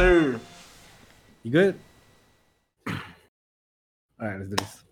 sir. 0.00 0.40
You 1.42 1.50
good? 1.50 1.80
All 2.86 2.94
right, 4.18 4.38
let's 4.38 4.48
do 4.48 4.56
this. 4.56 4.84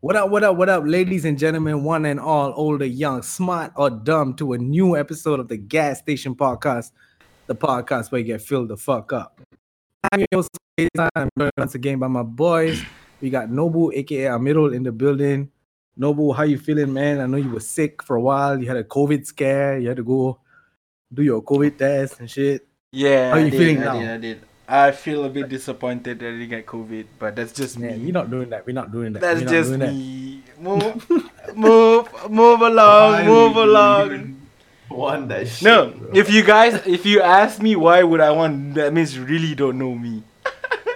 What 0.00 0.16
up, 0.16 0.30
what 0.30 0.42
up, 0.42 0.56
what 0.56 0.68
up, 0.68 0.82
ladies 0.84 1.24
and 1.24 1.38
gentlemen, 1.38 1.84
one 1.84 2.04
and 2.04 2.18
all, 2.18 2.52
older, 2.56 2.84
young, 2.84 3.22
smart, 3.22 3.72
or 3.76 3.90
dumb, 3.90 4.34
to 4.34 4.54
a 4.54 4.58
new 4.58 4.96
episode 4.96 5.38
of 5.38 5.46
the 5.46 5.56
Gas 5.56 6.00
Station 6.00 6.34
Podcast, 6.34 6.90
the 7.46 7.54
podcast 7.54 8.10
where 8.10 8.20
you 8.20 8.26
get 8.26 8.42
filled 8.42 8.68
the 8.68 8.76
fuck 8.76 9.12
up. 9.12 9.40
I'm 10.10 10.18
your 10.18 10.26
host, 10.34 10.50
once 11.56 11.76
again 11.76 12.00
by 12.00 12.08
my 12.08 12.24
boys. 12.24 12.82
We 13.20 13.30
got 13.30 13.50
Nobu, 13.50 13.94
aka 13.94 14.24
Amirul, 14.24 14.74
in 14.74 14.82
the 14.82 14.90
building. 14.90 15.48
Nobu, 15.96 16.34
how 16.34 16.42
you 16.42 16.58
feeling, 16.58 16.92
man? 16.92 17.20
I 17.20 17.26
know 17.26 17.36
you 17.36 17.50
were 17.50 17.60
sick 17.60 18.02
for 18.02 18.16
a 18.16 18.20
while. 18.20 18.60
You 18.60 18.66
had 18.66 18.78
a 18.78 18.84
COVID 18.84 19.26
scare. 19.26 19.78
You 19.78 19.86
had 19.88 19.96
to 19.98 20.04
go 20.04 20.40
do 21.12 21.22
your 21.22 21.40
COVID 21.40 21.78
test 21.78 22.18
and 22.18 22.28
shit. 22.28 22.67
Yeah, 22.92 23.30
How 23.30 23.36
I 23.36 23.40
you 23.44 23.50
did, 23.50 23.58
feeling 23.58 23.78
I 23.82 23.84
now? 23.84 24.00
Did, 24.00 24.08
I 24.10 24.16
did. 24.16 24.40
I 24.70 24.90
feel 24.92 25.24
a 25.24 25.28
bit 25.28 25.48
disappointed 25.48 26.18
that 26.20 26.26
I 26.26 26.30
didn't 26.32 26.48
get 26.48 26.66
COVID, 26.66 27.06
but 27.18 27.36
that's 27.36 27.52
just 27.52 27.78
Man, 27.78 27.98
me. 27.98 28.06
we're 28.06 28.12
not 28.12 28.30
doing 28.30 28.48
that. 28.50 28.66
We're 28.66 28.72
not 28.72 28.92
doing 28.92 29.12
that. 29.14 29.20
That's 29.20 29.40
We're 29.42 29.48
just 29.48 29.68
doing 29.70 29.80
that. 29.80 29.92
me. 29.92 30.42
Move, 30.58 31.08
move, 31.54 32.08
move 32.30 32.60
along, 32.62 33.12
Why 33.12 33.24
move 33.24 33.56
along. 33.56 34.06
even 34.06 34.40
Want 34.90 35.28
that 35.28 35.46
shit, 35.48 35.62
No, 35.64 35.90
bro? 35.90 36.10
if 36.14 36.30
you 36.30 36.42
guys, 36.42 36.74
if 36.86 37.04
you 37.06 37.20
ask 37.20 37.60
me 37.60 37.76
why 37.76 38.02
would 38.02 38.20
I 38.20 38.30
want, 38.30 38.74
that 38.74 38.92
means 38.92 39.14
you 39.16 39.22
really 39.24 39.54
don't 39.54 39.78
know 39.78 39.94
me. 39.94 40.22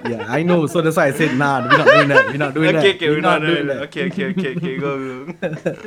Yeah, 0.08 0.26
I 0.28 0.42
know. 0.42 0.66
So 0.66 0.80
that's 0.80 0.96
why 0.96 1.06
I 1.06 1.12
said, 1.12 1.36
nah, 1.36 1.60
we're 1.62 1.78
not 1.78 1.86
doing 1.86 2.08
that. 2.08 2.26
We're 2.26 2.36
not 2.38 2.54
doing 2.54 2.72
that. 2.72 2.78
okay, 2.84 2.94
okay, 2.96 3.08
we're 3.10 3.20
not 3.20 3.40
doing 3.40 3.66
that. 3.68 3.82
Okay, 3.84 4.06
okay, 4.10 4.24
okay, 4.30 4.56
okay, 4.56 4.76
go, 4.78 5.26
go. 5.26 5.34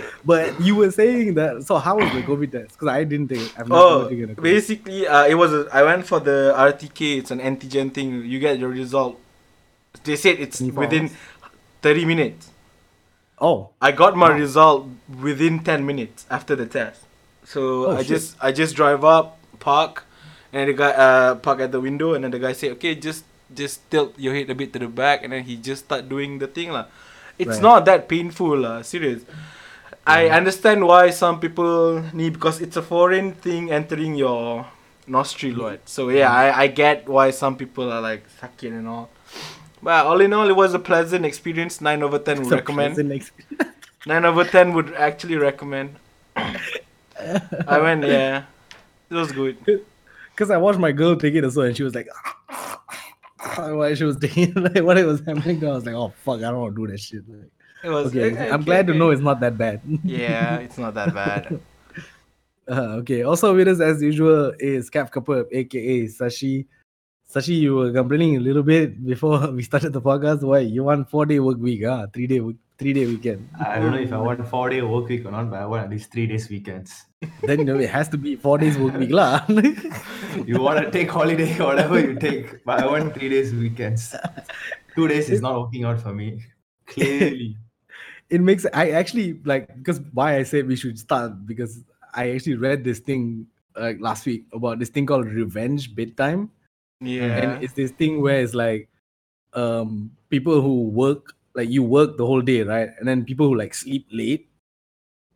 but 0.25 0.59
you 0.61 0.75
were 0.75 0.91
saying 0.91 1.33
that. 1.35 1.63
So 1.63 1.77
how 1.77 1.97
was 1.97 2.11
the 2.13 2.21
COVID 2.21 2.51
test? 2.51 2.73
Because 2.73 2.87
I 2.87 3.03
didn't 3.03 3.27
think. 3.29 3.51
I've 3.59 3.67
never 3.67 3.81
Oh, 3.81 4.07
COVID. 4.11 4.41
basically, 4.41 5.07
uh, 5.07 5.25
it 5.25 5.35
was. 5.35 5.53
A, 5.53 5.67
I 5.73 5.83
went 5.83 6.05
for 6.07 6.19
the 6.19 6.53
RTK. 6.55 7.17
It's 7.19 7.31
an 7.31 7.39
antigen 7.39 7.93
thing. 7.93 8.23
You 8.25 8.39
get 8.39 8.59
your 8.59 8.69
result. 8.69 9.19
They 10.03 10.15
said 10.15 10.39
it's 10.39 10.61
within 10.61 11.03
hours? 11.05 11.11
thirty 11.81 12.05
minutes. 12.05 12.49
Oh, 13.39 13.69
I 13.81 13.91
got 13.91 14.15
my 14.15 14.29
result 14.31 14.87
within 15.21 15.59
ten 15.59 15.85
minutes 15.85 16.25
after 16.29 16.55
the 16.55 16.65
test. 16.65 17.01
So 17.43 17.87
Oh, 17.87 17.95
I 17.97 17.99
shit. 17.99 18.07
just 18.07 18.37
I 18.41 18.51
just 18.51 18.75
drive 18.75 19.03
up, 19.03 19.37
park, 19.59 20.03
and 20.53 20.69
the 20.69 20.73
guy 20.73 20.91
uh 20.91 21.35
park 21.35 21.59
at 21.59 21.71
the 21.71 21.79
window, 21.81 22.13
and 22.13 22.23
then 22.23 22.31
the 22.31 22.39
guy 22.39 22.53
said, 22.53 22.71
"Okay, 22.73 22.95
just 22.95 23.23
just 23.55 23.89
tilt 23.89 24.13
your 24.19 24.35
head 24.35 24.49
a 24.49 24.55
bit 24.55 24.73
to 24.73 24.79
the 24.79 24.87
back," 24.87 25.23
and 25.23 25.33
then 25.33 25.43
he 25.43 25.55
just 25.55 25.85
start 25.85 26.07
doing 26.09 26.39
the 26.39 26.47
thing 26.47 26.71
lah. 26.71 26.85
It's 27.39 27.59
Right. 27.59 27.67
not 27.67 27.85
that 27.85 28.07
painful 28.07 28.59
lah, 28.59 28.81
serious. 28.83 29.23
I 30.05 30.25
mm-hmm. 30.25 30.37
understand 30.37 30.85
why 30.85 31.09
some 31.09 31.39
people 31.39 32.03
need 32.13 32.33
because 32.33 32.61
it's 32.61 32.77
a 32.77 32.85
foreign 32.85 33.33
thing 33.33 33.71
entering 33.71 34.15
your 34.15 34.67
nostril, 35.07 35.65
right? 35.65 35.81
So 35.89 36.09
yeah, 36.09 36.29
mm-hmm. 36.29 36.59
I, 36.59 36.63
I 36.63 36.67
get 36.67 37.09
why 37.09 37.31
some 37.31 37.57
people 37.57 37.91
are 37.91 38.01
like 38.01 38.23
sucking 38.39 38.73
and 38.73 38.87
all. 38.87 39.09
But 39.81 40.05
all 40.05 40.21
in 40.21 40.33
all, 40.33 40.49
it 40.49 40.55
was 40.55 40.73
a 40.73 40.79
pleasant 40.79 41.25
experience. 41.25 41.81
Nine 41.81 42.01
over 42.01 42.19
ten 42.19 42.41
would 42.41 42.51
recommend. 42.51 42.97
Nine 44.05 44.25
over 44.25 44.43
ten 44.43 44.73
would 44.73 44.93
actually 44.93 45.37
recommend. 45.37 45.95
I 46.35 47.79
went, 47.79 48.03
yeah. 48.03 48.43
It 49.09 49.15
was 49.15 49.31
good. 49.31 49.57
Because 50.35 50.51
I 50.51 50.57
watched 50.57 50.79
my 50.79 50.91
girl 50.91 51.15
take 51.15 51.33
it 51.33 51.45
also, 51.45 51.61
and 51.61 51.77
she 51.77 51.83
was 51.83 51.95
like, 51.95 52.09
while 53.55 53.95
she 53.95 54.03
was 54.03 54.17
taking 54.17 54.53
like 54.53 54.83
what 54.83 54.97
it 54.97 55.05
was 55.05 55.19
happening, 55.21 55.63
I 55.63 55.71
was 55.71 55.85
like, 55.85 55.95
oh 55.95 56.13
fuck, 56.23 56.37
I 56.37 56.51
don't 56.51 56.61
want 56.61 56.75
to 56.75 56.85
do 56.85 56.91
that 56.91 56.99
shit. 56.99 57.23
Like, 57.27 57.51
It 57.83 57.89
was 57.89 58.07
okay, 58.07 58.31
okay, 58.31 58.49
I'm 58.49 58.63
glad 58.63 58.87
to 58.87 58.93
know 58.93 59.11
it's 59.11 59.21
not 59.21 59.39
that 59.41 59.57
bad. 59.57 59.81
Yeah, 60.03 60.57
it's 60.57 60.77
not 60.77 60.93
that 60.95 61.13
bad. 61.13 61.59
Uh, 62.67 62.97
okay. 62.97 63.21
Also 63.21 63.55
with 63.55 63.67
us 63.67 63.79
as 63.79 64.01
usual 64.01 64.51
is 64.57 64.89
Cap 64.89 65.11
Kapur, 65.13 65.45
aka 65.51 66.05
Sashi. 66.05 66.65
Sashi, 67.31 67.59
you 67.59 67.75
were 67.75 67.91
complaining 67.91 68.37
a 68.37 68.39
little 68.39 68.63
bit 68.63 69.05
before 69.05 69.51
we 69.51 69.61
started 69.61 69.93
the 69.93 70.01
podcast. 70.01 70.41
Why 70.41 70.59
you 70.59 70.83
want 70.83 71.07
four 71.07 71.27
day 71.27 71.39
work 71.39 71.59
week? 71.59 71.83
Ah, 71.85 72.07
three 72.11 72.25
day 72.25 72.39
week, 72.39 72.57
three 72.79 72.93
day 72.93 73.05
weekend. 73.05 73.47
I 73.63 73.77
don't 73.77 73.91
know 73.91 73.99
if 73.99 74.11
I 74.11 74.17
want 74.17 74.47
four 74.47 74.69
day 74.71 74.81
work 74.81 75.07
week 75.07 75.25
or 75.25 75.31
not, 75.31 75.51
but 75.51 75.59
I 75.59 75.67
want 75.67 75.83
at 75.83 75.91
least 75.91 76.11
three 76.11 76.25
days 76.25 76.49
weekends. 76.49 77.04
Then 77.43 77.59
you 77.59 77.65
know 77.65 77.79
it 77.79 77.89
has 77.89 78.09
to 78.09 78.17
be 78.17 78.35
four 78.35 78.57
days 78.57 78.77
work 78.77 78.95
week 78.97 79.11
lah. 79.11 79.45
You 80.45 80.59
want 80.59 80.83
to 80.83 80.91
take 80.91 81.09
holiday, 81.09 81.57
whatever 81.63 81.99
you 81.99 82.15
take, 82.19 82.65
but 82.65 82.83
I 82.83 82.85
want 82.87 83.13
three 83.13 83.29
days 83.29 83.53
weekends. 83.53 84.13
Two 84.93 85.07
days 85.07 85.29
is 85.29 85.41
not 85.41 85.59
working 85.59 85.85
out 85.85 86.01
for 86.01 86.13
me. 86.13 86.43
Clearly. 86.87 87.55
it 88.29 88.41
makes 88.41 88.65
I 88.73 88.91
actually 88.91 89.39
like 89.45 89.71
because 89.77 90.01
why 90.11 90.35
I 90.37 90.43
said 90.43 90.67
we 90.67 90.75
should 90.75 90.99
start 90.99 91.45
because 91.45 91.83
I 92.13 92.31
actually 92.31 92.55
read 92.55 92.83
this 92.83 92.99
thing 92.99 93.47
like 93.79 93.99
last 94.01 94.25
week 94.25 94.45
about 94.51 94.79
this 94.79 94.89
thing 94.89 95.05
called 95.05 95.27
revenge 95.27 95.95
bedtime. 95.95 96.51
Yeah. 97.01 97.35
and 97.37 97.63
it's 97.63 97.73
this 97.73 97.91
thing 97.91 98.21
where 98.21 98.39
it's 98.39 98.53
like 98.53 98.89
um 99.53 100.11
people 100.29 100.61
who 100.61 100.83
work 100.89 101.35
like 101.53 101.69
you 101.69 101.83
work 101.83 102.17
the 102.17 102.25
whole 102.25 102.41
day 102.41 102.63
right 102.63 102.89
and 102.99 103.07
then 103.07 103.25
people 103.25 103.47
who 103.47 103.55
like 103.55 103.73
sleep 103.73 104.07
late 104.11 104.49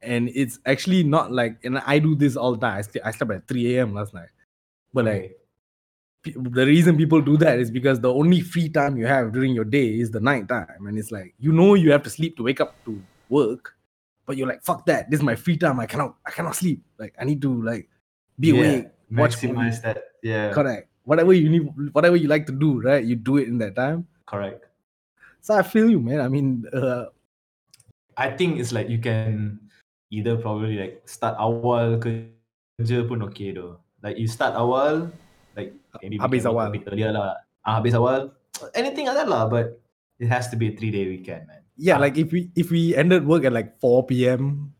and 0.01 0.29
it's 0.33 0.59
actually 0.65 1.03
not 1.03 1.31
like 1.31 1.57
and 1.63 1.77
i 1.85 1.99
do 1.99 2.15
this 2.15 2.35
all 2.35 2.53
the 2.55 2.59
time. 2.59 2.77
I, 2.77 2.81
st- 2.81 3.05
I 3.05 3.11
slept 3.11 3.31
at 3.31 3.47
3 3.47 3.75
a.m 3.75 3.93
last 3.93 4.13
night. 4.13 4.29
But 4.93 5.05
like 5.05 5.37
pe- 6.23 6.33
the 6.35 6.65
reason 6.65 6.97
people 6.97 7.21
do 7.21 7.37
that 7.37 7.59
is 7.59 7.69
because 7.71 7.99
the 7.99 8.13
only 8.13 8.41
free 8.41 8.69
time 8.69 8.97
you 8.97 9.05
have 9.07 9.31
during 9.33 9.53
your 9.53 9.65
day 9.65 9.99
is 9.99 10.11
the 10.11 10.19
night 10.19 10.47
time. 10.47 10.87
And 10.87 10.97
it's 10.97 11.11
like 11.11 11.33
you 11.39 11.51
know 11.51 11.73
you 11.75 11.91
have 11.91 12.03
to 12.03 12.09
sleep 12.09 12.37
to 12.37 12.43
wake 12.43 12.61
up 12.61 12.75
to 12.85 13.01
work 13.29 13.75
but 14.25 14.37
you're 14.37 14.47
like 14.47 14.63
fuck 14.63 14.85
that. 14.85 15.09
This 15.09 15.19
is 15.19 15.23
my 15.23 15.35
free 15.35 15.57
time. 15.57 15.79
I 15.79 15.85
cannot 15.85 16.15
i 16.25 16.31
cannot 16.31 16.55
sleep. 16.55 16.81
Like 16.97 17.13
i 17.19 17.25
need 17.25 17.41
to 17.41 17.61
like 17.61 17.89
be 18.39 18.49
Yeah, 18.49 18.55
awake 18.55 18.87
watch 19.11 19.43
movies. 19.43 19.79
maximize 19.79 19.81
that. 19.83 20.03
Yeah, 20.23 20.53
correct. 20.53 20.87
Whatever 21.03 21.33
you 21.33 21.49
need 21.49 21.65
whatever 21.93 22.15
you 22.15 22.27
like 22.27 22.45
to 22.45 22.53
do 22.53 22.79
right 22.81 23.03
you 23.03 23.15
do 23.15 23.37
it 23.37 23.47
in 23.47 23.57
that 23.59 23.75
time. 23.75 24.07
Correct. 24.25 24.63
so 25.41 25.55
i 25.55 25.63
feel 25.63 25.89
you 25.89 25.99
man. 25.99 26.21
I 26.21 26.27
mean 26.29 26.65
uh, 26.71 27.05
I 28.17 28.29
think 28.35 28.59
it's 28.59 28.71
like 28.71 28.89
you 28.89 28.99
can 28.99 29.59
either 30.09 30.37
probably 30.37 30.77
like 30.77 31.01
start 31.05 31.35
awal 31.39 31.97
kerja 32.01 32.99
pun 33.07 33.21
okay 33.29 33.51
though. 33.53 33.77
Like 34.03 34.17
you 34.17 34.27
start 34.27 34.55
awal, 34.55 35.11
like 35.55 35.75
maybe 36.01 36.17
Habis 36.19 36.45
work 36.47 36.53
awal. 36.55 36.67
a 36.67 36.73
bit 36.73 36.83
earlier 36.87 37.11
lah. 37.11 37.35
Ah, 37.67 37.79
habis 37.83 37.93
awal, 37.93 38.31
anything 38.73 39.05
like 39.05 39.17
that 39.19 39.27
lah. 39.29 39.45
But 39.51 39.77
it 40.19 40.27
has 40.31 40.47
to 40.51 40.55
be 40.57 40.71
a 40.71 40.73
three 40.75 40.91
day 40.91 41.07
weekend, 41.07 41.47
man. 41.47 41.61
yeah 41.79 41.95
Ah. 41.95 42.03
like 42.03 42.19
if 42.19 42.31
we 42.35 42.51
if 42.59 42.67
we 42.71 42.91
ended 42.91 43.23
work 43.23 43.47
at 43.47 43.55
like 43.55 43.79
4 43.79 44.03
p.m 44.07 44.71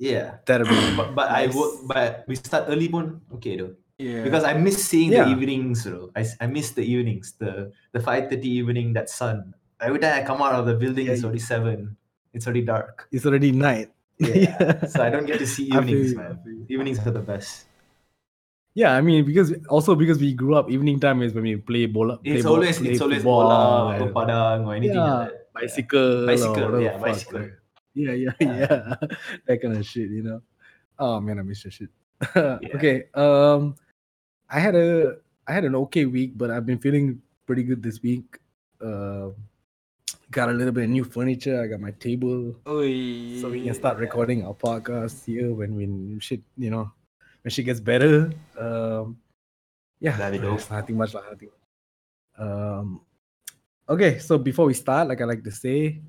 Yeah, 0.00 0.40
that'd 0.44 0.68
be 0.68 0.76
but 1.00 1.16
but 1.16 1.28
I 1.32 1.48
Nice. 1.48 1.56
work, 1.56 1.72
but 1.88 2.10
we 2.28 2.36
start 2.36 2.68
early 2.68 2.84
pun 2.92 3.24
okay 3.40 3.56
though. 3.56 3.72
yeah. 3.96 4.20
Because 4.28 4.44
I 4.44 4.52
miss 4.52 4.76
seeing 4.84 5.08
Yeah. 5.08 5.24
the 5.24 5.32
evenings, 5.32 5.88
bro. 5.88 6.12
I, 6.12 6.28
I 6.36 6.44
miss 6.52 6.76
the 6.76 6.84
evenings, 6.84 7.32
the 7.40 7.72
the 7.96 8.00
five 8.04 8.28
thirty 8.28 8.60
evening, 8.60 8.92
that 8.92 9.08
sun. 9.08 9.56
Every 9.80 9.96
time 10.00 10.20
I 10.20 10.22
come 10.24 10.44
out 10.44 10.52
of 10.52 10.68
the 10.68 10.76
building, 10.76 11.08
Yeah, 11.08 11.16
it's 11.16 11.24
already 11.24 11.40
seven. 11.40 11.96
It's 12.36 12.44
already 12.44 12.64
dark. 12.68 13.08
it's 13.08 13.24
already 13.24 13.56
night 13.56 13.88
Yeah. 14.22 14.86
so 14.86 15.02
I 15.04 15.10
don't 15.10 15.26
get 15.26 15.38
to 15.38 15.46
see 15.46 15.68
evenings, 15.68 16.14
man. 16.16 16.40
Evenings 16.68 16.98
are 17.06 17.10
the 17.12 17.20
best. 17.20 17.66
yeah 18.76 18.92
i 18.92 19.00
mean 19.00 19.24
because 19.24 19.48
also 19.72 19.94
because 19.96 20.18
we 20.20 20.36
grew 20.36 20.52
up 20.54 20.68
evening 20.68 21.00
time 21.00 21.22
is 21.24 21.32
when 21.36 21.44
we 21.48 21.56
play 21.56 21.88
bola 21.88 22.20
play 22.20 22.32
It's 22.36 22.44
ball- 22.44 22.60
always 22.60 22.76
play 22.76 22.92
it's 22.92 23.00
always 23.00 23.24
bola 23.24 23.96
or 23.96 24.08
padang 24.12 24.68
or 24.68 24.76
anything 24.76 25.00
Yeah, 25.00 25.14
like 25.16 25.32
that. 25.32 25.52
bicycle 25.56 26.26
Bicycle, 26.28 26.76
yeah, 26.84 26.92
fuck, 27.00 27.06
bicycle. 27.08 27.44
yeah 27.96 28.12
yeah 28.12 28.34
Yeah. 28.36 28.52
yeah 28.60 28.96
that 29.48 29.56
kind 29.64 29.80
of 29.80 29.84
shit 29.88 30.12
you 30.12 30.20
know 30.28 30.44
oh 31.00 31.16
man 31.24 31.40
i 31.40 31.44
miss 31.48 31.64
your 31.64 31.72
shit 31.72 31.88
okay 32.76 33.08
um 33.16 33.72
i 34.52 34.60
had 34.60 34.76
a 34.76 35.16
i 35.48 35.56
had 35.56 35.64
an 35.64 35.72
okay 35.88 36.04
week 36.04 36.36
but 36.36 36.52
i've 36.52 36.68
been 36.68 36.76
feeling 36.88 37.16
pretty 37.48 37.64
good 37.64 37.80
this 37.80 38.04
week 38.04 38.28
um 38.84 39.32
got 40.30 40.48
a 40.48 40.52
little 40.52 40.72
bit 40.72 40.84
of 40.84 40.90
new 40.90 41.04
furniture 41.04 41.62
i 41.62 41.66
got 41.66 41.80
my 41.80 41.92
table 41.92 42.54
Oi. 42.68 43.38
so 43.40 43.48
we 43.50 43.62
can 43.64 43.74
start 43.74 43.98
recording 43.98 44.44
our 44.44 44.54
podcast 44.54 45.24
here 45.24 45.52
when 45.54 45.76
when 45.76 46.18
shit 46.20 46.42
you 46.56 46.70
know 46.70 46.90
when 47.42 47.50
shit 47.50 47.64
gets 47.64 47.80
better 47.80 48.30
um 48.58 49.16
yeah 50.00 50.16
That'd 50.16 50.40
be 50.40 50.46
dope. 50.46 50.58
it's 50.58 50.70
nothing 50.70 50.96
much 50.96 51.14
lah, 51.14 51.22
nothing 51.30 51.48
much. 51.54 51.62
um 52.42 53.00
okay 53.88 54.18
so 54.18 54.36
before 54.36 54.66
we 54.66 54.74
start 54.74 55.06
like 55.08 55.20
i 55.20 55.24
like 55.24 55.44
to 55.44 55.50
say 55.52 56.00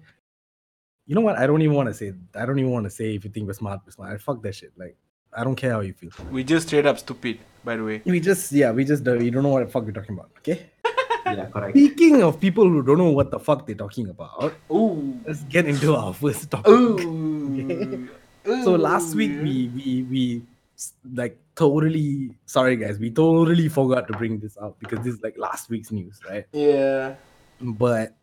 you 1.05 1.13
know 1.15 1.21
what 1.21 1.37
i 1.37 1.45
don't 1.45 1.61
even 1.61 1.75
want 1.75 1.87
to 1.87 1.93
say 1.93 2.11
i 2.35 2.45
don't 2.45 2.57
even 2.59 2.71
want 2.71 2.85
to 2.85 2.89
say 2.89 3.13
if 3.15 3.23
you 3.23 3.29
think 3.29 3.45
we're 3.47 3.53
smart 3.53 3.81
we're 3.85 3.91
smart 3.91 4.11
I 4.13 4.17
fuck 4.17 4.41
that 4.41 4.55
shit 4.55 4.73
like 4.77 4.97
i 5.31 5.43
don't 5.43 5.55
care 5.55 5.73
how 5.73 5.81
you 5.81 5.93
feel 5.93 6.09
We 6.31 6.43
just 6.43 6.67
straight 6.67 6.87
up 6.87 6.97
stupid, 6.97 7.37
by 7.63 7.75
the 7.77 7.83
way. 7.83 8.01
we 8.03 8.19
just 8.19 8.51
yeah 8.51 8.71
we 8.71 8.83
just 8.83 9.07
uh, 9.07 9.13
we 9.13 9.29
don't 9.29 9.43
know 9.43 9.49
what 9.49 9.63
the 9.65 9.71
fuck 9.71 9.85
we're 9.85 9.91
talking 9.93 10.15
about 10.17 10.31
okay 10.39 10.71
Yeah, 11.35 11.45
correct. 11.45 11.71
speaking 11.77 12.21
of 12.23 12.39
people 12.39 12.63
who 12.69 12.81
don't 12.83 12.97
know 12.97 13.11
what 13.11 13.31
the 13.31 13.39
fuck 13.39 13.65
they're 13.65 13.75
talking 13.75 14.09
about 14.09 14.53
Ooh. 14.71 15.19
let's 15.25 15.43
get 15.43 15.65
into 15.65 15.95
our 15.95 16.13
first 16.13 16.49
topic 16.51 16.71
Ooh. 16.71 18.07
So 18.63 18.75
last 18.75 19.15
week 19.15 19.31
we 19.43 19.67
we 19.75 20.03
we 20.09 20.41
like 21.13 21.37
totally 21.55 22.31
sorry 22.45 22.75
guys 22.77 22.99
we 22.99 23.09
totally 23.09 23.67
forgot 23.67 24.07
to 24.07 24.13
bring 24.17 24.39
this 24.39 24.55
up 24.61 24.79
because 24.79 24.99
this 25.03 25.15
is 25.15 25.21
like 25.21 25.37
last 25.37 25.69
week's 25.69 25.91
news 25.91 26.19
right 26.29 26.45
Yeah. 26.53 27.15
but 27.59 28.15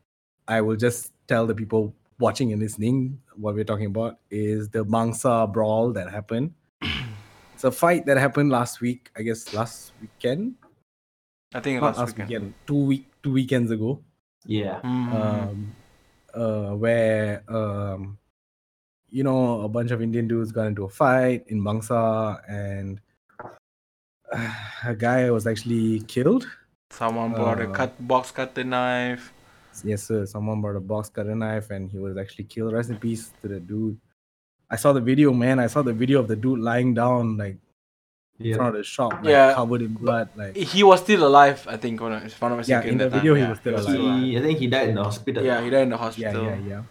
I 0.48 0.60
will 0.60 0.76
just 0.76 1.12
tell 1.26 1.46
the 1.46 1.54
people 1.54 1.92
watching 2.20 2.52
and 2.52 2.62
listening 2.62 3.20
what 3.36 3.54
we're 3.54 3.64
talking 3.64 3.86
about 3.86 4.18
is 4.30 4.68
the 4.68 4.84
Bangsar 4.84 5.52
brawl 5.52 5.92
that 5.92 6.08
happened. 6.10 6.52
it's 7.54 7.64
a 7.64 7.72
fight 7.72 8.06
that 8.06 8.16
happened 8.16 8.50
last 8.50 8.80
week, 8.80 9.10
I 9.16 9.22
guess 9.22 9.52
last 9.52 9.92
weekend. 10.00 10.54
I 11.54 11.60
think 11.60 11.80
not 11.80 11.86
last 11.86 11.98
last 11.98 12.18
weekend. 12.18 12.28
weekend, 12.28 12.54
two 12.66 12.84
week 12.84 13.04
two 13.22 13.32
weekends 13.32 13.70
ago. 13.70 14.02
Yeah. 14.44 14.80
Mhm. 14.82 15.14
um, 15.14 15.74
uh, 16.34 16.70
where 16.74 17.42
um, 17.48 18.18
you 19.08 19.22
know 19.22 19.62
a 19.62 19.68
bunch 19.68 19.90
of 19.92 20.02
Indian 20.02 20.26
dudes 20.28 20.52
got 20.52 20.66
into 20.66 20.84
a 20.84 20.88
fight 20.88 21.44
in 21.46 21.62
Bangsar, 21.62 22.42
and 22.48 23.00
a 24.84 24.94
guy 24.94 25.30
was 25.30 25.46
actually 25.46 26.00
killed. 26.00 26.46
Someone 26.90 27.32
brought 27.32 27.60
a 27.60 27.70
uh, 27.70 27.72
cut 27.72 27.94
box 28.06 28.30
cutter 28.30 28.64
knife. 28.64 29.32
Yes, 29.82 30.04
sir. 30.04 30.26
Someone 30.26 30.60
brought 30.60 30.76
a 30.76 30.80
box 30.80 31.08
cutter 31.08 31.34
knife, 31.34 31.70
and 31.70 31.90
he 31.90 31.98
was 31.98 32.16
actually 32.16 32.44
killed. 32.44 32.72
Rest 32.72 32.90
in 32.90 32.98
peace 32.98 33.32
to 33.42 33.48
the 33.48 33.60
dude. 33.60 33.98
I 34.70 34.76
saw 34.76 34.92
the 34.92 35.00
video, 35.00 35.32
man. 35.32 35.58
I 35.58 35.66
saw 35.66 35.82
the 35.82 35.92
video 35.92 36.20
of 36.20 36.28
the 36.28 36.36
dude 36.36 36.60
lying 36.60 36.94
down, 36.94 37.36
like 37.36 37.56
in 37.56 37.63
Yeah. 38.38 38.56
front 38.56 38.68
of 38.70 38.74
the 38.74 38.84
shop, 38.84 39.12
like, 39.22 39.30
Yeah. 39.30 39.54
covered 39.54 39.82
in 39.82 39.94
blood. 39.94 40.28
Like, 40.34 40.56
He 40.56 40.82
was 40.82 41.00
still 41.00 41.26
alive, 41.26 41.66
I 41.68 41.76
think. 41.76 42.00
If 42.00 42.42
I'm 42.42 42.56
not 42.56 42.68
Yeah, 42.68 42.82
in 42.82 42.98
the 42.98 43.04
that 43.04 43.10
time. 43.10 43.20
video 43.20 43.34
he 43.34 43.42
Yeah, 43.42 43.48
was 43.50 43.58
still 43.58 43.74
alive. 43.78 44.22
He, 44.22 44.38
I 44.38 44.42
think 44.42 44.58
he 44.58 44.66
died 44.66 44.88
in 44.88 44.94
the 44.96 45.04
hospital. 45.04 45.44
Yeah, 45.44 45.62
he 45.62 45.70
died 45.70 45.82
in 45.84 45.90
the 45.90 45.96
yeah, 45.96 46.02
hospital. 46.02 46.42
yeah, 46.44 46.56
yeah. 46.56 46.82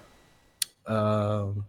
Um, 0.86 1.66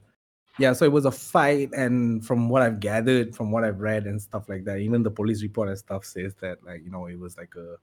yeah. 0.58 0.72
So 0.72 0.84
it 0.84 0.92
was 0.92 1.04
a 1.04 1.10
fight, 1.10 1.70
and 1.72 2.24
from 2.24 2.48
what 2.48 2.62
I've 2.62 2.80
gathered, 2.80 3.34
from 3.34 3.50
what 3.50 3.64
I've 3.64 3.80
read 3.80 4.06
and 4.06 4.20
stuff 4.20 4.48
like 4.48 4.64
that, 4.64 4.78
even 4.78 5.02
the 5.02 5.10
police 5.10 5.42
report 5.42 5.68
and 5.68 5.78
stuff 5.78 6.04
says 6.04 6.34
that, 6.40 6.64
like, 6.64 6.84
you 6.84 6.90
know, 6.90 7.06
it 7.06 7.18
was 7.18 7.36
like 7.36 7.54
a 7.56 7.76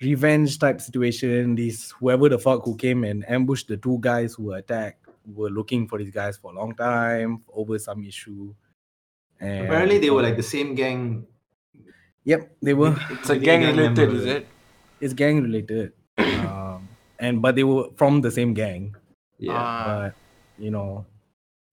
revenge 0.00 0.58
type 0.58 0.80
situation. 0.80 1.54
These 1.54 1.90
whoever 1.98 2.28
the 2.28 2.38
fuck 2.38 2.64
who 2.64 2.76
came 2.76 3.04
and 3.04 3.28
ambushed 3.28 3.68
the 3.68 3.76
two 3.76 3.98
guys 4.00 4.34
who 4.34 4.44
were 4.44 4.58
attacked 4.58 5.06
were 5.26 5.50
looking 5.50 5.88
for 5.88 5.98
these 5.98 6.10
guys 6.10 6.36
for 6.36 6.52
a 6.52 6.54
long 6.54 6.74
time 6.74 7.42
over 7.52 7.78
some 7.78 8.04
issue. 8.04 8.54
And 9.40 9.66
Apparently, 9.66 9.98
they 9.98 10.10
were 10.10 10.22
like 10.22 10.36
the 10.36 10.46
same 10.46 10.74
gang. 10.74 11.26
Yep, 12.24 12.56
they 12.62 12.74
were. 12.74 12.96
It's 13.10 13.30
a 13.30 13.38
gang 13.38 13.60
gang 13.60 13.76
related, 13.76 14.08
member. 14.08 14.16
is 14.16 14.26
it? 14.26 14.46
It's 15.00 15.14
gang 15.14 15.42
related, 15.42 15.92
um, 16.18 16.88
and 17.20 17.42
but 17.42 17.54
they 17.54 17.64
were 17.64 17.92
from 17.96 18.20
the 18.20 18.30
same 18.30 18.54
gang. 18.54 18.96
Yeah. 19.38 19.52
Ah, 19.54 19.84
but 19.86 20.14
you 20.58 20.70
know, 20.70 21.04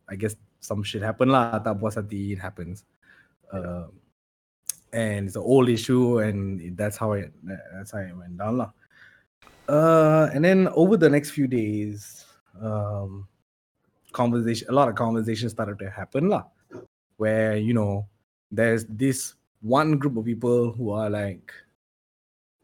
I 0.09 0.15
guess 0.15 0.35
some 0.59 0.83
shit 0.83 1.01
happened 1.01 1.31
lah. 1.31 1.59
Tak 1.59 1.79
puas 1.79 1.95
hati, 1.95 2.35
it 2.35 2.39
happens. 2.39 2.83
Um, 3.51 3.95
and 4.91 5.27
it's 5.27 5.35
an 5.35 5.41
old 5.41 5.69
issue, 5.69 6.19
and 6.19 6.77
that's 6.77 6.97
how 6.97 7.13
it 7.13 7.33
that's 7.73 7.91
how 7.91 7.99
it 7.99 8.15
went 8.15 8.37
down 8.37 8.57
lah. 8.57 8.71
Uh, 9.67 10.29
and 10.33 10.43
then 10.43 10.67
over 10.75 10.97
the 10.97 11.09
next 11.09 11.31
few 11.31 11.47
days, 11.47 12.25
um, 12.61 13.27
conversation, 14.11 14.67
a 14.69 14.73
lot 14.73 14.87
of 14.89 14.95
conversations 14.95 15.51
started 15.51 15.79
to 15.79 15.89
happen 15.89 16.29
lah, 16.29 16.43
where 17.17 17.55
you 17.57 17.73
know, 17.73 18.07
there's 18.51 18.85
this 18.85 19.35
one 19.61 19.97
group 19.97 20.17
of 20.17 20.25
people 20.25 20.71
who 20.71 20.91
are 20.91 21.09
like, 21.09 21.51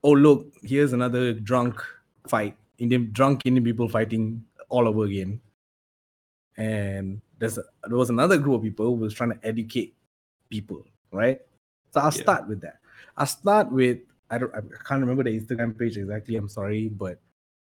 oh 0.04 0.12
look, 0.12 0.54
here's 0.63 0.94
another 0.94 1.34
drunk 1.34 1.81
fight, 2.28 2.56
Indian 2.78 3.10
drunk 3.12 3.42
Indian 3.46 3.63
people 3.63 3.88
fighting 3.90 4.44
all 4.69 4.88
over 4.88 5.06
again. 5.06 5.40
And 6.57 7.22
there's 7.40 7.57
a, 7.57 7.63
there 7.88 7.98
was 7.98 8.10
another 8.10 8.38
group 8.38 8.56
of 8.57 8.63
people 8.63 8.86
who 8.88 8.94
was 8.94 9.13
trying 9.13 9.31
to 9.31 9.40
educate 9.48 9.96
people, 10.50 10.86
right? 11.12 11.40
So 11.94 12.02
I'll 12.02 12.07
Yeah. 12.13 12.22
start 12.24 12.48
with 12.48 12.62
that. 12.62 12.80
I'll 13.18 13.25
start 13.25 13.72
with 13.72 14.00
I 14.30 14.38
don't 14.38 14.54
I 14.54 14.62
can't 14.86 15.02
remember 15.02 15.24
the 15.24 15.40
Instagram 15.40 15.78
page 15.78 15.98
exactly. 15.98 16.36
I'm 16.36 16.50
sorry, 16.50 16.90
but 16.90 17.19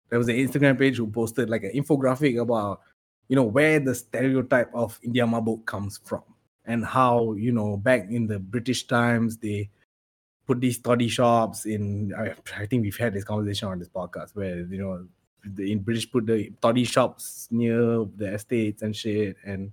there 0.08 0.18
was 0.18 0.28
an 0.28 0.36
Instagram 0.36 0.78
page 0.78 0.96
who 0.96 1.06
posted 1.06 1.48
like 1.50 1.64
an 1.64 1.72
infographic 1.72 2.40
about 2.40 2.80
you 3.28 3.36
know 3.36 3.44
where 3.44 3.78
the 3.78 3.94
stereotype 3.94 4.74
of 4.74 4.98
India 5.02 5.24
Mabuk 5.24 5.66
comes 5.66 6.00
from 6.04 6.22
and 6.68 6.84
how 6.84 7.32
you 7.32 7.50
know 7.50 7.76
back 7.76 8.08
in 8.10 8.26
the 8.28 8.38
British 8.38 8.86
times 8.86 9.38
they 9.38 9.68
put 10.46 10.60
these 10.60 10.78
toddy 10.78 11.08
shops 11.08 11.66
in 11.66 12.14
I, 12.16 12.34
I 12.56 12.66
think 12.66 12.82
we've 12.82 12.96
had 12.96 13.14
this 13.14 13.24
conversation 13.24 13.68
on 13.68 13.78
this 13.78 13.88
podcast 13.88 14.36
where 14.36 14.60
you 14.60 14.78
know 14.78 15.06
the 15.44 15.72
in 15.72 15.80
British 15.80 16.10
put 16.10 16.26
the 16.26 16.52
toddy 16.60 16.84
shops 16.84 17.48
near 17.50 18.04
the 18.16 18.34
estates 18.34 18.82
and 18.82 18.94
shit 18.94 19.36
and 19.44 19.72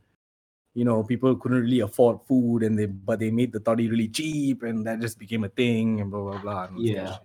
you 0.73 0.85
know 0.85 1.03
people 1.03 1.35
couldn't 1.35 1.61
really 1.61 1.81
afford 1.81 2.19
food 2.27 2.63
and 2.63 2.79
they 2.79 2.85
but 2.87 3.19
they 3.19 3.31
made 3.31 3.51
the 3.51 3.59
toddy 3.59 3.89
really 3.89 4.07
cheap 4.07 4.63
and 4.63 4.85
that 4.87 4.99
just 4.99 5.19
became 5.19 5.43
a 5.43 5.49
thing 5.49 6.01
and 6.01 6.09
blah 6.11 6.21
blah 6.21 6.39
blah 6.39 6.63
and 6.65 6.77
all 6.77 6.81
this 6.83 6.95
kind 6.95 7.07
of 7.07 7.13
Yeah. 7.13 7.17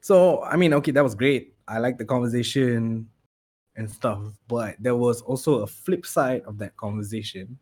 so 0.00 0.42
I 0.42 0.56
mean 0.56 0.72
okay 0.74 0.92
that 0.92 1.02
was 1.02 1.14
great 1.14 1.54
I 1.66 1.78
like 1.78 1.98
the 1.98 2.04
conversation 2.04 3.08
and 3.76 3.90
stuff 3.90 4.22
but 4.46 4.76
there 4.78 4.94
was 4.96 5.20
also 5.22 5.62
a 5.62 5.66
flip 5.66 6.06
side 6.06 6.42
of 6.46 6.58
that 6.58 6.76
conversation 6.76 7.58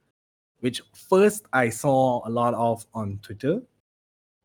which 0.62 0.81
first 0.94 1.44
I 1.53 1.70
saw 1.70 2.26
a 2.26 2.31
lot 2.31 2.55
of 2.55 2.87
on 2.94 3.19
Twitter 3.20 3.61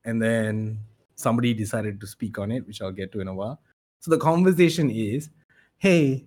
and 0.03 0.19
then 0.19 0.79
somebody 1.15 1.53
decided 1.53 2.01
to 2.01 2.07
speak 2.07 2.39
on 2.39 2.51
it, 2.51 2.65
which 2.65 2.81
I'll 2.81 2.91
get 2.91 3.11
to 3.11 3.21
in 3.21 3.27
a 3.27 3.33
while. 3.33 3.59
So 3.99 4.09
the 4.09 4.17
conversation 4.17 4.89
is, 4.89 5.29
hey, 5.77 6.25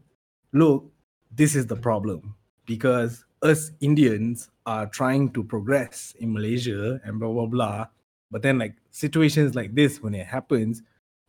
look, 0.53 0.89
this 1.35 1.57
is 1.57 1.67
the 1.67 1.75
problem 1.75 2.37
because 2.67 3.25
us 3.43 3.73
Indians 3.81 4.49
are 4.65 4.87
trying 4.87 5.33
to 5.33 5.43
progress 5.43 6.15
in 6.21 6.33
Malaysia 6.33 7.01
and 7.03 7.19
blah 7.19 7.33
blah 7.33 7.47
blah. 7.47 7.87
But 8.31 8.43
then 8.43 8.59
like 8.59 8.77
situations 8.93 9.57
like 9.57 9.75
this, 9.75 10.01
when 10.01 10.15
it 10.15 10.27
happens, 10.27 10.83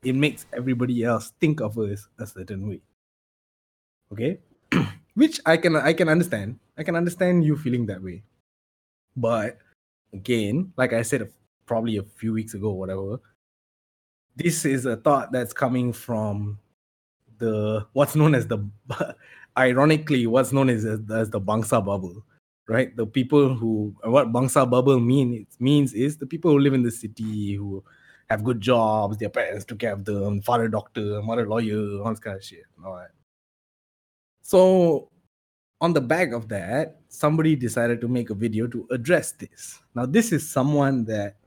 it 0.04 0.14
makes 0.14 0.46
everybody 0.54 1.04
else 1.04 1.34
think 1.40 1.62
of 1.62 1.80
us 1.80 2.08
a 2.20 2.28
certain 2.28 2.70
way. 2.70 2.82
Okay, 4.14 4.38
which 5.16 5.42
I 5.48 5.58
can 5.58 5.76
I 5.76 5.94
can 5.94 6.10
understand. 6.10 6.60
I 6.78 6.84
can 6.84 6.96
understand 6.96 7.44
you 7.44 7.58
feeling 7.58 7.88
that 7.88 8.04
way. 8.04 8.22
But 9.16 9.58
again, 10.14 10.74
like 10.78 10.94
I 10.94 11.02
said 11.02 11.32
probably 11.66 11.98
a 11.98 12.04
few 12.04 12.34
weeks 12.34 12.54
ago, 12.54 12.72
whatever. 12.72 13.20
This 14.36 14.66
is 14.66 14.86
a 14.86 14.96
thought 14.98 15.32
that's 15.32 15.54
coming 15.54 15.94
from 15.94 16.60
the 17.38 17.86
what's 17.94 18.16
known 18.16 18.36
as 18.36 18.48
the 18.48 18.60
ironically 19.58 20.28
what's 20.28 20.54
known 20.54 20.70
as, 20.70 20.86
as 20.86 21.30
the 21.30 21.42
Bangsar 21.42 21.84
bubble, 21.86 22.24
right? 22.68 22.96
The 22.96 23.06
people 23.06 23.54
who 23.54 23.96
what 24.04 24.32
Bangsar 24.32 24.70
bubble 24.70 25.00
mean 25.00 25.34
it 25.34 25.48
means 25.60 25.94
is 25.94 26.18
the 26.18 26.26
people 26.26 26.52
who 26.52 26.60
live 26.60 26.74
in 26.74 26.84
the 26.84 26.92
city 26.92 27.56
who 27.56 27.84
have 28.30 28.44
good 28.44 28.62
jobs, 28.62 29.18
their 29.18 29.30
parents 29.30 29.66
took 29.66 29.80
care 29.80 29.94
of 29.94 30.06
them, 30.06 30.42
father 30.42 30.70
doctor, 30.70 31.22
mother 31.22 31.48
lawyer, 31.48 32.02
all 32.02 32.10
this 32.10 32.20
kind 32.20 32.38
of 32.38 32.44
shit. 32.44 32.64
All 32.84 32.94
right. 32.94 33.10
So 34.42 35.10
on 35.82 35.94
the 35.94 36.02
back 36.02 36.32
of 36.32 36.48
that, 36.50 37.02
somebody 37.10 37.56
decided 37.56 38.00
to 38.02 38.08
make 38.08 38.30
a 38.30 38.36
video 38.36 38.68
to 38.68 38.88
address 38.92 39.32
this. 39.34 39.82
Now, 39.96 40.06
this 40.06 40.32
is 40.32 40.48
someone 40.48 41.04
that 41.06 41.38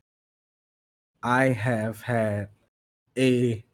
I 1.23 1.47
have 1.47 2.03
had 2.03 2.49
a 3.17 3.64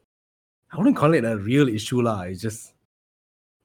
I 0.71 0.77
wouldn't 0.77 0.95
call 0.95 1.13
it 1.13 1.25
a 1.25 1.37
real 1.37 1.67
issue 1.67 2.01
lah. 2.01 2.21
It's 2.21 2.41
just 2.41 2.73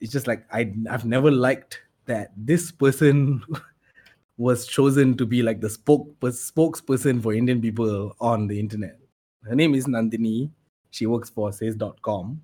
it's 0.01 0.11
just 0.11 0.27
like 0.27 0.45
I 0.51 0.73
I've 0.91 1.05
never 1.05 1.31
liked 1.31 1.81
that 2.07 2.33
this 2.37 2.73
person 2.73 3.45
was 4.39 4.67
chosen 4.67 5.17
to 5.19 5.27
be 5.27 5.43
like 5.43 5.61
the 5.61 5.71
spoke 5.71 6.19
spokesperson 6.21 7.23
for 7.23 7.33
Indian 7.33 7.61
people 7.61 8.17
on 8.21 8.49
the 8.49 8.59
internet. 8.59 8.99
Her 9.45 9.55
name 9.55 9.75
is 9.75 9.87
Nandini. 9.87 10.51
She 10.91 11.07
works 11.07 11.31
for 11.31 11.53
says.com. 11.53 12.41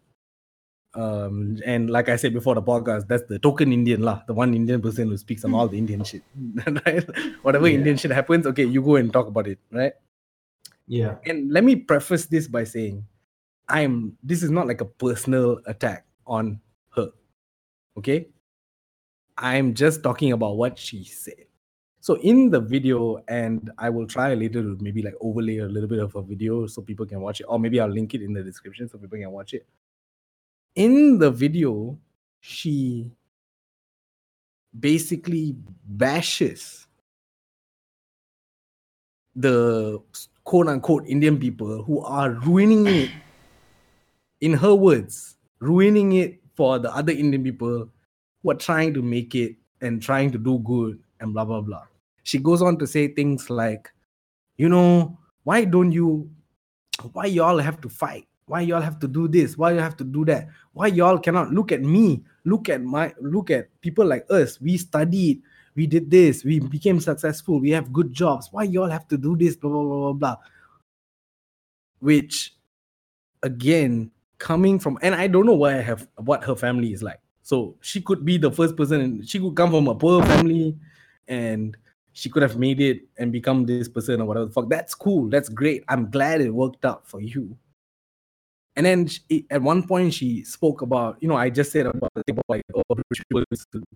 Um, 0.95 1.59
and 1.65 1.89
like 1.89 2.09
I 2.09 2.17
said 2.17 2.35
before 2.35 2.55
the 2.55 2.63
podcast, 2.63 3.09
that's 3.09 3.23
the 3.29 3.39
token 3.39 3.73
Indian 3.73 4.03
lah, 4.03 4.23
the 4.27 4.35
one 4.35 4.55
Indian 4.55 4.81
person 4.83 5.09
who 5.09 5.17
speaks 5.17 5.45
on 5.45 5.55
all 5.55 5.67
the 5.69 5.79
Indian 5.79 6.05
shit. 6.05 6.23
right? 6.87 7.05
Whatever 7.43 7.69
Yeah. 7.69 7.79
Indian 7.79 7.97
shit 7.97 8.11
happens, 8.11 8.47
okay, 8.47 8.65
you 8.65 8.83
go 8.83 8.97
and 8.97 9.13
talk 9.13 9.27
about 9.27 9.47
it, 9.49 9.59
right? 9.71 9.95
Yeah. 10.89 11.17
and 11.25 11.51
let 11.51 11.65
me 11.65 11.77
preface 11.77 12.27
this 12.27 12.49
by 12.49 12.65
saying 12.65 13.07
i'm 13.69 14.19
this 14.23 14.43
is 14.43 14.51
not 14.51 14.67
like 14.67 14.81
a 14.81 14.85
personal 14.85 15.61
attack 15.67 16.05
on 16.27 16.61
her 16.95 17.09
okay 17.97 18.27
i'm 19.39 19.73
just 19.75 20.03
talking 20.03 20.33
about 20.33 20.57
what 20.57 20.77
she 20.77 21.05
said 21.05 21.47
so 22.01 22.15
in 22.17 22.51
the 22.51 22.61
video 22.61 23.23
and 23.29 23.71
i 23.79 23.89
will 23.89 24.07
try 24.07 24.35
later 24.35 24.61
to 24.61 24.77
maybe 24.81 25.03
like 25.03 25.15
overlay 25.21 25.59
a 25.59 25.67
little 25.67 25.89
bit 25.89 26.01
of 26.01 26.15
a 26.17 26.23
video 26.23 26.67
so 26.67 26.83
people 26.83 27.07
can 27.07 27.21
watch 27.21 27.41
it 27.41 27.45
or 27.49 27.59
maybe 27.59 27.81
i'll 27.81 27.89
link 27.89 28.13
it 28.13 28.21
in 28.21 28.33
the 28.35 28.43
description 28.43 28.89
so 28.89 28.99
people 28.99 29.17
can 29.17 29.31
watch 29.31 29.55
it 29.55 29.65
in 30.75 31.19
the 31.19 31.31
video 31.31 31.99
she 32.41 33.11
basically 34.79 35.55
bashes 35.85 36.87
the 39.37 39.99
quote 40.45 40.69
unquote 40.69 41.07
Indian 41.07 41.39
people 41.39 41.83
who 41.83 42.01
are 42.01 42.31
ruining 42.31 42.87
it, 42.87 43.11
in 44.41 44.53
her 44.55 44.75
words, 44.75 45.37
ruining 45.61 46.13
it 46.13 46.41
for 46.55 46.79
the 46.79 46.95
other 46.95 47.13
Indian 47.13 47.43
people 47.43 47.89
who 48.43 48.51
are 48.51 48.57
trying 48.57 48.93
to 48.95 49.03
make 49.03 49.35
it 49.35 49.57
and 49.81 50.03
trying 50.03 50.31
to 50.33 50.39
do 50.39 50.59
good 50.61 50.99
and 51.21 51.33
blah 51.33 51.45
blah 51.45 51.61
blah. 51.61 51.85
She 52.25 52.39
goes 52.39 52.63
on 52.63 52.79
to 52.79 52.87
say 52.87 53.09
things 53.09 53.51
like, 53.51 53.93
you 54.57 54.69
know, 54.69 55.19
why 55.45 55.65
don't 55.65 55.93
you, 55.93 56.31
why 57.13 57.27
y'all 57.27 57.59
have 57.59 57.81
to 57.81 57.89
fight? 57.89 58.27
Why 58.53 58.61
y'all 58.61 58.83
have 58.83 58.99
to 58.99 59.09
do 59.09 59.29
this? 59.29 59.57
Why 59.57 59.73
you 59.73 59.79
have 59.79 59.97
to 59.97 60.05
do 60.05 60.27
that? 60.27 60.49
Why 60.75 60.89
y'all 60.89 61.19
cannot 61.19 61.55
look 61.55 61.73
at 61.73 61.81
me? 61.81 62.23
Look 62.45 62.69
at 62.69 62.83
my, 62.83 63.15
look 63.19 63.51
at 63.51 63.71
people 63.81 64.05
like 64.05 64.27
us. 64.29 64.61
We 64.61 64.77
studied, 64.77 65.41
we 65.75 65.87
did 65.87 66.11
this, 66.11 66.45
we 66.45 66.61
became 66.61 67.01
successful, 67.01 67.61
we 67.61 67.71
have 67.71 67.95
good 67.95 68.13
jobs. 68.13 68.51
Why 68.53 68.65
y'all 68.65 68.91
have 68.91 69.09
to 69.09 69.17
do 69.17 69.39
this? 69.39 69.57
Blah 69.57 69.71
blah 69.71 69.83
blah 69.83 69.99
blah 70.01 70.13
blah. 70.13 70.37
Which 72.01 72.55
again 73.43 74.11
coming 74.37 74.79
from 74.79 74.99
and 75.01 75.15
I 75.15 75.29
don't 75.29 75.47
know 75.47 75.55
what 75.55 75.73
I 75.73 75.81
have 75.81 76.07
what 76.17 76.45
her 76.45 76.55
family 76.55 76.93
is 76.93 77.03
like. 77.03 77.21
So 77.41 77.77
she 77.81 78.03
could 78.03 78.23
be 78.23 78.37
the 78.37 78.53
first 78.53 78.77
person 78.77 79.01
and 79.01 79.27
she 79.27 79.41
could 79.41 79.57
come 79.57 79.71
from 79.71 79.89
a 79.89 79.95
poor 79.95 80.23
family 80.27 80.77
and 81.27 81.75
she 82.13 82.29
could 82.29 82.43
have 82.43 82.59
made 82.59 82.83
it 82.83 83.01
and 83.17 83.33
become 83.33 83.65
this 83.65 83.89
person 83.89 84.21
or 84.21 84.27
whatever 84.27 84.45
the 84.45 84.53
fuck. 84.53 84.69
That's 84.69 84.95
cool. 84.95 85.31
That's 85.31 85.49
great. 85.49 85.85
I'm 85.89 86.11
glad 86.11 86.43
it 86.43 86.51
worked 86.51 86.85
out 86.85 87.09
for 87.09 87.23
you. 87.23 87.57
And 88.75 88.87
then 88.87 89.07
she, 89.07 89.45
at 89.51 89.61
one 89.61 89.87
point 89.87 90.15
she 90.15 90.45
spoke 90.45 90.81
about, 90.81 91.19
you 91.21 91.29
know, 91.29 91.37
I 91.37 91.51
just 91.51 91.73
said 91.73 91.87
about 91.87 92.11
about 92.29 92.45
like, 92.49 92.63
oh, 92.75 92.83
people 92.89 93.45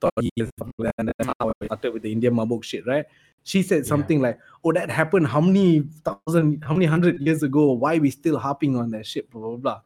thought 0.01 0.13
and 0.17 0.49
stuff 0.49 0.71
like 0.79 0.87
that, 0.87 0.95
and 0.99 1.13
that's 1.19 1.33
how 1.41 1.53
I 1.63 1.67
started 1.67 1.93
with 1.95 2.03
the 2.03 2.13
Indian 2.13 2.35
Mabok 2.35 2.63
shit, 2.63 2.87
right? 2.87 3.07
She 3.43 3.63
said 3.63 3.85
Yeah. 3.85 3.89
something 3.89 4.21
like, 4.21 4.39
oh, 4.65 4.73
that 4.73 4.91
happened 4.91 5.29
how 5.29 5.41
many 5.41 5.81
thousand, 6.05 6.63
how 6.63 6.75
many 6.75 6.85
hundred 6.85 7.21
years 7.21 7.43
ago? 7.43 7.73
Why 7.73 7.99
we 7.99 8.11
still 8.11 8.39
harping 8.39 8.77
on 8.77 8.91
that 8.91 9.07
shit, 9.07 9.31
blah, 9.31 9.41
blah, 9.41 9.57
blah. 9.57 9.81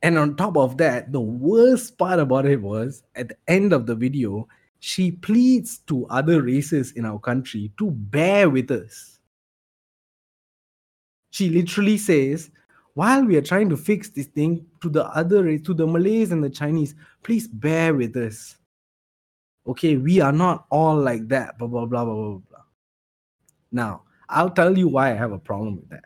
And 0.00 0.16
on 0.16 0.36
top 0.36 0.56
of 0.56 0.78
that, 0.78 1.12
the 1.12 1.20
worst 1.20 1.98
part 1.98 2.20
about 2.20 2.46
it 2.46 2.62
was 2.62 3.02
at 3.16 3.28
the 3.28 3.36
end 3.48 3.72
of 3.72 3.86
the 3.86 3.94
video, 3.94 4.48
she 4.78 5.10
pleads 5.10 5.78
to 5.88 6.06
other 6.06 6.40
races 6.42 6.92
in 6.92 7.04
our 7.04 7.18
country 7.18 7.70
to 7.78 7.90
bear 7.90 8.48
with 8.48 8.70
us. 8.70 9.18
She 11.32 11.50
literally 11.50 11.98
says, 11.98 12.50
while 12.94 13.24
we 13.24 13.36
are 13.36 13.42
trying 13.42 13.68
to 13.70 13.76
fix 13.76 14.10
this 14.10 14.26
thing 14.26 14.66
to 14.80 14.88
the 14.88 15.06
other 15.06 15.58
to 15.58 15.74
the 15.74 15.86
Malays 15.86 16.32
and 16.32 16.42
the 16.42 16.50
Chinese, 16.50 16.94
please 17.22 17.48
bear 17.48 17.94
with 17.94 18.16
us. 18.16 18.56
Okay, 19.66 19.96
we 19.96 20.20
are 20.20 20.32
not 20.32 20.66
all 20.70 20.96
like 20.96 21.28
that, 21.28 21.58
blah, 21.58 21.68
blah, 21.68 21.86
blah, 21.86 22.04
blah, 22.04 22.14
blah, 22.14 22.38
blah. 22.50 22.58
Now, 23.70 24.02
I'll 24.28 24.50
tell 24.50 24.76
you 24.76 24.88
why 24.88 25.10
I 25.10 25.14
have 25.14 25.32
a 25.32 25.38
problem 25.38 25.76
with 25.76 25.88
that. 25.90 26.04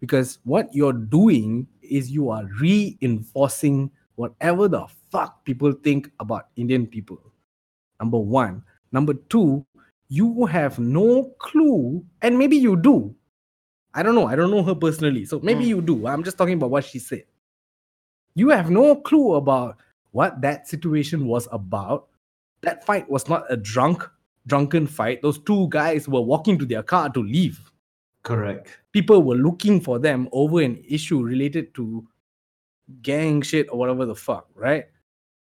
Because 0.00 0.38
what 0.44 0.74
you're 0.74 0.92
doing 0.92 1.66
is 1.82 2.10
you 2.10 2.30
are 2.30 2.44
reinforcing 2.60 3.90
whatever 4.14 4.68
the 4.68 4.86
fuck 5.10 5.44
people 5.44 5.72
think 5.72 6.10
about 6.20 6.48
Indian 6.56 6.86
people. 6.86 7.20
Number 8.00 8.18
one. 8.18 8.62
Number 8.92 9.14
two, 9.14 9.66
you 10.08 10.46
have 10.46 10.78
no 10.78 11.34
clue, 11.38 12.04
and 12.22 12.38
maybe 12.38 12.56
you 12.56 12.76
do. 12.76 13.14
I 13.96 14.02
don't 14.02 14.14
know. 14.14 14.26
I 14.28 14.36
don't 14.36 14.50
know 14.50 14.62
her 14.62 14.74
personally. 14.74 15.24
So 15.24 15.40
maybe 15.40 15.64
Mm. 15.64 15.68
you 15.68 15.80
do. 15.82 16.06
I'm 16.06 16.22
just 16.22 16.36
talking 16.38 16.54
about 16.54 16.70
what 16.70 16.84
she 16.84 16.98
said. 16.98 17.24
You 18.34 18.50
have 18.50 18.70
no 18.70 18.94
clue 18.96 19.34
about 19.34 19.78
what 20.12 20.40
that 20.42 20.68
situation 20.68 21.26
was 21.26 21.48
about. 21.50 22.08
That 22.60 22.84
fight 22.84 23.08
was 23.08 23.28
not 23.28 23.44
a 23.50 23.56
drunk, 23.56 24.04
drunken 24.46 24.86
fight. 24.86 25.22
Those 25.22 25.38
two 25.38 25.68
guys 25.70 26.08
were 26.08 26.20
walking 26.20 26.58
to 26.58 26.66
their 26.66 26.82
car 26.82 27.08
to 27.10 27.22
leave 27.22 27.58
Correct. 28.22 28.68
people 28.92 29.22
were 29.22 29.36
looking 29.36 29.80
for 29.80 29.98
them 29.98 30.28
over 30.32 30.60
an 30.60 30.82
issue 30.86 31.22
related 31.22 31.72
to 31.74 32.06
gang 33.02 33.40
shit 33.42 33.66
or 33.70 33.78
whatever 33.78 34.04
the 34.04 34.14
fuck, 34.14 34.48
right? 34.54 34.86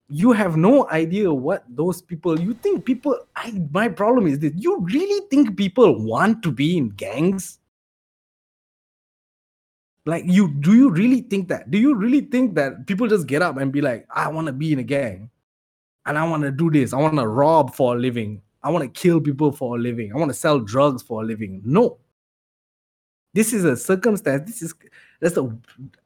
You 0.09 0.31
have 0.33 0.55
no 0.57 0.87
idea 0.89 1.33
what 1.33 1.63
those 1.67 2.01
people 2.01 2.39
you 2.39 2.53
think 2.53 2.85
people 2.85 3.17
I 3.35 3.51
my 3.71 3.87
problem 3.89 4.27
is 4.27 4.39
this 4.39 4.53
you 4.55 4.79
really 4.81 5.27
think 5.29 5.57
people 5.57 6.01
want 6.03 6.43
to 6.43 6.51
be 6.51 6.77
in 6.77 6.89
gangs? 6.89 7.59
Like 10.07 10.23
you 10.25 10.47
do 10.47 10.73
you 10.73 10.89
really 10.89 11.21
think 11.21 11.49
that? 11.49 11.69
Do 11.69 11.77
you 11.77 11.93
really 11.93 12.21
think 12.21 12.55
that 12.55 12.87
people 12.87 13.07
just 13.07 13.27
get 13.27 13.41
up 13.41 13.57
and 13.57 13.71
be 13.71 13.81
like, 13.81 14.07
I 14.09 14.29
want 14.29 14.47
to 14.47 14.53
be 14.53 14.73
in 14.73 14.79
a 14.79 14.83
gang 14.83 15.29
and 16.05 16.17
I 16.17 16.27
want 16.27 16.43
to 16.43 16.51
do 16.51 16.71
this, 16.71 16.93
I 16.93 16.97
want 16.97 17.17
to 17.17 17.27
rob 17.27 17.75
for 17.75 17.95
a 17.95 17.99
living, 17.99 18.41
I 18.63 18.71
want 18.71 18.83
to 18.83 18.99
kill 18.99 19.21
people 19.21 19.51
for 19.51 19.75
a 19.75 19.79
living, 19.79 20.11
I 20.13 20.17
want 20.17 20.29
to 20.29 20.33
sell 20.33 20.59
drugs 20.59 21.03
for 21.03 21.21
a 21.21 21.25
living? 21.25 21.61
No 21.63 21.99
this 23.37 23.53
is 23.53 23.63
a 23.65 23.77
circumstance 23.77 24.49
this 24.49 24.63
is 24.63 24.73
that's 25.19 25.37
a 25.37 25.43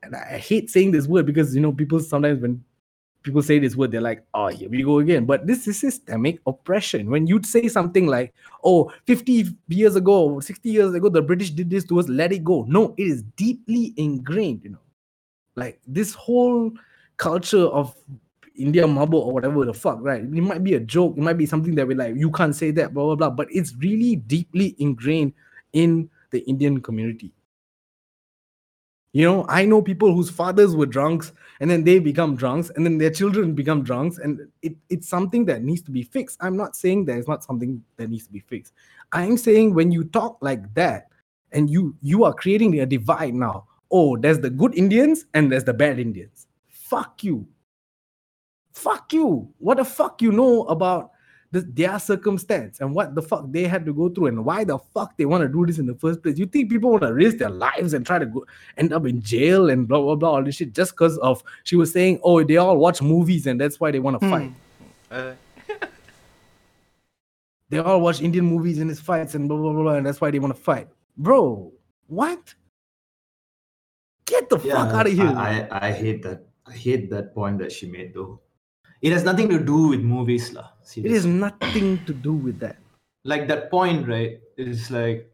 and 0.04 0.16
i 0.16 0.38
hate 0.38 0.70
saying 0.70 0.92
this 0.92 1.08
word 1.08 1.26
because 1.26 1.56
you 1.56 1.62
know 1.62 1.72
people 1.72 1.98
sometimes 1.98 2.42
when 2.42 2.62
people 3.24 3.42
say 3.42 3.60
this 3.60 3.76
word 3.76 3.92
they're 3.92 4.02
like 4.02 4.24
oh 4.34 4.48
here 4.48 4.70
we 4.70 4.84
go 4.84 5.00
again 5.00 5.26
but 5.26 5.46
this 5.46 5.68
is 5.68 5.80
systemic 5.80 6.40
oppression 6.48 7.10
when 7.10 7.28
you'd 7.28 7.46
say 7.46 7.68
something 7.68 8.08
like 8.08 8.34
oh 8.64 8.92
50 9.06 9.46
years 9.68 9.96
ago 9.96 10.40
60 10.40 10.70
years 10.70 10.94
ago 10.94 11.10
the 11.10 11.22
british 11.22 11.52
did 11.52 11.70
this 11.70 11.84
to 11.86 12.00
us 12.00 12.08
let 12.10 12.32
it 12.32 12.44
go 12.44 12.66
no 12.68 12.94
it 12.98 13.04
is 13.04 13.24
deeply 13.36 13.94
ingrained 13.98 14.62
you 14.64 14.72
know 14.72 14.80
like 15.56 15.80
this 15.86 16.14
whole 16.14 16.72
culture 17.18 17.66
of 17.66 17.96
India 18.56 18.84
mabuk 18.84 19.26
or 19.26 19.32
whatever 19.32 19.66
the 19.66 19.74
fuck, 19.74 19.98
right? 20.02 20.22
It 20.22 20.30
might 20.30 20.64
be 20.64 20.76
a 20.76 20.80
joke, 20.80 21.16
it 21.18 21.22
might 21.22 21.38
be 21.38 21.46
something 21.46 21.76
that 21.76 21.88
we're 21.88 21.98
like, 21.98 22.16
you 22.16 22.32
can't 22.32 22.56
say 22.56 22.72
that, 22.72 22.94
blah 22.94 23.06
blah 23.06 23.16
blah. 23.16 23.30
But 23.30 23.48
it's 23.50 23.74
really 23.76 24.18
deeply 24.18 24.76
ingrained 24.78 25.34
in 25.74 26.10
the 26.32 26.40
Indian 26.42 26.82
community. 26.82 27.32
You 29.14 29.26
know, 29.26 29.46
I 29.50 29.66
know 29.66 29.82
people 29.82 30.14
whose 30.14 30.30
fathers 30.30 30.74
were 30.74 30.86
drunks 30.86 31.34
and 31.60 31.70
then 31.70 31.84
they 31.84 32.00
become 32.00 32.36
drunks 32.36 32.72
and 32.76 32.86
then 32.86 32.98
their 32.98 33.10
children 33.10 33.54
become 33.54 33.84
drunks, 33.84 34.18
and 34.18 34.48
it, 34.62 34.76
it's 34.90 35.08
something 35.08 35.46
that 35.46 35.64
needs 35.64 35.82
to 35.84 35.92
be 35.92 36.04
fixed. 36.04 36.38
I'm 36.42 36.56
not 36.56 36.76
saying 36.76 37.06
that 37.06 37.18
it's 37.18 37.28
not 37.28 37.44
something 37.44 37.84
that 37.98 38.10
needs 38.10 38.26
to 38.28 38.32
be 38.32 38.40
fixed. 38.40 38.74
I'm 39.12 39.38
saying 39.38 39.74
when 39.74 39.92
you 39.92 40.06
talk 40.06 40.38
like 40.42 40.74
that 40.76 41.10
and 41.52 41.70
you 41.70 41.96
you 42.02 42.24
are 42.24 42.34
creating 42.34 42.80
a 42.80 42.86
divide 42.86 43.34
now. 43.34 43.66
Oh, 43.92 44.16
there's 44.16 44.40
the 44.40 44.50
good 44.50 44.74
Indians 44.76 45.26
and 45.34 45.52
there's 45.52 45.66
the 45.66 45.74
bad 45.74 46.00
Indians. 46.00 46.48
Fuck 46.70 47.24
you. 47.24 47.46
Fuck 48.72 49.12
you. 49.12 49.54
What 49.60 49.78
the 49.78 49.84
fuck 49.84 50.22
you 50.22 50.32
know 50.32 50.64
about 50.64 51.12
the, 51.52 51.62
their 51.62 52.00
circumstance 52.00 52.80
and 52.80 52.96
what 52.96 53.14
the 53.14 53.22
fuck 53.22 53.46
they 53.50 53.64
had 53.68 53.86
to 53.86 53.94
go 53.94 54.10
through 54.10 54.28
and 54.28 54.46
why 54.46 54.64
the 54.64 54.78
fuck 54.78 55.18
they 55.18 55.26
want 55.26 55.42
to 55.42 55.50
do 55.50 55.66
this 55.66 55.80
in 55.80 55.86
the 55.86 55.96
first 55.96 56.24
place. 56.24 56.38
You 56.38 56.46
think 56.46 56.70
people 56.70 56.92
want 56.92 57.04
to 57.04 57.14
risk 57.14 57.38
their 57.38 57.50
lives 57.50 57.94
and 57.94 58.06
try 58.06 58.20
to 58.20 58.26
go 58.26 58.46
end 58.78 58.94
up 58.94 59.06
in 59.06 59.22
jail 59.22 59.70
and 59.70 59.88
blah 59.88 60.00
blah 60.02 60.16
blah 60.16 60.32
all 60.32 60.44
this 60.44 60.56
shit 60.56 60.74
just 60.74 60.92
because 60.92 61.18
of 61.20 61.44
she 61.64 61.76
was 61.76 61.92
saying, 61.92 62.20
oh, 62.24 62.44
they 62.44 62.58
all 62.58 62.78
watch 62.78 63.02
movies 63.02 63.48
and 63.48 63.60
that's 63.60 63.80
why 63.80 63.92
they 63.92 64.00
want 64.00 64.20
to 64.20 64.30
fight. 64.30 64.52
Uh, 65.12 65.34
They 67.70 67.78
all 67.80 68.02
watch 68.02 68.22
Indian 68.22 68.46
movies 68.46 68.80
and 68.80 68.92
it's 68.92 69.00
fights 69.00 69.34
and 69.34 69.48
blah 69.48 69.58
blah 69.58 69.72
blah, 69.72 69.82
blah 69.84 69.94
and 69.96 70.06
that's 70.06 70.20
why 70.20 70.30
they 70.30 70.40
want 70.40 70.54
to 70.54 70.62
fight. 70.62 70.90
Bro, 71.16 71.72
what? 72.08 72.54
Get 74.26 74.50
the 74.50 74.60
Yeah, 74.60 74.76
fuck 74.76 74.94
out 74.94 75.08
of 75.08 75.14
here. 75.14 75.26
I, 75.26 75.68
I, 75.72 75.88
I 75.88 75.92
hate 75.94 76.22
that. 76.24 76.48
I 76.66 76.74
hate 76.74 77.10
that 77.12 77.34
point 77.34 77.60
that 77.60 77.72
she 77.72 77.88
made 77.88 78.14
though. 78.14 78.42
It 79.02 79.12
has 79.12 79.24
nothing 79.24 79.50
to 79.50 79.60
do 79.60 79.90
with 79.90 80.02
movies, 80.02 80.54
lah. 80.54 80.70
it 80.96 81.10
has 81.12 81.26
nothing 81.26 82.06
to 82.06 82.14
do 82.14 82.34
with 82.34 82.60
that. 82.60 82.78
like 83.24 83.48
that 83.48 83.70
point, 83.70 84.08
right? 84.08 84.42
It's 84.58 84.90
like 84.92 85.32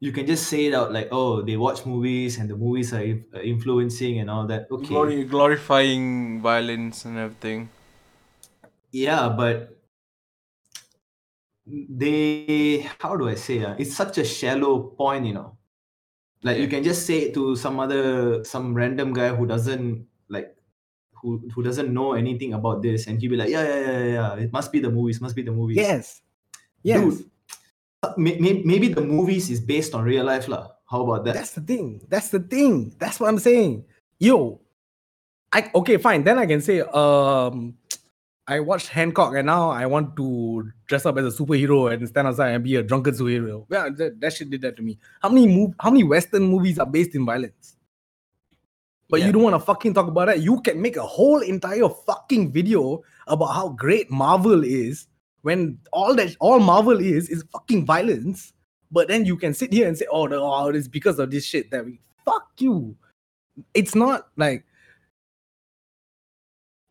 you 0.00 0.12
can 0.12 0.26
just 0.26 0.48
say 0.48 0.66
it 0.66 0.74
out, 0.74 0.92
like, 0.92 1.08
oh, 1.12 1.42
they 1.42 1.56
watch 1.56 1.86
movies 1.86 2.38
and 2.38 2.50
the 2.50 2.56
movies 2.56 2.92
are 2.92 3.04
uh, 3.34 3.40
influencing 3.40 4.18
and 4.18 4.28
all 4.28 4.46
that. 4.46 4.66
Okay, 4.70 4.88
glori- 4.88 5.28
glorifying 5.28 6.40
violence 6.42 7.04
and 7.04 7.18
everything. 7.18 7.70
yeah, 8.90 9.28
but 9.28 9.78
they, 11.66 12.88
how 13.00 13.16
do 13.16 13.28
I 13.28 13.34
say? 13.34 13.64
Uh, 13.64 13.74
it's 13.78 13.94
such 13.94 14.18
a 14.18 14.24
shallow 14.24 14.80
point, 14.80 15.24
you 15.26 15.34
know. 15.34 15.56
Like 16.42 16.58
you 16.58 16.68
can 16.68 16.82
just 16.82 17.06
say 17.06 17.30
it 17.30 17.34
to 17.34 17.54
some 17.54 17.78
other, 17.78 18.44
some 18.44 18.74
random 18.74 19.12
guy 19.12 19.28
who 19.28 19.46
doesn't 19.46 19.88
like, 19.94 20.11
who 21.22 21.40
who 21.54 21.62
doesn't 21.62 21.94
know 21.94 22.12
anything 22.12 22.52
about 22.52 22.82
this, 22.82 23.06
and 23.06 23.22
he'll 23.22 23.30
be 23.30 23.38
like, 23.38 23.48
yeah, 23.48 23.62
yeah, 23.62 23.80
yeah, 23.80 24.04
yeah. 24.04 24.34
It 24.42 24.52
must 24.52 24.72
be 24.74 24.80
the 24.82 24.90
movies, 24.90 25.22
must 25.22 25.36
be 25.38 25.42
the 25.42 25.54
movies. 25.54 25.78
Yes. 25.78 26.20
Yes. 26.82 27.00
Dude, 27.00 27.30
may- 28.18 28.38
may- 28.38 28.62
maybe 28.66 28.88
the 28.88 29.00
movies 29.00 29.48
is 29.48 29.60
based 29.62 29.94
on 29.94 30.02
real 30.02 30.26
life 30.26 30.50
lah. 30.50 30.74
How 30.90 31.06
about 31.06 31.24
that? 31.24 31.34
That's 31.34 31.54
the 31.54 31.62
thing. 31.62 32.02
That's 32.10 32.28
the 32.28 32.40
thing. 32.40 32.92
That's 32.98 33.22
what 33.22 33.30
I'm 33.30 33.38
saying. 33.38 33.86
Yo, 34.18 34.60
I 35.52 35.70
okay, 35.74 35.96
fine. 35.96 36.24
Then 36.24 36.38
I 36.38 36.46
can 36.46 36.60
say, 36.60 36.80
um, 36.80 37.78
I 38.46 38.58
watched 38.60 38.88
Hancock 38.88 39.34
and 39.38 39.46
now 39.46 39.70
I 39.70 39.86
want 39.86 40.16
to 40.16 40.68
dress 40.88 41.06
up 41.06 41.16
as 41.18 41.32
a 41.32 41.36
superhero 41.42 41.92
and 41.92 42.06
stand 42.08 42.26
outside 42.26 42.50
and 42.50 42.64
be 42.64 42.76
a 42.76 42.82
drunken 42.82 43.14
superhero. 43.14 43.64
Yeah, 43.70 43.88
that, 43.96 44.20
that 44.20 44.32
shit 44.34 44.50
did 44.50 44.62
that 44.62 44.76
to 44.76 44.82
me. 44.82 44.98
How 45.22 45.28
many 45.30 45.46
move? 45.46 45.74
How 45.78 45.90
many 45.90 46.02
Western 46.04 46.42
movies 46.42 46.78
are 46.78 46.86
based 46.86 47.14
in 47.14 47.24
violence? 47.24 47.76
But 49.12 49.20
Yeah. 49.20 49.26
you 49.26 49.32
don't 49.32 49.42
want 49.42 49.54
to 49.54 49.60
fucking 49.60 49.92
talk 49.92 50.08
about 50.08 50.28
that. 50.28 50.40
You 50.40 50.62
can 50.62 50.80
make 50.80 50.96
a 50.96 51.02
whole 51.02 51.40
entire 51.42 51.86
fucking 51.90 52.50
video 52.50 53.02
about 53.26 53.52
how 53.52 53.68
great 53.68 54.10
Marvel 54.10 54.64
is 54.64 55.06
when 55.42 55.78
all 55.92 56.14
that 56.14 56.34
all 56.40 56.58
Marvel 56.60 56.98
is 56.98 57.28
is 57.28 57.44
fucking 57.52 57.84
violence. 57.84 58.54
But 58.90 59.08
then 59.08 59.26
you 59.26 59.36
can 59.36 59.52
sit 59.52 59.70
here 59.70 59.86
and 59.86 59.98
say, 59.98 60.06
"Oh, 60.10 60.24
no, 60.24 60.42
oh 60.42 60.68
it's 60.68 60.88
because 60.88 61.18
of 61.18 61.30
this 61.30 61.44
shit 61.44 61.70
that 61.72 61.84
we 61.84 62.00
fuck 62.24 62.48
you." 62.56 62.96
It's 63.74 63.94
not 63.94 64.28
like 64.38 64.64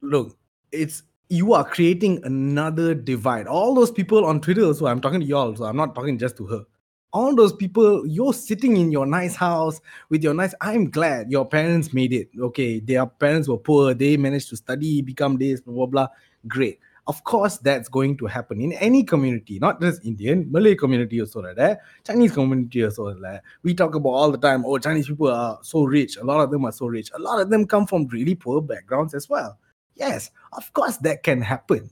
look, 0.03 0.37
it's 0.71 1.01
you 1.29 1.53
are 1.53 1.63
creating 1.63 2.21
another 2.23 2.93
divide. 2.93 3.47
All 3.47 3.73
those 3.73 3.89
people 3.89 4.25
on 4.25 4.41
Twitter, 4.41 4.71
so 4.75 4.85
I'm 4.85 5.01
talking 5.01 5.21
to 5.21 5.25
y'all, 5.25 5.55
so 5.55 5.65
I'm 5.65 5.75
not 5.77 5.95
talking 5.95 6.19
just 6.19 6.37
to 6.37 6.45
her. 6.45 6.65
All 7.13 7.35
those 7.35 7.53
people, 7.53 8.07
you're 8.07 8.33
sitting 8.33 8.77
in 8.77 8.91
your 8.91 9.05
nice 9.05 9.35
house 9.35 9.81
with 10.09 10.23
your 10.23 10.33
nice. 10.33 10.53
I'm 10.61 10.89
glad 10.89 11.29
your 11.29 11.45
parents 11.45 11.93
made 11.93 12.13
it. 12.13 12.29
Okay, 12.39 12.79
their 12.79 13.05
parents 13.05 13.49
were 13.49 13.57
poor, 13.57 13.93
they 13.93 14.15
managed 14.15 14.49
to 14.49 14.57
study, 14.57 15.01
become 15.01 15.37
this, 15.37 15.59
blah 15.61 15.73
blah 15.73 15.85
blah. 15.85 16.07
Great. 16.47 16.79
Of 17.07 17.23
course, 17.23 17.57
that's 17.57 17.89
going 17.89 18.15
to 18.17 18.27
happen 18.27 18.61
in 18.61 18.73
any 18.73 19.03
community, 19.03 19.57
not 19.59 19.81
just 19.81 20.05
Indian, 20.05 20.49
Malay 20.51 20.75
community 20.75 21.19
also 21.19 21.41
like 21.41 21.55
that, 21.55 21.81
Chinese 22.05 22.31
community 22.31 22.83
also 22.83 23.13
that. 23.15 23.43
We 23.63 23.73
talk 23.73 23.95
about 23.95 24.09
all 24.09 24.31
the 24.31 24.37
time, 24.37 24.63
oh, 24.65 24.77
Chinese 24.77 25.07
people 25.07 25.29
are 25.29 25.59
so 25.63 25.83
rich. 25.83 26.17
A 26.17 26.23
lot 26.23 26.41
of 26.41 26.51
them 26.51 26.63
are 26.63 26.71
so 26.71 26.85
rich. 26.85 27.09
A 27.13 27.19
lot 27.19 27.41
of 27.41 27.49
them 27.49 27.65
come 27.65 27.87
from 27.87 28.07
really 28.07 28.35
poor 28.35 28.61
backgrounds 28.61 29.13
as 29.15 29.27
well. 29.27 29.57
Yes, 29.95 30.29
of 30.53 30.71
course, 30.73 30.97
that 30.97 31.23
can 31.23 31.41
happen. 31.41 31.89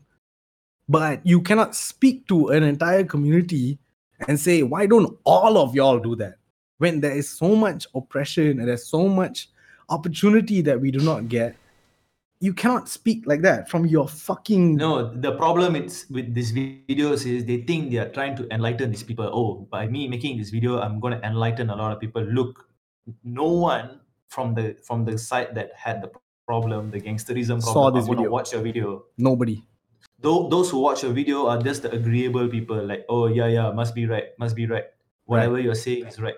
But 0.87 1.25
you 1.25 1.41
cannot 1.41 1.75
speak 1.75 2.27
to 2.27 2.49
an 2.49 2.63
entire 2.63 3.03
community 3.03 3.79
and 4.27 4.39
say, 4.39 4.63
why 4.63 4.85
don't 4.85 5.17
all 5.23 5.57
of 5.57 5.75
y'all 5.75 5.99
do 5.99 6.15
that? 6.17 6.35
When 6.77 6.99
there 7.01 7.11
is 7.15 7.29
so 7.29 7.55
much 7.55 7.87
oppression 7.93 8.59
and 8.59 8.67
there's 8.67 8.85
so 8.87 9.07
much 9.07 9.49
opportunity 9.89 10.61
that 10.61 10.79
we 10.79 10.91
do 10.91 10.99
not 10.99 11.27
get, 11.27 11.55
you 12.41 12.53
cannot 12.53 12.87
speak 12.87 13.27
like 13.27 13.41
that 13.41 13.69
from 13.69 13.85
your 13.85 14.07
fucking 14.07 14.75
No, 14.75 15.13
the 15.13 15.33
problem 15.35 15.75
it's 15.75 16.09
with 16.09 16.33
these 16.33 16.53
videos 16.53 17.25
is 17.25 17.43
they 17.45 17.61
think 17.63 17.91
they 17.91 17.97
are 17.97 18.07
trying 18.09 18.35
to 18.37 18.47
enlighten 18.53 18.91
these 18.91 19.03
people. 19.03 19.25
Oh, 19.25 19.67
by 19.69 19.87
me 19.87 20.07
making 20.07 20.37
this 20.37 20.49
video, 20.49 20.79
I'm 20.79 21.01
going 21.01 21.19
to 21.19 21.27
enlighten 21.27 21.69
a 21.69 21.75
lot 21.75 21.91
of 21.91 21.99
people. 21.99 22.21
Look, 22.23 22.65
no 23.25 23.43
one 23.43 23.99
from 24.29 24.53
the 24.53 24.77
from 24.83 25.03
the 25.03 25.17
side 25.17 25.53
that 25.55 25.71
had 25.75 26.01
the 26.01 26.11
problem, 26.45 26.91
the 26.91 27.01
gangsterism 27.01 27.61
Saw 27.61 27.73
problem, 27.73 27.95
this 27.95 28.03
are 28.05 28.07
going 28.07 28.17
video. 28.19 28.31
watch 28.31 28.53
your 28.53 28.61
video. 28.61 29.03
nobody. 29.17 29.61
Tho- 30.21 30.49
those 30.49 30.69
who 30.69 30.79
watch 30.79 31.03
your 31.03 31.13
video 31.13 31.47
are 31.47 31.61
just 31.61 31.83
the 31.83 31.91
agreeable 31.91 32.47
people. 32.47 32.83
Like, 32.83 33.05
oh 33.09 33.27
yeah, 33.27 33.47
yeah, 33.47 33.71
must 33.71 33.95
be 33.95 34.05
right, 34.05 34.35
must 34.37 34.55
be 34.55 34.67
right. 34.67 34.85
Whatever 35.25 35.59
you're 35.59 35.75
saying 35.75 36.07
is 36.07 36.19
right. 36.19 36.35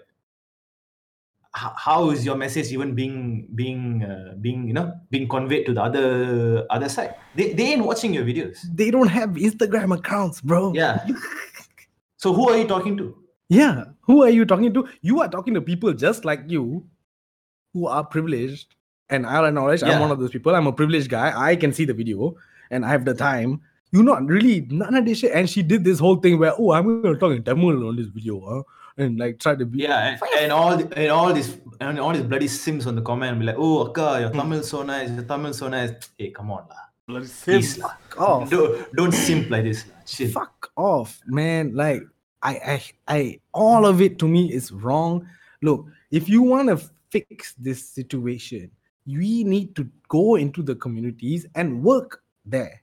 How, 1.54 1.74
how 1.76 2.10
is 2.12 2.26
your 2.26 2.36
message 2.36 2.72
even 2.72 2.96
being 2.96 3.48
being 3.56 4.04
uh, 4.04 4.36
being 4.40 4.68
you 4.68 4.74
know 4.74 4.94
being 5.10 5.28
conveyed 5.28 5.66
to 5.66 5.74
the 5.74 5.82
other 5.84 6.66
other 6.70 6.88
side? 6.88 7.16
They 7.36 7.52
they 7.54 7.74
ain't 7.74 7.84
watching 7.84 8.14
your 8.14 8.24
videos. 8.24 8.60
They 8.74 8.92
don't 8.92 9.08
have 9.10 9.32
Instagram 9.32 9.98
accounts, 9.98 10.40
bro. 10.42 10.74
Yeah. 10.74 11.06
So 12.22 12.34
who 12.34 12.48
are 12.50 12.58
you 12.58 12.68
talking 12.68 12.96
to? 12.98 13.18
Yeah. 13.50 13.86
Who 14.02 14.22
are 14.22 14.30
you 14.30 14.46
talking 14.46 14.72
to? 14.76 14.88
You 15.02 15.22
are 15.22 15.28
talking 15.28 15.56
to 15.56 15.62
people 15.62 15.92
just 15.92 16.24
like 16.24 16.44
you 16.46 16.86
who 17.74 17.88
are 17.88 18.04
privileged. 18.06 18.76
And 19.10 19.26
I 19.26 19.46
acknowledge 19.48 19.82
I'm 19.82 20.00
one 20.00 20.12
of 20.12 20.20
those 20.20 20.30
people. 20.30 20.54
I'm 20.54 20.68
a 20.68 20.72
privileged 20.72 21.10
guy. 21.10 21.34
I 21.36 21.56
can 21.56 21.74
see 21.74 21.84
the 21.84 21.96
video 21.96 22.36
and 22.70 22.86
I 22.86 22.90
have 22.90 23.06
the 23.06 23.16
time. 23.16 23.62
You're 23.91 24.03
not 24.03 24.25
really 24.25 24.62
none 24.69 24.95
of 24.95 25.05
this 25.05 25.19
shit. 25.19 25.31
And 25.33 25.50
she 25.50 25.62
did 25.63 25.83
this 25.83 26.00
whole 26.00 26.15
thing 26.15 26.39
where, 26.39 26.53
oh, 26.57 26.71
I'm 26.71 27.01
gonna 27.01 27.17
talk 27.17 27.33
in 27.36 27.43
Tamil 27.43 27.88
on 27.88 27.95
this 27.95 28.07
video, 28.07 28.39
huh? 28.39 28.63
And 28.98 29.17
like 29.19 29.39
try 29.39 29.55
to 29.55 29.65
be 29.65 29.79
Yeah, 29.79 30.15
and, 30.15 30.21
and 30.39 30.51
all 30.51 30.77
the- 30.77 30.98
and 30.98 31.12
all 31.12 31.33
this 31.33 31.57
and 31.79 32.00
all 32.00 32.13
these 32.13 32.24
bloody 32.24 32.48
simps 32.48 32.86
on 32.86 32.95
the 32.95 33.01
comment 33.01 33.39
be 33.39 33.45
like, 33.45 33.55
oh 33.57 33.88
Akka, 33.88 34.19
your 34.21 34.29
Tamil 34.31 34.63
so 34.63 34.83
nice, 34.83 35.10
your 35.12 35.24
Tamil 35.24 35.53
so 35.53 35.67
nice. 35.69 35.91
Hey, 36.17 36.29
come 36.31 36.51
on, 36.51 36.65
lah. 36.69 36.75
Bloody 37.07 37.27
Please, 37.43 37.75
simp. 37.75 37.83
lah. 37.88 37.95
off. 38.27 38.50
Don't 38.50 38.95
don't 38.95 39.12
simp 39.13 39.50
like 39.50 39.63
this. 39.63 39.86
lah. 39.88 39.95
Chill. 40.05 40.29
fuck 40.29 40.71
off 40.75 41.19
man 41.27 41.74
like 41.74 42.03
I, 42.43 42.53
I 42.75 42.81
i 43.07 43.39
all 43.53 43.86
of 43.86 44.01
it 44.01 44.19
to 44.19 44.27
me 44.27 44.51
is 44.51 44.71
wrong 44.71 45.25
look 45.62 45.86
if 46.12 46.27
you 46.27 46.41
want 46.41 46.67
to 46.67 46.77
fix 47.10 47.53
this 47.55 47.79
situation 47.88 48.69
we 49.07 49.43
need 49.45 49.74
to 49.75 49.88
go 50.10 50.36
into 50.36 50.62
the 50.63 50.75
communities 50.75 51.45
and 51.55 51.81
work 51.83 52.24
there 52.45 52.81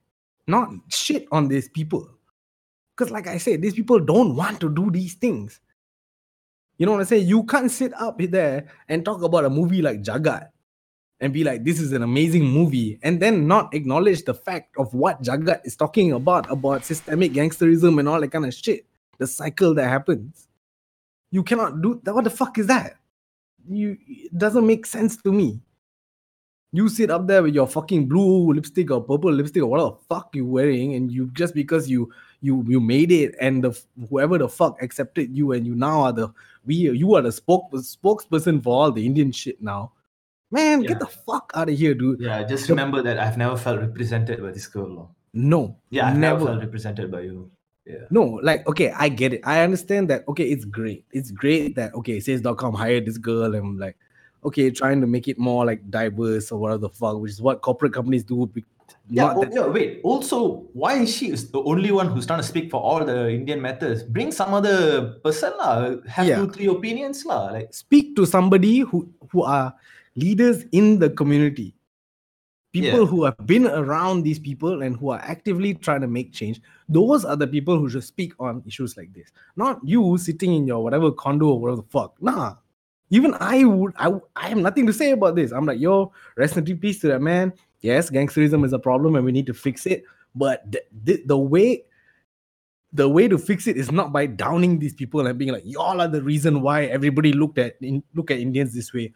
not 0.48 0.70
shit 0.88 1.26
on 1.30 1.48
these 1.48 1.68
people 1.68 2.08
because 2.96 3.10
like 3.10 3.26
i 3.26 3.38
said 3.38 3.62
these 3.62 3.74
people 3.74 4.00
don't 4.00 4.34
want 4.34 4.60
to 4.60 4.74
do 4.74 4.90
these 4.90 5.14
things 5.14 5.60
you 6.78 6.86
know 6.86 6.92
what 6.92 7.00
i'm 7.00 7.06
saying 7.06 7.26
you 7.26 7.44
can't 7.44 7.70
sit 7.70 7.92
up 7.94 8.18
there 8.18 8.66
and 8.88 9.04
talk 9.04 9.22
about 9.22 9.44
a 9.44 9.50
movie 9.50 9.82
like 9.82 10.02
jagat 10.02 10.48
and 11.20 11.32
be 11.32 11.44
like, 11.44 11.64
this 11.64 11.80
is 11.80 11.92
an 11.92 12.02
amazing 12.02 12.44
movie, 12.44 12.98
and 13.02 13.20
then 13.20 13.46
not 13.46 13.74
acknowledge 13.74 14.24
the 14.24 14.34
fact 14.34 14.76
of 14.76 14.92
what 14.94 15.22
Jagat 15.22 15.60
is 15.64 15.76
talking 15.76 16.12
about, 16.12 16.50
about 16.50 16.84
systemic 16.84 17.32
gangsterism 17.32 17.98
and 17.98 18.08
all 18.08 18.20
that 18.20 18.28
kind 18.30 18.46
of 18.46 18.54
shit, 18.54 18.86
the 19.18 19.26
cycle 19.26 19.74
that 19.74 19.88
happens. 19.88 20.46
You 21.30 21.42
cannot 21.42 21.82
do 21.82 22.00
that. 22.04 22.14
What 22.14 22.24
the 22.24 22.30
fuck 22.30 22.56
is 22.58 22.68
that? 22.68 22.94
You 23.68 23.98
it 24.06 24.36
doesn't 24.38 24.66
make 24.66 24.86
sense 24.86 25.16
to 25.22 25.32
me. 25.32 25.60
You 26.72 26.88
sit 26.90 27.10
up 27.10 27.26
there 27.26 27.42
with 27.42 27.54
your 27.54 27.66
fucking 27.66 28.08
blue 28.08 28.52
lipstick 28.52 28.90
or 28.90 29.00
purple 29.02 29.32
lipstick 29.32 29.62
or 29.62 29.66
whatever 29.68 29.90
the 29.90 29.96
fuck 30.08 30.34
you 30.34 30.44
wearing, 30.46 30.94
and 30.94 31.10
you 31.10 31.30
just 31.32 31.54
because 31.54 31.88
you 31.88 32.12
you 32.42 32.64
you 32.68 32.78
made 32.78 33.10
it 33.10 33.34
and 33.40 33.64
the 33.64 33.72
whoever 34.10 34.36
the 34.38 34.48
fuck 34.48 34.80
accepted 34.82 35.34
you 35.36 35.52
and 35.52 35.66
you 35.66 35.74
now 35.74 36.00
are 36.02 36.12
the 36.12 36.28
we 36.66 36.74
you 36.74 37.14
are 37.14 37.22
the 37.22 37.32
spoke, 37.32 37.72
spokesperson 37.72 38.62
for 38.62 38.74
all 38.74 38.92
the 38.92 39.04
Indian 39.04 39.32
shit 39.32 39.62
now. 39.62 39.92
Man, 40.50 40.82
Yeah. 40.82 40.88
get 40.88 41.00
the 41.00 41.06
fuck 41.06 41.50
out 41.54 41.68
of 41.68 41.76
here, 41.78 41.94
dude. 41.94 42.20
Yeah, 42.20 42.42
just 42.44 42.66
The- 42.66 42.72
remember 42.74 43.02
that 43.02 43.18
I've 43.18 43.36
never 43.38 43.56
felt 43.56 43.80
represented 43.80 44.42
by 44.42 44.50
this 44.52 44.66
girl. 44.66 45.14
No. 45.34 45.76
Yeah, 45.90 46.08
I've 46.08 46.16
never, 46.18 46.38
never. 46.40 46.46
felt 46.52 46.60
represented 46.62 47.10
by 47.10 47.20
you. 47.22 47.50
Yeah. 47.86 48.04
No, 48.10 48.24
like 48.42 48.66
okay, 48.68 48.92
I 48.92 49.08
get 49.08 49.32
it. 49.32 49.40
I 49.44 49.62
understand 49.62 50.08
that. 50.10 50.24
Okay, 50.28 50.44
it's 50.50 50.64
great. 50.66 51.04
It's 51.12 51.30
great 51.30 51.74
that 51.76 51.94
okay, 51.94 52.20
says.com 52.20 52.74
hired 52.74 53.06
this 53.06 53.16
girl 53.18 53.54
and 53.54 53.78
like, 53.78 53.96
okay, 54.44 54.70
trying 54.70 55.00
to 55.00 55.06
make 55.06 55.28
it 55.28 55.38
more 55.38 55.64
like 55.64 55.90
diverse 55.90 56.50
or 56.52 56.58
whatever 56.58 56.78
the 56.78 56.88
fuck, 56.88 57.18
which 57.18 57.32
is 57.32 57.42
what 57.42 57.62
corporate 57.62 57.92
companies 57.92 58.24
do. 58.24 58.50
Yeah, 59.10 59.32
oh, 59.34 59.44
that- 59.44 59.52
yeah, 59.54 59.66
wait. 59.66 60.00
Also, 60.04 60.68
why 60.72 61.00
is 61.02 61.14
she 61.14 61.30
is 61.30 61.50
the 61.50 61.62
only 61.62 61.92
one 61.92 62.08
who's 62.08 62.26
trying 62.26 62.40
to 62.40 62.46
speak 62.46 62.70
for 62.70 62.80
all 62.80 63.04
the 63.04 63.30
Indian 63.30 63.60
matters? 63.60 64.02
Bring 64.02 64.32
some 64.32 64.52
other 64.52 65.12
person 65.24 65.52
lah. 65.58 65.96
Have 66.06 66.26
Yeah. 66.26 66.36
two, 66.36 66.50
three 66.52 66.66
opinions 66.68 67.24
lah. 67.24 67.52
Like 67.52 67.72
speak 67.72 68.16
to 68.16 68.26
somebody 68.26 68.80
who 68.80 69.08
who 69.32 69.42
are 69.42 69.74
leaders 70.16 70.64
in 70.72 70.98
the 70.98 71.10
community 71.10 71.74
people 72.72 73.00
Yeah. 73.00 73.06
who 73.06 73.24
have 73.24 73.46
been 73.46 73.66
around 73.66 74.24
these 74.24 74.38
people 74.38 74.82
and 74.82 74.96
who 74.96 75.08
are 75.08 75.20
actively 75.24 75.72
trying 75.72 76.02
to 76.02 76.06
make 76.06 76.32
change 76.32 76.60
those 76.88 77.24
are 77.24 77.36
the 77.36 77.46
people 77.46 77.78
who 77.78 77.88
should 77.88 78.04
speak 78.04 78.34
on 78.38 78.62
issues 78.66 78.96
like 78.96 79.12
this 79.14 79.32
not 79.56 79.80
you 79.82 80.18
sitting 80.18 80.52
in 80.52 80.66
your 80.66 80.82
whatever 80.84 81.10
condo 81.10 81.48
or 81.48 81.60
whatever 81.60 81.80
the 81.80 81.88
fuck 81.88 82.12
nah 82.20 82.56
even 83.10 83.34
i 83.40 83.64
would 83.64 83.92
i, 83.96 84.12
I 84.36 84.48
have 84.48 84.58
nothing 84.58 84.86
to 84.86 84.92
say 84.92 85.12
about 85.12 85.36
this 85.36 85.52
i'm 85.52 85.66
like 85.66 85.80
yo 85.80 86.12
rest 86.36 86.56
in 86.56 86.64
peace 86.78 87.00
to 87.00 87.08
that 87.08 87.20
man 87.20 87.52
yes 87.80 88.10
gangsterism 88.10 88.64
is 88.64 88.72
a 88.72 88.78
problem 88.78 89.16
and 89.16 89.24
we 89.24 89.32
need 89.32 89.46
to 89.46 89.54
fix 89.54 89.86
it 89.86 90.04
but 90.34 90.70
the, 90.70 90.82
the, 91.04 91.22
the 91.26 91.38
way 91.38 91.84
the 92.92 93.08
way 93.08 93.28
to 93.28 93.36
fix 93.36 93.66
it 93.66 93.76
is 93.76 93.92
not 93.92 94.12
by 94.12 94.26
downing 94.26 94.78
these 94.78 94.94
people 94.94 95.26
and 95.26 95.38
being 95.38 95.52
like 95.52 95.62
y'all 95.64 96.00
are 96.00 96.08
the 96.08 96.22
reason 96.22 96.62
why 96.62 96.84
everybody 96.86 97.32
looked 97.32 97.58
at 97.58 97.76
in, 97.80 98.02
look 98.14 98.30
at 98.30 98.38
indians 98.38 98.74
this 98.74 98.92
way 98.92 99.12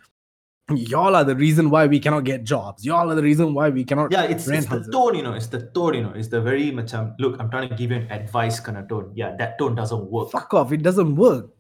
y'all 0.74 1.16
are 1.16 1.24
the 1.24 1.34
reason 1.34 1.70
why 1.70 1.86
we 1.86 1.98
cannot 1.98 2.24
get 2.24 2.44
jobs 2.44 2.84
y'all 2.84 3.10
are 3.10 3.14
the 3.14 3.22
reason 3.22 3.52
why 3.54 3.68
we 3.68 3.84
cannot 3.84 4.10
yeah, 4.12 4.22
it's, 4.22 4.48
it's 4.48 4.66
the 4.66 4.88
tone, 4.92 5.14
you 5.14 5.22
know. 5.22 5.32
It's 5.32 5.48
the 5.48 5.66
tone, 5.74 5.94
you 5.94 6.02
know. 6.02 6.12
It's 6.14 6.28
the 6.28 6.40
very 6.40 6.70
much. 6.70 6.94
Um, 6.94 7.14
look, 7.18 7.38
I'm 7.40 7.50
trying 7.50 7.68
to 7.68 7.74
give 7.74 7.90
you 7.90 7.98
an 7.98 8.10
advice 8.10 8.60
kind 8.60 8.78
of 8.78 8.88
tone. 8.88 9.12
Yeah, 9.14 9.34
that 9.36 9.58
tone 9.58 9.74
doesn't 9.74 10.10
work. 10.10 10.30
fuck 10.30 10.54
off 10.54 10.72
it 10.72 10.82
doesn't 10.82 11.16
work 11.16 11.50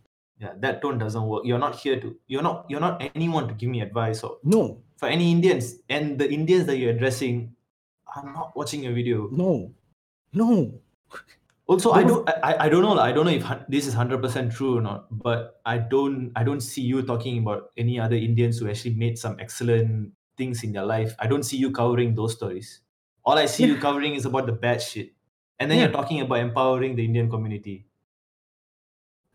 Yeah, 0.40 0.54
that 0.58 0.82
tone 0.82 0.98
doesn't 0.98 1.22
work. 1.22 1.44
You're 1.44 1.58
not 1.58 1.76
here 1.76 2.00
to. 2.00 2.16
You're 2.26 2.42
not. 2.42 2.66
You're 2.68 2.80
not 2.80 3.00
anyone 3.14 3.46
to 3.48 3.54
give 3.54 3.70
me 3.70 3.80
advice 3.80 4.22
or 4.24 4.38
no 4.42 4.82
for 4.96 5.06
any 5.08 5.30
Indians 5.30 5.76
and 5.88 6.18
the 6.18 6.28
Indians 6.30 6.66
that 6.66 6.78
you're 6.78 6.90
addressing. 6.90 7.54
I'm 8.14 8.32
not 8.32 8.54
watching 8.56 8.82
your 8.82 8.92
video. 8.92 9.28
no 9.32 9.72
no 10.32 10.72
Also, 11.66 11.92
I 11.92 12.02
don't, 12.02 12.28
I, 12.28 12.66
I 12.66 12.68
don't 12.68 12.82
know. 12.82 12.98
I 12.98 13.12
don't 13.12 13.24
know 13.24 13.32
if 13.32 13.46
this 13.68 13.86
is 13.86 13.94
hundred 13.94 14.20
percent 14.20 14.52
true 14.52 14.76
or 14.76 14.82
not. 14.82 15.06
But 15.10 15.60
I 15.64 15.78
don't, 15.78 16.32
I 16.36 16.42
don't 16.44 16.60
see 16.60 16.82
you 16.82 17.02
talking 17.02 17.38
about 17.38 17.70
any 17.78 17.98
other 18.00 18.16
Indians 18.16 18.58
who 18.58 18.68
actually 18.68 18.94
made 18.94 19.16
some 19.18 19.36
excellent 19.40 20.12
things 20.36 20.64
in 20.64 20.72
their 20.72 20.84
life. 20.84 21.14
I 21.20 21.26
don't 21.28 21.44
see 21.44 21.56
you 21.56 21.70
covering 21.70 22.14
those 22.14 22.34
stories. 22.34 22.80
All 23.24 23.38
I 23.38 23.46
see 23.46 23.64
you 23.64 23.76
covering 23.78 24.14
is 24.16 24.26
about 24.26 24.46
the 24.46 24.52
bad 24.52 24.82
shit, 24.82 25.12
and 25.60 25.70
then 25.70 25.78
Yeah. 25.78 25.84
you're 25.84 25.92
talking 25.94 26.20
about 26.20 26.40
empowering 26.40 26.96
the 26.96 27.04
Indian 27.04 27.30
community. 27.30 27.86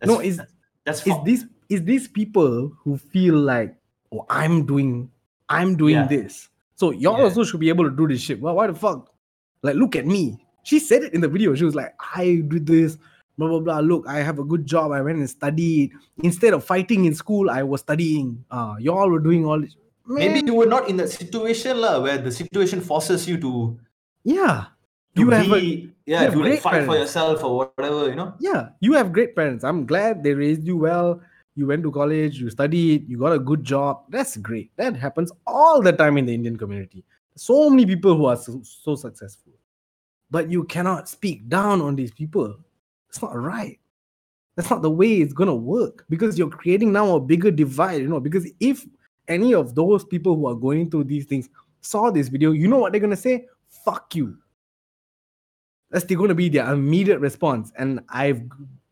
No, 0.04 0.20
is- 0.20 0.42
that's 0.88 1.04
is 1.06 1.16
this 1.28 1.44
is 1.68 1.84
these 1.84 2.08
people 2.08 2.72
who 2.84 2.96
feel 2.96 3.36
like 3.36 3.76
oh 4.16 4.24
i'm 4.32 4.64
doing 4.66 5.12
i'm 5.52 5.76
doing 5.76 6.00
Yeah. 6.00 6.08
this. 6.08 6.48
So 6.80 6.92
y'all 6.96 7.18
Yeah. 7.20 7.28
also 7.28 7.44
should 7.44 7.60
be 7.60 7.68
able 7.70 7.84
to 7.90 7.92
do 7.92 8.08
this 8.08 8.22
shit. 8.24 8.40
Well 8.40 8.56
why 8.56 8.68
the 8.72 8.76
fuck? 8.76 9.12
Like 9.68 9.76
look 9.76 9.96
at 10.00 10.06
me. 10.08 10.40
She 10.64 10.80
said 10.80 11.04
it 11.04 11.14
in 11.14 11.20
the 11.22 11.28
video. 11.28 11.56
She 11.60 11.66
was 11.68 11.76
like 11.76 11.92
i 12.16 12.40
do 12.48 12.60
this 12.60 12.96
blah 13.38 13.50
blah 13.52 13.60
blah. 13.60 13.80
Look 13.84 14.08
i 14.08 14.24
have 14.24 14.40
a 14.40 14.48
good 14.48 14.64
job. 14.66 14.92
I 14.96 15.02
went 15.04 15.20
and 15.20 15.30
studied. 15.30 15.92
Instead 16.24 16.54
of 16.56 16.64
fighting 16.64 17.04
in 17.06 17.14
school 17.14 17.50
i 17.52 17.64
was 17.64 17.82
studying. 17.82 18.46
Uh 18.50 18.76
y'all 18.80 19.10
were 19.12 19.20
doing 19.20 19.44
all 19.46 19.60
this. 19.60 19.76
Maybe 20.08 20.40
you 20.48 20.56
were 20.56 20.72
not 20.72 20.88
in 20.88 20.96
that 21.04 21.10
situation 21.12 21.82
lah, 21.84 22.00
where 22.00 22.16
the 22.18 22.32
situation 22.32 22.80
forces 22.80 23.28
you 23.28 23.36
to, 23.44 23.76
yeah. 24.24 24.72
To 25.20 25.22
you 25.22 25.30
have 25.36 25.52
a, 25.52 25.90
yeah, 26.08 26.22
have 26.22 26.34
to 26.34 26.40
like 26.40 26.48
great 26.48 26.62
fight 26.62 26.86
for 26.86 26.96
yourself 26.96 27.44
or 27.44 27.70
whatever, 27.76 28.08
you 28.10 28.16
know. 28.16 28.34
yeah 28.40 28.70
you 28.80 28.94
have 28.94 29.12
great 29.12 29.36
parents. 29.36 29.64
I'm 29.64 29.86
glad 29.86 30.24
they 30.24 30.34
raised 30.34 30.66
you 30.66 30.78
well. 30.78 31.22
You 31.56 31.68
went 31.68 31.84
to 31.84 31.92
college 31.92 32.40
you 32.40 32.50
studied 32.50 33.10
you 33.10 33.20
got 33.20 33.34
a 33.34 33.40
good 33.40 33.64
job. 33.64 34.04
That's 34.10 34.38
great. 34.38 34.72
That 34.78 34.96
happens 34.96 35.32
all 35.46 35.82
the 35.82 35.92
time 35.92 36.18
in 36.18 36.26
the 36.26 36.34
indian 36.34 36.58
community. 36.58 37.04
So 37.36 37.70
many 37.70 37.86
people 37.86 38.16
who 38.16 38.26
are 38.26 38.38
so, 38.38 38.62
so 38.64 38.96
successful. 38.96 39.52
But 40.32 40.50
you 40.50 40.64
cannot 40.64 41.08
speak 41.10 41.48
down 41.50 41.82
on 41.82 41.96
these 41.96 42.12
people. 42.12 42.58
It's 43.10 43.22
not 43.22 43.36
right. 43.36 43.80
That's 44.56 44.70
not 44.70 44.82
the 44.82 44.90
way 44.90 45.18
it's 45.18 45.34
gonna 45.34 45.56
work. 45.56 46.06
Because 46.10 46.38
you're 46.38 46.50
creating 46.50 46.94
now 46.94 47.16
a 47.16 47.20
bigger 47.20 47.52
divide 47.52 48.02
you 48.02 48.08
know. 48.08 48.22
Because 48.22 48.50
if 48.62 48.86
any 49.28 49.54
of 49.54 49.76
those 49.76 50.06
people 50.06 50.38
who 50.38 50.48
are 50.48 50.56
going 50.56 50.90
through 50.90 51.04
these 51.04 51.26
things 51.26 51.50
saw 51.82 52.10
this 52.10 52.30
video 52.30 52.52
you 52.52 52.70
know 52.70 52.78
what 52.78 52.94
they're 52.94 53.02
gonna 53.02 53.18
say? 53.18 53.46
Fuck 53.84 54.16
you 54.16 54.38
That's 55.90 56.06
going 56.06 56.30
to 56.30 56.36
be 56.36 56.50
their 56.50 56.72
immediate 56.72 57.20
response. 57.20 57.72
And 57.78 58.02
I've 58.10 58.42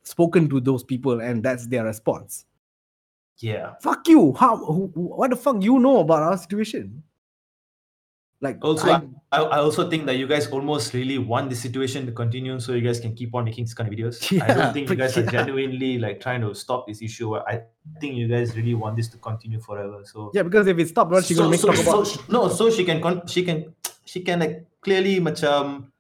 spoken 0.04 0.50
to 0.50 0.60
those 0.60 0.84
people, 0.84 1.20
and 1.20 1.44
that's 1.44 1.68
their 1.68 1.84
response. 1.84 2.46
Yeah. 3.38 3.74
Fuck 3.82 4.08
you. 4.08 4.34
How? 4.34 4.56
Who, 4.58 4.88
what 4.96 5.30
the 5.32 5.36
fuck 5.36 5.62
you 5.62 5.78
know 5.80 6.00
about 6.00 6.24
our 6.24 6.38
situation? 6.38 7.04
Like 8.42 8.64
Also, 8.64 8.92
I- 8.92 9.02
I, 9.32 9.42
I 9.42 9.58
also 9.60 9.90
think 9.90 10.06
that 10.06 10.16
you 10.16 10.28
guys 10.28 10.48
almost 10.48 10.94
really 10.94 11.18
want 11.18 11.50
the 11.50 11.56
situation 11.56 12.06
to 12.06 12.12
continue, 12.12 12.60
so 12.60 12.72
you 12.74 12.82
guys 12.82 13.00
can 13.00 13.16
keep 13.16 13.34
on 13.36 13.44
making 13.44 13.66
this 13.66 13.74
kind 13.74 13.92
of 13.92 13.98
videos. 13.98 14.22
I 14.42 14.54
don't 14.54 14.72
think 14.74 14.90
you 14.90 14.96
guys 14.96 15.18
are 15.18 15.26
genuinely 15.26 15.98
like 15.98 16.22
trying 16.22 16.40
to 16.42 16.54
stop 16.54 16.88
this 16.88 17.02
issue. 17.02 17.36
I 17.36 17.64
think 18.00 18.16
you 18.16 18.28
guys 18.28 18.56
really 18.56 18.76
want 18.76 18.96
this 18.96 19.08
to 19.10 19.18
continue 19.18 19.60
forever. 19.60 20.04
So 20.06 20.32
yeah, 20.34 20.44
because 20.44 20.68
if 20.68 20.78
it 20.80 20.88
stopped, 20.88 21.12
what 21.12 21.26
she 21.26 21.34
so, 21.34 21.42
gonna 21.42 21.52
make 21.52 21.60
so, 21.60 21.68
talk 21.68 21.76
so 21.78 22.02
about? 22.04 22.30
no, 22.30 22.48
so 22.48 22.70
she 22.70 22.86
can 22.86 23.02
con- 23.02 23.28
she 23.28 23.44
can 23.44 23.74
she 24.06 24.22
can 24.22 24.40
like 24.40 24.64
clearly 24.80 25.20
macam 25.20 25.92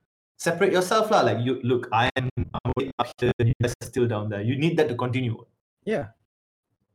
separate 0.45 0.69
yourself 0.69 1.09
lah. 1.09 1.25
Like 1.25 1.41
you 1.41 1.57
look, 1.65 1.89
I 1.89 2.13
am 2.13 2.29
I'm 2.37 2.71
up 3.01 3.09
here, 3.17 3.33
you 3.41 3.57
guys 3.57 3.73
are 3.81 3.89
still 3.89 4.05
down 4.05 4.29
there. 4.29 4.45
You 4.45 4.53
need 4.53 4.77
that 4.77 4.87
to 4.93 4.95
continue. 4.95 5.41
Yeah. 5.81 6.13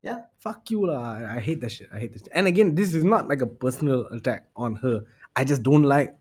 Yeah. 0.07 0.31
Fuck 0.39 0.71
you 0.71 0.87
lah. 0.87 1.19
I 1.19 1.43
hate 1.43 1.61
that 1.67 1.75
shit. 1.75 1.91
I 1.91 1.99
hate 1.99 2.15
that 2.15 2.31
shit. 2.31 2.33
And 2.33 2.47
again, 2.47 2.79
this 2.79 2.95
is 2.95 3.03
not 3.03 3.27
like 3.27 3.43
a 3.43 3.51
personal 3.51 4.07
attack 4.15 4.47
on 4.55 4.79
her. 4.87 5.03
I 5.35 5.43
just 5.43 5.67
don't 5.67 5.83
like 5.83 6.15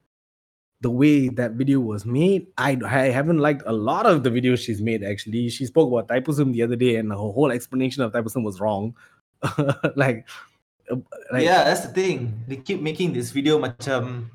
the 0.82 0.89
way 0.89 1.30
that 1.38 1.54
video 1.54 1.80
was 1.80 2.04
made. 2.04 2.50
I 2.58 2.76
I 2.82 3.13
haven't 3.13 3.39
liked 3.39 3.63
a 3.70 3.76
lot 3.76 4.10
of 4.10 4.26
the 4.26 4.34
videos 4.34 4.65
she's 4.65 4.82
made 4.82 5.06
actually. 5.06 5.54
She 5.54 5.70
spoke 5.70 5.88
about 5.94 6.10
Thaipusam 6.10 6.52
the 6.52 6.65
other 6.65 6.76
day 6.76 6.98
and 6.98 7.13
her 7.13 7.30
whole 7.30 7.54
explanation 7.54 8.02
of 8.02 8.12
Thaipusam 8.12 8.44
was 8.44 8.60
wrong. 8.60 8.98
like, 9.96 10.28
uh, 10.92 11.00
like 11.32 11.48
yeah, 11.48 11.63
that's 11.63 11.88
the 11.88 11.94
thing. 11.96 12.44
They 12.48 12.60
keep 12.60 12.84
making 12.84 13.13
this 13.15 13.32
video 13.32 13.60
macam 13.60 14.32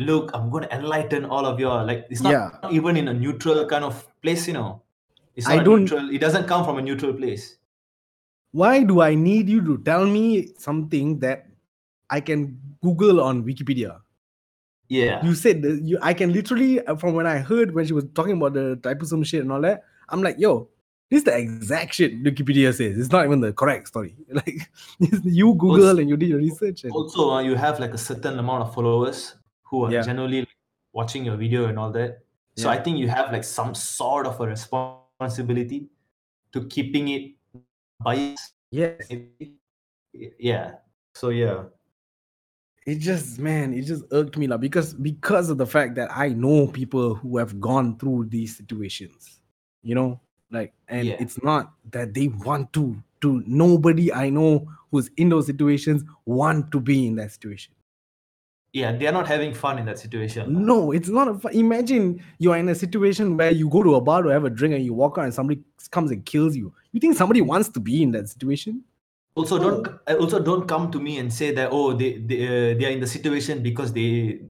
look, 0.00 0.30
I'm 0.34 0.50
gonna 0.50 0.68
enlighten 0.72 1.24
all 1.24 1.46
of 1.46 1.60
you. 1.60 1.68
Like 1.68 2.06
it's 2.10 2.20
not 2.22 2.32
Yeah. 2.32 2.70
even 2.70 2.96
in 2.96 3.08
a 3.08 3.14
neutral 3.14 3.66
kind 3.66 3.84
of 3.84 4.06
place, 4.22 4.48
you 4.48 4.54
know. 4.54 4.82
It's 5.36 5.46
not 5.46 5.60
a 5.60 5.64
don't- 5.64 5.82
neutral, 5.82 6.10
it 6.10 6.18
doesn't 6.20 6.46
come 6.48 6.64
from 6.64 6.78
a 6.78 6.82
neutral 6.82 7.12
place. 7.14 7.56
why 8.52 8.82
do 8.82 9.00
I 9.00 9.14
need 9.14 9.48
you 9.48 9.60
to 9.66 9.78
tell 9.88 10.04
me 10.04 10.48
something 10.58 11.20
that 11.20 11.46
I 12.10 12.18
can 12.20 12.58
Google 12.82 13.20
on 13.20 13.44
Wikipedia? 13.44 14.00
Yeah. 14.88 15.24
you 15.24 15.34
said 15.36 15.62
that 15.62 15.82
you 15.84 15.98
I 16.02 16.12
can 16.14 16.32
literally 16.32 16.84
uh, 16.84 16.96
from 16.96 17.14
when 17.14 17.26
I 17.32 17.38
heard 17.38 17.74
when 17.76 17.86
she 17.86 17.92
was 17.92 18.06
talking 18.12 18.36
about 18.38 18.54
the 18.54 18.76
Thaipusam 18.82 19.24
shit 19.24 19.42
and 19.42 19.52
all 19.52 19.60
that, 19.60 19.84
I'm 20.08 20.20
like, 20.20 20.34
yo, 20.40 20.68
this 21.10 21.18
is 21.18 21.24
the 21.24 21.36
exact 21.36 21.94
shit 21.94 22.16
Wikipedia 22.24 22.74
says. 22.74 22.98
It's 22.98 23.12
not 23.12 23.24
even 23.24 23.40
the 23.40 23.52
correct 23.52 23.86
story. 23.88 24.16
Like 24.40 24.68
you 25.40 25.54
Google 25.54 26.00
and 26.00 26.08
you 26.08 26.16
did 26.16 26.30
your 26.30 26.38
research. 26.38 26.82
And, 26.82 26.92
also 26.92 27.30
uh, 27.30 27.40
you 27.40 27.54
have 27.54 27.78
like 27.78 27.94
a 27.94 27.98
certain 27.98 28.38
amount 28.40 28.64
of 28.64 28.74
followers 28.74 29.34
who 29.70 29.84
are 29.84 29.92
Yeah. 29.92 30.02
generally 30.02 30.46
watching 30.92 31.24
your 31.24 31.36
video 31.36 31.66
and 31.66 31.78
all 31.78 31.92
that 31.92 32.18
so 32.56 32.66
Yeah. 32.68 32.76
i 32.76 32.82
think 32.82 32.98
you 32.98 33.08
have 33.08 33.32
like 33.32 33.44
some 33.44 33.74
sort 33.74 34.26
of 34.26 34.40
a 34.40 34.46
responsibility 34.46 35.88
to 36.52 36.66
keeping 36.66 37.08
it 37.08 37.32
biased 38.04 38.54
yes, 38.70 39.08
yeah 40.38 40.74
so 41.14 41.28
yeah 41.30 41.64
it 42.86 42.98
just 42.98 43.38
man, 43.38 43.74
it 43.74 43.82
just 43.82 44.04
irked 44.10 44.36
me 44.38 44.46
lah 44.46 44.56
because 44.56 44.94
because 44.94 45.50
of 45.50 45.58
the 45.58 45.66
fact 45.66 45.94
that 45.96 46.08
I 46.10 46.30
know 46.30 46.66
people 46.66 47.14
who 47.14 47.36
have 47.36 47.60
gone 47.60 47.98
through 47.98 48.28
these 48.32 48.56
situations, 48.56 49.40
you 49.82 49.94
know, 49.94 50.18
like 50.50 50.72
and 50.88 51.06
Yeah. 51.06 51.16
it's 51.20 51.40
not 51.44 51.74
that 51.92 52.14
they 52.14 52.28
want 52.28 52.72
to 52.72 52.96
to 53.20 53.44
nobody 53.46 54.10
I 54.12 54.30
know 54.30 54.66
who's 54.90 55.10
in 55.18 55.28
those 55.28 55.46
situations 55.46 56.02
want 56.24 56.72
to 56.72 56.80
be 56.80 57.06
in 57.06 57.14
that 57.16 57.30
situation. 57.32 57.74
Yeah 58.72 58.92
they're 58.96 59.12
not 59.12 59.26
having 59.26 59.52
fun 59.54 59.78
in 59.78 59.86
that 59.86 59.98
situation. 59.98 60.64
No, 60.66 60.92
it's 60.92 61.08
not 61.08 61.28
a. 61.28 61.34
fu- 61.34 61.48
Imagine 61.48 62.22
you're 62.38 62.56
in 62.56 62.68
a 62.68 62.74
situation 62.74 63.36
where 63.36 63.50
you 63.50 63.68
go 63.68 63.82
to 63.82 63.94
a 63.96 64.00
bar 64.00 64.22
to 64.22 64.28
have 64.28 64.44
a 64.44 64.50
drink 64.50 64.74
and 64.74 64.84
you 64.84 64.94
walk 64.94 65.18
out 65.18 65.24
and 65.24 65.34
somebody 65.34 65.60
comes 65.90 66.10
and 66.10 66.24
kills 66.24 66.56
you. 66.56 66.72
You 66.92 67.00
think 67.00 67.16
somebody 67.16 67.40
wants 67.40 67.68
to 67.70 67.80
be 67.80 68.02
in 68.02 68.10
that 68.12 68.28
situation? 68.28 68.84
also 69.36 69.58
don't 69.60 69.86
uh, 70.08 70.14
also 70.16 70.40
don't 70.40 70.66
come 70.66 70.90
to 70.90 71.00
me 71.00 71.18
and 71.18 71.32
say 71.32 71.54
that 71.54 71.68
oh 71.72 71.92
they 71.92 72.18
they, 72.18 72.38
uh, 72.46 72.78
they 72.78 72.84
are 72.84 72.90
in 72.90 72.98
the 73.00 73.06
situation 73.06 73.62
because 73.62 73.92
they 73.92 74.40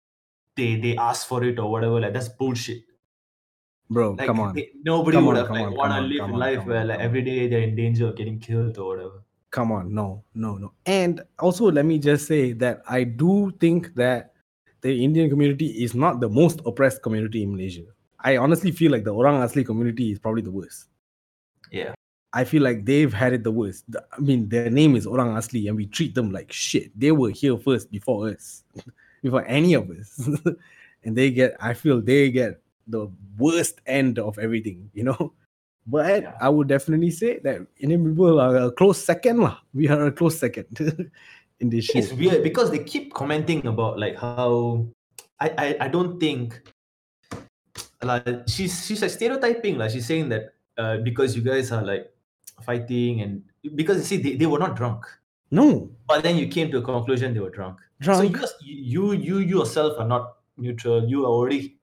they 0.57 0.77
they 0.77 0.97
asked 0.97 1.29
for 1.29 1.45
it 1.45 1.59
or 1.59 1.71
whatever 1.71 2.01
like 2.01 2.15
that's 2.15 2.31
bullshit 2.31 2.83
Bro, 3.91 4.13
like 4.13 4.27
come 4.27 4.41
on. 4.41 4.55
they- 4.55 4.71
nobody 4.83 5.17
Come 5.19 5.27
would 5.27 5.37
on, 5.37 5.43
have 5.47 5.51
like 5.55 5.77
want 5.77 5.93
to 5.95 6.01
live 6.01 6.23
on, 6.23 6.33
life 6.33 6.59
come 6.61 6.69
where 6.69 6.85
like 6.85 6.99
every 7.01 7.23
day 7.23 7.47
they're 7.49 7.61
in 7.69 7.77
danger 7.77 8.07
of 8.09 8.17
getting 8.17 8.39
killed 8.41 8.79
or 8.79 8.87
whatever 8.97 9.23
Come 9.51 9.73
on. 9.73 9.93
No, 9.93 10.23
no, 10.35 10.57
no. 10.57 10.73
And 10.87 11.23
also, 11.39 11.71
let 11.71 11.85
me 11.85 11.99
just 11.99 12.27
say 12.27 12.53
that 12.55 12.83
I 12.89 13.05
do 13.05 13.53
think 13.59 13.95
that 13.95 14.35
the 14.81 15.05
Indian 15.05 15.29
community 15.29 15.83
is 15.83 15.95
not 15.95 16.21
the 16.21 16.29
most 16.29 16.61
oppressed 16.65 17.03
community 17.03 17.43
in 17.43 17.53
Malaysia. 17.53 17.85
I 18.21 18.37
honestly 18.37 18.71
feel 18.71 18.93
like 18.93 19.05
the 19.05 19.15
Orang 19.15 19.41
Asli 19.41 19.65
community 19.65 20.13
is 20.13 20.19
probably 20.19 20.43
the 20.43 20.51
worst. 20.51 20.87
yeah 21.71 21.95
I 22.33 22.45
feel 22.45 22.63
like 22.63 22.85
they've 22.85 23.13
had 23.13 23.33
it 23.33 23.43
the 23.43 23.51
worst. 23.51 23.85
I 24.13 24.21
mean, 24.21 24.49
their 24.49 24.71
name 24.71 24.95
is 24.95 25.07
Orang 25.07 25.35
Asli, 25.35 25.67
and 25.67 25.77
we 25.77 25.87
treat 25.87 26.15
them 26.15 26.31
like 26.31 26.53
shit. 26.53 26.93
They 26.99 27.11
were 27.11 27.31
here 27.31 27.59
first 27.59 27.91
before 27.91 28.29
us, 28.29 28.63
before 29.23 29.45
any 29.47 29.75
of 29.75 29.91
us, 29.91 30.29
and 31.05 31.17
they 31.17 31.31
get. 31.33 31.57
I 31.61 31.75
feel 31.75 32.01
they 32.01 32.31
get 32.31 32.63
the 32.87 33.09
worst 33.37 33.81
end 33.87 34.19
of 34.19 34.39
everything, 34.39 34.91
you 34.95 35.05
know. 35.05 35.33
But 35.91 36.23
Yeah. 36.23 36.39
I 36.41 36.49
would 36.49 36.69
definitely 36.69 37.11
say 37.11 37.41
that 37.43 37.67
Indian 37.83 38.07
people 38.07 38.39
are 38.41 38.57
a 38.57 38.71
close 38.71 39.03
second, 39.03 39.43
lah. 39.43 39.59
We 39.75 39.89
are 39.91 40.07
a 40.07 40.13
close 40.13 40.39
second 40.39 40.71
in 41.61 41.69
this 41.69 41.91
it's 41.95 42.13
weird 42.13 42.43
because 42.43 42.71
they 42.71 42.83
keep 42.83 43.13
commenting 43.13 43.67
about 43.67 43.99
like 43.99 44.17
how 44.17 44.87
I 45.39 45.49
I, 45.59 45.67
I 45.87 45.89
don't 45.89 46.19
think 46.19 46.57
like 48.03 48.49
she's 48.49 48.87
she's 48.87 49.03
like 49.03 49.11
stereotyping 49.13 49.77
like 49.77 49.91
she's 49.93 50.07
saying 50.07 50.31
that 50.31 50.55
uh, 50.79 50.97
because 51.05 51.37
you 51.37 51.43
guys 51.43 51.71
are 51.71 51.85
like 51.85 52.09
fighting 52.65 53.21
and 53.21 53.43
because 53.77 53.99
you 53.99 54.05
see 54.05 54.17
they, 54.17 54.37
they 54.37 54.47
were 54.47 54.59
not 54.59 54.75
drunk 54.77 55.05
No, 55.51 55.91
but 56.07 56.23
then 56.23 56.39
you 56.39 56.47
came 56.47 56.71
to 56.71 56.79
a 56.79 56.83
conclusion 56.83 57.35
they 57.35 57.41
were 57.41 57.51
drunk 57.51 57.81
so 58.01 58.25
drunk. 58.25 58.39
you, 58.63 59.13
you 59.13 59.13
you 59.13 59.37
yourself 59.45 59.99
are 59.99 60.07
not 60.09 60.39
neutral 60.57 61.05
you 61.05 61.25
are 61.27 61.33
already 61.35 61.77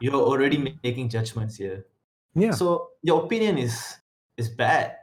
you're 0.00 0.24
already 0.32 0.78
making 0.82 1.08
judgments 1.10 1.56
here 1.56 1.84
yeah, 2.34 2.52
so 2.52 2.90
your 3.02 3.24
opinion 3.24 3.58
is 3.58 3.96
is 4.36 4.48
bad 4.48 4.96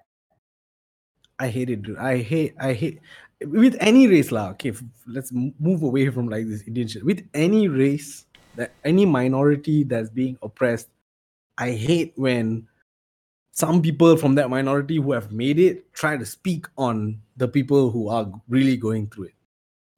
I 1.41 1.47
hate 1.47 1.71
it, 1.71 1.81
dude. 1.81 1.97
I 1.97 2.21
hate, 2.21 2.53
I 2.59 2.73
hate 2.73 2.99
with 3.41 3.75
any 3.79 4.07
race, 4.07 4.31
lah. 4.31 4.53
Okay, 4.53 4.73
let's 5.07 5.33
m- 5.33 5.55
move 5.57 5.81
away 5.81 6.07
from 6.11 6.29
like 6.29 6.45
this 6.45 6.61
Indian 6.69 6.87
shit. 6.87 7.03
With 7.03 7.25
any 7.33 7.67
race, 7.67 8.25
that 8.55 8.73
any 8.85 9.09
minority 9.09 9.83
that's 9.83 10.11
being 10.11 10.37
oppressed, 10.43 10.89
I 11.57 11.71
hate 11.71 12.13
when 12.15 12.67
some 13.53 13.81
people 13.81 14.17
from 14.17 14.35
that 14.35 14.51
minority 14.51 14.97
who 14.97 15.13
have 15.13 15.31
made 15.31 15.57
it 15.57 15.91
try 15.93 16.15
to 16.15 16.25
speak 16.25 16.67
on 16.77 17.19
the 17.37 17.47
people 17.47 17.89
who 17.89 18.07
are 18.07 18.29
really 18.47 18.77
going 18.77 19.07
through 19.07 19.33
it. 19.33 19.37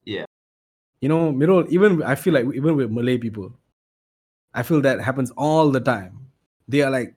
Yeah. 0.04 0.24
You 1.02 1.10
know, 1.10 1.30
Mirul, 1.30 1.68
even 1.68 2.02
I 2.02 2.14
feel 2.14 2.32
like 2.32 2.46
even 2.54 2.74
with 2.74 2.90
Malay 2.90 3.18
people, 3.18 3.52
I 4.54 4.62
feel 4.62 4.80
that 4.80 5.02
happens 5.02 5.30
all 5.36 5.70
the 5.70 5.80
time. 5.80 6.32
They 6.68 6.80
are 6.80 6.90
like, 6.90 7.14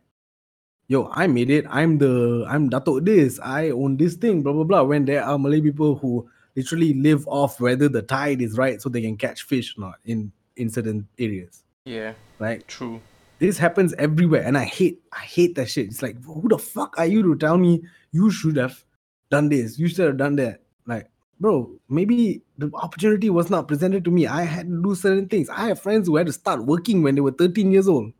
yo, 0.87 1.09
I 1.11 1.27
made 1.27 1.49
it. 1.49 1.65
I'm 1.69 1.97
the 1.97 2.45
I'm 2.47 2.69
Datuk 2.69 3.05
this. 3.05 3.39
I 3.43 3.69
own 3.69 3.97
this 3.97 4.15
thing, 4.15 4.43
blah 4.43 4.53
blah 4.53 4.63
blah. 4.63 4.83
When 4.83 5.05
there 5.05 5.23
are 5.23 5.37
Malay 5.37 5.61
people 5.61 5.95
who 5.97 6.27
literally 6.55 6.93
live 6.93 7.27
off 7.27 7.59
whether 7.59 7.87
the 7.87 8.01
tide 8.01 8.41
is 8.41 8.57
right 8.57 8.81
so 8.81 8.89
they 8.89 9.01
can 9.01 9.15
catch 9.17 9.43
fish 9.43 9.77
or 9.77 9.81
not 9.81 9.95
in 10.05 10.31
in 10.55 10.69
certain 10.69 11.07
areas. 11.19 11.63
Yeah, 11.85 12.13
Right? 12.39 12.67
true. 12.67 12.99
This 13.39 13.57
happens 13.59 13.93
everywhere, 13.93 14.41
and 14.43 14.57
I 14.57 14.63
hate 14.63 14.99
I 15.13 15.19
hate 15.19 15.55
that 15.55 15.69
shit. 15.69 15.85
It's 15.87 16.01
like, 16.01 16.21
who 16.23 16.47
the 16.49 16.57
fuck 16.57 16.97
are 16.97 17.05
you 17.05 17.21
to 17.23 17.35
tell 17.35 17.57
me 17.57 17.83
you 18.11 18.31
should 18.31 18.57
have 18.57 18.83
done 19.29 19.49
this? 19.49 19.77
You 19.77 19.87
should 19.87 20.05
have 20.07 20.17
done 20.17 20.37
that. 20.37 20.63
Like, 20.87 21.11
bro, 21.39 21.71
maybe 21.87 22.41
the 22.57 22.71
opportunity 22.73 23.29
was 23.29 23.51
not 23.51 23.67
presented 23.67 24.03
to 24.05 24.11
me. 24.11 24.25
I 24.25 24.41
had 24.41 24.67
to 24.67 24.81
do 24.81 24.95
certain 24.95 25.27
things. 25.29 25.49
I 25.49 25.67
have 25.67 25.79
friends 25.79 26.07
who 26.07 26.15
had 26.15 26.25
to 26.25 26.33
start 26.33 26.65
working 26.65 27.03
when 27.03 27.13
they 27.13 27.21
were 27.21 27.31
13 27.31 27.71
years 27.71 27.87
old 27.87 28.11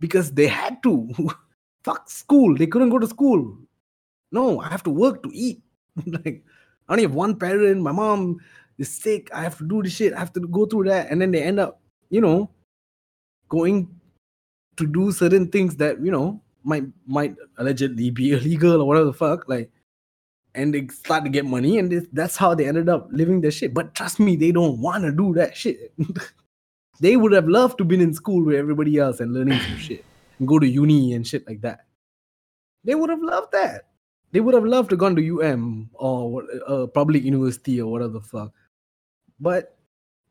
because 0.00 0.32
they 0.32 0.48
had 0.48 0.82
to. 0.82 1.14
fuck 1.84 2.10
school. 2.10 2.56
They 2.56 2.66
couldn't 2.66 2.90
go 2.90 2.98
to 2.98 3.06
school. 3.06 3.56
No, 4.32 4.60
I 4.60 4.68
have 4.68 4.82
to 4.84 4.90
work 4.90 5.22
to 5.22 5.30
eat. 5.32 5.62
like, 6.06 6.44
I 6.88 6.92
only 6.92 7.04
have 7.04 7.14
one 7.14 7.36
parent. 7.36 7.82
My 7.82 7.92
mom 7.92 8.38
is 8.78 8.92
sick. 8.92 9.30
I 9.32 9.42
have 9.42 9.58
to 9.58 9.64
do 9.64 9.82
this 9.82 9.94
shit. 9.94 10.14
I 10.14 10.18
have 10.18 10.32
to 10.34 10.40
go 10.40 10.66
through 10.66 10.84
that. 10.84 11.10
And 11.10 11.20
then 11.20 11.30
they 11.30 11.42
end 11.42 11.60
up, 11.60 11.80
you 12.10 12.20
know, 12.20 12.50
going 13.48 13.88
to 14.76 14.86
do 14.86 15.12
certain 15.12 15.48
things 15.48 15.76
that, 15.76 16.02
you 16.02 16.10
know, 16.10 16.40
might 16.62 16.84
might 17.06 17.34
allegedly 17.56 18.10
be 18.10 18.32
illegal 18.36 18.80
or 18.80 18.86
whatever 18.86 19.06
the 19.06 19.12
fuck. 19.12 19.48
Like, 19.48 19.70
and 20.54 20.74
they 20.74 20.88
start 20.88 21.22
to 21.24 21.30
get 21.30 21.46
money, 21.46 21.78
and 21.78 22.08
that's 22.12 22.36
how 22.36 22.56
they 22.56 22.66
ended 22.66 22.88
up 22.88 23.08
living 23.12 23.40
their 23.40 23.52
shit. 23.52 23.72
But 23.72 23.94
trust 23.94 24.18
me, 24.18 24.34
they 24.34 24.50
don't 24.50 24.80
want 24.80 25.04
to 25.04 25.12
do 25.12 25.32
that 25.34 25.56
shit. 25.56 25.94
They 27.00 27.16
would 27.16 27.32
have 27.32 27.48
loved 27.48 27.78
to 27.78 27.84
been 27.84 28.00
in 28.00 28.14
school 28.14 28.44
with 28.44 28.56
everybody 28.56 28.98
else 28.98 29.20
and 29.20 29.32
learning 29.32 29.58
some 29.60 29.78
shit 29.88 30.04
and 30.38 30.46
go 30.46 30.58
to 30.58 30.68
uni 30.68 31.14
and 31.14 31.26
shit 31.26 31.46
like 31.46 31.60
that. 31.62 31.80
They 32.84 32.94
would 32.94 33.10
have 33.10 33.22
loved 33.22 33.52
that. 33.52 33.86
They 34.32 34.40
would 34.40 34.54
have 34.54 34.64
loved 34.64 34.90
to 34.90 34.96
gone 34.96 35.16
to 35.16 35.42
UM 35.42 35.90
or 35.94 36.44
a 36.66 36.86
public 36.86 37.24
university 37.24 37.80
or 37.80 37.90
whatever 37.90 38.12
the 38.12 38.20
fuck. 38.20 38.52
But 39.40 39.76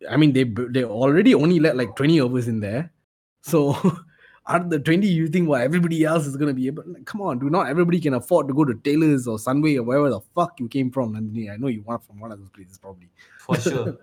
I 0.09 0.15
mean, 0.15 0.31
they 0.33 0.43
they 0.43 0.85
already 0.85 1.35
only 1.35 1.59
let 1.59 1.75
like 1.75 1.95
twenty 1.95 2.19
of 2.19 2.33
us 2.33 2.47
in 2.47 2.61
there. 2.61 2.93
So 3.41 3.75
out 4.49 4.61
of 4.61 4.69
the 4.71 4.79
20, 4.79 5.07
you 5.07 5.27
think 5.27 5.47
well 5.47 5.61
everybody 5.61 6.03
else 6.03 6.25
is 6.25 6.35
gonna 6.35 6.53
be 6.53 6.67
able 6.67 6.83
like, 6.87 7.05
come 7.05 7.21
on, 7.21 7.39
do 7.39 7.49
not 7.49 7.67
everybody 7.67 7.99
can 7.99 8.15
afford 8.15 8.47
to 8.47 8.53
go 8.53 8.65
to 8.65 8.73
Taylor's 8.73 9.27
or 9.27 9.37
Sunway 9.37 9.77
or 9.77 9.83
wherever 9.83 10.09
the 10.09 10.19
fuck 10.35 10.59
you 10.59 10.67
came 10.67 10.91
from, 10.91 11.13
Nandini. 11.13 11.51
I 11.53 11.57
know 11.57 11.67
you 11.67 11.83
want 11.83 12.03
from 12.03 12.19
one 12.19 12.31
of 12.31 12.39
those 12.39 12.49
places 12.49 12.77
probably. 12.77 13.09
For 13.39 13.57
sure. 13.57 13.97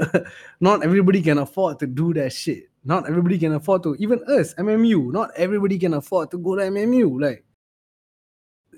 not 0.60 0.82
everybody 0.82 1.22
can 1.22 1.38
afford 1.38 1.78
to 1.80 1.86
do 1.86 2.12
that 2.14 2.32
shit. 2.32 2.70
Not 2.84 3.08
everybody 3.08 3.38
can 3.38 3.54
afford 3.54 3.82
to, 3.84 3.94
even 4.00 4.20
us, 4.26 4.54
MMU. 4.54 5.12
Not 5.12 5.30
everybody 5.36 5.78
can 5.78 5.94
afford 5.94 6.30
to 6.32 6.38
go 6.38 6.56
to 6.56 6.62
MMU. 6.62 7.20
Like, 7.20 7.44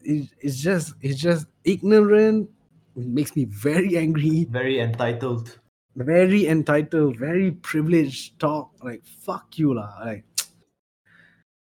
it, 0.03 0.29
it's 0.41 0.59
just, 0.61 0.95
it's 1.01 1.19
just 1.19 1.47
ignorant. 1.65 2.51
It 2.97 3.07
makes 3.07 3.35
me 3.35 3.45
very 3.47 3.97
angry, 3.97 4.47
Very 4.51 4.79
entitled. 4.81 5.59
very 5.97 6.47
entitled, 6.47 7.19
very 7.19 7.53
privileged 7.53 8.39
talk. 8.39 8.71
Like, 8.83 9.03
fuck 9.07 9.59
you, 9.59 9.75
lah. 9.75 9.91
Like, 10.05 10.25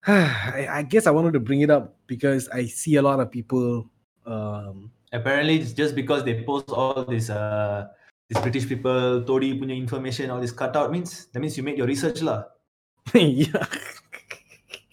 I, 0.07 0.67
I 0.69 0.81
guess 0.83 1.07
I 1.07 1.11
wanted 1.11 1.33
to 1.33 1.39
bring 1.39 1.61
it 1.61 1.69
up 1.69 1.97
because 2.05 2.47
I 2.49 2.65
see 2.65 2.95
a 2.95 3.01
lot 3.01 3.19
of 3.19 3.31
people. 3.31 3.89
Um, 4.25 4.91
Apparently, 5.11 5.57
it's 5.57 5.73
just 5.73 5.95
because 5.95 6.23
they 6.23 6.43
post 6.43 6.69
all 6.69 7.05
this 7.05 7.29
uh 7.29 7.87
these 8.29 8.41
British 8.41 8.67
people, 8.67 9.23
toddy 9.25 9.57
punya 9.57 9.77
information, 9.77 10.29
all 10.29 10.41
this 10.41 10.51
cutout 10.51 10.91
means 10.91 11.25
that 11.33 11.39
means 11.39 11.57
you 11.57 11.63
made 11.63 11.77
your 11.77 11.87
research 11.87 12.21
lah. 12.21 12.45
yeah. 13.13 13.65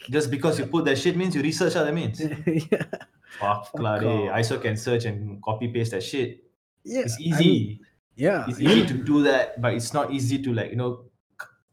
Just 0.09 0.31
because 0.31 0.59
you 0.59 0.66
put 0.66 0.85
that 0.85 0.96
shit 0.96 1.16
means 1.16 1.37
you 1.37 1.42
research 1.42 1.77
lah, 1.77 1.85
that 1.85 1.94
means. 1.94 2.16
yeah. 2.72 2.88
Fuck 3.37 3.77
lah. 3.77 4.01
I 4.33 4.40
also 4.40 4.57
can 4.61 4.77
search 4.77 5.05
and 5.05 5.40
copy 5.44 5.68
paste 5.68 5.92
that 5.92 6.05
shit. 6.05 6.40
Yeah. 6.85 7.05
It's 7.05 7.20
I 7.20 7.25
mean, 7.25 7.33
easy. 7.33 7.81
yeah. 8.16 8.44
it's 8.48 8.61
easy 8.61 8.88
to 8.88 8.94
do 8.96 9.22
that, 9.29 9.61
but 9.61 9.77
it's 9.77 9.92
not 9.92 10.12
easy 10.12 10.40
to 10.40 10.53
like, 10.53 10.70
you 10.70 10.81
know, 10.81 11.05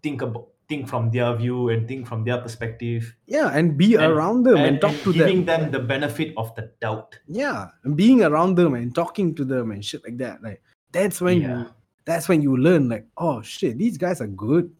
think 0.04 0.22
about 0.22 0.52
think 0.70 0.88
from 0.88 1.10
their 1.12 1.36
view 1.36 1.70
and 1.70 1.88
think 1.88 2.08
from 2.08 2.24
their 2.24 2.38
perspective. 2.38 3.16
Yeah, 3.26 3.50
and 3.52 3.76
be 3.76 3.96
And- 3.96 4.04
around 4.06 4.44
them 4.44 4.58
and, 4.58 4.66
and, 4.68 4.82
talk 4.82 4.92
and 4.92 5.02
to 5.02 5.14
giving 5.14 5.44
them. 5.46 5.62
Giving 5.62 5.72
them 5.72 5.72
the 5.72 5.80
benefit 5.80 6.34
of 6.38 6.54
the 6.56 6.72
doubt. 6.80 7.18
Yeah, 7.28 7.70
and 7.84 7.98
being 7.98 8.22
around 8.24 8.56
them 8.56 8.76
and 8.76 8.94
talking 8.94 9.34
to 9.36 9.44
them 9.44 9.72
and 9.72 9.84
shit 9.84 10.04
like 10.06 10.18
that. 10.20 10.42
Like 10.44 10.62
that's 10.92 11.20
when 11.20 11.42
Yeah. 11.42 11.60
you 11.60 11.66
that's 12.06 12.30
when 12.30 12.42
you 12.42 12.56
learn 12.58 12.88
like, 12.90 13.06
oh 13.18 13.42
shit, 13.42 13.78
these 13.78 13.98
guys 13.98 14.22
are 14.22 14.28
good 14.28 14.72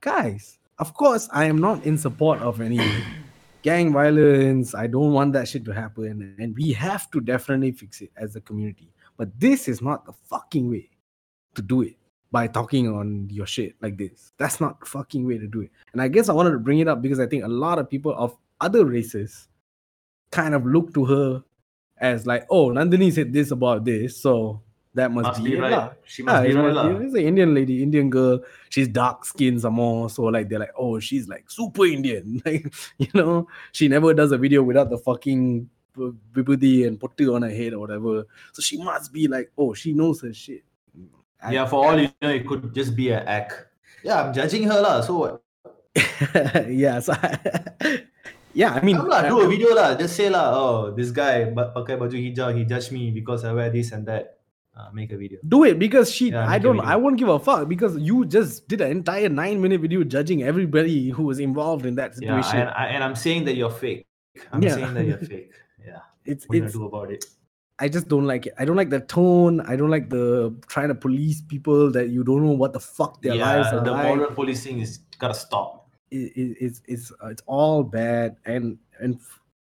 guys. 0.00 0.58
Of 0.78 0.94
course, 0.94 1.28
I 1.32 1.44
am 1.46 1.58
not 1.58 1.84
in 1.84 1.96
support 1.98 2.40
of 2.40 2.60
any 2.60 2.80
gang 3.62 3.92
violence. 3.92 4.74
I 4.74 4.86
don't 4.86 5.12
want 5.12 5.32
that 5.34 5.48
shit 5.48 5.64
to 5.66 5.72
happen, 5.72 6.36
and 6.38 6.54
we 6.56 6.72
have 6.72 7.10
to 7.12 7.20
definitely 7.20 7.72
fix 7.72 8.00
it 8.00 8.10
as 8.16 8.36
a 8.36 8.40
community. 8.40 8.92
But 9.16 9.38
this 9.38 9.68
is 9.68 9.80
not 9.80 10.04
the 10.06 10.12
fucking 10.12 10.68
way 10.70 10.90
to 11.54 11.62
do 11.62 11.82
it 11.82 11.96
by 12.34 12.48
talking 12.48 12.88
on 12.88 13.28
your 13.30 13.46
shit 13.46 13.76
like 13.80 13.96
this. 13.96 14.32
That's 14.38 14.60
not 14.60 14.80
the 14.80 14.86
fucking 14.86 15.24
way 15.24 15.38
to 15.38 15.46
do 15.46 15.60
it. 15.60 15.70
And 15.92 16.02
I 16.02 16.08
guess 16.08 16.28
I 16.28 16.32
wanted 16.32 16.50
to 16.50 16.58
bring 16.58 16.80
it 16.80 16.88
up 16.88 17.00
because 17.00 17.20
I 17.20 17.26
think 17.26 17.44
a 17.44 17.48
lot 17.64 17.78
of 17.78 17.88
people 17.88 18.12
of 18.18 18.36
other 18.60 18.84
races 18.84 19.46
kind 20.32 20.52
of 20.52 20.66
look 20.66 20.92
to 20.94 21.04
her 21.04 21.44
as 21.98 22.26
like, 22.26 22.44
oh, 22.50 22.70
Nandini 22.70 23.12
said 23.12 23.32
this 23.32 23.52
about 23.52 23.84
this, 23.84 24.16
so 24.20 24.60
that 24.94 25.12
must, 25.12 25.26
Must 25.28 25.44
be, 25.44 25.50
be 25.52 25.56
right. 25.60 25.92
She 26.04 26.22
Yeah, 26.24 26.32
must 26.32 26.42
be 26.42 26.50
it 26.50 26.54
right. 26.56 26.74
must 26.74 26.98
be- 26.98 27.04
it's 27.06 27.14
an 27.14 27.20
Indian 27.22 27.54
lady, 27.54 27.82
Indian 27.84 28.10
girl. 28.10 28.40
She's 28.68 28.88
dark 28.88 29.24
skinned 29.24 29.60
some 29.60 29.74
more. 29.74 30.10
So 30.10 30.24
like 30.24 30.48
they're 30.48 30.58
like, 30.58 30.74
oh, 30.76 30.98
she's 30.98 31.28
like 31.28 31.48
super 31.48 31.84
Indian. 31.86 32.42
Like, 32.44 32.72
you 32.98 33.08
know, 33.14 33.46
she 33.70 33.86
never 33.86 34.12
does 34.12 34.32
a 34.32 34.38
video 34.38 34.62
without 34.64 34.90
the 34.90 34.98
fucking 34.98 35.70
b- 35.96 36.12
vibhuti 36.32 36.86
and 36.86 36.98
pottu 36.98 37.32
on 37.34 37.42
her 37.42 37.50
head 37.50 37.74
or 37.74 37.78
whatever. 37.78 38.24
So 38.52 38.60
she 38.60 38.76
must 38.82 39.12
be 39.12 39.28
like, 39.28 39.52
oh, 39.56 39.72
she 39.72 39.92
knows 39.92 40.20
her 40.22 40.34
shit. 40.34 40.64
I- 41.44 41.52
Yeah, 41.52 41.66
for 41.68 41.84
all 41.84 41.96
you 42.00 42.08
know, 42.24 42.30
it 42.32 42.48
could 42.48 42.72
just 42.74 42.96
be 42.96 43.12
an 43.12 43.22
act. 43.28 43.52
Yeah, 44.02 44.24
I'm 44.24 44.32
judging 44.32 44.64
her 44.64 44.80
lah. 44.80 45.00
So 45.04 45.12
what? 45.20 45.42
yeah, 46.68 46.98
so 47.00 47.12
I- 47.12 48.02
yeah, 48.56 48.72
I 48.74 48.80
mean, 48.80 48.96
Come 48.96 49.08
lah, 49.12 49.28
do 49.28 49.40
a 49.44 49.48
video 49.48 49.76
lah. 49.76 49.94
Just 49.94 50.16
say 50.16 50.28
lah, 50.32 50.56
oh, 50.56 50.90
this 50.96 51.12
guy 51.12 51.52
pakai 51.52 52.00
baju 52.00 52.16
hijau, 52.16 52.48
he 52.56 52.64
judged 52.64 52.92
me 52.92 53.12
because 53.12 53.44
I 53.44 53.52
wear 53.52 53.68
this 53.68 53.92
and 53.92 54.08
that. 54.08 54.40
Uh, 54.74 54.90
make 54.90 55.14
a 55.14 55.16
video. 55.16 55.38
do 55.46 55.62
it 55.62 55.78
because 55.78 56.10
she 56.10 56.34
Yeah, 56.34 56.50
i 56.50 56.58
don't 56.58 56.82
i 56.82 56.98
won't 56.98 57.14
give 57.14 57.30
a 57.30 57.38
fuck 57.38 57.70
because 57.70 57.94
you 57.94 58.26
just 58.26 58.66
did 58.66 58.82
an 58.82 58.90
entire 58.90 59.30
nine 59.30 59.62
minute 59.62 59.78
video 59.78 60.02
judging 60.02 60.42
everybody 60.42 61.14
who 61.14 61.22
was 61.30 61.38
involved 61.38 61.86
in 61.86 61.94
that 61.94 62.18
situation. 62.18 62.58
Yeah, 62.58 62.62
and, 62.66 62.70
I, 62.74 62.84
and 62.90 63.04
I'm 63.06 63.14
saying 63.14 63.46
that 63.46 63.54
you're 63.54 63.70
fake. 63.70 64.02
I'm 64.50 64.58
Yeah. 64.66 64.74
saying 64.74 64.98
that 64.98 65.06
you're 65.06 65.22
fake. 65.30 65.54
Yeah, 65.78 66.02
it's 66.26 66.50
what 66.50 66.58
it's 66.58 66.74
do 66.74 66.90
about 66.90 67.14
it? 67.14 67.22
I 67.78 67.88
just 67.88 68.08
don't 68.08 68.24
like 68.24 68.46
it. 68.46 68.54
I 68.58 68.64
don't 68.64 68.76
like 68.76 68.90
the 68.90 69.00
tone. 69.00 69.60
I 69.60 69.76
don't 69.76 69.90
like 69.90 70.08
the 70.08 70.54
trying 70.68 70.88
to 70.88 70.94
police 70.94 71.40
people 71.42 71.90
that 71.92 72.10
you 72.10 72.22
don't 72.24 72.44
know 72.44 72.52
what 72.52 72.72
the 72.72 72.80
fuck 72.80 73.20
their 73.22 73.34
lives 73.34 73.68
yeah, 73.70 73.78
are 73.78 73.84
the 73.84 73.90
like. 73.90 74.16
modern 74.16 74.34
policing 74.34 74.80
is 74.80 74.98
gotta 75.18 75.34
stop. 75.34 75.88
it, 76.10 76.32
it, 76.36 76.56
it's 76.60 76.82
it's 76.86 77.12
uh, 77.22 77.28
it's 77.28 77.42
all 77.46 77.82
bad. 77.82 78.36
And 78.44 78.78
and 79.00 79.20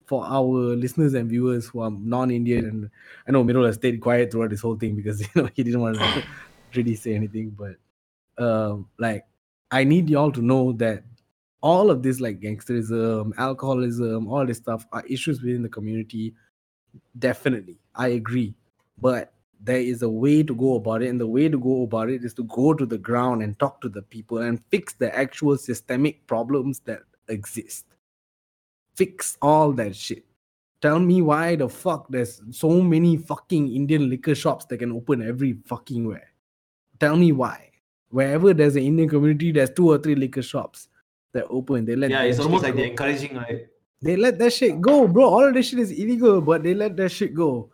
for 0.05 0.23
our 0.23 0.75
listeners 0.75 1.15
and 1.15 1.29
viewers 1.29 1.67
who 1.67 1.79
are 1.79 1.89
non-indian 1.89 2.65
and 2.65 2.89
i 3.27 3.31
know 3.31 3.43
Mirul 3.43 3.65
has 3.65 3.73
stayed 3.73 3.99
quiet 3.99 4.31
throughout 4.31 4.51
this 4.51 4.61
whole 4.61 4.75
thing 4.75 4.95
because 4.95 5.19
you 5.35 5.41
know 5.41 5.49
he 5.55 5.63
didn't 5.63 5.81
want 5.81 5.97
to 5.97 6.23
really 6.75 6.95
say 6.95 7.15
anything. 7.15 7.55
But 7.57 7.77
um 8.37 8.89
like 8.99 9.25
i 9.71 9.83
need 9.83 10.09
y'all 10.09 10.31
to 10.31 10.41
know 10.41 10.73
that 10.73 11.03
all 11.61 11.89
of 11.89 12.03
this 12.03 12.19
like 12.19 12.41
gangsterism 12.41 13.31
alcoholism 13.37 14.27
all 14.27 14.45
this 14.45 14.57
stuff 14.57 14.85
are 14.91 15.03
issues 15.07 15.41
within 15.41 15.63
the 15.63 15.69
community 15.69 16.33
definitely. 17.17 17.79
I 17.95 18.09
agree. 18.09 18.55
But 18.99 19.33
there 19.61 19.79
is 19.79 20.01
a 20.01 20.09
way 20.09 20.43
to 20.43 20.53
go 20.53 20.75
about 20.75 21.01
it 21.01 21.09
and 21.09 21.19
the 21.19 21.27
way 21.27 21.49
to 21.49 21.57
go 21.57 21.83
about 21.83 22.09
it 22.09 22.23
is 22.23 22.33
to 22.35 22.43
go 22.43 22.73
to 22.73 22.85
the 22.85 22.97
ground 22.97 23.41
and 23.41 23.57
talk 23.57 23.81
to 23.81 23.89
the 23.89 24.01
people 24.01 24.39
and 24.39 24.63
fix 24.69 24.93
the 24.93 25.13
actual 25.15 25.57
systemic 25.57 26.25
problems 26.27 26.79
that 26.85 27.01
exist. 27.27 27.85
Fix 28.95 29.37
all 29.41 29.71
that 29.73 29.95
shit. 29.95 30.23
Tell 30.81 30.99
me 30.99 31.21
why 31.21 31.55
the 31.55 31.67
fuck 31.67 32.07
there's 32.09 32.41
so 32.51 32.81
many 32.81 33.17
fucking 33.17 33.73
indian 33.73 34.09
liquor 34.09 34.35
shops 34.35 34.65
that 34.65 34.77
can 34.77 34.91
open 34.91 35.27
every 35.27 35.53
fucking 35.65 36.07
where. 36.07 36.29
Tell 36.99 37.15
me 37.15 37.31
why. 37.31 37.71
Wherever 38.09 38.53
there's 38.53 38.75
an 38.75 38.83
indian 38.83 39.09
community 39.09 39.51
there's 39.51 39.71
two 39.71 39.89
or 39.89 39.97
three 39.97 40.15
liquor 40.15 40.43
shops 40.43 40.89
that 41.33 41.45
open. 41.49 41.85
They 41.85 41.95
let 41.95 42.11
Yeah, 42.11 42.23
it's 42.23 42.39
almost 42.39 42.63
like 42.63 42.75
they're 42.75 42.85
encouraging, 42.85 43.35
right? 43.35 43.67
They 44.01 44.15
let 44.15 44.37
that 44.39 44.53
shit 44.53 44.81
go, 44.81 45.07
bro. 45.07 45.25
All 45.25 45.47
of 45.47 45.53
this 45.53 45.69
shit 45.69 45.79
is 45.79 45.91
illegal, 45.91 46.41
but 46.41 46.63
they 46.63 46.73
let 46.73 46.95
that 46.97 47.09
shit 47.09 47.33
go. 47.33 47.71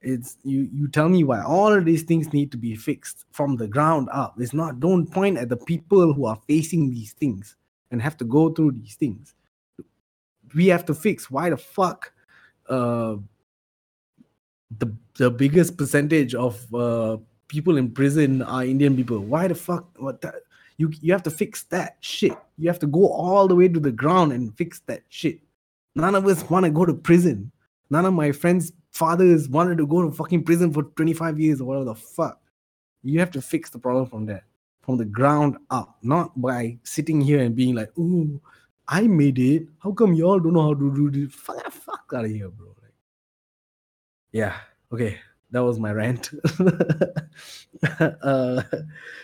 It's 0.00 0.36
you. 0.44 0.68
You 0.72 0.88
tell 0.88 1.08
me 1.08 1.24
why 1.24 1.42
all 1.42 1.72
of 1.72 1.84
these 1.84 2.02
things 2.02 2.32
need 2.32 2.52
to 2.52 2.56
be 2.56 2.76
fixed 2.76 3.24
from 3.32 3.56
the 3.56 3.66
ground 3.66 4.08
up. 4.12 4.36
It's 4.38 4.54
not. 4.54 4.80
Don't 4.80 5.06
point 5.06 5.38
at 5.38 5.48
the 5.48 5.56
people 5.56 6.12
who 6.12 6.26
are 6.26 6.38
facing 6.46 6.90
these 6.90 7.12
things 7.12 7.56
and 7.90 8.00
have 8.00 8.16
to 8.18 8.24
go 8.24 8.50
through 8.50 8.72
these 8.72 8.94
things. 8.94 9.34
We 10.54 10.68
have 10.68 10.84
to 10.86 10.94
fix 10.94 11.30
why 11.30 11.50
the 11.50 11.56
fuck 11.56 12.12
uh 12.68 13.16
the 14.78 14.94
the 15.16 15.30
biggest 15.30 15.76
percentage 15.76 16.34
of 16.34 16.74
uh 16.74 17.16
people 17.48 17.76
in 17.76 17.90
prison 17.90 18.42
are 18.42 18.64
Indian 18.64 18.94
people. 18.94 19.18
Why 19.18 19.48
the 19.48 19.54
fuck 19.54 19.88
what 19.98 20.20
the, 20.20 20.32
you 20.78 20.92
you 21.00 21.12
have 21.12 21.24
to 21.24 21.30
fix 21.30 21.64
that 21.64 21.98
shit. 22.00 22.36
You 22.56 22.68
have 22.68 22.78
to 22.78 22.86
go 22.86 23.08
all 23.08 23.46
the 23.46 23.54
way 23.54 23.68
to 23.68 23.80
the 23.80 23.92
ground 23.92 24.32
and 24.32 24.56
fix 24.56 24.80
that 24.86 25.02
shit. 25.08 25.40
None 25.94 26.14
of 26.14 26.26
us 26.26 26.48
want 26.48 26.64
to 26.64 26.70
go 26.70 26.86
to 26.86 26.94
prison. 26.94 27.50
None 27.90 28.06
of 28.06 28.14
my 28.14 28.32
friends' 28.32 28.72
fathers 28.92 29.48
wanted 29.48 29.78
to 29.78 29.86
go 29.86 30.02
to 30.02 30.14
fucking 30.14 30.44
prison 30.44 30.72
for 30.72 30.84
25 30.84 31.40
years 31.40 31.60
or 31.60 31.64
whatever 31.64 31.86
the 31.86 31.94
fuck. 31.94 32.40
You 33.02 33.18
have 33.20 33.30
to 33.32 33.42
fix 33.42 33.70
the 33.70 33.78
problem 33.78 34.06
from 34.06 34.26
there, 34.26 34.44
from 34.82 34.96
the 34.96 35.04
ground 35.04 35.56
up, 35.70 35.98
not 36.02 36.40
by 36.40 36.78
sitting 36.84 37.20
here 37.20 37.40
and 37.40 37.54
being 37.56 37.74
like, 37.74 37.96
"Ooh, 37.98 38.40
I 38.86 39.06
made 39.08 39.38
it. 39.38 39.68
How 39.80 39.92
come 39.92 40.14
y'all 40.14 40.38
don't 40.38 40.52
know 40.52 40.62
how 40.62 40.74
to 40.74 40.94
do 40.94 41.10
this?" 41.10 41.34
Fuck, 41.34 41.70
fuck 41.72 42.12
out 42.14 42.24
of 42.24 42.30
here, 42.30 42.50
bro. 42.50 42.68
Like, 42.82 42.94
yeah. 44.32 44.56
Okay, 44.92 45.18
that 45.50 45.64
was 45.64 45.78
my 45.78 45.92
rant. 45.92 46.30
uh, 48.22 48.62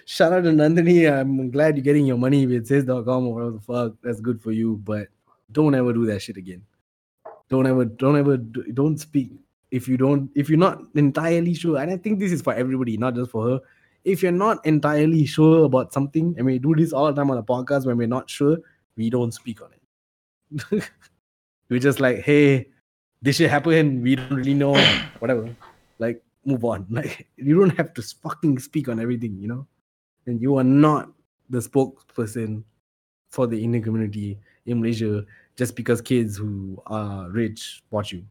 shout 0.06 0.32
out 0.32 0.44
to 0.44 0.50
Nandini. 0.50 1.12
I'm 1.12 1.50
glad 1.50 1.76
you're 1.76 1.84
getting 1.84 2.06
your 2.06 2.16
money 2.16 2.46
with 2.46 2.66
says.com 2.66 3.26
or 3.26 3.34
whatever 3.34 3.50
the 3.52 3.60
fuck. 3.60 3.94
That's 4.02 4.20
good 4.20 4.40
for 4.42 4.52
you, 4.52 4.80
but 4.84 5.08
don't 5.52 5.74
ever 5.74 5.92
do 5.92 6.06
that 6.06 6.22
shit 6.22 6.37
again. 6.37 6.62
Don't 7.50 7.66
ever, 7.66 7.84
don't 7.84 8.16
ever, 8.16 8.38
do- 8.38 8.72
don't 8.72 8.98
speak 8.98 9.32
if 9.70 9.87
you 9.87 9.96
don't, 9.96 10.30
if 10.34 10.48
you're 10.48 10.58
not 10.58 10.80
entirely 10.94 11.52
sure. 11.52 11.78
And 11.78 11.90
I 11.90 11.98
think 11.98 12.18
this 12.18 12.32
is 12.32 12.40
for 12.40 12.54
everybody, 12.54 12.96
not 12.96 13.14
just 13.14 13.30
for 13.30 13.48
her. 13.48 13.60
If 14.04 14.22
you're 14.22 14.32
not 14.32 14.64
entirely 14.64 15.26
sure 15.26 15.64
about 15.64 15.92
something, 15.92 16.34
and 16.37 16.46
we 16.46 16.58
do 16.58 16.74
this 16.74 16.92
all 16.92 17.06
the 17.06 17.12
time 17.12 17.30
on 17.30 17.37
the 17.37 17.42
podcast 17.42 17.87
when 17.87 17.96
we're 17.96 18.06
not 18.06 18.28
sure, 18.30 18.58
we 18.96 19.10
don't 19.10 19.32
speak 19.32 19.60
on 19.60 19.70
it. 19.72 20.90
we're 21.68 21.80
just 21.80 22.00
like, 22.00 22.20
hey, 22.20 22.68
this 23.20 23.37
shit 23.37 23.50
happened. 23.50 24.02
We 24.02 24.16
don't 24.16 24.30
really 24.30 24.54
know, 24.54 24.74
whatever. 25.18 25.54
Like, 25.98 26.22
move 26.44 26.64
on. 26.64 26.87
Like, 26.90 27.28
you 27.37 27.59
don't 27.59 27.76
have 27.76 27.94
to 27.94 28.02
fucking 28.02 28.59
speak 28.59 28.88
on 28.88 29.00
everything, 29.00 29.38
you 29.38 29.48
know? 29.48 29.66
And 30.26 30.40
you 30.40 30.57
are 30.57 30.64
not 30.64 31.11
the 31.50 31.59
spokesperson 31.59 32.64
for 33.30 33.46
the 33.46 33.62
Indian 33.62 33.83
community 33.83 34.38
in 34.66 34.80
Malaysia 34.80 35.24
just 35.57 35.76
because 35.76 36.00
kids 36.00 36.37
who 36.37 36.83
are 36.87 37.28
rich 37.30 37.83
watch 37.90 38.12
you. 38.12 38.24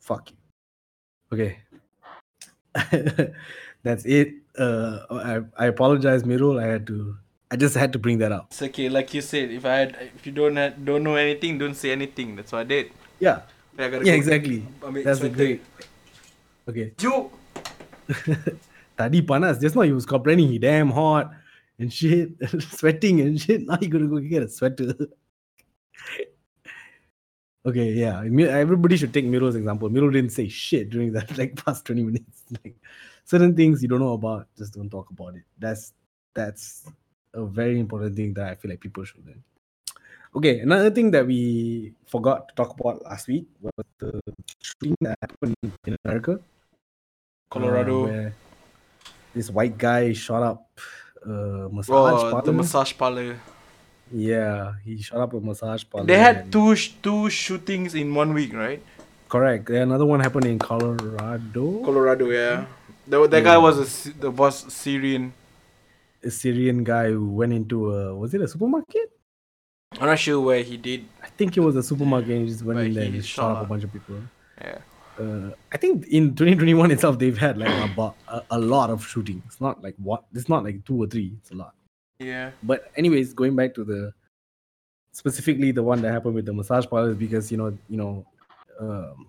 Fuck 0.00 0.30
you. 0.30 0.36
Okay. 1.32 1.58
That's 3.82 4.04
it. 4.04 4.34
Uh, 4.58 5.00
I, 5.10 5.64
I 5.64 5.66
apologize, 5.66 6.22
Mirul. 6.22 6.62
I 6.62 6.66
had 6.66 6.86
to 6.86 7.16
I 7.50 7.56
just 7.56 7.76
had 7.76 7.92
to 7.92 7.98
bring 7.98 8.18
that 8.18 8.32
up. 8.32 8.46
It's 8.50 8.62
okay, 8.62 8.88
like 8.88 9.14
you 9.14 9.22
said. 9.22 9.50
If 9.50 9.64
I 9.64 9.74
had, 9.76 9.96
if 10.16 10.26
you 10.26 10.32
don't 10.32 10.56
have, 10.56 10.84
don't 10.84 11.04
know 11.04 11.14
anything, 11.14 11.58
don't 11.58 11.74
say 11.74 11.92
anything. 11.92 12.34
That's 12.34 12.50
what 12.50 12.60
I 12.60 12.64
did. 12.64 12.90
Yeah, 13.20 13.42
yeah, 13.78 13.88
go 13.88 13.98
exactly. 14.00 14.66
That's 14.82 15.20
the 15.20 15.28
sweater. 15.28 15.34
great. 15.34 15.62
Okay. 16.68 16.92
You. 17.00 17.30
Tadi 18.98 19.22
panas. 19.22 19.60
Just 19.60 19.76
now 19.76 19.82
he 19.82 19.92
was 19.92 20.06
complaining 20.06 20.48
he 20.48 20.58
damn 20.58 20.90
hot 20.90 21.30
and 21.78 21.92
shit, 21.92 22.30
sweating 22.62 23.20
and 23.20 23.40
shit. 23.40 23.66
Now 23.66 23.78
you 23.80 23.88
gotta 23.88 24.06
go 24.06 24.18
get 24.18 24.42
a 24.42 24.48
sweater. 24.48 24.94
okay, 27.66 27.92
yeah. 27.92 28.22
Everybody 28.24 28.96
should 28.96 29.12
take 29.12 29.26
Miro's 29.26 29.56
example. 29.56 29.90
Miro 29.90 30.10
didn't 30.10 30.32
say 30.32 30.48
shit 30.48 30.90
during 30.90 31.12
that 31.12 31.36
like 31.38 31.62
past 31.64 31.84
20 31.84 32.02
minutes. 32.02 32.44
Like 32.64 32.76
certain 33.24 33.54
things 33.54 33.82
you 33.82 33.88
don't 33.88 34.00
know 34.00 34.14
about, 34.14 34.48
just 34.56 34.74
don't 34.74 34.90
talk 34.90 35.10
about 35.10 35.36
it. 35.36 35.42
That's 35.58 35.92
that's 36.34 36.86
a 37.34 37.44
very 37.44 37.78
important 37.78 38.16
thing 38.16 38.34
that 38.34 38.48
I 38.48 38.54
feel 38.54 38.70
like 38.70 38.80
people 38.80 39.04
should 39.04 39.26
learn. 39.26 39.42
Okay, 40.34 40.60
another 40.60 40.90
thing 40.90 41.10
that 41.12 41.26
we 41.26 41.92
forgot 42.06 42.48
to 42.48 42.54
talk 42.54 42.78
about 42.78 43.02
last 43.04 43.28
week 43.28 43.46
was 43.60 43.72
the 43.98 44.20
shooting 44.60 44.94
that 45.00 45.16
happened 45.22 45.56
in 45.86 45.96
America. 46.04 46.40
Colorado. 47.60 48.26
uh, 48.26 48.30
this 49.34 49.50
white 49.50 49.76
guy 49.78 50.12
shot 50.12 50.42
up 50.42 50.66
a 51.24 51.68
massage 51.72 51.90
Oh, 51.90 52.26
the 52.26 52.30
parlor. 52.32 52.52
massage 52.52 52.92
parlor. 52.96 53.36
Yeah, 54.12 54.74
he 54.84 55.02
shot 55.02 55.18
up 55.20 55.34
a 55.34 55.40
massage 55.40 55.84
parlor. 55.90 56.06
They 56.06 56.18
had 56.18 56.50
two 56.52 56.76
sh- 56.76 56.92
two 57.02 57.28
shootings 57.30 57.94
in 57.94 58.14
one 58.14 58.32
week, 58.32 58.54
right? 58.54 58.80
Correct. 59.28 59.66
There 59.66 59.82
another 59.82 60.06
one 60.06 60.20
happened 60.20 60.46
in 60.46 60.58
Colorado. 60.58 61.82
Colorado, 61.84 62.30
yeah. 62.30 62.66
The, 63.08 63.26
that 63.26 63.42
guy 63.44 63.58
was 63.58 64.06
a 64.06 64.12
the 64.14 64.30
was 64.30 64.72
Syrian. 64.72 65.32
a 66.22 66.30
Syrian 66.30 66.84
guy 66.84 67.10
who 67.10 67.28
went 67.30 67.52
into 67.52 67.90
a 67.92 68.14
was 68.14 68.34
it 68.34 68.40
a 68.40 68.48
supermarket? 68.48 69.10
I'm 69.98 70.06
not 70.06 70.18
sure 70.18 70.40
where 70.40 70.62
he 70.62 70.76
did. 70.76 71.06
I 71.22 71.28
think 71.28 71.56
it 71.56 71.60
was 71.60 71.74
a 71.76 71.82
supermarket. 71.82 72.30
And 72.30 72.42
he 72.42 72.48
just 72.52 72.62
went 72.64 72.78
But 72.78 72.86
in 72.86 72.94
there 72.94 73.04
he 73.04 73.16
and 73.16 73.24
shot 73.24 73.56
up 73.56 73.64
a 73.64 73.66
bunch 73.66 73.82
of 73.84 73.92
people. 73.92 74.16
Yeah. 74.60 74.78
Uh, 75.18 75.50
I 75.72 75.76
think 75.76 76.06
in 76.08 76.34
2021 76.34 76.90
itself 76.90 77.18
they've 77.18 77.38
had 77.38 77.56
like 77.58 77.90
about 77.90 78.16
a, 78.28 78.42
a 78.50 78.58
lot 78.58 78.90
of 78.90 79.06
shootings. 79.06 79.42
It's 79.46 79.60
not 79.60 79.82
like 79.82 79.94
what. 79.96 80.24
It's 80.34 80.48
not 80.48 80.64
like 80.64 80.84
two 80.84 81.02
or 81.02 81.06
three. 81.06 81.34
It's 81.40 81.50
a 81.50 81.54
lot. 81.54 81.74
Yeah. 82.18 82.52
but 82.62 82.90
anyways 82.96 83.34
going 83.34 83.54
back 83.56 83.74
to 83.74 83.84
the 83.84 84.12
specifically 85.12 85.70
the 85.70 85.82
one 85.82 86.00
that 86.02 86.12
happened 86.12 86.34
with 86.34 86.46
the 86.46 86.52
massage 86.52 86.86
parlors 86.86 87.16
because 87.16 87.50
you 87.50 87.58
know 87.58 87.76
you 87.88 87.96
know 87.96 88.24
um 88.80 89.26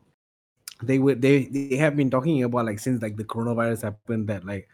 they 0.84 1.00
were 1.00 1.16
they 1.16 1.46
they 1.46 1.76
have 1.76 1.96
been 1.96 2.10
talking 2.10 2.44
about 2.44 2.66
like 2.66 2.80
since 2.80 3.02
like 3.02 3.18
the 3.18 3.24
coronavirus 3.24 3.82
happened 3.82 4.28
that 4.28 4.46
like 4.46 4.70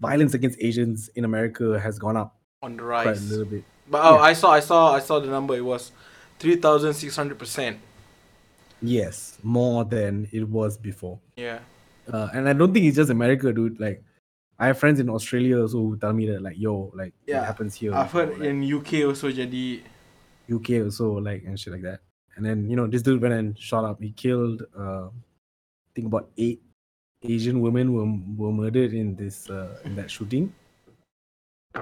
violence 0.00 0.34
against 0.34 0.58
asians 0.60 1.08
in 1.14 1.24
america 1.24 1.78
has 1.78 1.98
gone 1.98 2.16
up 2.16 2.36
On 2.62 2.76
the 2.76 2.82
quite 2.82 3.06
a 3.16 3.20
little 3.20 3.44
bit 3.44 3.64
But 3.90 4.02
oh, 4.04 4.14
Yeah. 4.16 4.22
I 4.22 4.32
saw, 4.32 4.50
I 4.52 4.60
saw, 4.60 4.92
I 4.94 5.00
saw 5.00 5.20
the 5.20 5.26
number. 5.28 5.54
It 5.54 5.64
was 5.64 5.92
three 6.38 6.56
thousand 6.56 6.94
six 6.94 7.16
hundred 7.16 7.38
percent. 7.38 7.78
Yes 8.82 9.38
more 9.42 9.84
than 9.84 10.28
it 10.32 10.48
was 10.48 10.76
before 10.76 11.18
Yeah. 11.36 11.60
uh, 12.12 12.28
and 12.34 12.48
i 12.48 12.52
don't 12.52 12.72
think 12.74 12.86
it's 12.86 12.96
just 12.96 13.10
america 13.10 13.52
dude 13.52 13.78
like 13.80 14.02
i 14.58 14.66
have 14.66 14.78
friends 14.78 14.98
in 15.00 15.08
australia 15.08 15.60
also 15.60 15.78
who 15.78 15.96
tell 15.96 16.12
me 16.12 16.26
that 16.26 16.42
like 16.42 16.58
yo 16.58 16.90
like 16.94 17.14
Yeah, 17.26 17.42
it 17.42 17.46
happens 17.46 17.74
here 17.74 17.94
I've 17.94 18.10
heard 18.12 18.38
like, 18.38 18.48
in 18.48 18.62
UK 18.62 19.04
also 19.06 19.30
jadi. 19.30 19.80
UK 20.50 20.82
also 20.84 21.18
like 21.22 21.44
and 21.46 21.54
shit 21.58 21.72
like 21.72 21.82
that. 21.86 22.00
And 22.36 22.44
then 22.44 22.68
you 22.68 22.74
know 22.76 22.86
this 22.90 23.02
dude 23.02 23.22
went 23.22 23.34
and 23.34 23.54
shot 23.58 23.84
up. 23.84 24.02
He 24.02 24.10
killed 24.12 24.66
uh, 24.76 25.06
I 25.08 25.90
think 25.94 26.06
about 26.10 26.28
eight 26.36 26.60
Asian 27.22 27.60
women 27.62 27.92
were 27.94 28.08
were 28.36 28.52
murdered 28.52 28.92
in 28.92 29.14
this 29.14 29.48
uh, 29.48 29.78
in 29.84 29.94
that 29.96 30.10
shooting. 30.10 30.50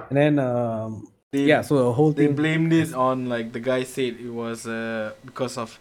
And 0.09 0.15
then 0.15 0.33
um, 0.39 1.07
They, 1.31 1.47
yeah, 1.47 1.61
so 1.63 1.79
the 1.79 1.91
whole 1.93 2.11
they 2.11 2.27
thing 2.27 2.35
They 2.35 2.41
blamed 2.43 2.73
it 2.73 2.93
on 2.93 3.27
like 3.31 3.51
the 3.55 3.59
guy 3.63 3.83
said 3.83 4.19
it 4.19 4.29
was 4.29 4.67
uh 4.67 5.15
because 5.25 5.57
of 5.57 5.79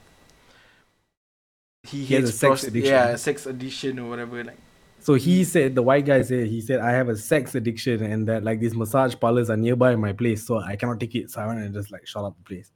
he 1.83 2.05
He 2.05 2.15
has 2.15 2.25
hates 2.25 2.31
a 2.31 2.33
sex 2.33 2.65
addiction. 2.65 2.93
Yeah, 2.93 3.17
sex 3.17 3.47
addiction 3.47 3.99
or 3.99 4.09
whatever. 4.09 4.45
Like 4.45 4.59
So 4.99 5.15
he 5.15 5.45
said 5.45 5.75
the 5.75 5.83
white 5.83 6.05
guy 6.07 6.23
said 6.23 6.47
he 6.47 6.61
said 6.61 6.81
I 6.81 6.93
have 6.93 7.09
a 7.09 7.17
sex 7.17 7.55
addiction 7.55 8.03
and 8.03 8.29
that 8.29 8.45
like 8.45 8.61
these 8.61 8.75
massage 8.75 9.15
parlors 9.19 9.51
are 9.51 9.57
nearby 9.57 9.97
my 9.97 10.13
place, 10.13 10.47
so 10.47 10.59
I 10.59 10.77
cannot 10.77 11.01
take 11.01 11.15
it. 11.15 11.31
So 11.31 11.41
I 11.41 11.47
went 11.47 11.61
and 11.61 11.75
just 11.75 11.91
like 11.91 12.07
shut 12.07 12.25
up 12.25 12.37
the 12.37 12.45
place. 12.45 12.73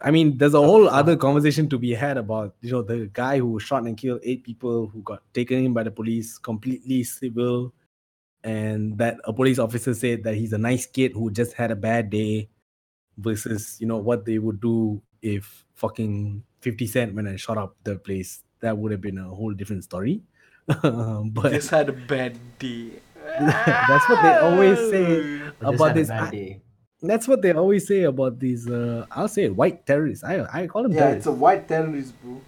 I 0.00 0.10
mean, 0.10 0.36
there's 0.36 0.54
a 0.54 0.60
whole 0.60 0.88
other 0.88 1.16
conversation 1.16 1.68
to 1.70 1.78
be 1.78 1.94
had 1.94 2.18
about 2.18 2.54
you 2.60 2.72
know 2.72 2.82
the 2.82 3.08
guy 3.12 3.38
who 3.38 3.58
shot 3.58 3.84
and 3.84 3.96
killed 3.96 4.20
eight 4.22 4.44
people 4.44 4.88
who 4.88 5.02
got 5.02 5.22
taken 5.32 5.64
in 5.64 5.72
by 5.72 5.82
the 5.82 5.90
police, 5.90 6.36
completely 6.36 7.04
civil, 7.04 7.72
and 8.42 8.98
that 8.98 9.16
a 9.24 9.32
police 9.32 9.58
officer 9.58 9.94
said 9.94 10.24
that 10.24 10.34
he's 10.34 10.52
a 10.52 10.58
nice 10.58 10.84
kid 10.84 11.12
who 11.12 11.30
just 11.30 11.54
had 11.54 11.70
a 11.70 11.76
bad 11.76 12.10
day, 12.10 12.50
versus 13.16 13.78
you 13.80 13.86
know 13.86 13.98
what 13.98 14.26
they 14.26 14.38
would 14.38 14.60
do 14.60 15.00
if 15.22 15.63
fucking 15.84 16.42
Fifty 16.60 16.86
Cent 16.86 17.14
when 17.14 17.28
I 17.28 17.36
shot 17.36 17.58
up 17.58 17.76
the 17.84 17.96
place. 17.96 18.42
That 18.60 18.76
would 18.78 18.92
have 18.92 19.00
been 19.04 19.18
a 19.18 19.28
whole 19.28 19.52
different 19.52 19.84
story. 19.84 20.22
but 20.66 21.52
just 21.52 21.68
had 21.68 21.88
a 21.90 21.92
bad 21.92 22.38
day. 22.58 22.90
That's 23.24 24.08
what 24.08 24.22
they 24.22 24.34
always 24.48 24.78
say 24.90 25.38
just 25.60 25.60
about 25.60 25.88
had 25.88 25.96
a 25.96 26.00
this. 26.00 26.08
bad 26.08 26.34
I- 26.34 26.60
that's 27.04 27.28
what 27.28 27.42
they 27.42 27.52
always 27.52 27.86
say 27.86 28.04
about 28.04 28.38
these. 28.40 28.64
Uh, 28.66 29.04
I'll 29.12 29.28
say 29.28 29.50
white 29.50 29.84
terrorists. 29.84 30.24
I 30.24 30.34
I 30.60 30.66
call 30.66 30.84
them 30.84 30.92
Yeah, 30.92 31.00
terrorists. 31.00 31.26
it's 31.26 31.36
a 31.36 31.36
white 31.44 31.68
terrorist, 31.68 32.14
bro. 32.22 32.40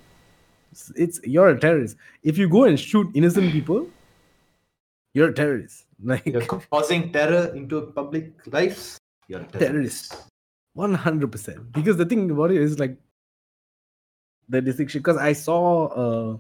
It's, 0.73 0.85
it's 0.97 1.21
you're 1.25 1.51
a 1.51 1.59
terrorist. 1.61 1.97
If 2.23 2.39
you 2.41 2.49
go 2.49 2.65
and 2.65 2.81
shoot 2.81 3.11
innocent 3.13 3.53
people, 3.53 3.91
you're 5.13 5.29
a 5.29 5.35
terrorist. 5.35 5.85
Like 6.13 6.25
You're 6.25 6.41
causing 6.73 7.13
terror 7.13 7.53
into 7.59 7.83
public 8.01 8.33
lives. 8.57 8.97
You're 9.29 9.41
a 9.41 9.45
terrorist. 9.45 10.09
terrorist. 10.13 10.31
One 10.73 10.95
hundred 11.05 11.33
percent. 11.37 11.61
Because 11.73 11.99
the 12.01 12.07
thing 12.07 12.31
about 12.31 12.51
it 12.57 12.63
is 12.71 12.79
like 12.85 12.97
the 14.49 14.61
distinction. 14.61 15.01
Because 15.01 15.17
I 15.17 15.33
saw 15.33 15.87
uh 15.87 16.37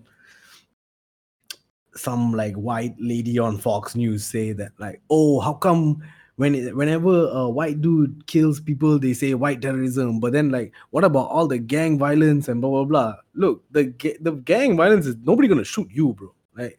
some 1.94 2.32
like 2.32 2.54
white 2.54 2.94
lady 2.98 3.38
on 3.38 3.58
Fox 3.58 3.94
News 3.94 4.24
say 4.24 4.52
that 4.52 4.72
like, 4.78 5.00
oh, 5.10 5.40
how 5.40 5.54
come 5.54 6.02
when 6.36 6.76
whenever 6.76 7.28
a 7.28 7.48
white 7.48 7.80
dude 7.80 8.26
kills 8.26 8.60
people, 8.60 8.98
they 8.98 9.14
say 9.14 9.34
white 9.34 9.62
terrorism, 9.62 10.20
but 10.20 10.32
then 10.32 10.50
like, 10.50 10.72
what 10.90 11.04
about 11.04 11.30
all 11.30 11.46
the 11.46 11.58
gang 11.58 11.98
violence 11.98 12.48
and 12.48 12.60
blah 12.60 12.70
blah 12.70 12.84
blah? 12.84 13.14
Look, 13.34 13.64
the 13.70 13.84
ga- 13.84 14.18
the 14.20 14.32
gang 14.32 14.76
violence 14.76 15.06
is 15.06 15.16
nobody 15.22 15.48
gonna 15.48 15.64
shoot 15.64 15.88
you, 15.90 16.12
bro. 16.12 16.34
Like 16.56 16.78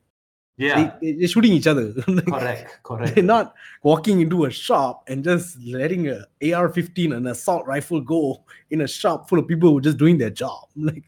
Yeah, 0.58 0.94
they, 1.02 1.24
are 1.24 1.28
shooting 1.28 1.54
each 1.54 1.68
other. 1.68 1.94
Like, 2.08 2.26
correct, 2.26 2.80
correct. 2.84 3.16
they're 3.16 3.24
not 3.24 3.56
walking 3.82 4.22
into 4.22 4.46
a 4.46 4.52
shop 4.52 5.04
and 5.08 5.24
just 5.24 5.60
letting 5.62 6.08
a 6.08 6.26
AR-15 6.54 7.16
an 7.16 7.28
assault 7.28 7.66
rifle 7.66 8.00
go 8.02 8.44
in 8.70 8.82
a 8.82 8.88
shop 8.88 9.28
full 9.28 9.40
of 9.40 9.48
people 9.48 9.70
who 9.72 9.80
are 9.80 9.82
just 9.82 9.98
doing 9.98 10.18
their 10.18 10.30
job. 10.32 10.68
Like 10.76 11.04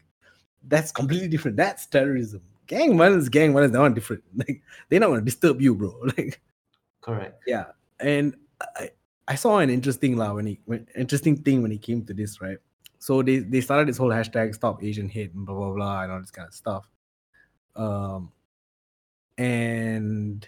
that's 0.68 0.92
completely 0.92 1.28
different. 1.28 1.56
That's 1.56 1.86
terrorism. 1.86 2.42
Gang 2.66 2.96
violence, 2.96 3.28
gang 3.28 3.52
violence, 3.52 3.72
they're 3.72 3.82
not 3.82 3.94
different. 3.94 4.22
Like 4.34 4.62
they're 4.88 5.00
not 5.00 5.08
gonna 5.08 5.22
disturb 5.22 5.60
you, 5.60 5.74
bro. 5.74 5.94
Like 6.16 6.40
correct. 7.00 7.42
yeah. 7.46 7.66
And 7.98 8.36
I, 8.60 8.90
I 9.28 9.34
saw 9.34 9.58
an 9.58 9.70
interesting 9.70 10.16
lah 10.16 10.34
when 10.34 10.46
he 10.46 10.60
when, 10.66 10.86
interesting 10.96 11.36
thing 11.36 11.62
when 11.62 11.70
he 11.70 11.78
came 11.78 12.04
to 12.06 12.14
this, 12.14 12.40
right? 12.40 12.58
So 12.98 13.22
they 13.22 13.38
they 13.38 13.60
started 13.60 13.88
this 13.88 13.96
whole 13.96 14.10
hashtag 14.10 14.54
stop 14.54 14.82
Asian 14.82 15.08
hate 15.08 15.32
and 15.34 15.46
blah 15.46 15.54
blah 15.54 15.72
blah 15.72 16.02
and 16.02 16.12
all 16.12 16.20
this 16.20 16.30
kind 16.30 16.48
of 16.48 16.54
stuff. 16.54 16.88
Um 17.74 18.32
and 19.38 20.46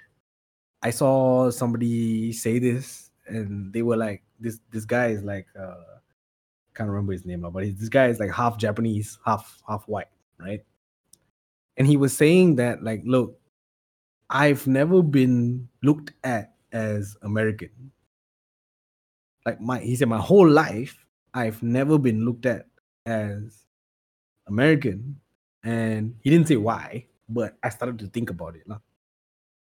I 0.82 0.90
saw 0.90 1.50
somebody 1.50 2.32
say 2.32 2.58
this, 2.58 3.10
and 3.26 3.72
they 3.72 3.82
were 3.82 3.96
like, 3.96 4.22
"This 4.38 4.60
this 4.70 4.84
guy 4.84 5.08
is 5.08 5.22
like, 5.22 5.46
uh, 5.58 5.91
can't 6.82 6.90
remember 6.90 7.12
his 7.12 7.24
name 7.24 7.42
now, 7.42 7.50
but 7.50 7.62
this 7.62 7.88
guy 7.88 8.08
is 8.08 8.18
like 8.18 8.34
half 8.34 8.58
Japanese, 8.58 9.18
half 9.24 9.62
half 9.68 9.86
white, 9.86 10.10
right?" 10.38 10.64
And 11.78 11.86
he 11.86 11.96
was 11.96 12.10
saying 12.16 12.56
that, 12.56 12.82
like, 12.82 13.02
look, 13.06 13.38
I've 14.28 14.66
never 14.66 15.02
been 15.02 15.68
looked 15.82 16.12
at 16.24 16.54
as 16.72 17.16
American. 17.22 17.92
Like 19.46 19.60
my, 19.60 19.78
he 19.78 19.96
said, 19.96 20.08
my 20.08 20.18
whole 20.18 20.48
life, 20.48 21.06
I've 21.32 21.62
never 21.62 21.98
been 21.98 22.24
looked 22.24 22.46
at 22.46 22.66
as 23.06 23.64
American, 24.46 25.20
and 25.62 26.16
he 26.20 26.30
didn't 26.30 26.48
say 26.48 26.56
why, 26.56 27.06
but 27.28 27.56
I 27.62 27.70
started 27.70 27.98
to 28.00 28.06
think 28.08 28.30
about 28.30 28.56
it. 28.56 28.68
lah. 28.68 28.78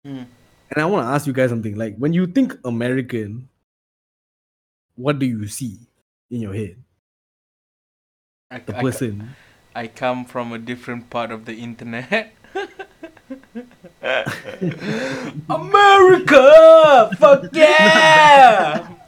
Hmm. 0.04 0.24
And 0.70 0.78
I 0.78 0.86
want 0.86 1.04
to 1.04 1.10
ask 1.12 1.26
you 1.26 1.34
guys 1.34 1.50
something. 1.50 1.76
Like 1.76 1.96
when 1.98 2.14
you 2.14 2.26
think 2.26 2.56
American, 2.64 3.48
what 4.94 5.18
do 5.18 5.26
you 5.26 5.46
see 5.46 5.78
in 6.30 6.40
your 6.40 6.54
head? 6.54 6.76
I, 8.52 8.58
The 8.60 8.76
I- 8.76 8.80
person. 8.82 9.34
I 9.74 9.86
come 9.88 10.26
from 10.26 10.52
a 10.52 10.58
different 10.58 11.08
part 11.08 11.30
of 11.32 11.46
the 11.46 11.54
internet. 11.56 12.34
America! 15.48 17.10
Fuck 17.18 17.48
yeah! 17.52 18.88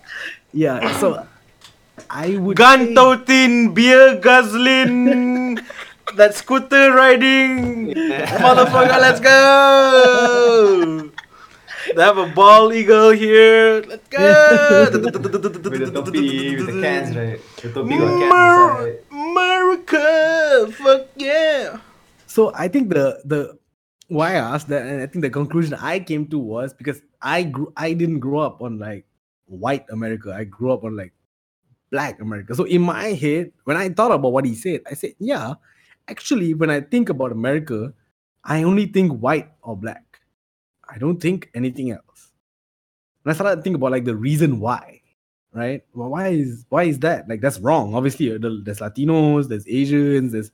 Yeah. 0.56 0.96
So 1.00 1.26
I 2.08 2.36
would 2.38 2.56
Gun 2.56 2.86
say- 2.86 2.94
toting, 2.94 3.74
beer 3.74 4.20
guzzling, 4.22 5.58
that 6.14 6.36
scooter 6.36 6.92
riding. 6.94 7.88
Motherfucker, 8.38 9.00
let's 9.02 9.18
go! 9.18 10.93
They 11.94 12.02
have 12.02 12.18
a 12.18 12.26
bald 12.28 12.72
eagle 12.74 13.10
here. 13.10 13.82
Let's 13.82 14.08
go. 14.08 14.18
With 15.64 15.80
the 15.80 15.90
topi, 15.92 16.56
with 16.56 16.66
the 16.66 16.80
cans, 16.80 17.16
right? 17.16 17.40
The 17.62 17.68
topi 17.72 17.98
got 17.98 18.12
cans 18.20 18.32
Mer- 18.32 18.98
America, 19.10 20.72
fuck 20.72 21.08
yeah. 21.16 21.78
So 22.26 22.52
I 22.54 22.68
think 22.68 22.88
the 22.90 23.20
the 23.24 23.58
why 24.08 24.32
I 24.32 24.42
asked 24.54 24.68
that, 24.68 24.86
and 24.86 25.02
I 25.02 25.06
think 25.06 25.22
the 25.22 25.30
conclusion 25.30 25.74
I 25.74 26.00
came 26.00 26.26
to 26.28 26.38
was 26.38 26.72
because 26.74 27.02
I 27.20 27.42
grew 27.44 27.72
I 27.76 27.92
didn't 27.92 28.20
grow 28.20 28.40
up 28.40 28.62
on 28.62 28.78
like 28.78 29.06
white 29.46 29.84
America. 29.90 30.32
I 30.32 30.44
grew 30.44 30.72
up 30.72 30.84
on 30.84 30.96
like 30.96 31.12
black 31.90 32.20
America. 32.20 32.54
So 32.54 32.64
in 32.64 32.82
my 32.82 33.14
head, 33.14 33.52
when 33.64 33.76
I 33.76 33.88
thought 33.88 34.10
about 34.10 34.32
what 34.32 34.44
he 34.44 34.54
said, 34.54 34.82
I 34.90 34.94
said, 34.94 35.14
yeah, 35.18 35.54
actually, 36.08 36.54
when 36.54 36.70
I 36.70 36.80
think 36.80 37.08
about 37.08 37.32
America, 37.32 37.94
I 38.42 38.62
only 38.64 38.86
think 38.86 39.22
white 39.22 39.50
or 39.62 39.76
black. 39.76 40.13
I 40.94 40.98
don't 40.98 41.20
think 41.20 41.50
anything 41.54 41.90
else. 41.90 42.30
And 43.24 43.32
I 43.32 43.34
started 43.34 43.56
to 43.56 43.62
think 43.62 43.76
about 43.76 43.90
like 43.90 44.04
the 44.04 44.14
reason 44.14 44.60
why, 44.60 45.00
right? 45.52 45.82
Well, 45.94 46.10
why 46.10 46.28
is 46.28 46.66
why 46.68 46.84
is 46.84 46.98
that? 47.00 47.28
Like 47.28 47.40
that's 47.40 47.58
wrong. 47.58 47.94
Obviously, 47.94 48.32
uh, 48.32 48.38
there's 48.40 48.78
Latinos, 48.78 49.48
there's 49.48 49.66
Asians, 49.66 50.32
there's 50.32 50.52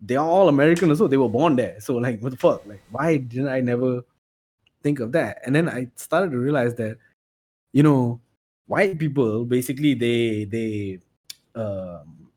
they're 0.00 0.18
all 0.20 0.48
American 0.48 0.90
or 0.90 0.96
so. 0.96 1.06
They 1.08 1.16
were 1.16 1.28
born 1.28 1.56
there. 1.56 1.80
So 1.80 1.96
like, 1.96 2.20
what 2.20 2.32
the 2.32 2.38
fuck? 2.38 2.66
Like, 2.66 2.82
why 2.90 3.18
didn't 3.18 3.48
I 3.48 3.60
never 3.60 4.02
think 4.82 5.00
of 5.00 5.12
that? 5.12 5.40
And 5.44 5.54
then 5.54 5.68
I 5.68 5.88
started 5.96 6.30
to 6.30 6.38
realize 6.38 6.74
that, 6.76 6.98
you 7.72 7.82
know, 7.82 8.20
white 8.66 8.98
people 8.98 9.44
basically 9.44 9.92
they 9.92 10.44
they 10.46 10.98
um 11.54 12.30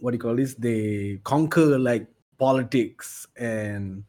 what 0.00 0.10
do 0.10 0.16
you 0.16 0.20
call 0.20 0.36
this? 0.36 0.54
They 0.54 1.20
conquer 1.24 1.78
like 1.78 2.06
politics 2.38 3.26
and 3.36 4.04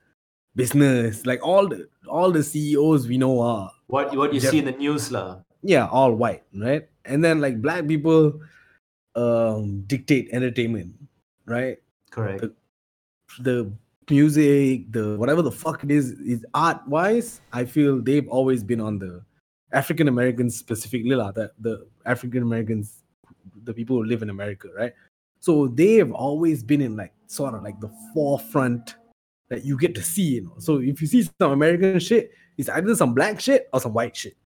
business. 0.56 1.26
Like 1.26 1.40
all 1.46 1.68
the 1.68 1.88
all 2.08 2.32
the 2.32 2.44
CEOs 2.44 3.08
we 3.08 3.18
know 3.18 3.40
are 3.42 3.72
What 3.88 4.16
what 4.16 4.34
you 4.34 4.40
Def- 4.40 4.52
see 4.52 4.60
in 4.60 4.66
the 4.66 4.72
news, 4.78 5.12
lah. 5.12 5.40
yeah, 5.64 5.88
all 5.88 6.14
white, 6.16 6.44
right? 6.56 6.88
And 7.06 7.24
then 7.24 7.42
like 7.42 7.62
black 7.62 7.88
people 7.88 8.40
um 9.16 9.82
dictate 9.88 10.30
entertainment, 10.32 10.96
right? 11.46 11.78
Correct. 12.12 12.46
the 13.40 13.72
music, 14.10 14.92
the 14.92 15.16
whatever 15.18 15.42
the 15.42 15.52
fuck 15.52 15.84
it 15.84 15.92
is, 15.92 16.12
is 16.20 16.46
art 16.54 16.84
wise, 16.88 17.40
I 17.54 17.64
feel 17.64 18.02
they've 18.02 18.28
always 18.28 18.64
been 18.64 18.82
on 18.82 19.00
the 19.00 19.24
African 19.72 20.10
Americans 20.10 20.58
specifically, 20.58 21.16
lah, 21.16 21.32
the, 21.32 21.52
the 21.60 21.88
African 22.06 22.44
Americans, 22.44 23.04
the 23.64 23.74
people 23.74 23.96
who 23.96 24.04
live 24.04 24.22
in 24.22 24.30
America, 24.30 24.68
right? 24.76 24.92
So 25.40 25.68
they 25.68 25.96
have 25.96 26.12
always 26.12 26.62
been 26.62 26.82
in 26.82 26.98
like 26.98 27.14
sort 27.28 27.56
of 27.56 27.64
like 27.64 27.80
the 27.80 27.88
forefront 28.14 28.96
that 29.52 29.66
you 29.68 29.78
get 29.78 29.94
to 29.96 30.02
see, 30.02 30.40
you 30.40 30.48
know. 30.48 30.56
So 30.60 30.80
if 30.80 31.02
you 31.04 31.08
see 31.08 31.28
some 31.28 31.52
American 31.52 32.00
shit, 32.00 32.32
it's 32.58 32.70
either 32.70 32.96
some 32.96 33.14
black 33.14 33.40
shit 33.44 33.68
or 33.74 33.82
some 33.84 33.94
white 33.94 34.16
shit. 34.16 34.38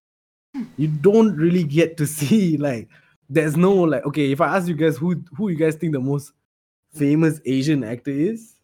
You 0.78 0.88
don't 0.90 1.38
really 1.38 1.64
get 1.64 1.96
to 1.98 2.08
see 2.18 2.58
like 2.58 2.90
there's 3.30 3.56
no 3.56 3.72
like 3.72 4.04
okay, 4.10 4.34
if 4.34 4.42
I 4.42 4.58
ask 4.58 4.68
you 4.68 4.74
guys 4.74 4.98
who 4.98 5.22
who 5.38 5.50
you 5.50 5.56
guys 5.56 5.76
think 5.78 5.94
the 5.94 6.02
most 6.02 6.34
famous 6.92 7.40
Asian 7.46 7.86
actor 7.86 8.10
is, 8.10 8.58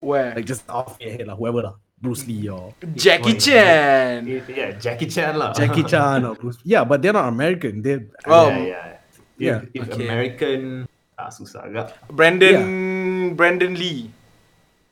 Where? 0.00 0.34
like 0.34 0.44
just 0.44 0.68
off 0.68 0.98
your 0.98 1.14
head, 1.14 1.30
like 1.30 1.38
whoever, 1.38 1.62
lah, 1.62 1.74
Bruce 2.02 2.26
Lee 2.26 2.50
or 2.50 2.74
Jackie 2.94 3.38
Wait, 3.38 3.40
Chan. 3.40 4.26
Yeah, 4.26 4.72
Jackie 4.82 5.06
Chan, 5.06 5.38
lah. 5.38 5.54
Jackie 5.54 5.86
Chan 5.92 6.26
or 6.26 6.34
Bruce. 6.34 6.58
Yeah, 6.66 6.82
but 6.82 7.02
they're 7.02 7.14
not 7.14 7.28
American. 7.28 7.82
They're 7.82 8.10
Oh, 8.26 8.50
yeah, 8.50 8.58
yeah. 8.58 8.98
If, 8.98 9.38
yeah, 9.38 9.60
if 9.74 9.82
okay. 9.94 10.04
American, 10.10 10.88
ah, 11.20 11.30
susah 11.30 11.70
agak. 11.70 11.94
Brandon 12.10 13.36
Brandon 13.38 13.78
Lee. 13.78 14.10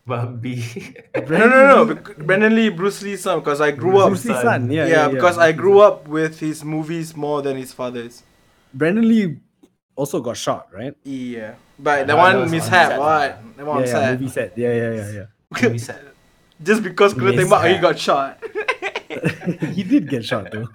Babi. 0.07 0.61
No, 1.14 1.38
no, 1.48 1.84
no. 1.84 1.94
bec- 1.94 2.16
Brandon 2.18 2.55
Lee, 2.55 2.68
Bruce 2.68 3.00
Lee's 3.02 3.22
son. 3.22 3.38
Because 3.40 3.61
I 3.61 3.70
grew 3.70 3.98
up. 3.98 4.09
Bruce 4.09 4.24
Lee's 4.26 4.40
son. 4.42 4.70
Yeah, 4.70 4.86
Yeah, 4.86 4.90
yeah, 5.07 5.09
because 5.09 5.36
yeah. 5.36 5.44
I 5.44 5.52
grew 5.52 5.80
up 5.80 6.07
with 6.09 6.40
his 6.40 6.64
movies 6.64 7.16
more 7.16 7.40
than 7.42 7.57
his 7.57 7.72
father's. 7.72 8.22
Brandon 8.72 9.07
Lee 9.09 9.38
also 9.96 10.20
got 10.20 10.36
shot, 10.36 10.68
right? 10.74 10.94
Yeah, 11.05 11.55
but 11.78 12.00
Yeah, 12.00 12.05
the 12.05 12.07
that 12.14 12.16
one 12.40 12.50
mishap, 12.50 12.70
set. 12.70 12.98
what? 12.98 13.57
The 13.57 13.64
one 13.64 13.78
yeah, 13.80 13.86
yeah, 13.86 13.92
sad. 13.92 14.20
movie 14.20 14.32
set. 14.32 14.59
Yeah, 14.59 14.72
yeah, 14.74 14.90
yeah, 14.92 15.11
yeah. 15.12 15.26
Movie 15.62 15.78
set. 15.78 16.02
Just 16.62 16.82
because 16.82 17.14
kena 17.14 17.30
Mishap. 17.34 17.46
tembak, 17.46 17.62
he 17.72 17.78
got 17.78 17.96
shot. 17.98 18.42
he 19.74 19.82
did 19.84 20.09
get 20.11 20.24
shot 20.24 20.50
though. 20.50 20.66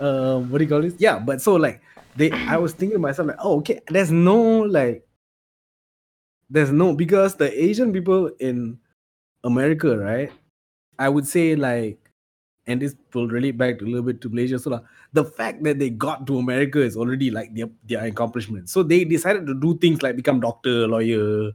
um, 0.00 0.50
what 0.50 0.58
do 0.58 0.64
you 0.64 0.68
call 0.70 0.82
this? 0.82 0.94
Yeah, 0.98 1.18
but 1.18 1.40
so 1.40 1.56
like 1.56 1.80
they, 2.16 2.30
I 2.30 2.56
was 2.58 2.72
thinking 2.74 2.96
to 2.96 3.00
myself 3.00 3.28
like, 3.28 3.38
oh, 3.40 3.58
okay, 3.64 3.80
there's 3.88 4.10
no 4.12 4.60
like, 4.68 5.06
there's 6.52 6.70
no 6.70 6.94
because 6.94 7.36
the 7.36 7.48
Asian 7.48 7.92
people 7.92 8.30
in 8.38 8.78
America, 9.44 9.96
right? 9.98 10.30
I 10.98 11.08
would 11.08 11.26
say 11.26 11.56
like, 11.56 11.98
and 12.66 12.80
this 12.80 12.94
will 13.14 13.26
relate 13.26 13.56
back 13.58 13.80
a 13.80 13.84
little 13.84 14.02
bit 14.02 14.20
to 14.20 14.28
Malaysia. 14.28 14.58
So 14.58 14.70
like, 14.70 14.84
the 15.12 15.24
fact 15.24 15.64
that 15.64 15.78
they 15.80 15.90
got 15.90 16.26
to 16.28 16.38
America 16.38 16.80
is 16.80 16.96
already 16.96 17.30
like 17.30 17.54
their 17.54 17.70
their 17.88 18.04
accomplishment. 18.04 18.68
So 18.68 18.82
they 18.84 19.04
decided 19.04 19.46
to 19.48 19.54
do 19.54 19.78
things 19.78 20.02
like 20.02 20.14
become 20.14 20.38
doctor, 20.40 20.86
lawyer, 20.86 21.52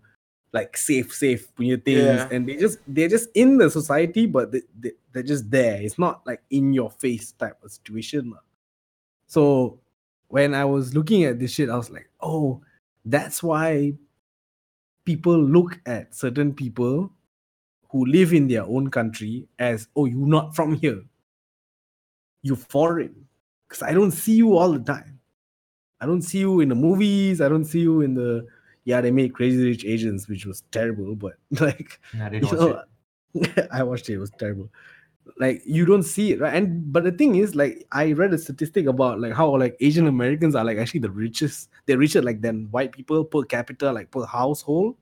like 0.52 0.76
safe, 0.76 1.14
safe 1.14 1.48
punya 1.56 1.78
things, 1.78 2.02
Yeah. 2.26 2.28
and 2.34 2.50
they 2.50 2.58
just 2.58 2.80
they're 2.88 3.08
just 3.14 3.30
in 3.36 3.58
the 3.62 3.70
society, 3.70 4.26
but 4.26 4.52
they, 4.52 4.62
they, 4.78 4.92
they're 5.14 5.24
just 5.24 5.50
there. 5.50 5.80
It's 5.80 6.00
not 6.02 6.26
like 6.26 6.42
in 6.50 6.74
your 6.74 6.90
face 6.92 7.32
type 7.38 7.62
of 7.64 7.72
situation. 7.72 8.34
So 9.28 9.80
when 10.28 10.54
I 10.54 10.66
was 10.66 10.96
looking 10.96 11.24
at 11.24 11.40
this 11.40 11.52
shit, 11.52 11.70
I 11.70 11.78
was 11.78 11.90
like, 11.90 12.10
oh, 12.20 12.62
that's 13.06 13.42
why 13.44 13.94
people 15.08 15.42
look 15.42 15.80
at 15.86 16.14
certain 16.14 16.54
people 16.54 17.10
who 17.90 18.06
live 18.06 18.34
in 18.34 18.50
their 18.50 18.64
own 18.64 18.90
country 18.90 19.48
as, 19.58 19.88
oh, 19.96 20.04
you're 20.04 20.28
not 20.28 20.54
from 20.54 20.74
here. 20.76 21.02
You're 22.44 22.58
foreign. 22.58 23.16
Because 23.68 23.84
I 23.84 23.94
don't 23.94 24.12
see 24.12 24.34
you 24.34 24.58
all 24.58 24.74
the 24.74 24.80
time. 24.80 25.22
I 26.02 26.06
don't 26.06 26.22
see 26.22 26.40
you 26.40 26.60
in 26.60 26.68
the 26.68 26.76
movies. 26.76 27.40
I 27.40 27.48
don't 27.48 27.64
see 27.64 27.80
you 27.80 28.02
in 28.02 28.16
the 28.16 28.46
yeah, 28.84 29.00
they 29.02 29.12
made 29.12 29.34
Crazy 29.34 29.64
Rich 29.64 29.86
Asians, 29.86 30.28
which 30.28 30.46
was 30.46 30.64
terrible, 30.72 31.16
but 31.16 31.34
like 31.62 32.00
they 32.14 32.38
you 32.38 32.42
don't 32.42 32.60
watch 32.60 32.84
it. 33.34 33.58
know, 33.58 33.68
I 33.72 33.84
watched 33.84 34.10
it, 34.10 34.16
it 34.16 34.18
was 34.18 34.32
terrible. 34.32 34.70
Like 35.38 35.62
you 35.66 35.86
don't 35.86 36.04
see 36.04 36.32
it, 36.32 36.40
right? 36.40 36.54
And 36.54 36.92
but 36.92 37.04
the 37.04 37.12
thing 37.12 37.36
is, 37.36 37.56
like 37.56 37.86
I 37.92 38.14
read 38.14 38.34
a 38.34 38.38
statistic 38.38 38.86
about 38.88 39.20
like 39.20 39.34
how 39.34 39.56
like 39.58 39.76
Asian 39.80 40.08
Americans 40.08 40.56
are 40.56 40.64
like 40.64 40.78
actually 40.78 41.02
the 41.02 41.12
richest, 41.12 41.70
they're 41.86 41.98
richer 41.98 42.22
like 42.22 42.42
than 42.42 42.68
white 42.72 42.92
people 42.92 43.24
per 43.26 43.44
capita, 43.44 43.92
like 43.92 44.12
per 44.12 44.26
household. 44.26 44.96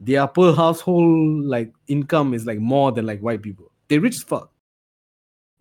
Their 0.00 0.26
per 0.26 0.54
household 0.54 1.44
like 1.44 1.72
income 1.86 2.32
is 2.34 2.46
like 2.46 2.58
more 2.58 2.92
than 2.92 3.06
like 3.06 3.20
white 3.20 3.42
people. 3.42 3.70
They're 3.88 4.00
rich 4.00 4.16
as 4.16 4.22
fuck. 4.22 4.50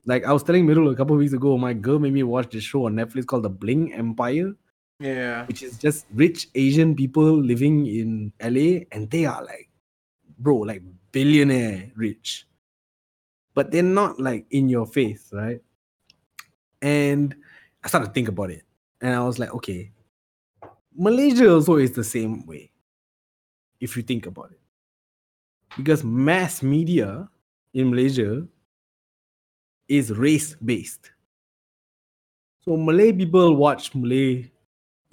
Like 0.06 0.24
I 0.26 0.32
was 0.34 0.44
telling 0.44 0.66
Middle 0.66 0.90
a 0.90 0.96
couple 0.96 1.16
of 1.16 1.20
weeks 1.20 1.34
ago, 1.34 1.58
my 1.58 1.74
girl 1.74 2.00
made 2.00 2.14
me 2.14 2.24
watch 2.24 2.50
this 2.52 2.64
show 2.64 2.86
on 2.86 2.96
Netflix 2.96 3.26
called 3.28 3.44
The 3.44 3.50
Bling 3.50 3.94
Empire 3.94 4.56
Yeah. 5.00 5.46
which 5.46 5.62
is 5.62 5.78
just 5.78 6.06
rich 6.14 6.48
Asian 6.56 6.96
people 6.96 7.32
living 7.36 7.86
in 7.88 8.32
LA, 8.42 8.86
and 8.92 9.10
they 9.10 9.26
are 9.26 9.44
like, 9.44 9.70
bro, 10.40 10.58
like 10.58 10.82
billionaire 11.12 11.92
rich. 11.96 12.46
But 13.60 13.76
they're 13.76 13.84
not 13.84 14.24
like 14.24 14.48
in 14.56 14.72
your 14.72 14.88
face, 14.88 15.28
right? 15.36 15.60
And 16.82 17.36
I 17.84 17.90
started 17.92 18.08
to 18.08 18.14
think 18.14 18.32
about 18.32 18.56
it, 18.56 18.64
and 19.04 19.14
I 19.14 19.20
was 19.20 19.36
like, 19.36 19.54
okay, 19.60 19.92
Malaysia 20.96 21.52
also 21.52 21.76
is 21.76 21.92
the 21.92 22.06
same 22.08 22.46
way, 22.48 22.72
if 23.84 23.98
you 23.98 24.04
think 24.04 24.32
about 24.32 24.56
it, 24.56 24.62
because 25.76 26.06
mass 26.08 26.64
media 26.64 27.28
in 27.74 27.92
Malaysia 27.92 28.48
is 29.90 30.16
race 30.16 30.56
based. 30.64 31.12
So 32.64 32.78
Malay 32.78 33.12
people 33.12 33.60
watch 33.60 33.92
Malay 33.94 34.48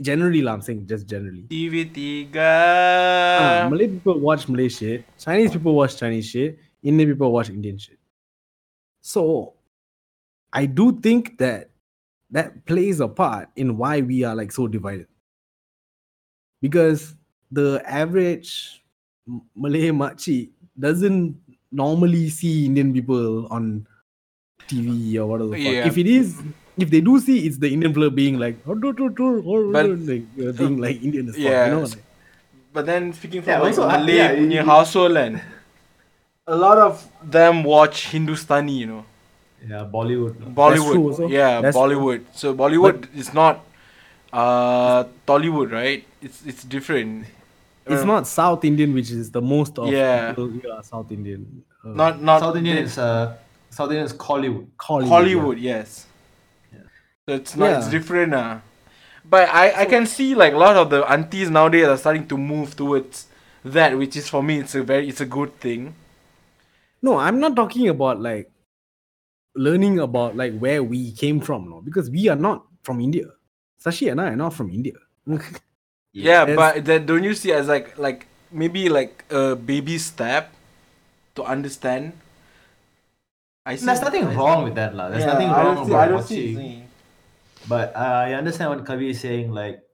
generally 0.01 0.39
lah, 0.41 0.55
I'm 0.55 0.63
saying 0.63 0.87
just 0.87 1.11
generally. 1.11 1.51
TV3. 1.51 2.31
Ah, 2.39 3.67
Malay 3.67 3.89
people 3.89 4.21
watch 4.23 4.47
Malay 4.47 4.71
shit, 4.71 5.03
Chinese 5.19 5.51
people 5.51 5.75
watch 5.75 5.99
Chinese 5.99 6.31
shit, 6.31 6.63
Indian 6.81 7.11
people 7.11 7.33
watch 7.33 7.51
Indian 7.51 7.77
shit. 7.77 7.96
So 9.07 9.55
I 10.53 10.67
do 10.67 10.99
think 10.99 11.39
that 11.39 11.71
that 12.31 12.67
plays 12.67 12.99
a 12.99 13.07
part 13.07 13.49
in 13.55 13.77
why 13.79 14.01
we 14.01 14.25
are 14.25 14.35
like 14.35 14.51
so 14.51 14.67
divided. 14.67 15.07
Because 16.61 17.15
the 17.53 17.81
average 17.87 18.83
Malay 19.55 19.91
makcik 19.91 20.51
doesn't 20.79 21.37
normally 21.71 22.29
see 22.31 22.67
Indian 22.67 22.93
people 22.93 23.47
on 23.47 23.87
TV 24.69 25.17
or 25.19 25.27
whatever. 25.27 25.51
the 25.51 25.63
fuck. 25.65 25.73
Yeah. 25.75 25.87
If 25.87 25.99
it 25.99 26.07
is, 26.09 26.43
if 26.77 26.91
they 26.91 27.01
do 27.01 27.21
see, 27.21 27.47
it's 27.47 27.59
the 27.59 27.71
Indian 27.73 27.95
fella 27.95 28.11
being 28.11 28.39
like, 28.43 28.59
"Oh, 28.67 28.75
do, 28.75 28.93
do, 28.93 29.09
do, 29.11 29.29
oh, 29.47 29.71
But- 29.73 29.87
like, 30.11 30.27
uh, 30.43 30.51
being 30.53 30.79
like 30.79 31.03
Indian 31.03 31.29
as 31.29 31.35
fuck, 31.37 31.45
Yeah. 31.45 31.67
you 31.67 31.73
know? 31.77 31.83
Like, 31.83 32.03
But 32.73 32.87
then 32.87 33.13
speaking 33.13 33.43
from 33.43 33.51
Yeah, 33.53 33.61
like 33.61 33.69
also, 33.79 33.87
I- 33.89 33.99
Malay 33.99 34.17
yeah, 34.17 34.35
punya 34.35 34.61
you- 34.63 34.67
household 34.71 35.17
and 35.17 35.41
a 36.47 36.57
lot 36.57 36.79
of 36.79 37.09
them 37.23 37.65
watch 37.65 38.09
Hindustani, 38.09 38.73
you 38.73 38.87
know. 38.87 39.05
Yeah, 39.67 39.89
Bollywood. 39.93 40.39
no. 40.39 40.47
Bollywood. 40.47 40.93
true 40.93 41.09
also. 41.09 41.27
Yeah, 41.29 41.61
That's 41.61 41.77
true. 41.77 41.83
Bollywood. 41.87 42.25
So 42.35 42.55
Bollywood 42.55 43.09
is 43.17 43.35
not 43.35 43.65
uh 44.33 45.05
Tollywood, 45.27 45.73
right? 45.73 46.05
It's 46.23 46.45
it's 46.47 46.63
different. 46.65 47.27
it's 47.87 48.03
Uh, 48.03 48.05
not 48.05 48.27
South 48.27 48.65
Indian, 48.65 48.95
which 48.95 49.11
is 49.11 49.31
the 49.31 49.41
most 49.41 49.79
of 49.79 49.89
Yeah. 49.89 50.33
people 50.35 50.73
are 50.73 50.83
South 50.83 51.11
Indian. 51.11 51.65
Uh, 51.85 51.89
not 51.89 52.23
not 52.23 52.41
South 52.41 52.57
Indian 52.57 52.79
is 52.79 52.99
uh, 52.99 53.35
South 53.71 53.91
Indian 53.91 54.07
is 54.07 54.15
Hollywood. 54.19 54.67
Hollywood. 54.79 55.09
Hollywood, 55.13 55.59
yes. 55.59 56.07
So 57.29 57.35
it's 57.35 57.57
not 57.57 57.79
it's 57.79 57.89
different 57.89 58.35
uh. 58.35 58.59
But 59.29 59.49
I, 59.49 59.83
I 59.83 59.85
can 59.87 60.07
see 60.07 60.37
like 60.37 60.53
a 60.53 60.57
lot 60.57 60.77
of 60.77 60.91
the 60.91 61.03
aunties 61.11 61.51
nowadays 61.51 61.87
are 61.89 61.97
starting 61.97 62.29
to 62.29 62.37
move 62.39 62.77
towards 62.77 63.27
that, 63.65 63.99
which 63.99 64.15
is 64.15 64.29
for 64.29 64.41
me 64.41 64.59
it's 64.61 64.77
a 64.77 64.83
very 64.85 65.09
it's 65.09 65.21
a 65.21 65.27
good 65.27 65.59
thing. 65.59 65.95
No, 67.07 67.19
I'm 67.23 67.39
not 67.39 67.55
talking 67.55 67.87
about 67.89 68.19
like 68.19 68.51
learning 69.55 70.01
about 70.03 70.35
like 70.37 70.59
where 70.59 70.83
we 70.83 71.13
came 71.13 71.39
from, 71.41 71.71
no, 71.71 71.81
because 71.81 72.11
we 72.11 72.29
are 72.29 72.37
not 72.37 72.67
from 72.83 73.01
India. 73.01 73.31
Sashi 73.79 74.11
and 74.11 74.21
I 74.21 74.35
are 74.35 74.37
not 74.37 74.55
from 74.55 74.71
India. 74.71 74.99
Yeah, 76.17 76.49
Yes. 76.49 76.57
but 76.57 76.85
then 76.89 77.05
don't 77.05 77.25
you 77.29 77.35
see 77.37 77.53
as 77.53 77.69
like 77.69 77.99
like 78.01 78.27
maybe 78.51 78.89
like 78.89 79.23
a 79.29 79.53
baby 79.55 79.99
step 80.01 80.49
to 81.37 81.45
understand? 81.45 82.17
I 83.69 83.77
see. 83.77 83.85
There's 83.85 84.01
nothing 84.01 84.25
wrong 84.33 84.65
with 84.65 84.75
that, 84.81 84.97
lah. 84.97 85.11
There's 85.13 85.29
Yeah, 85.29 85.37
nothing 85.37 85.51
I 85.53 85.63
wrong 85.63 85.77
don't 85.77 85.85
see, 85.87 85.93
about 85.93 86.01
I 86.01 86.09
don't 86.09 86.25
see. 86.25 86.47
watching. 86.57 86.89
But 87.69 87.93
uh, 87.95 88.17
I 88.27 88.33
understand 88.33 88.71
what 88.73 88.85
Kavi 88.89 89.11
is 89.13 89.21
saying. 89.21 89.53
Like, 89.53 89.85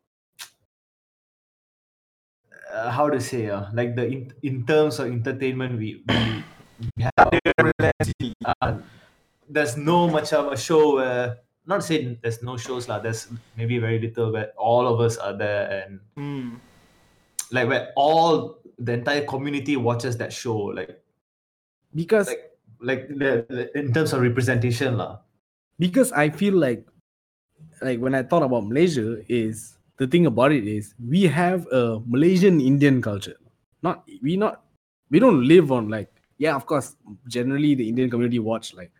uh, 2.72 2.90
how 2.90 3.10
to 3.10 3.20
say, 3.20 3.50
uh, 3.50 3.66
like 3.74 3.96
the 3.96 4.06
in, 4.06 4.32
in 4.42 4.66
terms 4.66 4.98
of 4.98 5.08
entertainment, 5.10 5.78
we, 5.78 6.04
we, 6.06 6.14
we 6.14 6.30
have 6.30 6.51
uh, 8.44 8.78
there's 9.48 9.76
no 9.76 10.08
much 10.08 10.32
of 10.32 10.52
a 10.52 10.56
show 10.56 10.96
where 10.96 11.38
not 11.66 11.84
saying 11.84 12.18
there's 12.22 12.42
no 12.42 12.56
shows 12.56 12.88
lah. 12.88 12.98
There's 12.98 13.28
maybe 13.56 13.78
very 13.78 13.98
little 13.98 14.32
where 14.32 14.50
all 14.58 14.86
of 14.88 15.00
us 15.00 15.16
are 15.16 15.36
there 15.36 15.84
and 15.86 16.00
Mm. 16.16 16.58
like 17.50 17.68
where 17.68 17.92
all 17.96 18.58
the 18.78 18.92
entire 18.94 19.24
community 19.24 19.76
watches 19.76 20.16
that 20.18 20.32
show. 20.32 20.56
Like 20.56 20.98
because 21.94 22.28
like 22.28 22.50
like 22.80 23.08
the, 23.08 23.46
the- 23.48 23.70
in 23.78 23.92
terms 23.92 24.12
of 24.12 24.20
representation 24.22 24.96
lah. 24.98 25.18
because 25.78 26.10
I 26.12 26.30
feel 26.30 26.54
like 26.54 26.86
like 27.82 27.98
when 28.00 28.14
I 28.14 28.22
thought 28.22 28.42
about 28.42 28.66
Malaysia 28.66 29.22
is 29.28 29.78
the 29.98 30.06
thing 30.06 30.26
about 30.26 30.50
it 30.52 30.66
is 30.66 30.94
we 30.98 31.24
have 31.30 31.66
a 31.70 32.00
Malaysian 32.06 32.60
Indian 32.60 33.02
culture. 33.02 33.38
Not 33.82 34.02
we 34.22 34.36
not 34.36 34.62
we 35.10 35.18
don't 35.18 35.46
live 35.46 35.70
on 35.70 35.88
like 35.90 36.10
yeah, 36.42 36.56
of 36.56 36.66
course, 36.66 36.96
generally 37.28 37.76
the 37.76 37.88
Indian 37.88 38.10
community 38.10 38.40
watch 38.40 38.74
like 38.74 38.90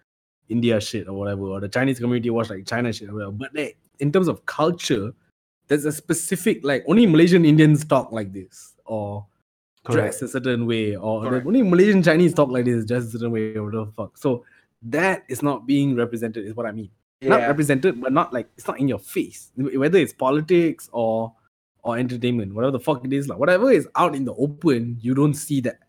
India 0.49 0.81
shit 0.81 1.09
or 1.09 1.15
whatever, 1.15 1.43
or 1.43 1.59
the 1.59 1.69
Chinese 1.69 1.99
community 1.99 2.31
watch 2.31 2.51
like 2.51 2.65
China 2.65 2.93
shit 2.93 3.09
or 3.09 3.15
whatever. 3.15 3.33
But 3.33 3.53
like, 3.53 3.77
in 3.99 4.13
terms 4.13 4.29
of 4.29 4.47
culture, 4.47 5.13
there's 5.67 5.85
a 5.85 5.91
specific 5.91 6.63
like 6.63 6.85
only 6.87 7.05
Malaysian 7.05 7.45
Indians 7.45 7.85
talk 7.85 8.13
like 8.13 8.33
this 8.33 8.75
or 8.85 9.27
dress 9.91 10.23
a 10.23 10.29
certain 10.29 10.67
way, 10.67 10.95
or 10.95 11.33
like, 11.33 11.45
only 11.45 11.63
Malaysian 11.63 12.01
Chinese 12.01 12.33
talk 12.33 12.49
like 12.49 12.65
this, 12.65 12.85
just 12.85 13.09
a 13.09 13.11
certain 13.19 13.33
way, 13.33 13.57
or 13.57 13.65
whatever 13.65 13.87
the 13.87 13.93
fuck. 13.93 14.17
So 14.17 14.45
that 14.83 15.25
is 15.29 15.43
not 15.43 15.67
being 15.67 15.97
represented, 15.97 16.47
is 16.47 16.55
what 16.55 16.67
I 16.67 16.71
mean. 16.71 16.91
Not 17.23 17.41
represented, 17.41 18.01
but 18.01 18.13
not 18.13 18.33
like 18.33 18.49
it's 18.57 18.69
not 18.69 18.79
in 18.79 18.87
your 18.87 19.01
face. 19.01 19.51
Whether 19.57 19.99
it's 19.99 20.13
politics 20.13 20.89
or 20.93 21.33
or 21.83 21.99
entertainment, 21.99 22.55
whatever 22.55 22.71
the 22.71 22.81
fuck 22.81 23.05
it 23.05 23.13
is, 23.13 23.29
like 23.29 23.39
whatever 23.39 23.71
is 23.71 23.89
out 23.97 24.15
in 24.15 24.25
the 24.25 24.35
open, 24.35 24.97
you 25.01 25.15
don't 25.15 25.35
see 25.35 25.61
that. 25.63 25.81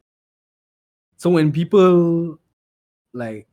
So 1.24 1.30
when 1.30 1.54
people 1.54 2.38
like 3.14 3.48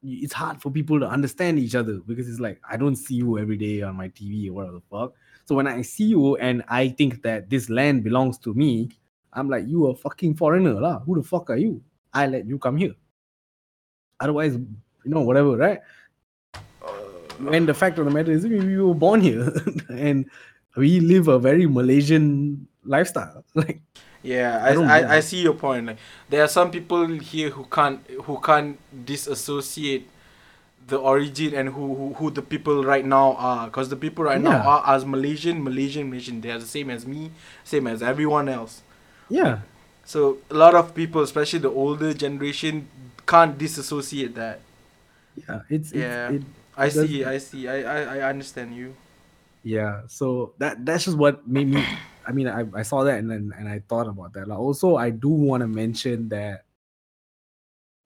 it's 0.00 0.32
hard 0.32 0.62
for 0.62 0.70
people 0.70 1.00
to 1.00 1.08
understand 1.08 1.58
each 1.58 1.74
other 1.74 1.98
because 2.06 2.28
it's 2.28 2.38
like 2.38 2.60
I 2.70 2.76
don't 2.76 2.94
see 2.94 3.16
you 3.16 3.36
every 3.36 3.56
day 3.56 3.82
on 3.82 3.96
my 3.96 4.10
TV 4.10 4.48
or 4.48 4.52
whatever 4.52 4.74
the 4.74 4.82
fuck. 4.88 5.14
So 5.44 5.56
when 5.56 5.66
I 5.66 5.82
see 5.82 6.04
you 6.04 6.36
and 6.36 6.62
I 6.68 6.90
think 6.90 7.22
that 7.22 7.50
this 7.50 7.68
land 7.68 8.04
belongs 8.04 8.38
to 8.46 8.54
me, 8.54 8.90
I'm 9.32 9.50
like, 9.50 9.66
you 9.66 9.88
a 9.88 9.96
fucking 9.96 10.36
foreigner 10.36 10.74
lah. 10.74 11.00
Who 11.00 11.16
the 11.16 11.24
fuck 11.24 11.50
are 11.50 11.56
you? 11.56 11.82
I 12.14 12.28
let 12.28 12.46
you 12.46 12.60
come 12.60 12.76
here. 12.76 12.94
Otherwise, 14.20 14.54
you 14.54 15.10
know, 15.10 15.22
whatever, 15.22 15.56
right? 15.56 15.80
Uh. 16.54 17.50
And 17.50 17.66
the 17.66 17.74
fact 17.74 17.98
of 17.98 18.04
the 18.04 18.12
matter 18.12 18.30
is, 18.30 18.46
we, 18.46 18.60
we 18.60 18.78
were 18.78 18.94
born 18.94 19.20
here 19.20 19.52
and 19.88 20.30
we 20.76 21.00
live 21.00 21.26
a 21.26 21.40
very 21.40 21.66
Malaysian 21.66 22.68
lifestyle. 22.84 23.44
Like, 23.56 23.82
Yeah, 24.26 24.58
I 24.64 24.74
I, 24.74 24.98
I. 25.00 25.16
I, 25.16 25.20
see 25.20 25.40
your 25.42 25.54
point. 25.54 25.86
Like 25.86 25.98
there 26.28 26.42
are 26.42 26.48
some 26.48 26.70
people 26.70 27.06
here 27.06 27.50
who 27.50 27.64
can't 27.64 28.00
who 28.24 28.40
can't 28.40 28.78
disassociate 29.06 30.08
the 30.88 30.98
origin 30.98 31.54
and 31.54 31.68
who 31.70 31.94
who, 31.94 32.14
who 32.14 32.30
the 32.30 32.42
people 32.42 32.84
right 32.84 33.04
now 33.04 33.34
are 33.34 33.66
because 33.66 33.88
the 33.88 33.96
people 33.96 34.24
right 34.24 34.40
now 34.40 34.58
are 34.62 34.82
as 34.94 35.04
Malaysian, 35.04 35.62
Malaysian, 35.62 36.08
Malaysian. 36.10 36.40
They 36.40 36.50
are 36.50 36.58
the 36.58 36.66
same 36.66 36.90
as 36.90 37.06
me, 37.06 37.30
same 37.64 37.86
as 37.86 38.02
everyone 38.02 38.48
else. 38.48 38.82
yeah, 39.28 39.60
So 40.04 40.38
a 40.50 40.54
lot 40.54 40.74
of 40.74 40.94
people, 40.94 41.22
especially 41.22 41.58
the 41.60 41.70
older 41.70 42.14
generation, 42.14 42.88
can't 43.26 43.58
disassociate 43.58 44.34
that. 44.36 44.60
yeah, 45.36 45.60
it's, 45.68 45.92
it's 45.92 45.94
Yeah. 45.94 46.30
it, 46.30 46.42
I 46.76 46.88
see, 46.90 47.24
I 47.24 47.38
see, 47.38 47.68
I, 47.68 47.76
I, 47.82 47.98
I 48.18 48.28
understand 48.30 48.74
you. 48.76 48.94
yeah 49.66 50.02
so 50.06 50.52
that 50.58 50.84
that's 50.86 51.04
just 51.06 51.16
what 51.18 51.42
made 51.48 51.66
me 51.66 51.82
i 52.26 52.32
mean 52.32 52.48
i, 52.48 52.64
I 52.74 52.82
saw 52.82 53.04
that 53.04 53.18
and 53.18 53.30
then 53.30 53.52
and 53.58 53.68
i 53.68 53.80
thought 53.88 54.08
about 54.08 54.32
that. 54.34 54.48
Like, 54.48 54.58
also 54.58 54.96
i 54.96 55.10
do 55.10 55.28
want 55.28 55.62
to 55.62 55.66
mention 55.66 56.28
that 56.30 56.64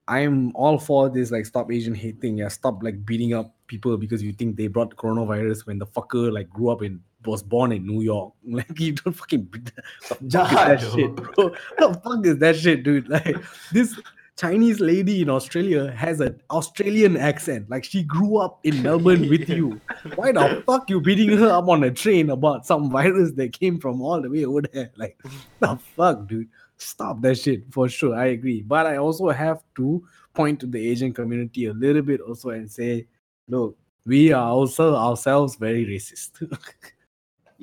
i'm 0.07 0.55
all 0.55 0.77
for 0.77 1.09
this 1.09 1.31
like 1.31 1.45
stop 1.45 1.71
asian 1.71 1.95
hate 1.95 2.19
thing. 2.19 2.37
Yeah 2.37 2.47
stop 2.47 2.83
like 2.83 3.05
beating 3.05 3.33
up 3.33 3.55
people 3.67 3.97
because 3.97 4.21
you 4.21 4.33
think 4.33 4.57
they 4.57 4.67
brought 4.67 4.95
coronavirus 4.95 5.65
when 5.65 5.79
the 5.79 5.85
fucker 5.85 6.31
like 6.31 6.49
grew 6.49 6.69
up 6.69 6.81
in 6.81 7.01
was 7.25 7.43
born 7.43 7.71
in 7.71 7.85
new 7.85 8.01
york. 8.01 8.33
Like 8.45 8.79
you 8.79 8.93
don't 8.93 9.13
fucking 9.13 9.43
beat 9.43 9.71
the 9.75 9.83
fuck 10.01 10.19
that 10.19 10.81
shit 10.81 11.15
bro? 11.15 11.49
The 11.77 12.01
fuck 12.03 12.25
is 12.25 12.37
that 12.39 12.55
shit 12.57 12.83
dude? 12.83 13.09
Like 13.09 13.37
this 13.71 13.99
Chinese 14.37 14.79
lady 14.79 15.21
in 15.21 15.29
Australia 15.29 15.91
has 15.91 16.19
an 16.19 16.41
Australian 16.49 17.15
accent. 17.17 17.69
Like 17.69 17.83
she 17.83 18.03
grew 18.03 18.37
up 18.37 18.59
in 18.63 18.81
Melbourne 18.81 19.29
with 19.29 19.47
you. 19.49 19.79
Why 20.15 20.31
the 20.31 20.63
fuck 20.65 20.89
you 20.89 20.99
beating 21.01 21.37
her 21.37 21.49
up 21.49 21.67
on 21.67 21.83
a 21.83 21.91
train 21.91 22.29
about 22.31 22.65
some 22.65 22.89
virus 22.89 23.31
that 23.33 23.53
came 23.53 23.79
from 23.79 24.01
all 24.01 24.21
the 24.21 24.29
way 24.29 24.45
over 24.45 24.61
there? 24.61 24.91
Like 24.97 25.19
the 25.59 25.75
fuck, 25.95 26.27
dude. 26.27 26.47
Stop 26.77 27.21
that 27.21 27.37
shit 27.37 27.63
for 27.71 27.87
sure. 27.87 28.15
I 28.15 28.27
agree. 28.27 28.63
But 28.63 28.87
I 28.87 28.97
also 28.97 29.29
have 29.29 29.61
to 29.75 30.03
point 30.33 30.59
to 30.61 30.65
the 30.65 30.89
Asian 30.89 31.13
community 31.13 31.65
a 31.65 31.73
little 31.73 32.01
bit 32.01 32.21
also 32.21 32.49
and 32.49 32.71
say, 32.71 33.05
look, 33.47 33.77
we 34.07 34.31
are 34.33 34.49
also 34.49 34.95
ourselves 34.95 35.55
very 35.55 35.85
racist. 35.85 36.41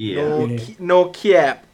Yeah. 0.01 0.14
No, 0.29 0.47
Yeah. 0.47 0.75
no 0.79 1.09
cap. 1.09 1.66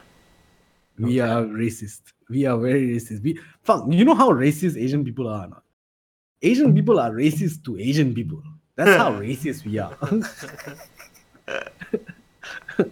we 0.99 1.21
Okay. 1.21 1.31
are 1.31 1.43
racist. 1.45 2.14
We 2.29 2.47
are 2.47 2.59
very 2.59 2.95
racist. 2.95 3.23
We 3.23 3.39
fuck. 3.63 3.85
You 3.89 4.05
know 4.05 4.15
how 4.15 4.31
racist 4.31 4.81
Asian 4.81 5.05
people 5.05 5.29
are, 5.29 5.47
not? 5.47 5.63
Asian 6.43 6.75
people 6.75 7.01
are 7.01 7.11
racist 7.11 7.65
to 7.65 7.79
Asian 7.79 8.15
people. 8.15 8.43
That's 8.77 8.97
how 8.97 9.13
racist 9.21 9.65
we 9.65 9.79
are. 9.79 9.97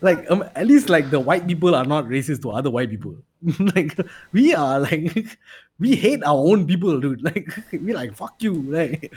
like 0.00 0.30
um, 0.30 0.44
at 0.54 0.66
least 0.66 0.88
like 0.88 1.10
the 1.10 1.20
white 1.20 1.46
people 1.46 1.74
are 1.74 1.84
not 1.84 2.04
racist 2.06 2.42
to 2.42 2.50
other 2.50 2.70
white 2.70 2.90
people. 2.90 3.16
like 3.74 3.98
we 4.32 4.54
are 4.54 4.80
like 4.80 5.38
we 5.78 5.96
hate 5.96 6.22
our 6.24 6.36
own 6.36 6.66
people, 6.66 7.00
dude. 7.00 7.22
Like 7.22 7.48
we 7.72 7.92
like 7.92 8.14
fuck 8.14 8.42
you. 8.42 8.62
Like 8.62 9.12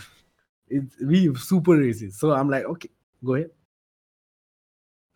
it's 0.69 0.95
we 1.01 1.33
super 1.35 1.77
racist. 1.77 2.13
So 2.13 2.31
I'm 2.31 2.49
like, 2.49 2.65
okay, 2.65 2.89
go 3.23 3.35
ahead. 3.35 3.51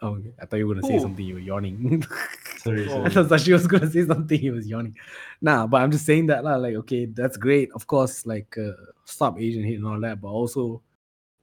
Oh, 0.01 0.09
okay. 0.15 0.33
I 0.39 0.45
thought 0.45 0.57
you 0.57 0.67
were 0.67 0.75
gonna 0.75 0.85
say 0.87 0.93
Who? 0.93 0.99
something. 1.01 1.25
You 1.25 1.35
were 1.35 1.39
yawning. 1.39 2.05
Sorry, 2.59 2.87
Oh. 2.89 3.05
I 3.05 3.09
thought 3.09 3.41
she 3.41 3.53
was 3.53 3.65
gonna 3.65 3.89
say 3.89 4.05
something. 4.05 4.39
He 4.39 4.51
was 4.51 4.67
yawning. 4.67 4.95
Nah, 5.41 5.65
but 5.67 5.81
I'm 5.81 5.91
just 5.91 6.05
saying 6.05 6.27
that 6.27 6.43
lah. 6.43 6.55
Like, 6.57 6.75
okay, 6.85 7.05
that's 7.05 7.37
great. 7.37 7.71
Of 7.73 7.87
course, 7.87 8.25
like 8.25 8.55
uh, 8.57 8.73
stop 9.05 9.39
Asian 9.39 9.63
hate 9.63 9.77
and 9.79 9.87
all 9.87 9.99
that. 10.01 10.21
But 10.21 10.29
also 10.29 10.81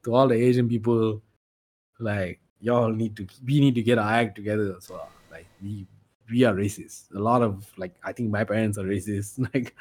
to 0.04 0.14
all 0.14 0.28
the 0.28 0.36
Asian 0.36 0.68
people, 0.68 1.20
like 1.98 2.40
y'all 2.60 2.90
need 2.92 3.16
to 3.16 3.26
we 3.44 3.58
need 3.60 3.74
to 3.74 3.82
get 3.82 3.98
our 3.98 4.10
act 4.12 4.36
together 4.36 4.74
as 4.78 4.88
well. 4.88 5.08
Like 5.32 5.46
we 5.62 5.86
we 6.30 6.44
are 6.44 6.54
racist. 6.54 7.10
A 7.14 7.18
lot 7.18 7.42
of 7.42 7.66
like 7.76 7.94
I 8.04 8.12
think 8.12 8.30
my 8.30 8.44
parents 8.44 8.78
are 8.78 8.84
racist. 8.84 9.38
Like, 9.54 9.74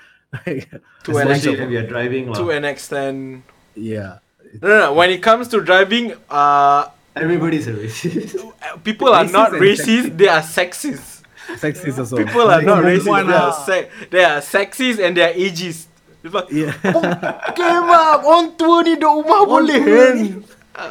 like 0.48 0.66
To 1.04 1.18
an 1.18 1.30
extent. 1.30 1.70
we 1.70 1.78
are 1.78 1.86
driving. 1.86 2.30
lah. 2.30 2.34
To 2.42 2.50
an 2.50 2.66
extent. 2.66 3.44
yeah. 3.76 4.18
No, 4.62 4.68
no, 4.68 4.80
no. 4.80 4.94
When 4.94 5.12
it 5.12 5.22
comes 5.22 5.48
to 5.50 5.62
driving, 5.62 6.14
uh, 6.30 6.90
Everybody's 7.16 7.68
a 7.68 7.74
racist. 7.74 8.36
Uh, 8.64 8.78
people 8.80 9.10
are 9.14 9.26
Racist 9.26 9.32
not 9.34 9.52
racist. 9.52 10.18
They 10.18 10.28
are 10.28 10.42
sexist. 10.42 11.22
Sexist 11.60 12.00
also. 12.00 12.16
People 12.18 12.50
are 12.50 12.62
not 12.64 12.84
racist. 12.90 13.28
They 13.28 13.34
are, 13.36 13.54
se- 13.54 13.90
they 14.10 14.24
are 14.24 14.40
sexist 14.42 15.00
and 15.04 15.18
they 15.18 15.24
are 15.24 15.34
ageist. 15.36 15.88
Like, 16.24 16.48
Yeah. 16.50 16.72
Oh, 16.86 17.52
Came 17.60 17.90
up 17.92 18.24
on 18.24 18.56
tua 18.56 18.82
ni 18.88 18.96
duk 18.96 19.12
rumah 19.28 19.44
boleh 19.44 19.80
kan? 19.84 20.16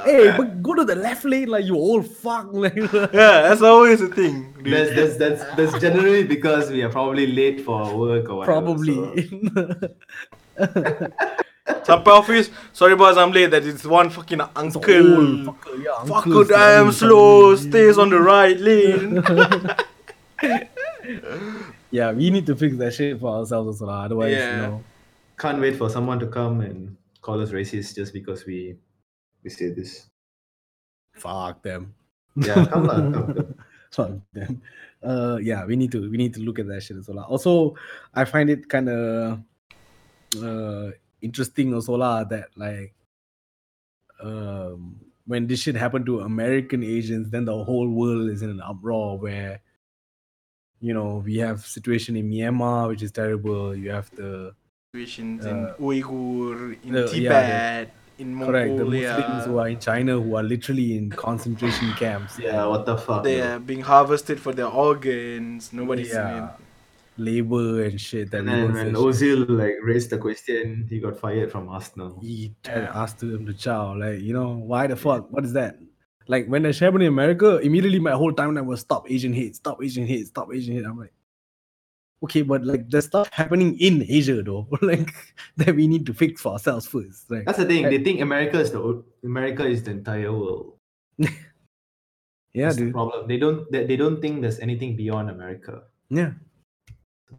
hey, 0.05 0.31
but 0.37 0.61
go 0.63 0.77
to 0.77 0.85
the 0.85 0.95
left 0.95 1.25
lane 1.25 1.49
like 1.49 1.65
you 1.65 1.75
old 1.75 2.05
fuck. 2.07 2.53
Like, 2.53 2.77
Yeah, 3.17 3.49
that's 3.49 3.63
always 3.65 3.99
the 4.05 4.13
thing. 4.13 4.53
dude. 4.63 4.69
that's, 4.77 4.93
that's, 4.95 5.17
that's, 5.17 5.43
that's 5.57 5.75
generally 5.83 6.23
because 6.29 6.69
we 6.71 6.85
are 6.85 6.93
probably 6.93 7.27
late 7.33 7.65
for 7.65 7.89
work 7.97 8.29
or 8.29 8.45
whatever. 8.45 8.61
probably. 8.61 8.95
so- 8.95 9.91
Sampai 11.67 12.09
office, 12.19 12.51
sorry 12.73 12.97
boss, 12.97 13.17
I'm 13.17 13.31
late. 13.31 13.51
That 13.51 13.63
is 13.63 13.87
one 13.87 14.11
fucking 14.11 14.41
uncle. 14.41 14.83
Old 14.83 15.47
fucker, 15.47 15.79
yeah, 15.83 15.91
Fucker 16.05 16.17
uncles 16.27 16.49
damn 16.49 16.59
driving 16.59 16.93
slow, 16.93 17.55
suddenly. 17.55 17.71
stays 17.71 17.99
on 17.99 18.11
the 18.11 18.21
right 18.21 18.59
lane. 18.59 19.23
Yeah, 21.93 22.13
we 22.13 22.31
need 22.31 22.47
to 22.47 22.57
fix 22.57 22.77
that 22.79 22.95
shit 22.95 23.21
for 23.21 23.37
ourselves 23.37 23.69
also. 23.83 23.85
lah. 23.87 24.05
Otherwise, 24.09 24.33
Yeah. 24.33 24.57
you 24.57 24.63
know. 24.63 24.85
Can't 25.39 25.61
wait 25.61 25.77
for 25.77 25.91
someone 25.91 26.19
to 26.21 26.27
come 26.27 26.61
and 26.63 26.97
call 27.21 27.41
us 27.41 27.51
racist 27.53 27.95
just 27.97 28.13
because 28.15 28.47
we 28.47 28.77
we 29.45 29.51
say 29.51 29.71
this. 29.77 30.09
Fuck 31.15 31.61
them. 31.63 31.93
Yeah, 32.37 32.65
come 32.65 32.87
lah, 32.89 32.97
come, 33.13 33.35
come. 33.37 33.55
Fuck 33.93 34.11
them. 34.33 34.63
Uh, 35.05 35.37
yeah, 35.43 35.67
we 35.69 35.77
need 35.77 35.93
to 35.93 36.09
we 36.09 36.17
need 36.17 36.33
to 36.35 36.41
look 36.41 36.59
at 36.59 36.67
that 36.73 36.81
shit 36.83 36.97
as 36.97 37.09
well. 37.13 37.29
Also, 37.29 37.77
I 38.15 38.25
find 38.25 38.49
it 38.49 38.69
kind 38.73 38.89
of 38.89 39.43
uh 40.41 40.97
interesting 41.23 41.73
also 41.75 41.95
lah 41.95 42.25
that 42.25 42.49
like 42.57 42.95
um 44.23 44.97
when 45.27 45.47
this 45.47 45.61
shit 45.63 45.77
happened 45.77 46.05
to 46.07 46.21
American 46.21 46.83
Asians, 46.83 47.31
then 47.31 47.45
the 47.45 47.57
whole 47.65 47.89
world 47.89 48.29
is 48.29 48.43
in 48.43 48.51
an 48.51 48.61
uproar 48.61 49.19
where 49.19 49.61
you 50.81 50.93
know 50.93 51.23
we 51.25 51.37
have 51.39 51.65
situation 51.65 52.17
in 52.17 52.29
Myanmar 52.31 52.89
which 52.89 53.03
is 53.03 53.13
terrible. 53.13 53.75
You 53.75 53.91
have 53.91 54.11
the 54.17 54.53
situations 54.93 55.47
Uh, 55.47 55.51
in 55.51 55.59
Uyghur, 55.81 56.77
in 56.83 56.93
the- 56.93 57.01
yeah, 57.01 57.07
the- 57.07 57.15
Tibet, 57.15 57.95
in 58.19 58.29
correct 58.39 58.77
the 58.77 58.85
Muslims 58.85 59.45
who 59.47 59.59
are 59.59 59.69
in 59.69 59.79
China 59.79 60.21
who 60.21 60.35
are 60.37 60.43
literally 60.43 60.97
in 60.99 61.09
concentration 61.11 61.93
camps. 62.03 62.39
Yeah, 62.39 62.67
what 62.67 62.85
the 62.85 62.97
fuck? 62.99 63.23
They 63.25 63.41
are 63.41 63.59
being 63.59 63.83
harvested 63.83 64.39
for 64.41 64.53
their 64.53 64.67
organs. 64.69 65.73
Nobody's 65.73 66.13
Yeah. 66.13 66.51
Labor 67.17 67.85
and 67.85 68.01
shit 68.01 68.31
that 68.31 68.39
And 68.39 68.49
then 68.49 68.73
when. 68.73 68.93
Ozil 68.95 69.49
like 69.49 69.75
raised 69.83 70.11
the 70.11 70.19
question, 70.19 70.87
he 70.89 70.99
got 70.99 71.17
fired 71.19 71.51
from 71.53 71.69
Arsenal. 71.69 72.19
he 72.21 72.55
tried 72.65 72.87
to 72.87 72.97
asked 72.97 73.23
him 73.23 73.45
to 73.47 73.53
chow 73.55 73.95
like 73.97 74.21
you 74.21 74.33
know 74.33 74.53
why 74.57 74.87
the 74.87 74.97
fuck 74.97 75.31
what 75.31 75.45
is 75.45 75.53
that 75.53 75.77
like 76.29 76.47
when 76.47 76.63
that 76.63 76.79
happened 76.79 77.03
in 77.03 77.09
america 77.09 77.59
immediately 77.59 77.99
my 77.99 78.13
whole 78.13 78.33
timeline 78.33 78.65
was 78.65 78.81
stop 78.81 79.11
asian 79.11 79.33
hate 79.33 79.57
stop 79.57 79.83
asian 79.83 80.07
hate 80.07 80.27
stop 80.27 80.49
asian 80.55 80.75
hate 80.75 80.85
i'm 80.87 80.97
like 80.99 81.13
okay 82.23 82.43
but 82.43 82.65
like 82.65 82.89
there's 82.89 83.07
stuff 83.07 83.29
happening 83.33 83.77
in 83.81 84.05
asia 84.09 84.43
though 84.43 84.67
like 84.83 85.13
that 85.57 85.75
we 85.75 85.87
need 85.89 86.07
to 86.07 86.15
fix 86.15 86.41
for 86.41 86.53
ourselves 86.53 86.87
first 86.87 87.29
like 87.31 87.45
That's 87.45 87.59
the 87.59 87.67
thing. 87.67 87.91
They 87.91 87.99
think 87.99 88.21
America 88.21 88.59
is 88.61 88.71
the 88.71 89.03
America 89.25 89.67
is 89.67 89.83
the 89.83 89.91
entire 89.91 90.33
world. 90.33 90.75
yeah 91.19 91.33
That's 92.55 92.77
the 92.77 92.93
problem. 92.93 93.27
They 93.27 93.37
don't 93.39 93.71
they, 93.73 93.85
they 93.85 93.97
don't 93.97 94.21
think 94.23 94.41
there's 94.43 94.61
anything 94.61 94.95
beyond 94.97 95.31
America. 95.31 95.83
yeah 96.11 96.33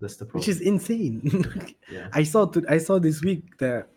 That's 0.02 0.16
the 0.18 0.26
problem. 0.26 0.40
which 0.42 0.50
is 0.50 0.62
insane 0.62 1.22
yeah. 1.92 2.08
i 2.14 2.24
saw 2.24 2.46
to, 2.46 2.64
i 2.70 2.78
saw 2.78 3.00
this 3.00 3.22
week 3.22 3.58
that 3.60 3.88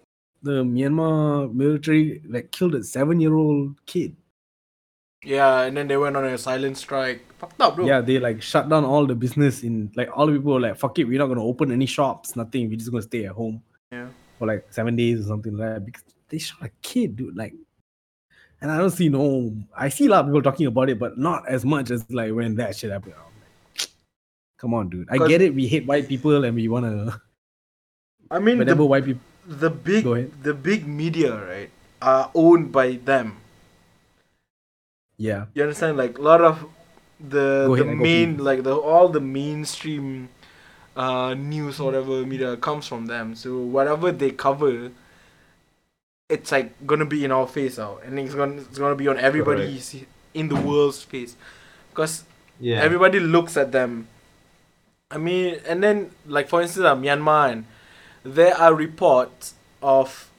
the 0.43 0.63
myanmar 0.63 1.53
military 1.53 2.23
like 2.29 2.51
killed 2.53 2.75
a 2.75 2.85
seven 2.85 3.21
year 3.21 3.35
old 3.35 3.75
kid 3.87 4.15
Yeah, 5.25 5.63
and 5.67 5.77
then 5.77 5.89
they 5.89 5.97
went 5.97 6.15
on 6.17 6.25
a 6.25 6.39
silent 6.39 6.77
strike. 6.79 7.25
Fucked 7.41 7.61
up, 7.61 7.75
bro. 7.75 7.87
Yeah, 7.87 8.01
they 8.01 8.21
like 8.21 8.41
shut 8.43 8.69
down 8.69 8.85
all 8.85 9.07
the 9.07 9.15
business 9.17 9.65
in 9.65 9.91
like 9.97 10.09
all 10.15 10.27
the 10.29 10.33
people 10.37 10.53
were 10.55 10.61
like, 10.61 10.77
fuck 10.79 10.99
it, 11.01 11.05
we're 11.09 11.19
not 11.19 11.27
gonna 11.27 11.43
open 11.43 11.73
any 11.73 11.87
shops, 11.87 12.37
nothing. 12.37 12.69
We're 12.69 12.79
just 12.79 12.93
gonna 12.93 13.03
stay 13.03 13.25
at 13.27 13.33
home 13.33 13.61
Yeah. 13.91 14.09
for 14.39 14.47
like 14.47 14.67
seven 14.71 14.95
days 14.95 15.25
or 15.25 15.27
something 15.33 15.57
like 15.57 15.69
that. 15.75 15.85
Because 15.87 16.05
they 16.29 16.39
shot 16.39 16.63
a 16.63 16.71
kid, 16.83 17.17
dude. 17.17 17.35
Like 17.37 17.55
and 18.61 18.71
I 18.71 18.77
don't 18.79 18.91
see 18.93 19.09
no 19.09 19.53
I 19.77 19.89
see 19.89 20.07
a 20.07 20.11
lot 20.11 20.21
of 20.21 20.27
people 20.27 20.43
talking 20.43 20.67
about 20.67 20.91
it, 20.91 20.99
but 21.01 21.19
not 21.19 21.49
as 21.49 21.65
much 21.65 21.91
as 21.91 22.05
like 22.11 22.33
when 22.33 22.55
that 22.57 22.77
shit 22.77 22.93
happened. 22.93 23.15
I'm 24.63 24.73
like, 24.73 24.75
Come 24.75 24.75
on, 24.75 24.89
dude. 24.91 25.09
I 25.11 25.29
get 25.29 25.43
it, 25.43 25.55
we 25.55 25.67
hate 25.67 25.87
white 25.87 26.09
people 26.09 26.45
and 26.45 26.55
we 26.55 26.69
wanna 26.69 27.21
I 28.31 28.39
mean, 28.39 28.59
whenever 28.59 28.83
the, 28.83 28.87
white 28.87 29.05
people 29.05 29.21
the 29.47 29.71
big 29.71 30.05
Go 30.05 30.15
ahead. 30.15 30.33
the 30.43 30.55
big 30.55 30.87
media, 30.87 31.35
right, 31.35 31.71
are 32.03 32.31
owned 32.35 32.73
by 32.73 32.97
them. 33.05 33.37
Yeah. 35.19 35.47
You 35.55 35.63
understand? 35.63 35.97
Like 35.97 36.19
a 36.19 36.23
lot 36.23 36.41
of 36.41 36.67
the 37.21 37.67
Go 37.67 37.77
the 37.77 37.83
ahead, 37.83 37.87
I 37.87 37.95
go 37.95 38.03
main 38.03 38.39
like 38.39 38.63
the 38.65 38.77
all 38.77 39.09
the 39.09 39.21
mainstream 39.21 40.29
uh 40.97 41.35
news 41.35 41.79
or 41.81 41.87
whatever 41.87 42.25
media 42.27 42.57
comes 42.57 42.87
from 42.87 43.07
them. 43.07 43.35
So 43.35 43.59
whatever 43.59 44.13
they 44.13 44.31
cover, 44.31 44.91
it's 46.29 46.51
like 46.53 46.75
gonna 46.87 47.07
be 47.07 47.25
in 47.25 47.31
our 47.33 47.47
face 47.47 47.79
out, 47.79 48.03
and 48.05 48.19
it's 48.19 48.35
gonna 48.35 48.61
it's 48.61 48.79
gonna 48.79 48.97
be 48.97 49.09
on 49.09 49.19
everybody's 49.19 49.95
in 50.35 50.49
the 50.49 50.57
world's 50.57 51.03
face, 51.03 51.37
because 51.91 52.25
Yeah. 52.61 52.83
everybody 52.83 53.21
looks 53.21 53.57
at 53.57 53.73
them. 53.73 54.09
I 55.11 55.19
mean, 55.19 55.61
and 55.67 55.83
then 55.83 56.11
like 56.27 56.49
for 56.49 56.63
instance, 56.63 56.85
uh, 56.85 56.95
Myanmar, 56.97 57.53
and 57.53 57.65
there 58.25 58.55
are 58.57 58.75
reports 58.75 59.55
of 59.83 60.31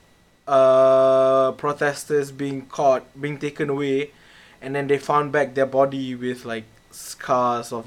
uh 0.46 1.52
protesters 1.52 2.30
being 2.32 2.66
caught, 2.66 3.04
being 3.20 3.38
taken 3.38 3.70
away, 3.70 4.12
and 4.60 4.74
then 4.74 4.86
they 4.88 4.98
found 4.98 5.32
back 5.32 5.54
their 5.54 5.66
body 5.66 6.14
with 6.14 6.44
like 6.44 6.64
scars 6.90 7.72
of, 7.72 7.86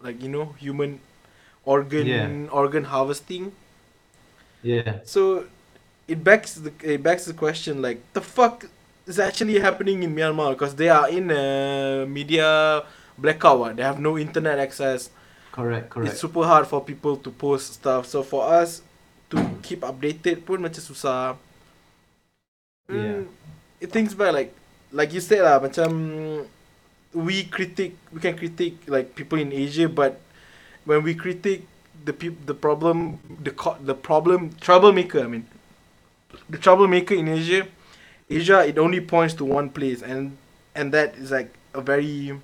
like 0.00 0.22
you 0.22 0.28
know, 0.28 0.46
human 0.58 1.00
organ 1.64 2.08
Yeah. 2.08 2.28
organ 2.52 2.84
harvesting. 2.84 3.52
yeah. 4.62 5.00
So 5.04 5.44
it 6.06 6.22
begs 6.24 6.54
the 6.62 6.72
it 6.82 7.02
begs 7.02 7.24
the 7.26 7.34
question 7.34 7.82
like 7.82 8.00
the 8.12 8.20
fuck 8.20 8.64
is 9.06 9.18
actually 9.18 9.58
happening 9.58 10.02
in 10.02 10.14
Myanmar 10.14 10.50
because 10.52 10.74
they 10.76 10.88
are 10.88 11.08
in 11.08 11.30
a 11.30 12.06
media 12.06 12.84
blackout. 13.18 13.76
They 13.76 13.82
have 13.82 14.00
no 14.00 14.18
internet 14.18 14.58
access. 14.58 15.10
Correct, 15.52 15.90
correct. 15.90 16.12
It's 16.12 16.20
super 16.20 16.44
hard 16.44 16.66
for 16.66 16.84
people 16.84 17.16
to 17.16 17.30
post 17.30 17.74
stuff. 17.74 18.06
So 18.06 18.22
for 18.22 18.46
us 18.46 18.82
to 19.30 19.36
keep 19.62 19.80
updated 19.80 20.44
pun 20.46 20.62
macam 20.62 20.80
susah. 20.80 21.36
Yeah. 22.88 22.96
Mm, 22.96 23.28
it 23.80 23.92
thinks 23.92 24.14
back 24.14 24.32
like 24.32 24.52
like 24.92 25.12
you 25.12 25.20
said 25.20 25.44
lah 25.44 25.60
macam 25.60 25.88
we 27.12 27.44
critique 27.44 27.96
we 28.08 28.20
can 28.20 28.32
critique 28.32 28.80
like 28.88 29.12
people 29.12 29.36
in 29.36 29.52
Asia 29.52 29.88
but 29.88 30.16
when 30.88 31.04
we 31.04 31.12
critique 31.12 31.68
the 32.04 32.16
peop- 32.16 32.48
the 32.48 32.56
problem 32.56 33.20
the 33.28 33.52
co- 33.52 33.76
the 33.84 33.92
problem 33.92 34.56
troublemaker 34.56 35.20
I 35.20 35.28
mean 35.28 35.44
the 36.48 36.56
troublemaker 36.56 37.12
in 37.12 37.28
Asia 37.28 37.68
Asia 38.32 38.64
it 38.64 38.80
only 38.80 39.04
points 39.04 39.36
to 39.36 39.44
one 39.44 39.68
place 39.68 40.00
and 40.00 40.36
and 40.72 40.88
that 40.96 41.16
is 41.20 41.28
like 41.28 41.52
a 41.76 41.84
very 41.84 42.40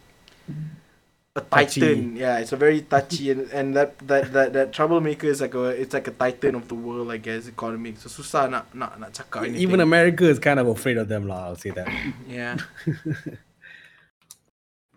a 1.37 1.41
Touchy. 1.41 1.81
titan 1.81 2.17
yeah 2.17 2.39
it's 2.39 2.53
a 2.53 2.57
very 2.57 2.81
touchy 2.83 3.31
and, 3.31 3.51
and 3.59 3.75
that, 3.75 3.99
that 4.07 4.33
that 4.33 4.53
that 4.53 4.73
troublemaker 4.73 5.27
is 5.27 5.41
like 5.41 5.55
a 5.55 5.75
it's 5.75 5.93
like 5.93 6.07
a 6.07 6.13
titan 6.13 6.55
of 6.55 6.69
the 6.69 6.77
world 6.77 7.11
I 7.11 7.17
guess 7.19 7.49
economic 7.49 7.99
so 7.99 8.07
susah 8.09 8.47
nak 8.47 8.71
nak 8.71 8.95
nak 9.03 9.11
cakap 9.11 9.43
anything 9.43 9.59
Even 9.63 9.81
America 9.83 10.31
is 10.31 10.39
kind 10.39 10.63
of 10.63 10.71
afraid 10.71 10.95
of 10.97 11.11
them, 11.11 11.27
lah. 11.27 11.51
I'll 11.51 11.59
say 11.59 11.75
that. 11.75 11.91
yeah 12.31 12.55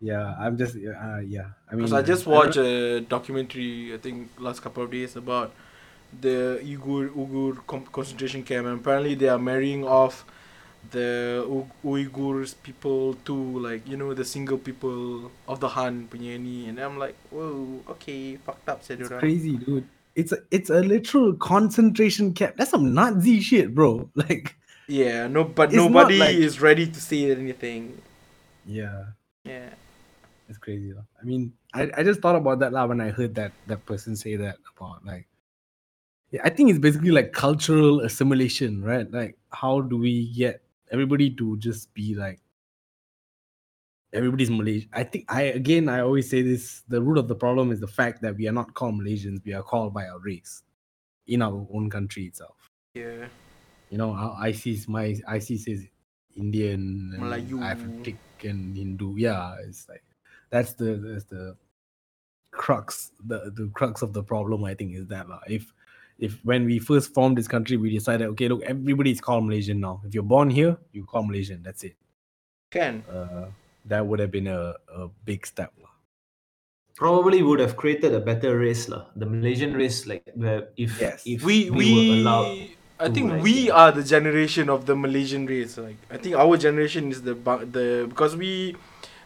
yeah, 0.02 0.36
I'm 0.40 0.58
just 0.58 0.76
uh, 0.76 1.20
yeah. 1.26 1.58
I 1.70 1.76
mean 1.76 1.90
Because 1.90 1.94
I 1.94 2.02
just 2.02 2.28
watched 2.28 2.58
a 2.58 3.02
documentary, 3.02 3.94
I 3.94 3.98
think 3.98 4.30
last 4.38 4.62
couple 4.62 4.84
of 4.84 4.92
days 4.92 5.16
about 5.16 5.52
the 6.22 6.62
Uyghur 6.64 7.10
Uyghur 7.10 7.58
com- 7.66 7.88
concentration 7.92 8.44
camp, 8.44 8.68
and 8.68 8.80
apparently 8.80 9.16
they 9.16 9.30
are 9.30 9.40
marrying 9.40 9.84
off 9.84 10.26
the 10.92 11.44
U- 11.48 11.70
Uyghurs 11.84 12.56
people 12.64 13.16
to 13.26 13.34
like 13.36 13.88
you 13.88 13.98
know 13.98 14.14
the 14.14 14.24
single 14.26 14.58
people 14.58 15.32
of 15.48 15.60
the 15.60 15.68
Han 15.70 16.08
punya 16.08 16.40
ni, 16.40 16.68
and 16.70 16.80
I'm 16.80 16.98
like, 16.98 17.16
whoa, 17.30 17.82
okay, 17.98 18.38
fucked 18.38 18.70
up, 18.70 18.84
said 18.84 19.02
It's 19.02 19.10
crazy, 19.10 19.58
dude. 19.58 19.86
It's 20.16 20.32
a 20.32 20.40
it's 20.50 20.70
a 20.70 20.82
literal 20.82 21.34
concentration 21.36 22.34
camp. 22.34 22.56
That's 22.58 22.72
some 22.72 22.94
Nazi 22.94 23.40
shit, 23.42 23.76
bro. 23.76 24.10
Like, 24.16 24.56
Yeah, 24.88 25.28
no, 25.28 25.44
but 25.44 25.74
nobody 25.76 26.18
like- 26.18 26.36
is 26.40 26.62
ready 26.64 26.88
to 26.88 27.00
say 27.02 27.30
anything. 27.36 28.00
yeah, 28.66 29.12
Yeah, 29.44 29.76
it's 30.48 30.58
crazy. 30.58 30.94
lah. 30.96 31.04
I 31.20 31.24
mean, 31.28 31.52
I, 31.76 31.92
I 31.92 32.02
just 32.08 32.24
thought 32.24 32.36
about 32.40 32.60
that 32.64 32.72
lah 32.72 32.88
when 32.88 33.04
I 33.04 33.12
heard 33.12 33.36
that 33.36 33.52
that 33.68 33.84
person 33.86 34.16
say 34.16 34.40
that 34.40 34.58
about 34.76 35.04
like, 35.04 35.28
yeah, 36.32 36.42
I 36.44 36.50
think 36.50 36.72
it's 36.72 36.80
basically 36.80 37.12
like 37.12 37.32
cultural 37.36 38.00
assimilation, 38.02 38.80
right? 38.84 39.06
Like, 39.12 39.36
how 39.52 39.82
do 39.84 40.00
we 40.00 40.32
get 40.32 40.64
everybody 40.92 41.30
to 41.32 41.58
just 41.58 41.94
be 41.94 42.16
like 42.16 42.40
everybody's 44.14 44.50
Malaysian? 44.50 44.90
I 44.94 45.04
think 45.04 45.26
I 45.30 45.44
again 45.44 45.90
I 45.90 46.02
always 46.02 46.30
say 46.30 46.42
this: 46.42 46.84
the 46.88 47.02
root 47.02 47.18
of 47.18 47.28
the 47.28 47.36
problem 47.36 47.72
is 47.72 47.80
the 47.80 47.88
fact 47.88 48.22
that 48.22 48.36
we 48.36 48.48
are 48.48 48.54
not 48.54 48.74
called 48.74 48.96
Malaysians; 48.96 49.44
we 49.46 49.54
are 49.54 49.64
called 49.64 49.94
by 49.94 50.08
our 50.08 50.20
race 50.20 50.64
in 51.28 51.42
our 51.42 51.68
own 51.74 51.90
country 51.90 52.26
itself. 52.26 52.70
yeah, 52.94 53.28
you 53.90 53.98
know 53.98 54.14
how 54.14 54.38
IC 54.44 54.88
my 54.88 55.16
IC 55.28 55.60
says 55.60 55.88
Indian 56.36 57.12
and 57.14 57.24
Melayu. 57.24 58.18
and 58.44 58.78
Hindu 58.78 59.16
yeah 59.18 59.56
it's 59.66 59.90
like 59.90 60.04
that's 60.50 60.74
the 60.74 60.96
that's 60.96 61.26
the 61.26 61.58
crux 62.52 63.12
the 63.26 63.52
the 63.56 63.70
crux 63.74 64.02
of 64.02 64.14
the 64.14 64.24
problem 64.24 64.64
I 64.64 64.74
think 64.74 64.96
is 64.96 65.08
that 65.08 65.28
lah. 65.28 65.42
if 65.48 65.74
if 66.20 66.40
when 66.44 66.66
we 66.66 66.80
first 66.80 67.14
formed 67.14 67.38
this 67.38 67.48
country 67.48 67.78
we 67.78 67.90
decided 67.90 68.28
okay 68.28 68.48
look 68.48 68.62
everybody 68.64 69.12
is 69.12 69.22
called 69.22 69.46
Malaysian 69.46 69.80
now 69.80 70.02
if 70.06 70.14
you're 70.14 70.24
born 70.24 70.50
here 70.50 70.78
you 70.92 71.06
call 71.06 71.24
Malaysian 71.24 71.62
that's 71.62 71.84
it 71.84 71.96
can. 72.72 73.04
uh, 73.10 73.48
that 73.88 74.06
would 74.06 74.20
have 74.20 74.32
been 74.32 74.48
a, 74.48 74.76
a 74.94 75.08
big 75.26 75.48
step 75.48 75.72
lah. 75.82 75.90
Probably 76.96 77.44
would 77.44 77.60
have 77.60 77.78
created 77.78 78.14
a 78.14 78.20
better 78.20 78.58
race, 78.58 78.90
lah. 78.90 79.06
The 79.16 79.26
Malaysian 79.26 79.74
race, 79.74 80.06
like 80.10 80.26
where 80.34 80.70
if 80.76 81.00
Yes. 81.00 81.24
if 81.26 81.46
we 81.46 81.70
we, 81.70 81.78
we, 81.78 81.90
were 81.94 82.16
allowed. 82.22 82.58
I 82.98 83.08
think 83.14 83.30
like, 83.30 83.46
we 83.46 83.70
are 83.70 83.94
the 83.94 84.02
generation 84.02 84.74
of 84.74 84.90
the 84.90 84.98
Malaysian 84.98 85.46
race. 85.46 85.78
Like 85.78 86.02
I 86.10 86.18
think 86.18 86.34
our 86.36 86.58
generation 86.58 87.14
is 87.14 87.22
the 87.22 87.38
the 87.70 88.10
because 88.10 88.34
we 88.34 88.74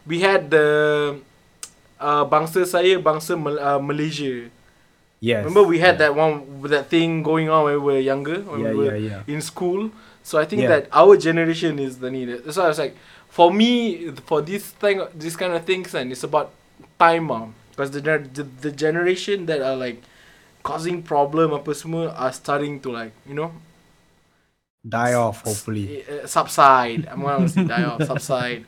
we 0.04 0.20
had 0.20 0.52
the 0.52 1.16
uh, 1.96 2.24
bangsa 2.28 2.68
saya 2.68 3.00
bangsa 3.00 3.40
Mal- 3.40 3.58
uh, 3.58 3.80
Malaysia. 3.80 4.52
Yes. 5.22 5.46
Remember 5.46 5.62
we 5.62 5.78
had 5.78 5.98
that 6.02 6.18
one 6.18 6.58
with 6.60 6.74
that 6.74 6.90
thing 6.90 7.22
going 7.22 7.46
on 7.48 7.62
when 7.70 7.74
we 7.78 7.94
were 7.94 8.02
younger, 8.02 8.42
when 8.42 8.60
Yeah, 8.66 8.70
we 8.74 8.90
were 8.90 8.96
yeah, 8.98 9.22
yeah. 9.22 9.34
in 9.34 9.38
school. 9.40 9.94
So 10.26 10.38
I 10.42 10.44
think 10.44 10.62
Yeah. 10.66 10.82
that 10.82 10.82
our 10.90 11.14
generation 11.16 11.78
is 11.78 12.02
the 12.02 12.10
need. 12.10 12.42
So 12.50 12.66
I 12.66 12.68
was 12.74 12.78
like, 12.82 12.98
for 13.30 13.54
me, 13.54 14.10
for 14.26 14.42
this 14.42 14.74
thing, 14.82 14.98
this 15.14 15.38
kind 15.38 15.54
of 15.54 15.62
things, 15.64 15.94
and 15.94 16.10
it's 16.10 16.26
about 16.26 16.50
time, 16.98 17.30
mom. 17.30 17.54
because 17.72 17.88
the, 17.96 18.02
the 18.02 18.44
the 18.68 18.72
generation 18.74 19.46
that 19.48 19.62
are 19.64 19.72
like 19.78 20.02
causing 20.60 21.00
problem 21.00 21.56
apa 21.56 21.72
semua 21.72 22.12
are 22.12 22.28
starting 22.36 22.76
to 22.84 22.92
like 22.92 23.16
you 23.24 23.32
know 23.32 23.48
Die 24.84 25.14
off, 25.14 25.40
hopefully. 25.46 26.04
uh, 26.04 26.26
subside. 26.26 27.06
I'm 27.08 27.22
gonna 27.22 27.48
say 27.48 27.64
die 27.64 27.86
off, 27.86 28.02
subside. 28.12 28.66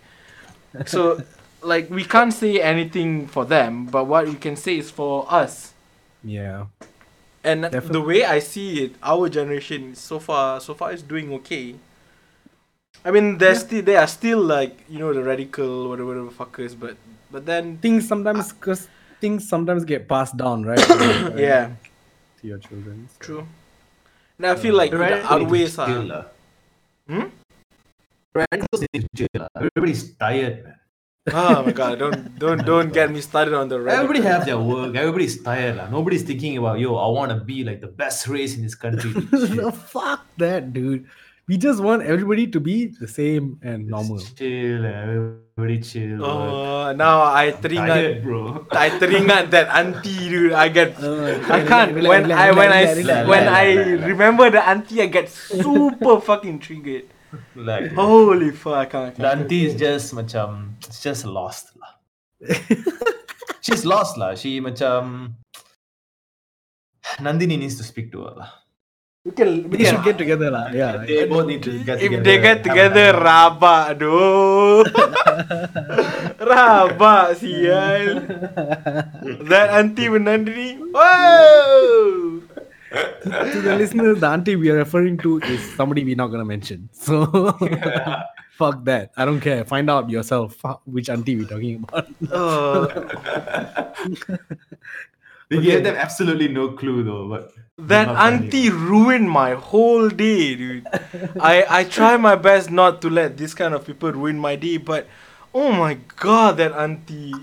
So, 0.87 1.21
like, 1.61 1.91
we 1.91 2.05
can't 2.09 2.33
say 2.33 2.63
anything 2.63 3.27
for 3.29 3.45
them, 3.45 3.87
but 3.93 4.07
what 4.07 4.25
we 4.25 4.39
can 4.41 4.57
say 4.57 4.79
is 4.79 4.91
for 4.91 5.27
us. 5.29 5.74
Yeah. 6.25 6.67
And 7.45 7.65
the 7.65 8.01
way 8.01 8.25
I 8.25 8.39
see 8.39 8.85
it, 8.85 8.97
our 9.03 9.29
generation 9.29 9.95
so 9.95 10.19
far, 10.19 10.61
so 10.61 10.73
far 10.73 10.93
is 10.93 11.03
doing 11.03 11.31
okay. 11.45 11.77
I 13.05 13.11
mean, 13.11 13.37
there's 13.37 13.61
still 13.61 13.83
they 13.85 13.97
are 13.97 14.07
still 14.07 14.41
like 14.41 14.81
you 14.89 14.99
know 14.99 15.13
the 15.13 15.23
radical 15.23 15.91
whatever, 15.91 16.09
whatever 16.09 16.31
fuckers, 16.33 16.73
but 16.79 16.97
but 17.31 17.45
then 17.45 17.77
Things 17.79 18.09
sometimes, 18.09 18.53
because 18.53 18.89
things 19.21 19.47
sometimes 19.47 19.85
get 19.85 20.09
passed 20.09 20.37
down, 20.39 20.65
right? 20.65 20.81
yeah, 21.37 21.77
To 22.41 22.47
your 22.47 22.59
children. 22.59 23.09
so- 23.13 23.21
true. 23.21 23.47
And 24.39 24.47
I 24.47 24.57
feel 24.57 24.75
uh, 24.75 24.79
like 24.79 24.91
the 24.91 25.33
outweighs 25.33 25.77
chill, 25.77 26.13
are. 26.13 26.27
Uh. 27.09 27.13
Hmm? 27.13 27.29
Radicals 28.35 28.83
need 28.93 29.07
to. 29.15 29.29
Everybody's 29.55 30.11
tired, 30.17 30.65
man. 30.65 30.75
Oh 31.33 31.65
my 31.65 31.73
god! 31.73 31.99
Don't 31.99 32.39
don't 32.39 32.61
don't 32.69 32.93
get 32.93 33.09
me 33.09 33.25
started 33.25 33.57
on 33.57 33.73
the 33.73 33.81
race. 33.81 33.97
Everybody 33.97 34.21
have 34.29 34.45
their 34.45 34.61
work. 34.61 34.93
Everybody's 34.93 35.41
tired, 35.41 35.81
lah. 35.81 35.89
Nobody's 35.89 36.21
thinking 36.21 36.61
about 36.61 36.85
yo. 36.85 37.01
I 37.01 37.09
want 37.09 37.33
to 37.33 37.41
be 37.41 37.65
like 37.65 37.81
the 37.81 37.89
best 37.89 38.29
race 38.29 38.57
in 38.57 38.61
this 38.61 38.77
country. 38.77 39.09
the 39.33 39.73
fuck 39.73 40.29
that, 40.37 40.77
dude. 40.77 41.09
We 41.49 41.57
just 41.57 41.81
want 41.81 42.05
everybody 42.05 42.49
to 42.53 42.61
be 42.61 42.93
the 42.93 43.09
same 43.09 43.57
and 43.65 43.89
normal. 43.89 44.21
Chill, 44.37 44.85
lah. 44.85 45.41
everybody 45.57 45.81
chill. 45.81 46.21
Oh, 46.21 46.93
now 46.93 47.25
I 47.25 47.57
teringat 47.57 47.89
tired, 47.89 48.17
bro. 48.21 48.65
I 48.73 48.93
teringat 48.93 49.49
that 49.53 49.73
auntie 49.73 50.29
dude. 50.29 50.53
I 50.53 50.69
get 50.69 51.01
Uh, 51.01 51.41
I 51.49 51.65
can't 51.65 52.05
when 52.05 52.29
I 52.33 52.53
when 52.53 52.69
I 52.69 52.85
when 53.25 53.45
I 53.49 53.97
remember 54.13 54.53
the 54.53 54.61
auntie 54.61 55.01
I 55.01 55.09
get 55.09 55.33
super 55.33 56.21
fucking 56.21 56.61
triggered. 56.61 57.14
Like 57.55 57.93
Holy 57.99 58.51
fuck! 58.51 58.75
I 58.75 58.87
can't. 58.87 59.07
I 59.07 59.11
the 59.11 59.17
can't. 59.23 59.41
auntie 59.47 59.67
is 59.67 59.75
just 59.75 60.15
macam, 60.15 60.75
it's 60.85 61.01
just 61.03 61.25
lost, 61.25 61.73
lah. 61.79 61.93
She's 63.65 63.85
lost, 63.85 64.19
lah. 64.19 64.35
She 64.37 64.61
macam. 64.61 65.35
Nandini 67.21 67.57
needs 67.61 67.77
to 67.79 67.85
speak 67.85 68.11
to 68.13 68.25
her, 68.29 68.35
lah. 68.37 68.51
We 69.25 69.33
can, 69.33 69.71
we 69.73 69.81
They 69.81 69.89
can 69.89 69.97
should 69.97 70.05
get 70.05 70.19
together, 70.21 70.53
lah. 70.53 70.69
Yeah. 70.69 71.01
They 71.09 71.25
both 71.25 71.49
need 71.49 71.65
to 71.65 71.73
get 71.81 71.97
if 71.97 72.13
together. 72.13 72.25
they 72.29 72.37
get 72.45 72.59
together, 72.61 73.17
rabak 73.17 73.97
doh. 73.97 74.85
rabak 76.53 77.33
sial. 77.41 78.21
That 79.49 79.67
auntie 79.81 80.13
with 80.13 80.29
Nandini. 80.29 80.77
Whoa! 80.93 82.45
To 83.23 83.61
the 83.63 83.77
listeners, 83.77 84.21
the 84.21 84.27
auntie 84.29 84.57
we 84.57 84.71
are 84.71 84.77
referring 84.77 85.17
to 85.19 85.41
is 85.41 85.61
somebody 85.75 86.05
we're 86.05 86.17
not 86.17 86.29
gonna 86.29 86.45
mention. 86.45 86.89
So 86.93 87.27
fuck 88.57 88.85
that. 88.85 89.13
I 89.17 89.25
don't 89.25 89.41
care. 89.41 89.65
Find 89.65 89.91
out 89.91 90.11
yourself 90.11 90.57
which 90.85 91.09
auntie 91.09 91.37
we're 91.37 91.49
talking 91.49 91.85
about. 91.85 92.07
Uh, 92.31 93.93
We 95.51 95.61
gave 95.61 95.85
them 95.85 95.95
absolutely 95.95 96.49
no 96.49 96.71
clue 96.73 97.05
though, 97.05 97.29
but 97.29 97.53
that 97.79 98.07
not 98.09 98.17
funny. 98.17 98.47
auntie 98.47 98.71
ruined 98.71 99.29
my 99.31 99.53
whole 99.55 100.09
day, 100.09 100.55
dude. 100.57 100.87
I 101.39 101.65
I 101.69 101.85
try 101.85 102.17
my 102.17 102.35
best 102.35 102.71
not 102.73 103.03
to 103.03 103.11
let 103.11 103.37
this 103.37 103.53
kind 103.55 103.75
of 103.75 103.85
people 103.87 104.11
ruin 104.13 104.39
my 104.39 104.57
day, 104.57 104.79
but 104.79 105.07
oh 105.55 105.71
my 105.71 105.99
god, 106.17 106.57
that 106.57 106.73
auntie. 106.73 107.35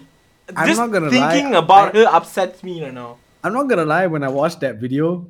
I'm 0.57 0.67
Just 0.67 0.79
not 0.81 0.91
gonna 0.91 1.11
thinking 1.13 1.51
lie, 1.53 1.59
about 1.59 1.95
I- 1.95 1.99
her 1.99 2.07
upsets 2.09 2.63
me 2.63 2.83
right 2.83 2.93
now. 2.93 3.17
I'm 3.45 3.53
not 3.53 3.69
gonna 3.69 3.85
lie, 3.85 4.07
when 4.07 4.23
I 4.23 4.29
watched 4.29 4.59
that 4.65 4.77
video, 4.81 5.29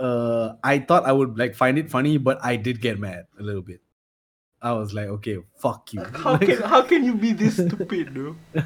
uh 0.00 0.54
I 0.62 0.78
thought 0.80 1.04
I 1.06 1.12
would 1.12 1.38
like 1.38 1.54
find 1.54 1.78
it 1.78 1.90
funny, 1.90 2.18
but 2.18 2.38
I 2.42 2.56
did 2.56 2.80
get 2.80 2.98
mad 2.98 3.26
a 3.38 3.42
little 3.42 3.62
bit. 3.62 3.80
I 4.62 4.72
was 4.72 4.94
like, 4.94 5.08
okay, 5.20 5.38
fuck 5.60 5.92
you. 5.92 6.02
How 6.02 6.36
can 6.40 6.58
how 6.62 6.82
can 6.82 7.04
you 7.04 7.14
be 7.14 7.32
this 7.32 7.56
stupid, 7.60 8.14
dude? 8.14 8.34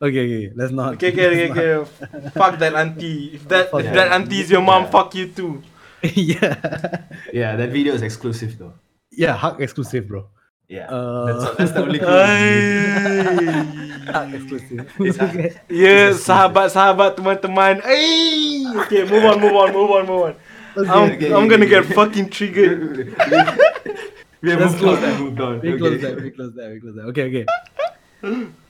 okay, 0.00 0.22
okay, 0.22 0.44
let's 0.54 0.72
not. 0.72 0.94
Okay, 0.94 1.10
okay, 1.12 1.50
okay, 1.50 1.74
okay. 1.82 2.30
Fuck 2.30 2.58
that 2.62 2.74
auntie. 2.74 3.34
If 3.34 3.48
that 3.48 3.70
Fuck 3.70 3.80
if 3.82 3.86
that. 3.90 3.94
that 3.94 4.12
auntie 4.14 4.40
is 4.40 4.50
your 4.50 4.62
mom, 4.62 4.84
Yeah. 4.86 4.90
fuck 4.94 5.14
you 5.14 5.26
too. 5.28 5.62
yeah. 6.14 6.54
yeah, 7.32 7.56
that 7.56 7.70
video 7.74 7.94
is 7.94 8.02
exclusive 8.02 8.56
though. 8.58 8.74
Yeah, 9.10 9.34
hug 9.34 9.60
exclusive, 9.60 10.06
bro. 10.06 10.28
Yeah, 10.68 10.90
Uh, 10.90 11.24
that's, 11.26 11.44
that's 11.56 11.72
the 11.72 11.82
only 11.82 11.98
clue. 12.02 12.10
Hug 14.12 14.34
exclusive. 14.34 14.86
It's 15.00 15.16
hug. 15.18 15.30
Okay. 15.30 15.54
Ya, 15.70 16.10
sahabat-sahabat 16.14 17.14
teman-teman. 17.16 17.82
Hey, 17.86 18.66
okay, 18.86 19.02
move 19.06 19.24
on, 19.24 19.38
move 19.40 19.54
on, 19.56 19.68
move 19.72 19.90
on, 19.90 20.02
move 20.06 20.22
on. 20.30 20.34
I'm, 20.76 21.10
okay, 21.12 21.26
I'm 21.28 21.44
okay, 21.44 21.48
gonna 21.48 21.54
okay. 21.54 21.68
get 21.68 21.84
fucking 21.86 22.30
triggered. 22.30 22.96
we 24.42 24.50
have 24.50 24.60
Let's 24.60 24.72
moved 24.72 24.78
close 24.78 24.96
on. 24.96 25.02
that. 25.02 25.20
Moved 25.20 25.40
on. 25.40 25.60
We 25.60 25.68
okay. 25.70 25.78
close 25.78 26.00
that. 26.02 26.20
We 26.22 26.30
close 26.30 26.54
that. 26.54 26.70
We 26.70 26.80
close 26.80 26.94
that. 26.96 27.02
Okay, 27.02 27.22
okay. 27.24 27.46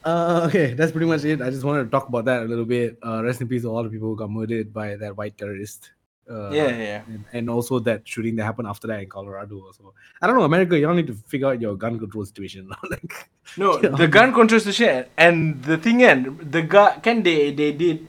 Uh, 0.03 0.43
okay, 0.47 0.73
that's 0.73 0.91
pretty 0.91 1.07
much 1.07 1.23
it. 1.25 1.41
I 1.41 1.49
just 1.49 1.63
wanted 1.63 1.85
to 1.85 1.89
talk 1.89 2.07
about 2.07 2.25
that 2.25 2.43
a 2.43 2.45
little 2.45 2.65
bit. 2.65 2.97
Uh, 3.05 3.23
rest 3.23 3.41
in 3.41 3.47
peace 3.47 3.63
to 3.63 3.69
all 3.69 3.83
the 3.83 3.89
people 3.89 4.07
who 4.09 4.15
got 4.15 4.29
murdered 4.29 4.73
by 4.73 4.95
that 4.97 5.17
white 5.17 5.37
terrorist. 5.37 5.91
Uh, 6.29 6.49
Yeah, 6.51 6.67
yeah. 6.67 7.01
And, 7.07 7.25
and 7.33 7.49
also 7.49 7.79
that 7.79 8.07
shooting 8.07 8.35
that 8.35 8.43
happened 8.43 8.67
after 8.67 8.87
that 8.87 8.99
in 9.01 9.09
Colorado. 9.09 9.61
Also, 9.65 9.93
I 10.21 10.27
don't 10.27 10.35
know, 10.37 10.43
America. 10.43 10.77
Y'all 10.77 10.93
need 10.93 11.07
to 11.07 11.13
figure 11.13 11.47
out 11.47 11.61
your 11.61 11.75
gun 11.75 11.97
control 11.97 12.25
situation. 12.25 12.69
like, 12.89 13.29
No, 13.57 13.79
Yeah. 13.83 13.89
the 13.89 14.07
gun 14.07 14.33
control 14.33 14.59
situation, 14.59 15.05
and 15.17 15.63
the 15.63 15.77
thing 15.77 16.03
and 16.03 16.39
the 16.51 16.61
guy 16.61 16.99
can 17.01 17.23
they 17.23 17.51
they 17.51 17.71
did 17.71 18.07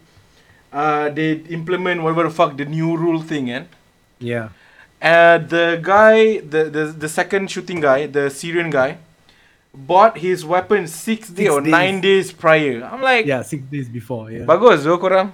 uh 0.72 1.08
they 1.10 1.32
implement 1.48 2.02
whatever 2.02 2.24
the 2.24 2.30
fuck 2.30 2.56
the 2.58 2.64
new 2.66 2.94
rule 2.96 3.22
thing 3.22 3.48
and 3.50 3.68
yeah, 4.20 4.48
uh 5.02 5.38
the 5.38 5.78
guy 5.82 6.38
the 6.40 6.64
the, 6.70 6.84
the 6.96 7.08
second 7.08 7.50
shooting 7.50 7.80
guy 7.80 8.06
the 8.06 8.30
Syrian 8.30 8.70
guy 8.70 8.98
bought 9.74 10.18
his 10.18 10.44
weapon 10.44 10.86
six, 10.88 11.28
days 11.28 11.46
Six 11.46 11.50
or 11.50 11.60
days. 11.60 11.70
nine 11.70 12.00
days 12.00 12.32
prior. 12.32 12.82
I'm 12.82 13.02
like 13.02 13.26
yeah, 13.26 13.42
six 13.42 13.62
days 13.70 13.88
before. 13.88 14.30
Yeah, 14.30 14.44
bagus 14.44 14.82
zo 14.82 14.98
korang. 14.98 15.32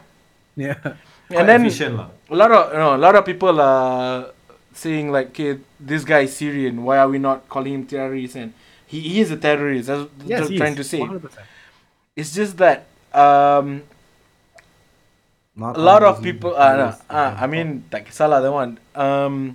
yeah, 0.57 0.75
Quite 1.29 1.41
And 1.41 1.49
then 1.49 1.65
efficient 1.65 1.97
a 2.31 2.35
lot 2.37 2.51
of 2.53 2.73
you 2.73 2.79
know, 2.79 2.95
a 2.97 3.01
lot 3.01 3.15
of 3.17 3.25
people 3.25 3.61
are 3.61 4.31
saying 4.75 5.11
like, 5.13 5.29
okay, 5.31 5.59
this 5.81 6.05
guy 6.05 6.21
is 6.29 6.37
Syrian. 6.37 6.83
Why 6.85 6.99
are 6.99 7.09
we 7.09 7.19
not 7.19 7.49
calling 7.49 7.73
him 7.75 7.87
terrorist? 7.87 8.37
And 8.37 8.53
he, 8.87 9.01
he 9.01 9.21
is 9.21 9.31
a 9.31 9.37
terrorist. 9.37 9.87
That's 9.89 10.03
what 10.03 10.27
yes, 10.27 10.51
I'm 10.51 10.57
trying 10.57 10.73
is, 10.73 10.79
to 10.79 10.85
say. 10.85 11.01
100%. 11.01 11.31
It's 12.17 12.35
just 12.35 12.59
that 12.59 12.87
um, 13.13 13.83
Not 15.57 15.77
a 15.77 15.81
lot 15.81 16.03
of 16.03 16.23
people. 16.23 16.55
Uh, 16.57 16.77
no, 16.77 16.85
uh, 16.85 16.97
are 17.11 17.37
I 17.39 17.47
mean, 17.47 17.85
like 17.93 18.11
Salah, 18.11 18.43
the 18.43 18.51
one. 18.51 18.79
Um, 18.95 19.55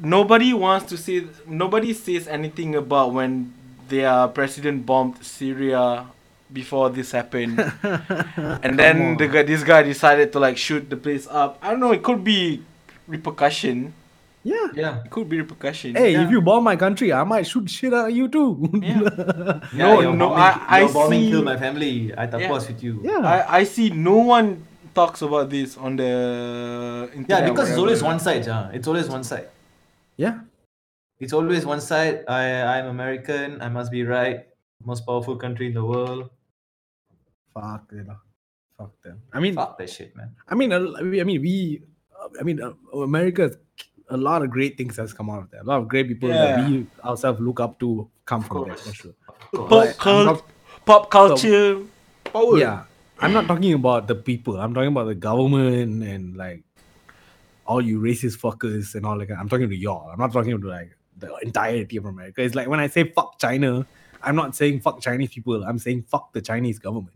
nobody 0.00 0.52
wants 0.54 0.86
to 0.88 0.96
say. 0.96 1.26
Nobody 1.46 1.92
says 1.92 2.26
anything 2.28 2.74
about 2.74 3.12
when 3.12 3.52
their 3.88 4.28
president 4.28 4.86
bombed 4.86 5.22
Syria 5.22 6.06
before 6.52 6.88
this 6.90 7.12
happened, 7.12 7.60
and 8.64 8.78
then 8.78 9.16
the 9.16 9.28
guy, 9.28 9.42
this 9.42 9.62
guy 9.62 9.82
decided 9.82 10.32
to 10.32 10.38
like 10.40 10.56
shoot 10.56 10.88
the 10.88 10.96
place 10.96 11.26
up. 11.30 11.58
I 11.60 11.70
don't 11.70 11.80
know. 11.80 11.92
It 11.92 12.02
could 12.02 12.24
be 12.24 12.62
repercussion. 13.06 13.92
yeah. 14.44 14.68
Yeah. 14.74 15.04
It 15.04 15.10
could 15.10 15.28
be 15.28 15.38
repercussion. 15.40 15.94
Hey, 15.94 16.12
Yeah. 16.12 16.24
if 16.24 16.30
you 16.32 16.40
bomb 16.40 16.64
my 16.64 16.76
country, 16.76 17.12
I 17.12 17.22
might 17.24 17.46
shoot 17.46 17.68
shit 17.70 17.92
out 17.94 18.08
of 18.08 18.16
you 18.16 18.28
too. 18.28 18.56
Yeah. 18.80 19.04
Yeah, 19.76 19.76
No, 19.76 20.00
your 20.00 20.12
no, 20.16 20.28
bombing, 20.32 20.42
I- 20.42 20.64
I 20.68 20.80
your 20.80 20.92
bombing 20.92 21.20
see- 21.20 21.30
killed 21.30 21.44
my 21.44 21.56
family. 21.60 22.12
I 22.16 22.24
Yeah. 22.24 22.30
tapas 22.32 22.66
with 22.68 22.80
you. 22.82 23.00
yeah. 23.04 23.20
I, 23.22 23.60
I 23.60 23.64
see 23.64 23.90
no 23.90 24.16
one 24.24 24.64
talks 24.94 25.22
about 25.22 25.50
this 25.50 25.76
on 25.76 25.96
the 25.96 27.10
internet. 27.14 27.42
Yeah, 27.44 27.50
because 27.50 27.70
it's 27.70 27.78
always 27.78 28.02
one 28.02 28.18
side, 28.20 28.46
ja. 28.46 28.68
It's 28.72 28.86
always 28.88 29.08
one 29.08 29.24
side. 29.24 29.48
yeah. 30.16 30.40
It's 31.22 31.32
always 31.32 31.64
one 31.64 31.80
side. 31.80 32.24
I 32.26 32.62
I'm 32.78 32.86
American. 32.90 33.62
I 33.62 33.68
must 33.68 33.92
be 33.92 34.02
right. 34.02 34.42
Most 34.84 35.06
powerful 35.06 35.36
country 35.36 35.68
in 35.70 35.74
the 35.74 35.84
world. 35.84 36.30
Fuck 37.54 37.92
you 37.92 38.02
know. 38.04 38.16
Fuck 38.76 38.90
them. 39.02 39.22
I 39.32 39.38
mean, 39.38 39.54
Fuck 39.54 39.78
that 39.78 39.88
shit, 39.90 40.16
man. 40.16 40.34
I 40.48 40.54
mean, 40.56 40.72
I 40.72 41.22
mean, 41.22 41.40
we, 41.40 41.82
uh, 42.10 42.28
I 42.40 42.42
mean, 42.42 42.60
uh, 42.60 42.72
America, 42.98 43.52
a 44.10 44.16
lot 44.16 44.42
of 44.42 44.50
great 44.50 44.76
things 44.76 44.96
has 44.96 45.12
come 45.12 45.30
out 45.30 45.42
of 45.46 45.50
there. 45.52 45.60
A 45.60 45.64
lot 45.64 45.78
of 45.78 45.86
great 45.86 46.08
people 46.08 46.28
that 46.30 46.68
we 46.68 46.86
ourselves 47.04 47.38
look 47.40 47.60
up 47.60 47.78
to 47.80 48.08
come 48.26 48.42
from 48.42 48.64
there 48.66 48.74
course. 48.74 48.82
for 48.88 48.94
sure. 48.94 49.14
Pop, 49.54 49.68
But 49.68 49.96
not- 50.04 50.42
pop 50.84 51.10
culture. 51.10 51.82
power. 52.24 52.58
yeah, 52.58 52.82
I'm 53.22 53.32
not 53.32 53.46
talking 53.46 53.72
about 53.72 54.08
the 54.08 54.16
people. 54.16 54.58
I'm 54.58 54.74
talking 54.74 54.88
about 54.88 55.04
the 55.04 55.14
government 55.14 56.02
and 56.02 56.36
like 56.36 56.64
all 57.64 57.80
you 57.80 58.00
racist 58.00 58.40
fuckers 58.40 58.96
and 58.96 59.06
all 59.06 59.16
like. 59.16 59.30
I'm 59.30 59.48
talking 59.48 59.70
to 59.70 59.76
y'all. 59.76 60.10
I'm 60.10 60.18
not 60.18 60.32
talking 60.32 60.60
to 60.60 60.66
like 60.66 60.96
the 61.16 61.32
entirety 61.36 61.98
of 61.98 62.06
America. 62.06 62.42
It's 62.42 62.56
like 62.56 62.66
when 62.66 62.80
I 62.80 62.88
say 62.88 63.04
fuck 63.04 63.38
China, 63.38 63.86
I'm 64.24 64.34
not 64.34 64.56
saying 64.56 64.80
fuck 64.80 65.00
Chinese 65.00 65.30
people. 65.30 65.62
I'm 65.62 65.78
saying 65.78 66.02
fuck 66.02 66.32
the 66.32 66.40
Chinese 66.40 66.80
government. 66.80 67.14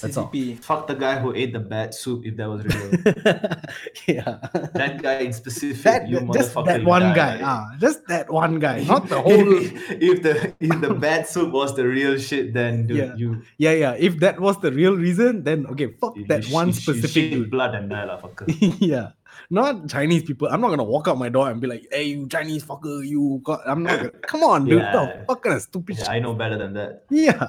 That's 0.00 0.16
all. 0.16 0.32
Fuck 0.62 0.86
the 0.86 0.94
guy 0.94 1.18
who 1.20 1.34
ate 1.34 1.52
the 1.52 1.60
bad 1.60 1.92
soup 1.94 2.24
if 2.24 2.36
that 2.36 2.48
was 2.48 2.64
real. 2.64 2.90
yeah. 4.08 4.38
that 4.74 5.02
guy 5.02 5.18
in 5.20 5.32
specific, 5.32 5.82
That, 5.84 6.08
you 6.08 6.20
just 6.32 6.54
motherfucker. 6.54 6.66
that 6.66 6.84
one 6.84 7.12
guy. 7.14 7.32
buddy. 7.38 7.42
Ah, 7.44 7.66
just 7.78 8.06
that 8.08 8.30
one 8.32 8.58
guy. 8.58 8.84
Not 8.88 9.08
the 9.08 9.20
whole. 9.20 9.52
if, 9.58 9.90
if 10.00 10.22
the 10.22 10.54
if 10.60 10.80
the 10.80 10.94
bad 11.06 11.26
soup 11.28 11.52
was 11.52 11.76
the 11.76 11.86
real 11.86 12.18
shit, 12.18 12.54
then 12.54 12.86
dude, 12.86 12.96
Yeah. 12.96 13.14
you 13.16 13.42
yeah, 13.58 13.72
yeah. 13.72 13.92
If 13.98 14.18
that 14.20 14.40
was 14.40 14.58
the 14.60 14.72
real 14.72 14.96
reason, 14.96 15.44
then 15.44 15.66
okay, 15.66 15.92
fuck 16.00 16.16
you- 16.16 16.26
that 16.26 16.48
you 16.48 16.54
one 16.54 16.68
you 16.68 16.72
specific 16.74 17.10
shit 17.10 17.30
dude. 17.32 17.50
blood 17.50 17.74
and 17.74 17.90
die, 17.90 18.04
lah, 18.04 18.20
fucker. 18.20 18.46
yeah. 18.80 19.10
Not 19.50 19.88
Chinese 19.88 20.22
people. 20.24 20.48
I'm 20.48 20.60
not 20.60 20.68
gonna 20.70 20.84
walk 20.84 21.08
out 21.08 21.18
my 21.18 21.28
door 21.28 21.50
and 21.50 21.60
be 21.60 21.66
like, 21.66 21.84
"Hey, 21.90 22.04
you 22.16 22.28
Chinese 22.28 22.64
fucker, 22.64 23.04
you 23.04 23.40
got." 23.44 23.60
I'm 23.66 23.82
not. 23.82 23.96
Gonna, 23.98 24.10
come 24.24 24.42
on, 24.44 24.64
dude. 24.64 24.80
Yeah. 24.80 24.92
The 24.92 25.24
fuck 25.28 25.42
kind 25.42 25.56
of 25.56 25.62
stupid 25.62 25.96
Yeah, 25.96 26.04
shit. 26.04 26.08
I 26.12 26.18
know 26.20 26.32
better 26.34 26.56
than 26.56 26.72
that. 26.74 27.04
Yeah. 27.10 27.48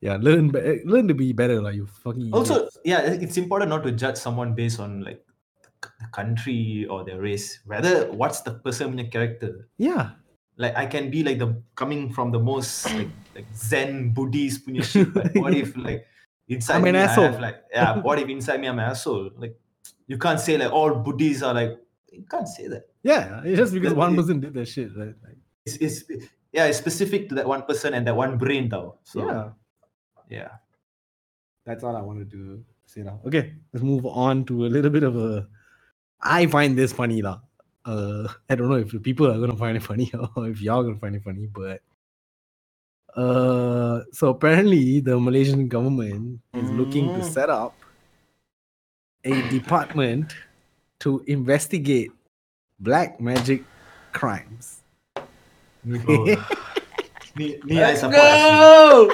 Yeah. 0.00 0.18
Learn. 0.20 0.50
Be- 0.50 0.60
eh, 0.60 0.78
learn 0.84 1.08
to 1.08 1.14
be 1.14 1.32
better, 1.32 1.60
like 1.60 1.74
you 1.74 1.86
fucking. 1.86 2.32
Also, 2.32 2.56
idiots. 2.56 2.78
yeah, 2.84 3.00
it's 3.00 3.36
important 3.36 3.70
not 3.70 3.82
to 3.84 3.92
judge 3.92 4.16
someone 4.16 4.54
based 4.54 4.80
on 4.80 5.02
like 5.02 5.24
the 5.82 6.08
country 6.12 6.86
or 6.88 7.04
their 7.04 7.20
race. 7.20 7.60
Rather, 7.66 8.10
what's 8.12 8.40
the 8.42 8.54
person 8.54 8.92
punya 8.92 9.10
character? 9.10 9.68
Yeah. 9.78 10.10
Like 10.56 10.76
I 10.76 10.86
can 10.86 11.10
be 11.10 11.22
like 11.22 11.38
the 11.38 11.54
coming 11.74 12.12
from 12.12 12.32
the 12.32 12.38
most 12.38 12.90
like, 12.94 13.10
like 13.34 13.46
Zen 13.54 14.10
Buddhist 14.10 14.66
punya 14.66 14.82
shit, 14.82 15.14
but 15.14 15.30
what 15.38 15.54
if 15.54 15.76
like 15.76 16.04
inside 16.48 16.82
I'm 16.82 16.84
an 16.86 16.94
me 16.94 17.00
I 17.00 17.06
have 17.06 17.40
like 17.40 17.62
yeah, 17.70 17.98
what 18.06 18.18
if 18.18 18.28
inside 18.28 18.60
me 18.60 18.66
I'm 18.66 18.78
an 18.78 18.90
asshole? 18.90 19.30
Like 19.38 19.54
you 20.06 20.18
can't 20.18 20.40
say 20.40 20.58
like 20.58 20.72
all 20.72 20.94
Buddhists 20.94 21.42
are 21.42 21.54
like 21.54 21.78
you 22.10 22.24
can't 22.28 22.48
say 22.48 22.66
that. 22.68 22.90
Yeah. 23.02 23.42
It's 23.44 23.58
just 23.58 23.72
because 23.72 23.94
one 23.94 24.16
person 24.16 24.40
did 24.40 24.54
that 24.54 24.66
shit, 24.66 24.90
right? 24.96 25.14
Like, 25.22 25.38
It's, 25.64 25.76
it's 25.76 26.26
yeah, 26.50 26.66
it's 26.66 26.78
specific 26.78 27.28
to 27.28 27.34
that 27.36 27.46
one 27.46 27.62
person 27.62 27.94
and 27.94 28.06
that 28.06 28.16
one 28.16 28.38
brain 28.38 28.68
though. 28.68 28.98
So 29.04 29.26
yeah. 29.26 29.50
Yeah. 30.28 30.48
That's 31.64 31.84
all 31.84 31.96
I 31.96 32.00
wanted 32.00 32.30
to 32.32 32.64
say 32.86 33.02
now. 33.02 33.20
Okay, 33.26 33.52
let's 33.72 33.84
move 33.84 34.06
on 34.06 34.44
to 34.46 34.64
a 34.66 34.70
little 34.72 34.90
bit 34.90 35.02
of 35.02 35.16
a. 35.16 35.46
I 36.20 36.46
find 36.46 36.76
this 36.76 36.92
funny, 36.92 37.20
lah. 37.22 37.40
Uh, 37.84 38.28
I 38.48 38.54
don't 38.54 38.68
know 38.68 38.76
if 38.76 38.90
the 38.92 39.00
people 39.00 39.26
are 39.26 39.38
gonna 39.38 39.56
find 39.56 39.76
it 39.76 39.82
funny 39.82 40.10
or 40.36 40.48
if 40.48 40.60
y'all 40.60 40.82
gonna 40.82 40.98
find 40.98 41.14
it 41.16 41.22
funny, 41.24 41.46
but 41.46 41.80
uh, 43.16 44.04
so 44.12 44.28
apparently 44.30 45.00
the 45.00 45.18
Malaysian 45.18 45.68
government 45.68 46.40
is 46.54 46.70
looking 46.72 47.08
to 47.14 47.20
Mm. 47.20 47.32
set 47.32 47.50
up 47.50 47.74
a 49.24 49.34
department 49.50 50.34
to 51.00 51.22
investigate 51.26 52.10
black 52.80 53.20
magic 53.20 53.64
crimes. 54.12 54.80
Oh. 56.08 56.36
Me, 57.38 57.58
me, 57.64 57.82
I 57.82 57.94
support 57.94 58.16
go! 58.16 59.12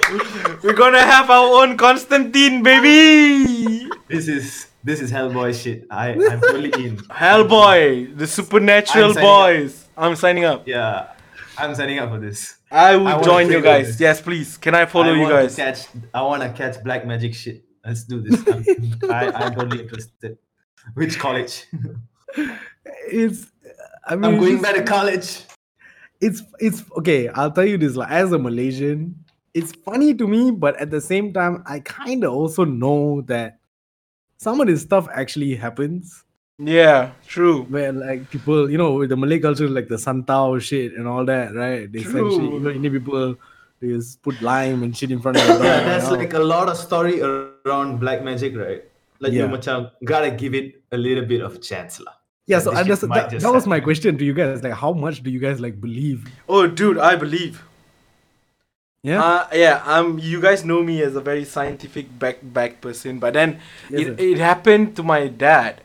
We're 0.63 0.73
gonna 0.75 1.01
have 1.03 1.31
our 1.31 1.63
own 1.63 1.77
Constantine, 1.77 2.63
baby! 2.63 3.89
This 4.09 4.29
is 4.29 4.67
this 4.83 5.01
is 5.01 5.13
Hellboy 5.13 5.53
shit. 5.61 5.87
I 5.91 6.13
I'm 6.31 6.41
fully 6.41 6.73
in. 6.85 6.97
Hellboy, 7.09 8.17
the 8.17 8.27
supernatural 8.27 9.09
I'm 9.09 9.15
signing 9.15 9.29
up. 9.29 9.47
boys. 9.47 9.89
I'm 9.97 10.17
signing 10.17 10.45
up. 10.45 10.67
Yeah, 10.67 11.13
I'm 11.59 11.75
signing 11.75 11.99
up 11.99 12.11
for 12.11 12.19
this. 12.19 12.57
I 12.71 12.97
will 12.97 13.09
I 13.09 13.23
join 13.23 13.51
you 13.51 13.61
guys. 13.61 13.87
this. 13.89 14.01
Yes, 14.01 14.21
please. 14.21 14.57
Can 14.57 14.75
I 14.75 14.87
follow 14.87 15.13
I 15.13 15.17
you 15.17 15.29
guys? 15.29 15.55
Catch, 15.55 15.87
I 16.13 16.23
want 16.23 16.43
to 16.43 16.51
catch 16.51 16.83
black 16.83 17.07
magic 17.07 17.35
shit. 17.35 17.63
Let's 17.85 18.05
do 18.05 18.21
this. 18.21 18.41
I'm, 18.49 19.11
I, 19.11 19.31
I'm 19.31 19.55
totally 19.55 19.83
interested. 19.83 20.39
Which 20.95 21.19
college? 21.19 21.67
It's. 23.07 23.47
I 24.07 24.17
mean, 24.17 24.35
it's 24.35 24.41
going 24.45 24.61
back 24.61 24.75
to 24.75 24.83
college. 24.83 25.43
It's 26.27 26.41
it's 26.69 26.81
okay 26.99 27.29
i'll 27.37 27.51
tell 27.57 27.69
you 27.69 27.77
this 27.85 27.97
like 28.01 28.11
as 28.11 28.33
a 28.33 28.39
malaysian 28.39 29.15
it's 29.53 29.73
funny 29.87 30.11
to 30.21 30.27
me 30.35 30.51
but 30.65 30.75
at 30.85 30.91
the 30.91 31.01
same 31.01 31.33
time 31.39 31.63
i 31.67 31.79
kind 31.81 32.25
of 32.25 32.33
also 32.33 32.65
know 32.65 33.21
that 33.33 33.59
some 34.39 34.61
of 34.61 34.67
this 34.73 34.83
stuff 34.89 35.09
actually 35.23 35.55
happens 35.67 36.21
Yeah, 36.59 37.11
true. 37.27 37.67
where 37.75 37.91
like 37.93 38.31
people 38.31 38.71
you 38.73 38.79
know 38.79 38.95
with 38.99 39.11
the 39.13 39.19
malay 39.19 39.39
culture 39.47 39.67
like 39.77 39.89
the 39.93 39.99
santau 40.03 40.45
shit 40.63 40.95
and 40.95 41.09
all 41.13 41.25
that 41.31 41.51
right 41.61 41.91
they 41.91 41.99
essentially 42.07 42.47
you 42.47 42.51
True. 42.51 42.61
know 42.67 42.71
indian 42.79 42.95
people 42.97 43.25
they 43.83 43.89
just 43.95 44.23
put 44.27 44.39
lime 44.49 44.85
and 44.87 44.95
shit 45.01 45.11
in 45.17 45.19
front 45.25 45.37
of 45.41 45.43
the 45.51 45.55
door 45.59 45.67
Yeah, 45.67 45.79
and 45.83 45.89
there's 45.91 46.07
all. 46.15 46.21
like 46.23 46.35
a 46.43 46.45
lot 46.55 46.71
of 46.73 46.79
story 46.79 47.17
around 47.21 47.99
black 48.05 48.23
magic, 48.29 48.55
right? 48.57 48.87
Like 49.19 49.35
Yeah. 49.35 49.45
you 49.45 49.49
macam 49.57 49.91
gotta 50.13 50.31
give 50.43 50.55
it 50.61 50.69
a 50.95 50.99
little 51.07 51.27
bit 51.33 51.43
of 51.49 51.59
chance 51.71 51.99
lah. 52.07 52.15
Yeah 52.47 52.59
so 52.59 52.71
this 52.71 52.79
I 52.79 52.83
shit 52.83 52.89
just, 52.89 53.01
that, 53.09 53.31
that 53.31 53.53
was 53.53 53.67
my 53.67 53.81
question 53.81 54.19
to 54.19 54.25
you 54.25 54.35
guys 54.35 54.63
like 54.63 54.73
how 54.75 54.93
much 54.93 55.23
do 55.23 55.31
you 55.31 55.39
guys 55.41 55.61
like 55.61 55.81
believe 55.81 56.27
Oh, 56.49 56.67
dude, 56.67 56.99
I 56.99 57.17
believe. 57.17 57.63
yeah 59.03 59.21
Uh, 59.23 59.47
yeah, 59.53 59.83
um, 59.87 60.19
you 60.19 60.41
guys 60.41 60.65
know 60.65 60.83
me 60.83 61.03
as 61.03 61.15
a 61.17 61.21
very 61.21 61.45
scientific 61.45 62.07
back 62.19 62.39
back 62.43 62.81
person, 62.81 63.19
but 63.19 63.33
then 63.35 63.61
Yes, 63.91 64.01
it, 64.01 64.07
sir. 64.09 64.15
it 64.19 64.39
happened 64.39 64.97
to 64.97 65.03
my 65.03 65.29
dad. 65.29 65.81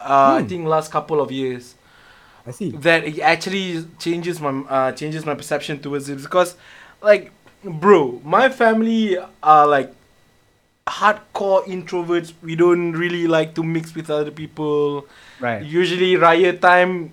Uh, 0.00 0.38
I 0.38 0.42
Hmm. 0.42 0.48
think 0.48 0.66
last 0.66 0.90
couple 0.90 1.20
of 1.20 1.30
years 1.30 1.74
i 2.46 2.52
see 2.52 2.70
that 2.70 3.04
it 3.04 3.20
actually 3.20 3.84
changes 3.98 4.40
my 4.40 4.50
uh, 4.76 4.92
changes 4.92 5.26
my 5.26 5.34
perception 5.34 5.78
towards 5.78 6.08
it 6.08 6.22
because, 6.22 6.56
like, 7.02 7.30
bro, 7.62 8.18
my 8.24 8.48
family 8.48 9.18
are 9.42 9.66
like 9.66 9.92
hardcore 10.86 11.62
introverts. 11.66 12.32
We 12.42 12.56
don't 12.56 12.92
really 12.92 13.26
like 13.26 13.54
to 13.56 13.62
mix 13.62 13.94
with 13.94 14.10
other 14.10 14.30
people. 14.30 15.06
Right 15.40 15.64
Usually, 15.64 16.16
riot 16.16 16.60
time, 16.60 17.10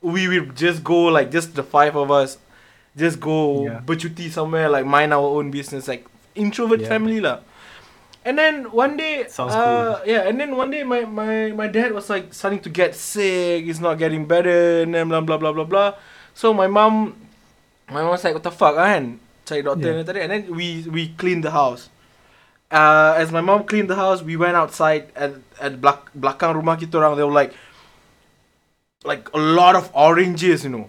we 0.00 0.26
will 0.28 0.50
just 0.56 0.82
go 0.82 1.06
like 1.12 1.30
just 1.30 1.54
the 1.54 1.62
five 1.62 1.94
of 1.94 2.10
us, 2.10 2.38
just 2.96 3.20
go 3.20 3.68
Yeah. 3.68 3.80
bercuti 3.86 4.30
somewhere 4.32 4.68
like 4.68 4.84
mind 4.88 5.12
our 5.12 5.24
own 5.38 5.50
business, 5.52 5.86
like 5.86 6.04
introvert 6.34 6.80
Yeah. 6.82 6.88
family 6.90 7.20
lah. 7.20 7.44
And 8.24 8.38
then 8.38 8.70
one 8.70 8.96
day, 8.96 9.26
uh, 9.26 9.98
yeah, 10.06 10.22
and 10.30 10.38
then 10.38 10.54
one 10.56 10.70
day 10.70 10.86
my, 10.86 11.02
my, 11.04 11.50
my 11.50 11.66
dad 11.66 11.90
was 11.90 12.06
like 12.08 12.30
starting 12.30 12.62
to 12.62 12.70
get 12.70 12.94
sick. 12.94 13.66
He's 13.66 13.82
not 13.82 13.98
getting 13.98 14.26
better, 14.30 14.82
and 14.86 14.94
then 14.94 15.10
blah 15.10 15.20
blah 15.20 15.36
blah 15.36 15.50
blah 15.52 15.66
blah. 15.66 15.90
So 16.32 16.54
my 16.54 16.70
mom, 16.70 17.18
my 17.90 18.00
mom 18.00 18.14
was 18.14 18.22
like, 18.22 18.32
"What 18.38 18.46
the 18.46 18.54
fuck, 18.54 18.78
kan?" 18.78 19.18
Cari 19.44 19.66
doktor 19.66 20.00
Yeah. 20.00 20.06
tadi, 20.06 20.22
and 20.22 20.30
then 20.30 20.42
we 20.54 20.86
we 20.86 21.10
cleaned 21.18 21.42
the 21.42 21.50
house. 21.50 21.90
Uh, 22.72 23.12
as 23.18 23.30
my 23.30 23.42
mom 23.42 23.64
cleaned 23.64 23.90
the 23.90 23.96
house, 23.96 24.22
we 24.22 24.34
went 24.34 24.56
outside 24.56 25.12
at 25.14 25.36
at 25.60 25.76
belak- 25.76 26.08
belakang 26.16 26.56
rumah 26.56 26.80
kita 26.80 26.96
orang. 26.96 27.20
There 27.20 27.28
were 27.28 27.36
like 27.36 27.52
like 29.04 29.28
a 29.36 29.38
lot 29.38 29.76
of 29.76 29.92
oranges, 29.92 30.64
you 30.64 30.72
know, 30.72 30.88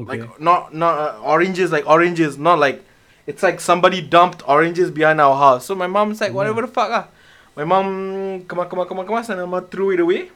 okay 0.00 0.24
like 0.24 0.40
not 0.40 0.72
not 0.72 0.94
uh, 0.96 1.20
oranges 1.20 1.68
like 1.68 1.84
oranges, 1.84 2.40
not 2.40 2.56
like 2.56 2.80
it's 3.26 3.44
like 3.44 3.60
somebody 3.60 4.00
dumped 4.00 4.40
oranges 4.48 4.90
behind 4.90 5.20
our 5.20 5.36
house. 5.36 5.68
So 5.68 5.76
my 5.76 5.86
mom's 5.86 6.24
like, 6.24 6.32
whatever 6.32 6.64
the 6.64 6.72
fuck 6.72 6.88
ah. 6.88 7.06
My 7.54 7.64
mom 7.64 8.44
come 8.48 8.58
on, 8.58 8.68
come 8.68 8.80
on, 8.80 8.88
come 8.88 8.98
on, 8.98 9.06
come 9.06 9.14
on, 9.14 9.24
and 9.28 9.40
my 9.44 9.60
mom 9.60 9.68
threw 9.68 9.92
it 9.92 10.00
away. 10.00 10.32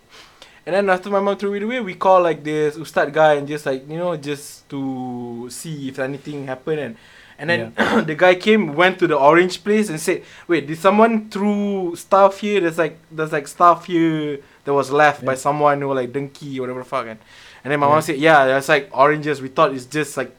And 0.68 0.76
then 0.76 0.90
after 0.92 1.08
my 1.08 1.18
mom 1.18 1.36
threw 1.36 1.54
it 1.54 1.62
away, 1.64 1.80
we 1.80 1.94
call 1.94 2.20
like 2.20 2.44
this 2.44 2.76
ustad 2.76 3.12
guy 3.12 3.40
and 3.40 3.48
just 3.48 3.64
like 3.64 3.88
you 3.88 3.96
know 3.96 4.16
just 4.20 4.68
to 4.68 5.48
see 5.48 5.88
if 5.88 5.98
anything 5.98 6.46
happened 6.46 6.80
and 6.80 6.94
and 7.38 7.48
then 7.48 7.72
the 8.06 8.14
guy 8.16 8.34
came 8.34 8.74
went 8.74 8.98
to 8.98 9.06
the 9.06 9.16
orange 9.16 9.62
place 9.62 9.88
and 9.88 10.00
said, 10.00 10.24
wait, 10.48 10.66
did 10.66 10.78
someone 10.78 11.30
threw 11.30 11.94
stuff 11.94 12.40
here? 12.40 12.60
There's 12.60 12.78
like 12.78 12.98
there's 13.10 13.32
like 13.32 13.46
stuff 13.46 13.86
here 13.86 14.40
that 14.64 14.74
was 14.74 14.90
left 14.90 15.24
by 15.24 15.34
someone 15.34 15.80
who 15.80 15.94
like 15.94 16.12
dengki 16.12 16.58
or 16.58 16.62
whatever 16.62 16.80
the 16.80 16.84
fuck. 16.84 17.06
And, 17.06 17.20
and 17.64 17.72
then 17.72 17.80
my 17.80 17.86
mom 17.86 18.02
said, 18.02 18.18
yeah, 18.18 18.44
there's 18.44 18.68
like 18.68 18.90
oranges. 18.92 19.40
We 19.40 19.48
thought 19.48 19.72
it's 19.72 19.86
just 19.86 20.16
like 20.16 20.34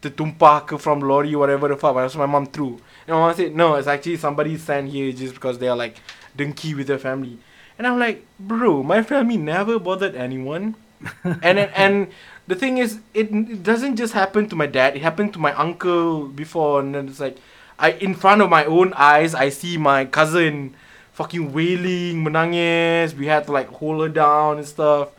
the 0.00 0.10
ke 0.10 0.80
from 0.80 1.00
lorry 1.00 1.34
whatever 1.34 1.68
the 1.68 1.76
fuck. 1.76 1.94
But 1.94 2.02
that's 2.02 2.14
what 2.14 2.26
my 2.26 2.32
mom 2.32 2.46
threw. 2.46 2.80
And 3.06 3.16
my 3.16 3.26
mom 3.26 3.34
said, 3.34 3.54
no, 3.54 3.74
it's 3.74 3.88
actually 3.88 4.16
somebody 4.16 4.56
stand 4.56 4.88
here 4.88 5.12
just 5.12 5.34
because 5.34 5.58
they 5.58 5.68
are 5.68 5.76
like 5.76 6.00
dengki 6.36 6.74
with 6.76 6.86
their 6.86 6.98
family. 6.98 7.38
And 7.78 7.86
I'm 7.86 7.98
like, 7.98 8.24
bro, 8.38 8.82
my 8.82 9.02
family 9.02 9.36
never 9.36 9.78
bothered 9.78 10.14
anyone. 10.14 10.76
and 11.24 11.58
then, 11.58 11.70
and 11.74 12.08
the 12.46 12.54
thing 12.54 12.78
is, 12.78 13.00
it, 13.14 13.30
it 13.32 13.62
doesn't 13.62 13.96
just 13.96 14.12
happen 14.12 14.48
to 14.48 14.56
my 14.56 14.66
dad. 14.66 14.96
It 14.96 15.02
happened 15.02 15.32
to 15.34 15.38
my 15.38 15.52
uncle 15.54 16.28
before, 16.28 16.80
and 16.80 16.94
then 16.94 17.08
it's 17.08 17.20
like, 17.20 17.38
I 17.78 17.92
in 17.92 18.14
front 18.14 18.42
of 18.42 18.50
my 18.50 18.64
own 18.64 18.92
eyes, 18.94 19.34
I 19.34 19.48
see 19.48 19.76
my 19.76 20.04
cousin 20.04 20.74
fucking 21.12 21.52
wailing, 21.52 22.24
menangis. 22.24 23.14
We 23.16 23.26
had 23.26 23.46
to 23.46 23.52
like 23.52 23.68
hold 23.68 24.02
her 24.02 24.08
down 24.08 24.58
and 24.58 24.66
stuff 24.66 25.10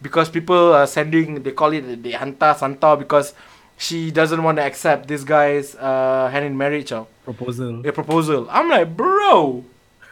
because 0.00 0.28
people 0.28 0.74
are 0.74 0.86
sending. 0.86 1.42
They 1.42 1.52
call 1.52 1.72
it 1.72 2.02
the 2.02 2.12
hanta 2.12 2.54
santau 2.54 2.98
because 2.98 3.34
she 3.76 4.10
doesn't 4.10 4.42
want 4.42 4.58
to 4.58 4.62
accept 4.62 5.08
this 5.08 5.24
guy's 5.24 5.74
uh, 5.76 6.28
hand 6.30 6.44
in 6.44 6.56
marriage. 6.56 6.92
Uh, 6.92 7.04
proposal 7.24 7.86
a 7.86 7.92
proposal. 7.92 8.46
I'm 8.50 8.68
like, 8.68 8.96
bro, 8.96 9.64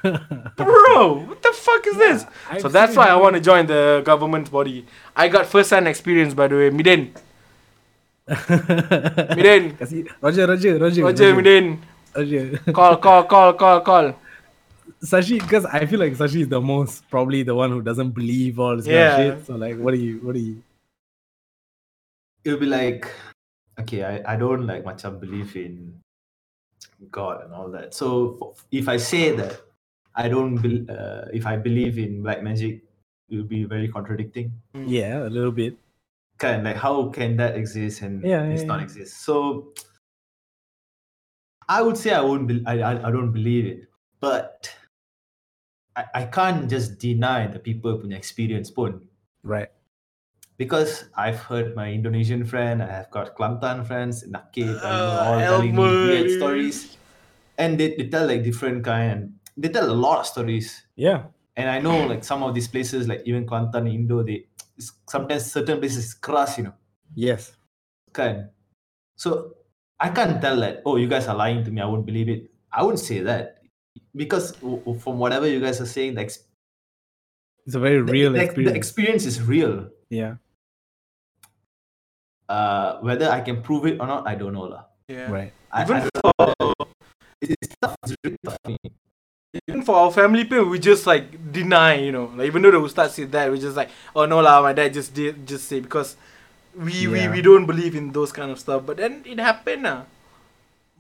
bro, 0.56 1.24
what 1.28 1.42
the 1.42 1.52
fuck 1.52 1.86
is 1.86 1.96
this? 1.96 2.26
I've 2.48 2.60
So 2.62 2.68
that's 2.68 2.96
why 2.96 3.08
I 3.08 3.16
want 3.16 3.34
to 3.36 3.40
join 3.40 3.66
the 3.66 4.02
government 4.04 4.50
body. 4.50 4.86
I 5.14 5.28
got 5.28 5.46
first-hand 5.46 5.86
experience, 5.88 6.32
by 6.34 6.48
the 6.48 6.56
way. 6.56 6.70
Midin, 6.70 7.12
Midin, 8.28 9.76
Kasi- 9.78 10.06
Roger, 10.20 10.46
Roger, 10.46 10.78
Roger, 10.78 11.04
Roger, 11.04 11.34
Midin, 11.34 11.78
Roger. 12.16 12.58
call, 12.72 12.96
call, 12.96 13.24
call, 13.24 13.52
call, 13.54 13.80
call. 13.80 14.14
Sashi, 15.04 15.40
because 15.40 15.64
I 15.64 15.86
feel 15.86 15.98
like 16.00 16.12
Sashi 16.14 16.42
is 16.42 16.48
the 16.48 16.60
most 16.60 17.08
probably 17.10 17.42
the 17.42 17.54
one 17.54 17.70
who 17.70 17.80
doesn't 17.82 18.10
believe 18.10 18.58
all 18.60 18.76
this 18.76 18.86
Yeah. 18.86 19.16
kind 19.16 19.28
of 19.32 19.38
shit. 19.38 19.46
So 19.46 19.56
like, 19.56 19.78
what 19.78 19.92
do 19.94 19.98
you, 20.00 20.18
what 20.18 20.34
do 20.34 20.40
you? 20.40 20.62
It'll 22.44 22.58
be 22.58 22.66
like, 22.66 23.10
okay, 23.80 24.04
I, 24.04 24.34
I 24.34 24.36
don't 24.36 24.66
like 24.66 24.84
much 24.84 25.04
I 25.04 25.10
believe 25.10 25.56
in 25.56 26.00
God 27.10 27.44
and 27.44 27.54
all 27.54 27.68
that. 27.70 27.94
So 27.94 28.54
if 28.70 28.88
I 28.88 28.96
say 28.98 29.34
that 29.36 29.60
I 30.14 30.28
don't, 30.28 30.56
bel 30.60 30.76
uh, 30.90 31.26
if 31.32 31.46
I 31.46 31.56
believe 31.56 31.98
in 31.98 32.22
black 32.22 32.42
magic, 32.42 32.82
it 33.28 33.36
would 33.36 33.48
be 33.48 33.64
very 33.64 33.88
contradicting. 33.88 34.52
Yeah, 34.74 35.26
a 35.26 35.30
little 35.30 35.52
bit. 35.52 35.76
Kind 36.38 36.64
like 36.64 36.76
how 36.76 37.10
can 37.10 37.36
that 37.36 37.54
exist 37.56 38.02
and 38.02 38.24
Yeah, 38.24 38.44
it's 38.44 38.62
yeah, 38.62 38.66
not 38.66 38.78
yeah. 38.80 38.84
exist? 38.84 39.22
So 39.22 39.72
I 41.68 41.82
would 41.82 41.96
say 41.96 42.12
I 42.12 42.20
won't. 42.20 42.46
Be- 42.48 42.62
I, 42.66 42.80
I 42.80 43.08
I 43.08 43.10
don't 43.10 43.32
believe 43.32 43.64
it, 43.66 43.88
but 44.20 44.74
I, 45.96 46.04
I 46.14 46.24
can't 46.26 46.68
just 46.70 46.98
deny 46.98 47.46
the 47.46 47.58
people 47.58 47.98
punya 47.98 48.16
experience 48.16 48.70
pun. 48.70 49.08
Right. 49.42 49.70
because 50.60 51.08
I've 51.16 51.40
heard 51.48 51.74
my 51.74 51.88
Indonesian 51.90 52.44
friend, 52.44 52.82
I 52.84 52.92
have 52.92 53.10
got 53.10 53.32
Kelantan 53.34 53.86
friends, 53.88 54.28
Nakib, 54.28 54.76
and 54.76 54.84
Uh, 54.84 55.24
all 55.24 55.40
telling 55.40 55.72
me 55.74 55.80
weird 55.82 56.30
stories. 56.36 56.98
And 57.56 57.80
they, 57.80 57.96
they 57.96 58.08
tell 58.12 58.28
like 58.28 58.44
different 58.44 58.84
kind, 58.84 59.39
they 59.60 59.68
tell 59.68 59.84
a 59.84 59.92
lot 59.92 60.24
of 60.24 60.26
stories. 60.26 60.72
Yeah. 60.96 61.28
And 61.56 61.68
I 61.68 61.76
know 61.84 62.06
like 62.08 62.24
some 62.24 62.40
of 62.42 62.54
these 62.56 62.68
places, 62.68 63.04
like 63.04 63.20
even 63.28 63.44
Kuantan, 63.44 63.84
Indo, 63.92 64.24
they 64.24 64.48
sometimes 65.04 65.52
certain 65.52 65.76
places 65.78 66.16
keras, 66.16 66.56
you 66.56 66.64
know, 66.72 66.76
Yes. 67.12 67.52
kan. 68.16 68.48
So 69.20 69.60
I 70.00 70.08
can't 70.08 70.40
tell 70.40 70.56
that, 70.64 70.80
oh, 70.88 70.96
you 70.96 71.04
guys 71.12 71.28
are 71.28 71.36
lying 71.36 71.60
to 71.64 71.70
me, 71.70 71.82
I 71.84 71.84
won't 71.84 72.06
believe 72.08 72.30
it. 72.32 72.48
I 72.72 72.80
wouldn't 72.82 73.04
say 73.04 73.20
that. 73.20 73.60
Because 74.16 74.56
w- 74.64 74.80
w- 74.80 74.96
from 74.98 75.18
whatever 75.20 75.44
you 75.46 75.60
guys 75.60 75.76
are 75.82 75.90
saying, 75.90 76.14
the, 76.16 76.22
ex- 76.24 76.40
It's 77.66 77.74
a 77.76 77.82
very 77.82 78.00
real 78.00 78.32
the, 78.32 78.40
experience. 78.40 78.72
the 78.72 78.76
experience 78.80 79.24
is 79.28 79.42
real. 79.44 79.90
yeah. 80.08 80.40
Uh, 82.48 82.98
whether 83.00 83.28
I 83.30 83.40
can 83.42 83.62
prove 83.62 83.86
it 83.86 84.00
or 84.00 84.06
not, 84.08 84.26
I 84.26 84.34
don't 84.34 84.52
know. 84.54 84.66
lah. 84.66 84.84
Yeah. 85.06 85.30
Right. 85.30 85.52
I, 85.70 85.82
Even 85.86 85.96
I 86.02 86.08
don't. 86.10 86.74
It's 87.40 87.54
it's 87.62 87.74
tough. 87.78 87.94
It's 88.02 88.14
really 88.24 88.38
tough 88.42 88.58
for 88.64 88.70
me. 88.74 88.78
Even 89.52 89.82
for 89.82 89.96
our 89.96 90.12
family 90.12 90.44
people, 90.44 90.66
we 90.66 90.78
just 90.78 91.06
like 91.06 91.26
deny, 91.52 91.94
you 91.94 92.12
know. 92.12 92.30
Like 92.36 92.46
even 92.46 92.62
though 92.62 92.70
the 92.70 92.78
ustad 92.80 93.10
said 93.10 93.32
that, 93.32 93.50
we 93.50 93.58
just 93.58 93.76
like, 93.76 93.90
oh 94.14 94.24
no 94.24 94.38
lah, 94.40 94.62
my 94.62 94.72
dad 94.72 94.94
just 94.94 95.12
did 95.12 95.44
just 95.46 95.66
say 95.66 95.80
because 95.80 96.16
we, 96.74 97.08
we 97.08 97.18
Yeah. 97.26 97.30
we 97.32 97.42
don't 97.42 97.66
believe 97.66 97.96
in 97.96 98.12
those 98.12 98.30
kind 98.30 98.50
of 98.50 98.60
stuff. 98.60 98.86
But 98.86 98.98
then 98.98 99.22
it 99.26 99.38
happened, 99.40 99.86
ah. 99.86 100.04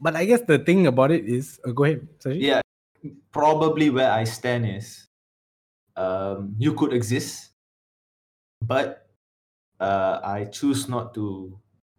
But 0.00 0.16
I 0.16 0.24
guess 0.24 0.40
the 0.42 0.58
thing 0.58 0.86
about 0.88 1.12
it 1.12 1.26
is, 1.26 1.60
uh, 1.64 1.70
go 1.70 1.84
ahead. 1.84 2.08
Sashi. 2.18 2.40
Yeah, 2.42 2.60
probably 3.30 3.90
where 3.90 4.10
I 4.10 4.24
stand 4.24 4.66
is, 4.66 5.06
um, 5.94 6.56
you 6.58 6.74
could 6.74 6.92
exist, 6.92 7.52
but 8.64 9.06
uh, 9.78 10.18
I 10.24 10.46
choose 10.50 10.88
not 10.88 11.14
to 11.14 11.54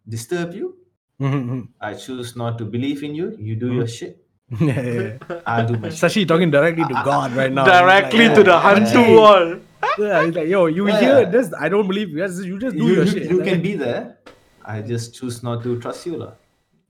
disturb 0.06 0.52
you. 0.52 0.76
Mhm, 1.20 1.68
I 1.80 1.94
choose 1.94 2.36
not 2.36 2.58
to 2.58 2.64
believe 2.66 3.02
in 3.02 3.14
you. 3.14 3.36
You 3.38 3.56
do 3.56 3.72
your 3.72 3.86
shit. 3.86 4.21
Yeah, 4.60 4.80
yeah, 4.80 4.92
yeah. 4.92 5.40
I'll 5.46 5.66
do 5.66 5.76
my 5.78 5.88
shit. 5.88 5.98
Sashi 6.12 6.26
talking 6.28 6.50
directly 6.50 6.84
to 6.84 6.94
God 7.04 7.32
right 7.32 7.52
now. 7.52 7.64
Directly 7.64 8.28
like, 8.28 8.34
to 8.36 8.42
"Yo, 8.42 8.44
the 8.44 8.58
hantu 8.58 9.02
Anjay." 9.04 9.16
wall. 9.16 9.56
Yeah, 9.98 10.24
he's 10.24 10.34
like, 10.34 10.48
yo, 10.48 10.66
you 10.66 10.88
Yeah. 10.88 11.00
hear 11.00 11.26
this? 11.26 11.52
I 11.58 11.68
don't 11.68 11.86
believe 11.88 12.10
you. 12.10 12.18
Just- 12.18 12.44
You 12.44 12.58
just 12.58 12.76
do 12.76 12.84
You, 12.86 12.94
your 12.94 13.04
you, 13.04 13.10
shit. 13.10 13.30
you 13.30 13.42
can 13.42 13.62
be 13.62 13.74
there. 13.74 14.18
I 14.64 14.80
just 14.80 15.14
choose 15.14 15.42
not 15.42 15.62
to 15.64 15.80
trust 15.80 16.06
you, 16.06 16.16
lah. 16.16 16.32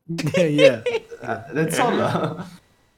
yeah, 0.36 0.44
yeah. 0.44 0.80
Uh, 1.22 1.38
that's 1.54 1.78
all, 1.78 1.94
lah. 1.94 2.44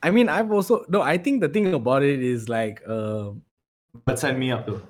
I 0.02 0.10
mean, 0.10 0.30
I've 0.32 0.50
also 0.50 0.84
no. 0.88 1.02
I 1.04 1.18
think 1.20 1.42
the 1.44 1.48
thing 1.52 1.68
about 1.76 2.02
it 2.02 2.24
is 2.24 2.48
like, 2.48 2.80
uh, 2.88 3.36
But 4.08 4.18
sign 4.18 4.38
me 4.40 4.48
up, 4.50 4.64
though. 4.64 4.80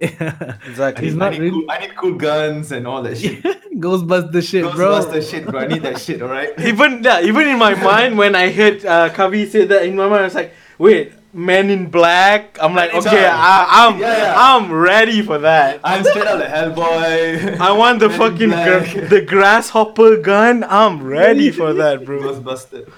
Exactly. 0.66 1.04
He's 1.06 1.14
I 1.14 1.18
not 1.18 1.32
need, 1.32 1.40
really- 1.40 1.50
cool, 1.50 1.70
I 1.70 1.78
need 1.78 1.96
cool 1.96 2.14
guns 2.14 2.72
and 2.72 2.86
all 2.86 3.02
that 3.02 3.18
shit. 3.18 3.42
Ghostbuster 3.80 4.42
shit, 4.42 4.72
bro. 4.74 5.00
Ghostbuster 5.00 5.30
shit, 5.30 5.46
bro. 5.46 5.60
I 5.60 5.66
need 5.66 5.82
that 5.82 6.00
shit, 6.00 6.22
alright? 6.22 6.58
even 6.70 7.02
yeah, 7.02 7.20
even 7.20 7.48
in 7.48 7.58
my 7.58 7.74
mind 7.74 8.16
when 8.18 8.34
I 8.34 8.50
heard 8.50 8.84
uh, 8.84 9.10
Kavi 9.10 9.48
say 9.48 9.64
that 9.66 9.84
in 9.84 9.96
my 9.96 10.04
mind, 10.08 10.22
I 10.22 10.24
was 10.24 10.34
like, 10.34 10.52
wait, 10.78 11.12
Men 11.32 11.70
in 11.70 11.88
Black. 11.90 12.58
I'm 12.60 12.74
like, 12.74 12.90
It's 12.92 13.06
okay, 13.06 13.24
alright. 13.24 13.32
I, 13.32 13.86
I'm 13.88 13.98
Yeah, 14.00 14.16
yeah. 14.16 14.34
I'm 14.36 14.72
ready 14.72 15.22
for 15.22 15.38
that. 15.38 15.78
I'm 15.84 16.02
straight 16.02 16.26
out 16.26 16.40
like 16.40 16.48
Hellboy. 16.50 17.60
I 17.60 17.70
want 17.72 18.00
the 18.00 18.08
Men 18.08 18.18
fucking 18.18 18.48
Black. 18.48 18.92
gra- 18.92 19.06
the 19.08 19.20
grasshopper 19.22 20.16
gun. 20.16 20.64
I'm 20.64 21.02
ready 21.04 21.50
for 21.52 21.72
that, 21.74 22.04
bro. 22.04 22.18
Ghostbuster. 22.20 22.90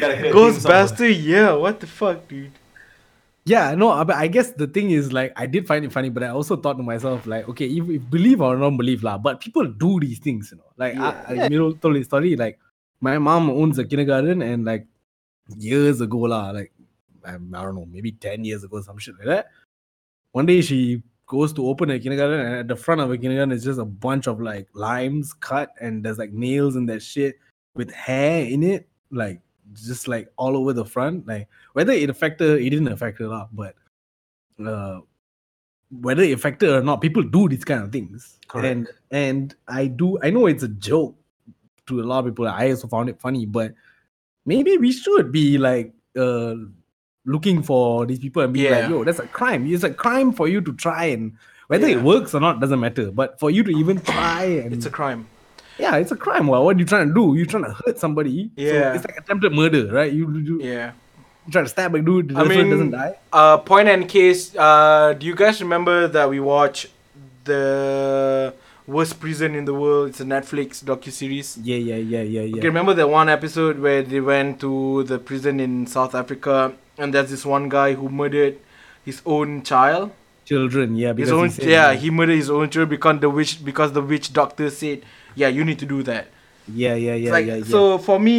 Gotta 0.00 0.16
hear 0.16 0.32
theme 0.32 0.32
song. 0.32 0.72
Ghostbuster, 0.72 1.24
yeah. 1.24 1.52
What 1.52 1.78
the 1.80 1.86
fuck, 1.86 2.26
dude? 2.26 2.50
Yeah, 3.48 3.74
no, 3.74 3.88
uh, 3.90 4.04
but 4.04 4.16
I 4.16 4.26
guess 4.26 4.50
the 4.52 4.66
thing 4.66 4.90
is 4.90 5.10
like 5.10 5.32
I 5.34 5.46
did 5.46 5.66
find 5.66 5.82
it 5.82 5.90
funny, 5.90 6.10
but 6.10 6.22
I 6.22 6.28
also 6.28 6.54
thought 6.54 6.76
to 6.76 6.82
myself 6.82 7.26
like, 7.26 7.48
okay, 7.48 7.66
if, 7.66 7.88
if 7.88 8.10
believe 8.10 8.42
or 8.42 8.54
don't 8.56 8.76
believe 8.76 9.02
lah, 9.02 9.16
but 9.16 9.40
people 9.40 9.64
do 9.66 9.98
these 10.00 10.18
things, 10.18 10.50
you 10.52 10.58
know. 10.58 10.70
Like 10.76 10.94
Yeah. 10.94 11.24
I, 11.26 11.44
I 11.44 11.48
Miro 11.48 11.72
told 11.72 11.96
his 11.96 12.06
story, 12.06 12.36
like 12.36 12.58
my 13.00 13.16
mom 13.16 13.48
owns 13.48 13.78
a 13.78 13.86
kindergarten, 13.86 14.42
and 14.42 14.66
like 14.66 14.86
years 15.56 16.02
ago 16.02 16.18
lah, 16.18 16.50
like 16.50 16.72
um, 17.24 17.54
I 17.54 17.62
don't 17.62 17.74
know, 17.74 17.86
maybe 17.86 18.12
ten 18.12 18.44
years 18.44 18.64
ago, 18.64 18.82
some 18.82 18.98
shit 18.98 19.14
like 19.16 19.26
that. 19.26 19.46
One 20.32 20.44
day 20.44 20.60
she 20.60 21.02
goes 21.26 21.54
to 21.54 21.66
open 21.66 21.88
a 21.88 21.98
kindergarten, 21.98 22.40
and 22.40 22.54
at 22.56 22.68
the 22.68 22.76
front 22.76 23.00
of 23.00 23.10
a 23.10 23.16
kindergarten 23.16 23.52
is 23.52 23.64
just 23.64 23.80
a 23.80 23.84
bunch 23.86 24.26
of 24.26 24.42
like 24.42 24.68
limes 24.74 25.32
cut, 25.32 25.70
and 25.80 26.04
there's 26.04 26.18
like 26.18 26.32
nails 26.32 26.76
and 26.76 26.86
that 26.90 27.02
shit 27.02 27.38
with 27.74 27.90
hair 27.92 28.44
in 28.44 28.62
it, 28.62 28.88
like 29.10 29.40
just 29.74 30.08
like 30.08 30.30
all 30.36 30.56
over 30.56 30.72
the 30.72 30.84
front, 30.84 31.26
like 31.26 31.48
whether 31.72 31.92
it 31.92 32.10
affected 32.10 32.60
it 32.60 32.70
didn't 32.70 32.88
affect 32.88 33.18
her, 33.18 33.28
lah, 33.28 33.48
but 33.52 33.74
uh, 34.64 35.00
whether 35.90 36.22
it 36.22 36.32
affected 36.32 36.68
or 36.70 36.82
not, 36.82 37.00
people 37.00 37.22
do 37.22 37.48
these 37.48 37.64
kind 37.64 37.82
of 37.82 37.92
things. 37.92 38.38
Correct. 38.48 38.66
And 38.66 38.88
and 39.10 39.54
I 39.68 39.86
do 39.86 40.18
I 40.22 40.30
know 40.30 40.46
it's 40.46 40.62
a 40.62 40.68
joke 40.68 41.16
to 41.86 42.00
a 42.00 42.04
lot 42.04 42.20
of 42.20 42.26
people. 42.26 42.46
I 42.48 42.70
also 42.70 42.88
found 42.88 43.08
it 43.08 43.20
funny, 43.20 43.46
but 43.46 43.74
maybe 44.46 44.76
we 44.78 44.92
should 44.92 45.32
be 45.32 45.58
like 45.58 45.92
uh 46.16 46.54
looking 47.24 47.62
for 47.62 48.06
these 48.06 48.18
people 48.18 48.42
and 48.42 48.52
be 48.54 48.60
Yeah. 48.60 48.70
like, 48.80 48.90
yo, 48.90 49.04
that's 49.04 49.18
a 49.18 49.26
crime. 49.26 49.66
It's 49.66 49.84
a 49.84 49.92
crime 49.92 50.32
for 50.32 50.48
you 50.48 50.60
to 50.62 50.72
try 50.72 51.06
and 51.06 51.32
whether 51.66 51.86
Yeah. 51.88 51.98
it 51.98 52.02
works 52.02 52.34
or 52.34 52.40
not 52.40 52.60
doesn't 52.60 52.80
matter. 52.80 53.10
But 53.10 53.38
for 53.38 53.50
you 53.50 53.62
to 53.62 53.70
even 53.70 54.00
try 54.00 54.44
and 54.44 54.72
It's 54.72 54.86
a 54.86 54.90
crime. 54.90 55.26
Yeah, 55.78 55.96
it's 55.96 56.10
a 56.12 56.16
crime. 56.16 56.46
Well, 56.48 56.64
what 56.64 56.76
are 56.76 56.78
you 56.78 56.84
trying 56.84 57.08
to 57.08 57.14
do? 57.14 57.34
You're 57.36 57.46
trying 57.46 57.64
to 57.64 57.74
hurt 57.86 57.98
somebody. 57.98 58.50
So 58.56 58.62
Yeah. 58.62 58.94
it's 58.94 59.04
like 59.06 59.16
attempted 59.18 59.52
murder, 59.52 59.86
right? 59.92 60.12
You, 60.12 60.30
you, 60.38 60.60
Yeah. 60.62 60.92
you 61.46 61.52
try 61.52 61.62
to 61.62 61.68
stab 61.68 61.94
a 61.94 62.00
dude, 62.02 62.28
the 62.30 62.38
I 62.40 62.46
person 62.46 62.70
doesn't 62.70 62.90
die. 62.90 63.14
uh, 63.32 63.58
point 63.58 63.88
and 63.88 64.08
case. 64.08 64.54
Uh, 64.56 65.14
do 65.18 65.26
you 65.26 65.34
guys 65.34 65.60
remember 65.62 66.08
that 66.08 66.28
we 66.28 66.40
watched 66.40 66.88
the 67.44 68.52
worst 68.86 69.20
prison 69.20 69.54
in 69.54 69.64
the 69.64 69.74
world? 69.74 70.10
It's 70.10 70.20
a 70.20 70.24
Netflix 70.24 70.82
docu 70.84 71.10
series. 71.10 71.56
Yeah, 71.62 71.76
yeah, 71.76 71.96
yeah, 71.96 72.22
yeah, 72.22 72.42
yeah. 72.42 72.56
Okay, 72.58 72.68
remember 72.68 72.94
that 72.94 73.08
one 73.08 73.28
episode 73.28 73.78
where 73.78 74.02
they 74.02 74.20
went 74.20 74.60
to 74.60 75.04
the 75.04 75.18
prison 75.18 75.60
in 75.60 75.86
South 75.86 76.14
Africa, 76.14 76.72
and 76.98 77.12
there's 77.14 77.30
this 77.30 77.44
one 77.46 77.68
guy 77.68 77.94
who 77.94 78.08
murdered 78.08 78.58
his 79.04 79.22
own 79.24 79.62
child. 79.62 80.10
Children, 80.44 80.96
yeah, 80.96 81.12
because 81.12 81.28
His 81.28 81.58
own, 81.60 81.66
he 81.66 81.70
yeah, 81.72 81.92
he 81.92 82.08
murdered 82.10 82.36
his 82.36 82.48
own 82.50 82.70
child 82.70 82.88
because 82.88 83.20
the 83.20 83.28
witch, 83.28 83.62
because 83.64 83.92
the 83.92 84.00
witch 84.00 84.32
doctor 84.32 84.70
said, 84.70 85.02
yeah, 85.40 85.48
you 85.56 85.64
need 85.64 85.78
to 85.84 85.86
do 85.94 86.02
that. 86.10 86.24
yeah, 86.68 86.94
yeah, 86.94 87.14
yeah, 87.14 87.28
It's 87.28 87.32
like, 87.38 87.46
yeah, 87.46 87.56
yeah. 87.56 87.64
So 87.74 87.98
for 87.98 88.18
me, 88.28 88.36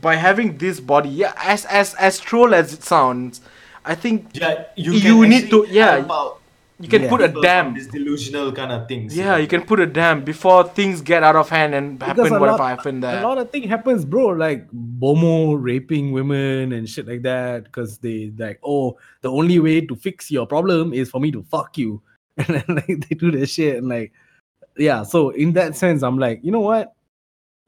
by 0.00 0.14
having 0.16 0.56
this 0.64 0.80
body, 0.92 1.10
yeah, 1.22 1.32
as 1.54 1.64
as 1.80 1.94
as 2.08 2.18
troll 2.28 2.54
as 2.60 2.72
it 2.76 2.82
sounds, 2.92 3.40
I 3.84 3.94
think 4.02 4.16
Yeah, 4.32 4.64
you, 4.76 4.92
You 4.92 5.16
need 5.32 5.50
to- 5.50 5.66
yeah. 5.68 5.98
you 6.84 6.88
can 6.88 7.02
Yeah. 7.04 7.12
put 7.12 7.20
a 7.20 7.28
dam. 7.28 7.64
from 7.66 7.74
This 7.78 7.88
delusional 7.96 8.48
kind 8.58 8.72
of 8.76 8.88
things. 8.88 9.16
Yeah, 9.22 9.36
you 9.42 9.48
can 9.54 9.62
put 9.70 9.78
a 9.80 9.86
dam 10.00 10.22
before 10.24 10.60
things 10.78 11.02
get 11.12 11.22
out 11.28 11.36
of 11.42 11.48
hand 11.56 11.74
and 11.78 12.00
happen 12.02 12.26
a 12.32 12.38
whatever 12.40 12.56
lot- 12.62 12.68
happened 12.74 13.04
a 13.04 13.06
there. 13.08 13.22
lot 13.28 13.36
of 13.42 13.50
thing 13.52 13.64
happens, 13.74 14.04
bro. 14.12 14.28
Like 14.44 14.60
Bomoh 14.72 15.56
raping 15.70 16.12
women 16.12 16.72
and 16.72 16.88
shit 16.88 17.06
like 17.12 17.22
that, 17.32 17.64
because 17.68 17.98
they 17.98 18.18
like, 18.44 18.58
oh, 18.64 18.96
the 19.20 19.30
only 19.40 19.58
way 19.58 19.76
to 19.90 19.94
fix 19.96 20.30
your 20.30 20.46
problem 20.46 20.94
is 20.94 21.10
for 21.10 21.20
me 21.20 21.30
to 21.36 21.42
fuck 21.54 21.76
you, 21.76 22.00
and 22.40 22.48
then 22.56 22.64
like 22.80 22.98
they 23.08 23.14
do 23.24 23.28
that 23.36 23.48
shit 23.56 23.76
and 23.76 23.88
like, 23.96 24.12
yeah. 24.80 25.04
So 25.04 25.30
in 25.30 25.52
that 25.60 25.76
sense, 25.76 26.02
I'm 26.02 26.16
like, 26.18 26.40
you 26.42 26.50
know 26.50 26.64
what? 26.64 26.96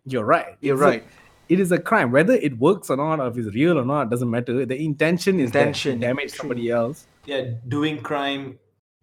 You're 0.08 0.24
right. 0.24 0.56
You're 0.64 0.74
It's 0.76 0.82
a- 0.82 0.86
right. 0.98 1.04
it 1.52 1.60
is 1.60 1.70
a 1.70 1.78
crime, 1.78 2.10
whether 2.10 2.32
it 2.34 2.58
works 2.58 2.88
or 2.90 2.96
not, 2.96 3.20
or 3.20 3.28
if 3.28 3.36
it's 3.36 3.54
real 3.54 3.78
or 3.78 3.84
not, 3.84 4.08
doesn't 4.10 4.30
matter. 4.30 4.64
The 4.66 4.74
intention 4.80 5.38
is 5.38 5.52
Intention, 5.54 6.00
to 6.00 6.06
damage 6.08 6.32
somebody 6.32 6.70
else. 6.72 7.06
yeah, 7.28 7.54
doing 7.68 8.00
crime 8.02 8.58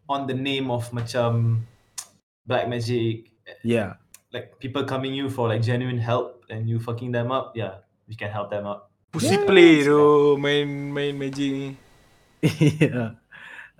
on 0.09 0.25
the 0.27 0.33
name 0.33 0.67
of 0.73 0.89
macam 0.91 1.61
black 2.49 2.67
magic, 2.67 3.29
Yeah. 3.63 3.93
like 4.33 4.57
people 4.59 4.83
coming 4.83 5.13
you 5.13 5.29
for 5.29 5.47
like 5.47 5.61
genuine 5.61 5.99
help 6.01 6.43
and 6.49 6.67
you 6.67 6.79
fucking 6.81 7.11
them 7.13 7.31
up. 7.31 7.53
Yeah, 7.55 7.85
we 8.09 8.15
can 8.15 8.29
help 8.33 8.49
them 8.49 8.65
up. 8.65 8.89
Pussy 9.13 9.37
Yeah, 9.37 9.45
play 9.45 9.69
it's 9.81 9.85
tu 9.89 10.37
main 10.37 10.93
main 10.93 11.17
magic 11.17 11.77
yeah. 12.81 13.17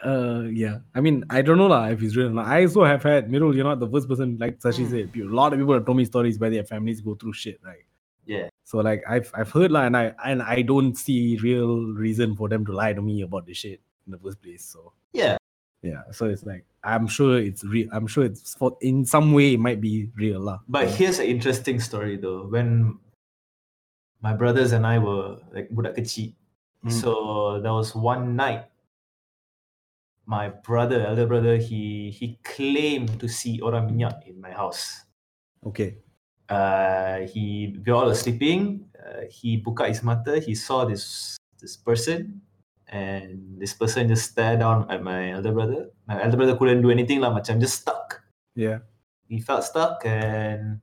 Uh, 0.03 0.43
yeah. 0.51 0.79
I 0.95 1.01
mean, 1.01 1.25
I 1.29 1.41
don't 1.41 1.57
know 1.57 1.67
lah 1.67 1.85
if 1.87 2.01
it's 2.01 2.15
real 2.15 2.27
or 2.27 2.31
not. 2.31 2.47
I 2.47 2.63
also 2.63 2.83
have 2.85 3.03
had 3.03 3.29
Mirul, 3.29 3.53
you're 3.55 3.63
not 3.67 3.79
the 3.79 3.89
first 3.89 4.07
person, 4.07 4.37
like 4.39 4.59
Sashi 4.59 4.85
Mm. 4.85 4.89
said. 4.89 5.11
A 5.15 5.23
lot 5.27 5.51
of 5.53 5.59
people 5.59 5.73
have 5.73 5.85
told 5.85 5.97
me 5.97 6.05
stories 6.05 6.39
where 6.39 6.49
their 6.49 6.63
families 6.63 7.01
go 7.01 7.15
through 7.15 7.33
shit, 7.33 7.59
right? 7.63 7.83
Yeah. 8.25 8.47
So 8.63 8.77
like 8.79 9.03
I've 9.09 9.31
I've 9.33 9.51
heard 9.51 9.71
lah, 9.73 9.83
and 9.89 9.97
I 9.97 10.13
and 10.23 10.41
I 10.45 10.61
don't 10.61 10.95
see 10.95 11.35
real 11.41 11.91
reason 11.97 12.35
for 12.37 12.47
them 12.47 12.63
to 12.67 12.71
lie 12.71 12.93
to 12.93 13.01
me 13.01 13.21
about 13.25 13.47
this 13.49 13.57
shit 13.57 13.81
in 14.05 14.11
the 14.13 14.19
first 14.21 14.39
place. 14.41 14.63
So 14.63 14.93
Yeah, 15.11 15.35
yeah. 15.81 16.03
So 16.13 16.29
it's 16.29 16.45
like 16.45 16.63
I'm 16.85 17.07
sure 17.09 17.41
it's 17.41 17.65
real. 17.65 17.89
I'm 17.91 18.05
sure 18.05 18.23
it's 18.23 18.53
for 18.53 18.77
in 18.85 19.03
some 19.03 19.33
way 19.33 19.57
it 19.57 19.59
might 19.59 19.81
be 19.81 20.13
real 20.15 20.39
lah. 20.39 20.59
but 20.69 20.85
Yeah. 20.87 20.95
here's 20.95 21.17
an 21.19 21.25
interesting 21.25 21.81
story 21.81 22.15
though. 22.21 22.45
When 22.47 23.01
my 24.21 24.31
brothers 24.37 24.71
and 24.77 24.85
I 24.85 24.99
were 25.01 25.41
like 25.51 25.73
budak 25.73 25.97
kecil. 25.97 26.37
Mm. 26.85 26.91
So 26.93 27.59
there 27.59 27.73
was 27.73 27.91
one 27.97 28.37
night, 28.37 28.68
my 30.29 30.53
brother, 30.61 31.01
elder 31.01 31.25
brother, 31.25 31.57
he 31.57 32.13
he 32.13 32.37
claimed 32.45 33.17
to 33.17 33.25
see 33.25 33.57
orang 33.65 33.89
minyak 33.89 34.21
in 34.29 34.37
my 34.37 34.53
house. 34.53 35.09
Okay. 35.65 36.05
Uh, 36.45 37.25
he 37.33 37.73
we 37.81 37.89
all 37.89 38.13
sleeping. 38.13 38.85
Uh, 38.93 39.25
he 39.25 39.57
buka 39.57 39.89
his 39.89 40.05
mata. 40.05 40.37
He 40.37 40.53
saw 40.53 40.85
this 40.85 41.33
this 41.57 41.73
person, 41.73 42.45
and 42.93 43.57
this 43.57 43.73
person 43.73 44.05
just 44.05 44.37
stared 44.37 44.61
down 44.61 44.85
at 44.93 45.01
my 45.01 45.33
elder 45.33 45.49
brother. 45.49 45.89
My 46.05 46.21
elder 46.21 46.37
brother 46.37 46.53
couldn't 46.53 46.85
do 46.85 46.93
anything 46.93 47.25
lah, 47.25 47.33
macam 47.33 47.57
just 47.57 47.81
stuck. 47.81 48.21
Yeah. 48.53 48.85
He 49.25 49.41
felt 49.41 49.65
stuck, 49.65 50.05
and 50.05 50.77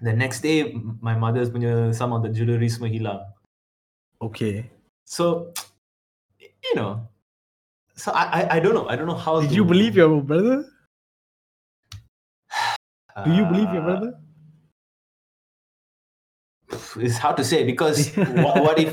the 0.00 0.16
next 0.16 0.40
day, 0.40 0.72
my 1.04 1.12
mother's 1.12 1.52
punya 1.52 1.92
some 1.92 2.16
of 2.16 2.24
the 2.24 2.32
jewelry 2.32 2.72
semua 2.72 2.88
hilang. 2.88 3.20
Okay. 4.16 4.72
So, 5.04 5.52
you 6.40 6.72
know, 6.76 7.04
so 7.96 8.12
I 8.12 8.24
I, 8.24 8.56
I 8.56 8.60
don't 8.60 8.74
know. 8.74 8.86
I 8.88 8.96
don't 8.96 9.06
know 9.06 9.14
how. 9.18 9.40
Did 9.40 9.50
to- 9.50 9.56
you 9.56 9.64
believe 9.64 9.96
your 9.96 10.20
brother? 10.22 10.64
Do 13.24 13.30
you 13.30 13.44
believe 13.46 13.70
your 13.72 13.82
Uh, 13.82 13.90
brother? 13.90 14.10
It's 16.98 17.18
hard 17.18 17.36
to 17.38 17.44
say 17.44 17.62
because 17.64 18.10
what, 18.42 18.58
what 18.62 18.78
if 18.78 18.90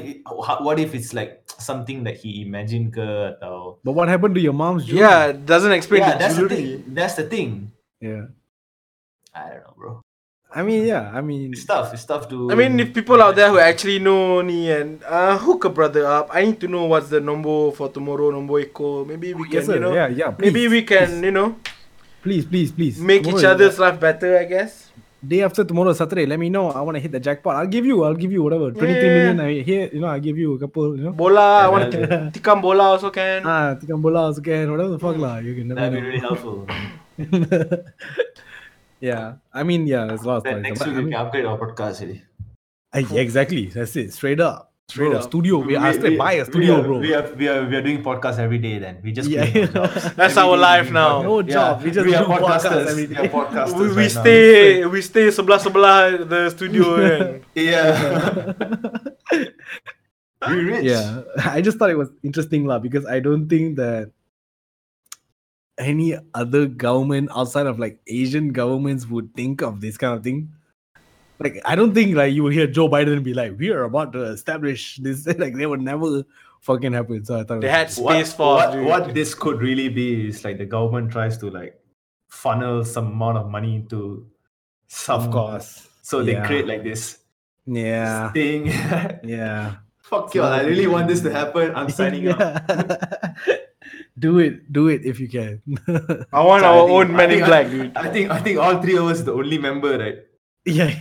what 0.61 0.77
if 0.79 0.93
it's 0.93 1.13
like 1.13 1.41
something 1.47 2.03
that 2.05 2.17
he 2.17 2.41
imagined 2.45 2.93
ke 2.93 3.01
atau 3.01 3.81
But 3.83 3.93
what 3.97 4.05
happened 4.09 4.35
to 4.37 4.41
your 4.41 4.53
mom's 4.53 4.85
jewelry? 4.85 5.01
Yeah, 5.01 5.31
doesn't 5.33 5.71
explain 5.73 6.01
yeah 6.05 6.13
the 6.13 6.19
that's 6.21 6.37
the 6.37 6.49
thing 6.49 6.65
that's 6.93 7.15
the 7.17 7.25
thing 7.25 7.49
Yeah. 8.01 8.29
I 9.33 9.49
don't 9.49 9.65
know 9.65 9.73
bro 9.77 9.91
I 10.53 10.63
mean, 10.63 10.85
yeah. 10.85 11.11
I 11.13 11.21
mean, 11.21 11.53
it's 11.53 11.63
tough 11.63 11.93
it's 11.93 12.03
tough 12.03 12.27
to 12.29 12.51
I 12.51 12.55
mean, 12.55 12.79
if 12.79 12.93
people 12.93 13.21
out 13.21 13.35
there 13.35 13.47
who 13.49 13.57
actually 13.59 13.99
know 13.99 14.41
ni 14.41 14.69
and 14.69 14.99
uh, 15.07 15.37
hook 15.37 15.63
a 15.65 15.69
brother 15.69 16.05
up, 16.05 16.27
I 16.31 16.43
need 16.43 16.59
to 16.59 16.67
know 16.67 16.85
what's 16.91 17.07
the 17.07 17.21
number 17.21 17.71
for 17.71 17.87
tomorrow, 17.87 18.31
number 18.31 18.59
echo. 18.59 19.05
Maybe 19.05 19.33
we 19.33 19.45
can, 19.47 19.63
yes, 19.63 19.67
you 19.69 19.79
know, 19.79 19.93
yeah, 19.95 20.07
yeah. 20.11 20.35
maybe 20.37 20.67
please, 20.67 20.69
we 20.69 20.81
can, 20.83 21.23
you 21.23 21.31
know, 21.31 21.55
Please, 22.21 22.45
please, 22.45 22.71
please. 22.71 22.99
make 22.99 23.21
each 23.25 23.33
Tomorrow, 23.41 23.53
other's 23.55 23.79
life 23.79 23.97
better. 23.99 24.37
I 24.37 24.45
guess. 24.45 24.91
day 25.31 25.41
after 25.45 25.63
tomorrow 25.63 25.93
Saturday. 25.93 26.25
Let 26.25 26.37
me 26.37 26.49
know. 26.49 26.69
I 26.69 26.81
want 26.81 26.95
to 26.97 27.01
hit 27.01 27.11
the 27.15 27.19
jackpot. 27.19 27.55
I'll 27.55 27.65
give 27.75 27.85
you. 27.85 28.03
I'll 28.03 28.13
give 28.23 28.31
you 28.35 28.43
whatever. 28.43 28.69
Twenty 28.71 28.93
three 28.99 29.09
Yeah. 29.09 29.33
million. 29.33 29.39
I 29.39 29.61
here. 29.69 29.89
You 29.93 30.01
know, 30.03 30.07
I'll 30.13 30.19
give 30.27 30.37
you 30.37 30.53
a 30.53 30.59
couple. 30.59 30.97
You 30.97 31.03
know. 31.05 31.13
Bola, 31.13 31.45
I 31.65 31.67
want 31.69 31.93
Yeah, 31.93 32.05
to 32.05 32.31
tikam 32.35 32.61
bola 32.61 32.83
also 32.93 33.09
can. 33.09 33.41
Ah, 33.45 33.73
tikam 33.79 34.01
bola 34.05 34.21
also 34.29 34.41
can. 34.41 34.69
Whatever 34.75 34.89
the 34.97 34.99
fuck 34.99 35.17
lah. 35.17 35.37
You 35.39 35.55
can 35.55 35.67
never 35.73 35.79
that'd 35.81 35.97
be 35.97 36.05
really 36.05 36.19
helpful 36.19 36.67
yeah. 39.01 39.41
I 39.53 39.63
mean, 39.63 39.87
yeah. 39.87 40.05
There's 40.05 40.21
a 40.23 40.27
lot 40.27 40.37
of 40.37 40.43
then 40.45 40.61
stories. 40.61 40.63
next 40.63 40.79
but 40.79 40.87
week 40.87 40.95
I 40.95 40.99
we 40.99 41.05
mean, 41.05 41.13
upgrade 41.19 41.45
our 41.45 41.57
podcast 41.57 42.01
really. 42.01 42.21
I- 42.93 43.03
uh, 43.03 43.15
exactly. 43.15 43.65
That's 43.67 43.95
it. 43.95 44.13
Straight 44.13 44.39
up. 44.39 44.69
Straight 44.91 45.15
bro, 45.15 45.19
up. 45.19 45.23
Studio. 45.23 45.57
We, 45.63 45.77
I 45.79 45.95
straight 45.95 46.19
buy 46.19 46.33
a 46.33 46.43
studio, 46.43 46.75
we 46.75 46.79
are, 46.79 46.83
bro. 46.83 46.97
we 46.99 47.13
are, 47.15 47.23
we 47.39 47.47
are 47.47 47.63
we 47.63 47.75
are 47.79 47.81
doing 47.81 48.03
podcasts 48.03 48.39
every 48.43 48.59
day 48.59 48.75
then 48.75 48.99
we 48.99 49.13
just 49.15 49.29
Yeah. 49.31 49.47
jobs. 49.47 50.11
That's 50.19 50.35
Every 50.35 50.43
our 50.51 50.55
day 50.59 50.67
life 50.67 50.87
we 50.91 50.99
now. 50.99 51.21
No 51.23 51.39
job, 51.47 51.79
we 51.81 51.91
just 51.95 52.03
we 52.05 52.11
are 52.11 52.25
do 52.27 52.31
podcasts 52.35 52.67
podcasters 52.67 52.87
every 52.91 53.05
we 53.07 53.15
are 53.15 53.29
podcasters 53.31 53.79
we 53.79 53.87
we 53.87 53.95
right 53.95 54.11
now. 54.11 54.21
stay 54.21 54.83
we 54.83 54.99
stay 54.99 55.27
sebelah 55.31 55.59
sebelah 55.63 56.27
the 56.27 56.51
studio 56.51 56.83
kan. 56.99 57.39
yeah 57.55 57.95
we 60.51 60.55
rich 60.59 60.83
yeah 60.83 61.21
i 61.53 61.61
just 61.61 61.77
thought 61.77 61.89
it 61.93 61.95
was 61.97 62.09
interesting 62.23 62.65
lah 62.67 62.79
because 62.79 63.05
i 63.05 63.19
don't 63.23 63.47
think 63.47 63.77
that 63.77 64.09
any 65.77 66.15
other 66.33 66.65
government 66.67 67.29
outside 67.35 67.65
of 67.65 67.79
like 67.79 67.99
asian 68.07 68.51
governments 68.51 69.07
would 69.07 69.33
think 69.35 69.61
of 69.61 69.81
this 69.81 69.97
kind 69.97 70.15
of 70.17 70.23
thing? 70.23 70.49
Like 71.39 71.59
i 71.65 71.75
don't 71.75 71.93
think 71.93 72.15
like 72.15 72.33
you 72.33 72.43
will 72.43 72.51
hear 72.51 72.67
joe 72.67 72.87
biden 72.87 73.23
be 73.23 73.33
like 73.33 73.57
we 73.57 73.69
are 73.71 73.83
about 73.83 74.13
to 74.13 74.23
establish 74.23 74.97
this 74.97 75.25
like 75.39 75.55
they 75.55 75.65
would 75.65 75.81
never 75.81 76.23
fucking 76.61 76.93
happen. 76.93 77.25
So 77.25 77.39
i 77.39 77.43
thought 77.43 77.61
They 77.61 77.67
was- 77.67 77.75
had 77.75 77.91
space 77.91 78.33
force. 78.33 78.63
what, 78.65 78.71
dude. 78.73 78.85
what 78.85 79.13
this 79.15 79.33
could 79.33 79.59
really 79.61 79.89
be 79.89 80.27
is 80.27 80.43
like 80.43 80.57
the 80.59 80.65
government 80.65 81.11
tries 81.11 81.37
to 81.39 81.49
like 81.49 81.79
funnel 82.29 82.85
some 82.85 83.07
amount 83.07 83.37
of 83.37 83.49
money 83.49 83.75
into 83.75 84.27
some 84.87 85.21
mm. 85.21 85.25
of 85.25 85.31
course 85.31 85.87
so 86.03 86.23
they 86.23 86.33
Yeah. 86.33 86.45
create 86.45 86.67
like 86.67 86.83
this 86.83 87.17
yeah. 87.65 88.31
thing. 88.31 88.67
Yeah. 89.23 89.75
Fuck 90.03 90.35
you 90.35 90.41
i 90.43 90.61
really 90.61 90.87
want 90.87 91.07
this 91.07 91.21
to 91.21 91.31
happen. 91.31 91.73
I'm 91.73 91.89
signing 91.99 92.27
up. 92.27 92.39
Yeah. 92.69 93.57
Do 94.19 94.39
it 94.39 94.71
do 94.71 94.87
it 94.87 95.05
if 95.05 95.19
you 95.19 95.27
can 95.29 95.61
I 96.33 96.43
want 96.43 96.61
So 96.63 96.67
I 96.67 96.75
our 96.75 96.87
think- 96.87 96.91
own 96.91 97.07
I 97.15 97.17
Men 97.17 97.31
in 97.31 97.45
Black, 97.45 97.69
dude. 97.69 97.95
i 97.95 98.09
think 98.11 98.29
i 98.31 98.39
think 98.39 98.59
all 98.59 98.81
three 98.81 98.97
of 98.97 99.05
us 99.07 99.21
the 99.21 99.33
only 99.33 99.57
member 99.57 99.97
right 99.97 100.19
yeah 100.65 100.91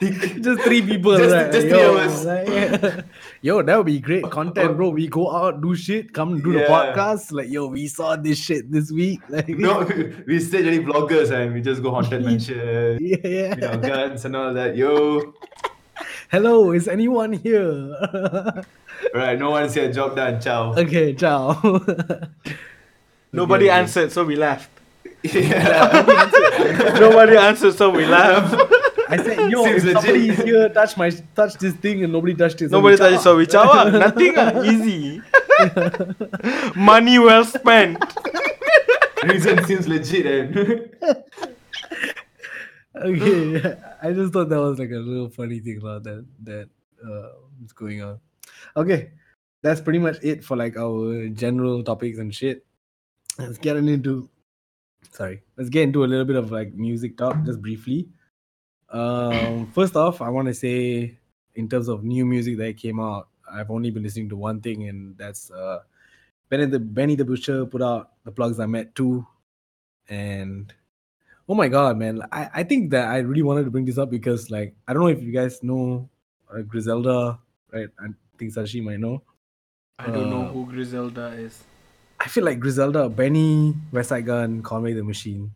just 0.40 0.62
three 0.62 0.80
people, 0.80 1.16
Just- 1.18 1.34
right? 1.34 1.52
just 1.52 1.68
three 1.68 1.76
Yo, 1.78 1.92
of 1.92 1.98
us. 2.08 2.24
yeah. 2.24 3.02
Yo, 3.42 3.60
that 3.62 3.76
would 3.76 3.84
be 3.86 4.00
great 4.00 4.24
content, 4.30 4.76
bro. 4.78 4.88
We 4.90 5.08
go 5.08 5.30
out, 5.30 5.60
do 5.60 5.74
shit, 5.76 6.14
come 6.14 6.40
do 6.40 6.52
the 6.54 6.60
podcast. 6.64 7.32
Like, 7.32 7.50
yo, 7.50 7.66
we 7.66 7.86
saw 7.86 8.16
this 8.16 8.38
shit 8.38 8.70
this 8.72 8.90
week. 8.90 9.20
Like, 9.28 9.48
no 9.50 9.84
we 10.26 10.40
stay 10.40 10.62
really 10.62 10.80
vloggers 10.80 11.30
and 11.30 11.52
we 11.52 11.60
just 11.60 11.82
go 11.82 11.90
haunted 11.90 12.24
mansion 12.24 12.96
yeah, 13.00 13.16
yeah. 13.24 13.54
you 13.54 13.60
know 13.60 13.76
guns 13.78 14.24
and 14.24 14.34
all 14.34 14.54
that 14.54 14.74
yo 14.76 15.34
Hello, 16.30 16.72
is 16.72 16.88
anyone 16.88 17.34
here? 17.34 17.92
Right 19.14 19.38
no 19.38 19.50
one's 19.50 19.74
here 19.74 19.92
job 19.92 20.14
done 20.16 20.40
ciao 20.40 20.74
okay, 20.76 21.14
ciao. 21.14 21.54
Nobody 23.32 23.70
okay. 23.70 23.78
answered, 23.78 24.10
so 24.10 24.24
we 24.24 24.34
laughed. 24.36 24.70
yeah. 25.22 26.30
Nobody 26.98 27.36
answered, 27.36 27.74
so 27.74 27.90
we 27.90 28.04
laughed. 28.04 28.54
I 29.08 29.16
said, 29.18 29.50
yo, 29.50 29.64
Seems 29.64 29.84
if 29.84 29.84
legit. 29.84 30.02
somebody 30.02 30.28
is 30.30 30.38
here, 30.42 30.68
touch 30.68 30.96
my 30.96 31.10
touch 31.34 31.54
this 31.54 31.74
thing, 31.74 32.02
and 32.04 32.12
nobody 32.12 32.34
touched 32.34 32.60
it. 32.62 32.70
Nobody 32.70 32.96
touched 32.96 33.16
it, 33.16 33.20
so 33.20 33.36
we 33.36 33.46
chow. 33.46 33.68
ah. 33.70 33.88
Nothing, 33.88 34.34
ah. 34.36 34.62
easy. 34.64 35.22
Money 36.74 37.18
well 37.18 37.44
spent. 37.44 38.02
reason 39.24 39.62
seems 39.64 39.86
legit 39.86 40.24
and 40.26 40.90
okay 42.96 43.76
i 44.02 44.12
just 44.12 44.32
thought 44.32 44.48
that 44.48 44.58
was 44.58 44.78
like 44.78 44.90
a 44.90 44.94
little 44.94 45.28
funny 45.28 45.60
thing 45.60 45.76
about 45.76 46.02
that 46.02 46.24
that 46.42 46.68
uh 47.04 47.28
what's 47.58 47.74
going 47.74 48.00
on 48.00 48.18
okay 48.76 49.10
that's 49.62 49.80
pretty 49.80 49.98
much 49.98 50.16
it 50.22 50.42
for 50.44 50.56
like 50.56 50.76
our 50.76 51.28
general 51.28 51.82
topics 51.82 52.18
and 52.18 52.34
shit 52.34 52.64
let's 53.38 53.58
get 53.58 53.76
into 53.76 54.28
sorry 55.10 55.42
let's 55.56 55.70
get 55.70 55.82
into 55.82 56.04
a 56.04 56.06
little 56.06 56.24
bit 56.24 56.36
of 56.36 56.50
like 56.50 56.72
music 56.74 57.16
talk 57.16 57.36
just 57.44 57.60
briefly 57.60 58.08
um 58.90 59.70
first 59.72 59.96
off 59.96 60.20
i 60.20 60.28
want 60.28 60.48
to 60.48 60.54
say 60.54 61.16
in 61.54 61.68
terms 61.68 61.88
of 61.88 62.04
new 62.04 62.24
music 62.24 62.58
that 62.58 62.76
came 62.76 63.00
out 63.00 63.28
i've 63.52 63.70
only 63.70 63.90
been 63.90 64.02
listening 64.02 64.28
to 64.28 64.36
one 64.36 64.60
thing 64.60 64.88
and 64.88 65.16
that's 65.16 65.50
uh 65.50 65.80
benny 66.48 66.66
the 66.66 66.78
benny 66.78 67.14
the 67.14 67.24
butcher 67.24 67.66
put 67.66 67.82
out 67.82 68.12
the 68.24 68.32
plugs 68.32 68.58
i 68.60 68.66
met 68.66 68.94
too 68.94 69.26
and 70.08 70.72
Oh 71.50 71.54
my 71.54 71.66
god, 71.66 71.98
man! 71.98 72.22
I, 72.30 72.48
I 72.54 72.62
think 72.62 72.92
that 72.92 73.08
I 73.08 73.18
really 73.18 73.42
wanted 73.42 73.64
to 73.64 73.72
bring 73.72 73.84
this 73.84 73.98
up 73.98 74.08
because 74.08 74.52
like 74.52 74.76
I 74.86 74.92
don't 74.92 75.02
know 75.02 75.08
if 75.08 75.20
you 75.20 75.32
guys 75.32 75.60
know 75.64 76.08
uh, 76.48 76.62
Griselda, 76.62 77.40
right? 77.72 77.88
I 78.42 78.48
that 78.48 78.68
she 78.68 78.80
might 78.80 79.00
know. 79.00 79.22
I 79.98 80.06
don't 80.10 80.30
know 80.30 80.42
Uh, 80.42 80.52
who 80.52 80.66
Griselda 80.66 81.28
is. 81.28 81.62
I 82.18 82.28
feel 82.28 82.44
like 82.44 82.60
Griselda, 82.60 83.08
Benny, 83.08 83.74
Westside 83.92 84.24
Gunn, 84.26 84.62
Conway 84.62 84.94
the 84.94 85.04
Machine. 85.04 85.52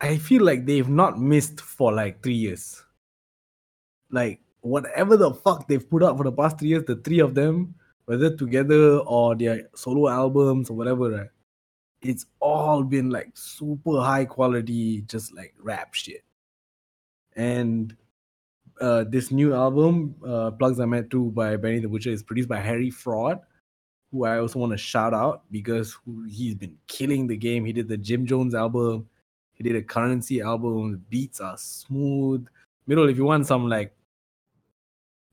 I 0.00 0.18
feel 0.18 0.42
like 0.44 0.66
they've 0.66 0.88
not 0.88 1.20
missed 1.20 1.60
for 1.60 1.92
like 1.92 2.22
three 2.22 2.34
years. 2.34 2.82
Like 4.10 4.40
whatever 4.60 5.16
the 5.16 5.32
fuck 5.32 5.68
they've 5.68 5.88
put 5.88 6.02
out 6.02 6.16
for 6.16 6.24
the 6.24 6.32
past 6.32 6.58
three 6.58 6.68
years, 6.70 6.84
the 6.84 6.96
three 6.96 7.20
of 7.20 7.34
them, 7.34 7.74
whether 8.06 8.34
together 8.34 8.98
or 8.98 9.34
their 9.34 9.68
solo 9.74 10.08
albums 10.08 10.70
or 10.70 10.76
whatever, 10.76 11.10
right? 11.10 11.30
It's 12.00 12.26
all 12.40 12.82
been 12.82 13.10
like 13.10 13.30
super 13.34 14.00
high 14.00 14.24
quality, 14.24 15.02
just 15.02 15.32
like 15.34 15.54
rap 15.62 15.94
shit. 15.94 16.24
And 17.36 17.96
uh, 18.82 19.04
this 19.08 19.30
new 19.30 19.54
album, 19.54 20.14
uh, 20.26 20.50
Plugs 20.50 20.80
I 20.80 20.84
Met 20.84 21.08
Too 21.08 21.30
by 21.30 21.56
Benny 21.56 21.78
the 21.78 21.88
Butcher, 21.88 22.10
is 22.10 22.22
produced 22.22 22.48
by 22.48 22.58
Harry 22.58 22.90
Fraud 22.90 23.40
who 24.12 24.26
I 24.26 24.38
also 24.38 24.58
want 24.58 24.72
to 24.72 24.78
shout 24.78 25.14
out 25.14 25.42
because 25.50 25.96
he's 26.28 26.54
been 26.54 26.76
killing 26.86 27.26
the 27.26 27.36
game. 27.36 27.64
He 27.64 27.72
did 27.72 27.88
the 27.88 27.96
Jim 27.96 28.26
Jones 28.26 28.54
album, 28.54 29.08
he 29.54 29.64
did 29.64 29.76
a 29.76 29.82
Currency 29.82 30.40
album. 30.40 30.92
The 30.92 30.98
beats 30.98 31.40
are 31.40 31.56
smooth. 31.56 32.46
Middle, 32.86 33.08
if 33.08 33.16
you 33.16 33.24
want 33.24 33.46
some 33.46 33.68
like 33.68 33.94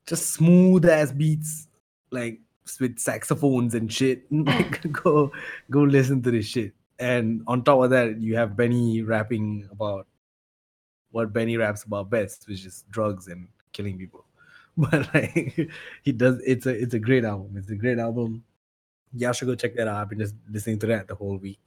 just 0.06 0.30
smooth 0.30 0.86
ass 0.86 1.12
beats, 1.12 1.68
like 2.10 2.40
with 2.78 2.98
saxophones 2.98 3.74
and 3.74 3.92
shit, 3.92 4.24
like, 4.30 4.90
go 4.92 5.30
go 5.70 5.80
listen 5.82 6.22
to 6.22 6.30
this 6.30 6.46
shit. 6.46 6.72
And 6.98 7.42
on 7.46 7.64
top 7.64 7.82
of 7.82 7.90
that, 7.90 8.20
you 8.20 8.36
have 8.36 8.56
Benny 8.56 9.02
rapping 9.02 9.68
about 9.70 10.06
what 11.10 11.32
Benny 11.32 11.56
raps 11.56 11.84
about 11.84 12.10
best, 12.10 12.46
which 12.48 12.64
is 12.64 12.84
drugs 12.90 13.28
and 13.28 13.48
killing 13.72 13.98
people. 13.98 14.24
But 14.76 15.12
like 15.12 15.68
he 16.04 16.12
does, 16.12 16.40
it's 16.46 16.64
a 16.64 16.70
it's 16.70 16.94
a 16.94 16.98
great 16.98 17.24
album. 17.24 17.56
It's 17.56 17.70
a 17.70 17.74
great 17.74 17.98
album 17.98 18.44
I 19.26 19.32
should 19.32 19.48
go 19.48 19.54
check 19.54 19.74
that 19.76 19.88
out. 19.88 19.96
I've 19.96 20.08
been 20.08 20.18
just 20.18 20.34
listening 20.48 20.78
to 20.80 20.86
that 20.86 21.08
the 21.08 21.14
whole 21.14 21.36
week. 21.36 21.58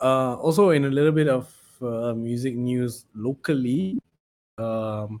Uh, 0.00 0.34
also, 0.34 0.70
in 0.70 0.84
a 0.84 0.88
little 0.88 1.12
bit 1.12 1.28
of 1.28 1.54
uh, 1.82 2.14
music 2.14 2.56
news 2.56 3.06
locally, 3.14 3.98
um, 4.58 5.20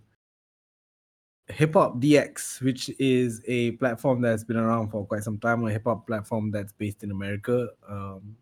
Hip 1.48 1.74
Hop 1.74 2.00
DX, 2.00 2.62
which 2.62 2.90
is 2.98 3.42
a 3.46 3.72
platform 3.72 4.22
that's 4.22 4.44
been 4.44 4.56
around 4.56 4.90
for 4.90 5.06
quite 5.06 5.22
some 5.22 5.38
time, 5.38 5.64
a 5.64 5.70
hip 5.70 5.84
hop 5.84 6.06
platform 6.06 6.50
that's 6.50 6.72
based 6.72 7.02
in 7.02 7.10
America. 7.10 7.68
Um, 7.88 8.36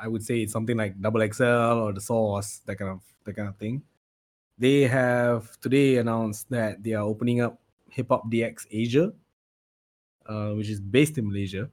I 0.00 0.08
would 0.08 0.22
say 0.22 0.42
it's 0.42 0.52
something 0.52 0.76
like 0.76 1.00
Double 1.00 1.22
XL 1.22 1.78
or 1.84 1.92
the 1.92 2.00
Source, 2.00 2.60
that 2.66 2.76
kind 2.76 2.90
of 2.90 3.00
that 3.24 3.34
kind 3.34 3.48
of 3.48 3.56
thing. 3.56 3.82
They 4.58 4.82
have 4.86 5.58
today 5.60 5.96
announced 5.98 6.50
that 6.50 6.82
they 6.82 6.92
are 6.94 7.02
opening 7.02 7.40
up 7.40 7.58
Hip 7.90 8.08
Hop 8.10 8.30
DX 8.30 8.66
Asia, 8.70 9.12
uh, 10.26 10.52
which 10.54 10.68
is 10.68 10.80
based 10.80 11.18
in 11.18 11.26
Malaysia, 11.26 11.70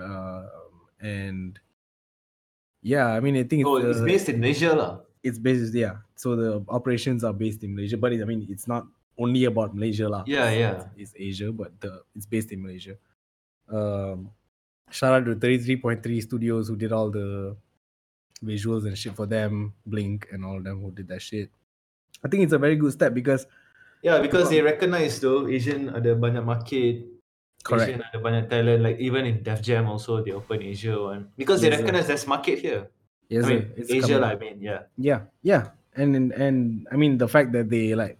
uh, 0.00 0.46
and 1.00 1.58
yeah, 2.82 3.08
I 3.08 3.20
mean 3.20 3.36
I 3.36 3.44
think 3.44 3.66
Oh, 3.66 3.76
it's, 3.76 3.96
it's 3.96 4.00
uh, 4.00 4.04
based 4.04 4.28
in 4.28 4.40
Malaysia, 4.40 4.72
lah. 4.76 4.92
it's 5.22 5.38
based 5.38 5.74
yeah. 5.74 6.00
So 6.16 6.36
the 6.36 6.64
operations 6.68 7.24
are 7.24 7.32
based 7.32 7.62
in 7.64 7.74
Malaysia, 7.74 7.96
but 7.96 8.12
it, 8.12 8.20
I 8.22 8.24
mean 8.24 8.46
it's 8.48 8.68
not 8.68 8.86
only 9.20 9.44
about 9.44 9.74
Malaysia 9.76 10.08
lah. 10.08 10.24
Yeah, 10.26 10.48
It's- 10.48 10.58
yeah. 10.60 10.72
It's, 10.96 11.12
it's 11.12 11.14
Asia, 11.16 11.52
but 11.52 11.72
the 11.80 12.00
it's 12.16 12.24
based 12.26 12.52
in 12.52 12.62
Malaysia. 12.64 12.96
Um, 13.68 14.30
shout 14.90 15.14
out 15.14 15.24
to 15.26 15.34
33.3 15.34 16.22
Studios 16.22 16.68
who 16.68 16.76
did 16.76 16.92
all 16.92 17.10
the 17.10 17.56
visuals 18.44 18.86
and 18.86 18.96
shit 18.96 19.14
for 19.14 19.26
them, 19.26 19.74
Blink 19.86 20.28
and 20.32 20.44
all 20.44 20.56
of 20.58 20.64
them 20.64 20.80
who 20.82 20.90
did 20.90 21.08
that 21.08 21.22
shit. 21.22 21.50
I 22.24 22.28
think 22.28 22.44
it's 22.44 22.52
a 22.52 22.58
very 22.58 22.76
good 22.76 22.92
step 22.92 23.14
because 23.14 23.46
Yeah, 24.02 24.20
because 24.24 24.48
they 24.48 24.64
recognize 24.64 25.20
though 25.20 25.44
Asian 25.44 25.92
ada 25.92 26.16
banyak 26.16 26.40
market, 26.40 27.04
correct, 27.60 27.92
Asian 27.92 28.00
ada 28.00 28.16
banyak 28.16 28.48
talent. 28.48 28.80
Like 28.80 28.96
even 28.96 29.28
in 29.28 29.44
Def 29.44 29.60
Jam 29.60 29.84
also 29.92 30.24
they 30.24 30.32
open 30.32 30.64
Asia 30.64 30.96
one 30.96 31.28
because 31.36 31.60
they 31.60 31.68
Yes, 31.68 31.84
recognize 31.84 32.06
there's 32.08 32.24
market 32.24 32.64
here. 32.64 32.88
yes, 33.28 33.44
I 33.44 33.48
mean 33.60 33.62
it's 33.76 33.92
Asia. 33.92 34.16
I 34.24 34.40
mean 34.40 34.56
yeah. 34.56 34.88
Yeah, 34.96 35.28
yeah, 35.44 35.76
and 36.00 36.16
and, 36.16 36.32
and 36.32 36.56
I 36.88 36.96
mean 36.96 37.20
the 37.20 37.28
fact 37.28 37.52
that 37.52 37.68
they 37.68 37.92
like 37.92 38.16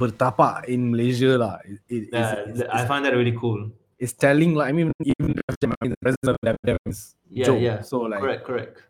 bertapak 0.00 0.64
in 0.64 0.90
Malaysia 0.96 1.36
lah, 1.36 1.60
it, 1.68 1.78
it, 1.92 2.02
Yeah, 2.16 2.48
it's, 2.48 2.64
th- 2.64 2.70
I 2.72 2.88
find 2.88 3.04
that 3.04 3.12
really 3.12 3.36
cool. 3.36 3.68
It's 3.98 4.12
telling 4.12 4.54
like 4.54 4.68
I 4.68 4.72
mean 4.72 4.92
even 5.04 5.40
I 5.48 5.52
mean 5.82 5.90
the 5.94 5.96
president 6.02 6.36
of 6.44 6.56
Jam 6.66 6.76
is 6.86 7.14
Yeah, 7.30 7.46
Joe. 7.46 7.56
yeah. 7.58 7.80
So 7.82 8.00
like 8.00 8.20
correct, 8.20 8.44
correct. 8.44 8.82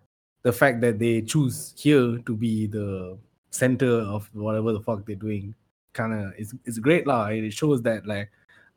the 0.43 0.53
fact 0.53 0.81
that 0.83 0.99
they 0.99 1.23
choose 1.23 1.75
here 1.77 2.19
to 2.27 2.37
be 2.37 2.67
the 2.67 3.17
center 3.51 3.91
of 4.15 4.29
whatever 4.35 4.73
the 4.73 4.81
fuck 4.81 5.07
they're 5.07 5.17
doing 5.17 5.55
kind 5.93 6.13
of 6.13 6.35
is 6.39 6.55
it's 6.65 6.79
great 6.79 7.07
lah. 7.07 7.27
It 7.29 7.53
shows 7.53 7.83
that 7.83 8.07
like 8.07 8.31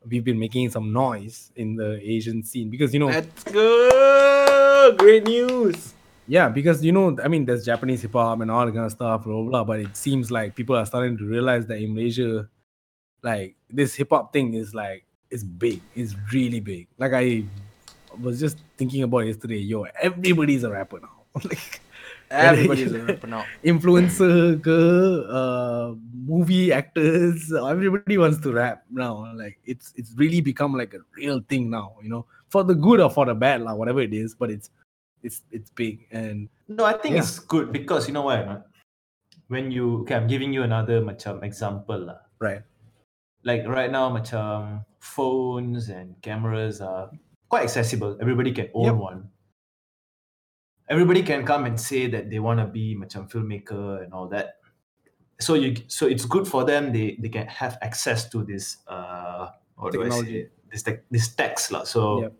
we've 0.08 0.24
been 0.24 0.38
making 0.38 0.70
some 0.70 0.92
noise 0.92 1.52
in 1.56 1.76
the 1.76 2.00
Asian 2.00 2.42
scene 2.42 2.70
because 2.70 2.94
you 2.94 3.00
know 3.00 3.08
Let's 3.08 3.44
go! 3.44 4.94
Great 4.98 5.24
news. 5.24 5.94
yeah 6.26 6.48
because 6.48 6.82
you 6.84 6.92
know 6.92 7.16
I 7.22 7.28
mean 7.28 7.44
there's 7.44 7.64
Japanese 7.66 8.02
hip 8.02 8.12
hop 8.14 8.40
and 8.40 8.50
all 8.50 8.64
that 8.64 8.72
kind 8.72 8.86
of 8.86 8.92
stuff 8.92 9.24
blah, 9.24 9.34
blah 9.34 9.50
blah 9.50 9.64
but 9.64 9.80
it 9.80 9.96
seems 9.96 10.30
like 10.30 10.54
people 10.54 10.74
are 10.76 10.86
starting 10.86 11.18
to 11.18 11.24
realize 11.24 11.66
that 11.66 11.78
in 11.78 11.92
Malaysia 11.94 12.48
like 13.22 13.56
this 13.68 13.94
hip 13.94 14.08
hop 14.10 14.32
thing 14.32 14.54
is 14.54 14.74
like 14.74 15.04
it's 15.30 15.44
big 15.44 15.80
it's 15.94 16.14
really 16.32 16.60
big 16.60 16.86
like 16.98 17.12
I 17.14 17.44
was 18.20 18.40
just 18.40 18.58
thinking 18.76 19.02
about 19.02 19.26
yesterday 19.26 19.58
yo 19.62 19.86
everybody's 20.02 20.64
a 20.64 20.70
rapper 20.70 21.00
now 21.00 21.22
like 21.44 21.80
Everybody's 22.30 22.92
a 22.94 22.98
rapper 23.10 23.26
now. 23.26 23.42
influencer 23.66 24.54
ke, 24.62 24.78
uh, 25.26 25.98
movie 26.14 26.70
actors 26.70 27.50
everybody 27.50 28.18
wants 28.18 28.38
to 28.38 28.54
rap 28.54 28.86
now 28.90 29.26
like 29.34 29.58
it's 29.66 29.90
it's 29.98 30.14
really 30.14 30.38
become 30.40 30.74
like 30.78 30.94
a 30.94 31.02
real 31.18 31.42
thing 31.50 31.66
now 31.70 31.94
you 32.02 32.06
know 32.10 32.22
for 32.50 32.62
the 32.62 32.74
good 32.74 33.00
or 33.02 33.10
for 33.10 33.26
the 33.26 33.34
bad 33.34 33.62
like 33.66 33.74
whatever 33.74 33.98
it 34.00 34.14
is 34.14 34.34
but 34.38 34.46
it's 34.50 34.70
it's 35.26 35.42
it's 35.50 35.70
big 35.74 36.06
and 36.14 36.46
No, 36.70 36.86
I 36.86 36.94
think 36.94 37.18
Yeah. 37.18 37.26
it's 37.26 37.42
good 37.42 37.74
because 37.74 38.06
you 38.06 38.14
know 38.14 38.30
why? 38.30 38.46
Not? 38.46 38.62
When 39.50 39.74
you 39.74 40.06
okay, 40.06 40.14
I'm 40.14 40.30
giving 40.30 40.54
you 40.54 40.62
another 40.62 41.02
macam 41.02 41.42
example 41.42 41.98
lah. 42.14 42.22
right 42.38 42.62
Like 43.42 43.64
right 43.66 43.90
now, 43.90 44.12
macam 44.12 44.84
phones 45.00 45.88
and 45.88 46.20
cameras 46.20 46.80
are 46.80 47.08
quite 47.48 47.64
accessible. 47.64 48.18
Everybody 48.20 48.52
can 48.52 48.68
own 48.74 48.96
Yep. 48.96 48.96
one. 49.00 49.20
Everybody 50.90 51.22
can 51.22 51.46
come 51.46 51.64
and 51.66 51.78
say 51.80 52.08
that 52.10 52.30
they 52.30 52.38
want 52.42 52.58
to 52.58 52.66
be 52.66 52.98
macam 52.98 53.30
filmmaker 53.30 54.02
and 54.02 54.12
all 54.12 54.26
that. 54.28 54.58
So 55.40 55.54
you 55.54 55.76
so 55.88 56.04
it's 56.10 56.26
good 56.26 56.44
for 56.50 56.66
them. 56.66 56.92
They 56.92 57.16
they 57.22 57.30
can 57.30 57.46
have 57.48 57.78
access 57.80 58.28
to 58.34 58.42
this 58.44 58.82
uh 58.90 59.54
what 59.78 59.94
do 59.94 60.02
I 60.02 60.10
Technology. 60.10 60.44
say 60.44 60.50
this 60.68 60.82
tech 60.82 61.06
this 61.08 61.32
text 61.32 61.70
lah. 61.72 61.86
So 61.86 62.26
Yep. 62.26 62.32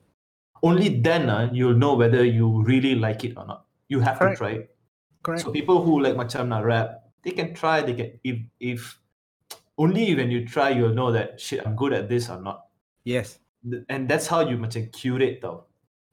only 0.66 0.88
then 1.00 1.30
uh, 1.30 1.48
you'll 1.54 1.78
know 1.78 1.94
whether 1.96 2.20
you 2.26 2.60
really 2.66 2.92
like 2.98 3.24
it 3.24 3.38
or 3.38 3.46
not. 3.46 3.64
You 3.88 4.02
have 4.04 4.18
Correct. 4.18 4.36
to 4.36 4.42
try 4.44 4.52
it. 4.60 4.76
correct 5.22 5.46
So 5.46 5.54
people 5.54 5.80
who 5.80 6.02
like 6.02 6.18
macam 6.18 6.50
nak 6.52 6.66
rap, 6.66 7.08
they 7.24 7.30
can 7.32 7.54
try. 7.56 7.80
They 7.80 7.94
can 7.96 8.10
if 8.26 8.36
if 8.60 8.80
only 9.80 10.12
when 10.14 10.28
you 10.30 10.44
try 10.44 10.68
you'll 10.76 10.92
know 10.92 11.08
that 11.16 11.40
shit 11.40 11.64
I'm 11.64 11.72
good 11.76 11.92
at 11.96 12.08
this 12.12 12.28
or 12.28 12.36
not. 12.40 12.68
yes 13.08 13.40
And 13.88 14.08
that's 14.08 14.28
how 14.28 14.40
you 14.44 14.56
macam 14.60 14.88
curate 14.92 15.40
though. 15.44 15.64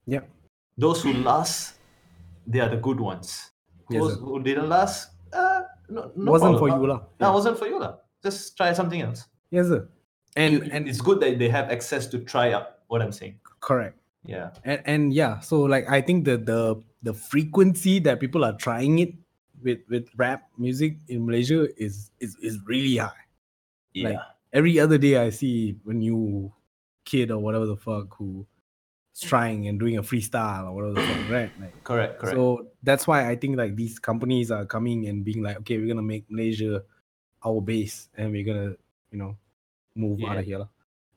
yeah 0.07 0.23
Those 0.77 1.02
who 1.03 1.11
last, 1.26 1.80
they 2.45 2.61
are 2.61 2.69
the 2.69 2.77
good 2.77 3.02
ones. 3.02 3.49
Yes, 3.89 3.98
Those 4.03 4.14
sir. 4.15 4.22
who 4.22 4.34
didn't 4.45 4.69
last, 4.69 5.10
uh, 5.34 5.65
no, 5.89 6.11
no 6.14 6.30
wasn't 6.38 6.60
problem. 6.60 6.61
for 6.61 6.69
you 6.76 6.84
lah 6.91 6.99
No, 7.23 7.34
wasn't 7.34 7.57
for 7.57 7.65
you 7.72 7.80
lah. 7.81 7.98
Just 8.22 8.53
try 8.60 8.72
something 8.77 9.02
else. 9.02 9.26
yes 9.49 9.68
sir 9.72 9.88
and 10.38 10.68
and 10.76 10.85
it's 10.91 10.99
good 11.02 11.18
that 11.23 11.39
they 11.41 11.49
have 11.49 11.72
access 11.73 12.06
to 12.14 12.19
try 12.22 12.52
out 12.53 12.84
what 12.91 13.02
I'm 13.02 13.15
saying. 13.15 13.39
correct 13.64 13.98
Yeah. 14.27 14.52
and 14.68 14.80
and 14.85 15.03
yeah 15.15 15.39
so 15.39 15.64
like 15.64 15.88
i 15.88 16.03
think 16.03 16.27
the 16.27 16.35
the 16.35 16.76
the 17.02 17.15
frequency 17.15 17.98
that 18.03 18.19
people 18.19 18.44
are 18.44 18.52
trying 18.60 18.99
it 18.99 19.15
with 19.64 19.80
with 19.88 20.03
rap 20.19 20.52
music 20.60 20.99
in 21.07 21.23
malaysia 21.23 21.65
is 21.80 22.11
is 22.19 22.35
is 22.44 22.60
really 22.68 22.99
high 22.99 23.23
Yeah. 24.02 24.10
Like, 24.10 24.19
every 24.53 24.80
other 24.80 24.98
day 24.98 25.18
i 25.18 25.30
see 25.30 25.76
a 25.88 25.94
new 25.94 26.52
kid 27.06 27.32
or 27.32 27.40
whatever 27.40 27.65
the 27.65 27.76
fuck 27.76 28.15
who 28.18 28.45
is 29.14 29.22
trying 29.22 29.68
and 29.68 29.80
doing 29.80 29.98
a 29.98 30.03
freestyle 30.03 30.68
or 30.68 30.74
whatever 30.74 30.94
the 30.94 31.02
fuck 31.02 31.30
right 31.38 31.52
like 31.60 31.84
correct. 31.84 32.19
Correct. 32.19 32.36
so 32.36 32.68
that's 32.84 33.07
why 33.07 33.30
i 33.30 33.36
think 33.36 33.57
like 33.57 33.76
these 33.76 33.99
companies 33.99 34.52
are 34.52 34.65
coming 34.65 35.07
and 35.07 35.24
being 35.24 35.44
like 35.44 35.57
okay 35.57 35.78
we're 35.78 35.88
gonna 35.88 36.02
make 36.02 36.26
malaysia 36.30 36.84
our 37.45 37.61
base 37.61 38.10
and 38.18 38.32
we're 38.32 38.45
gonna 38.45 38.76
you 39.11 39.18
know 39.18 39.38
move 39.95 40.19
out 40.28 40.38
of 40.38 40.45
here 40.45 40.68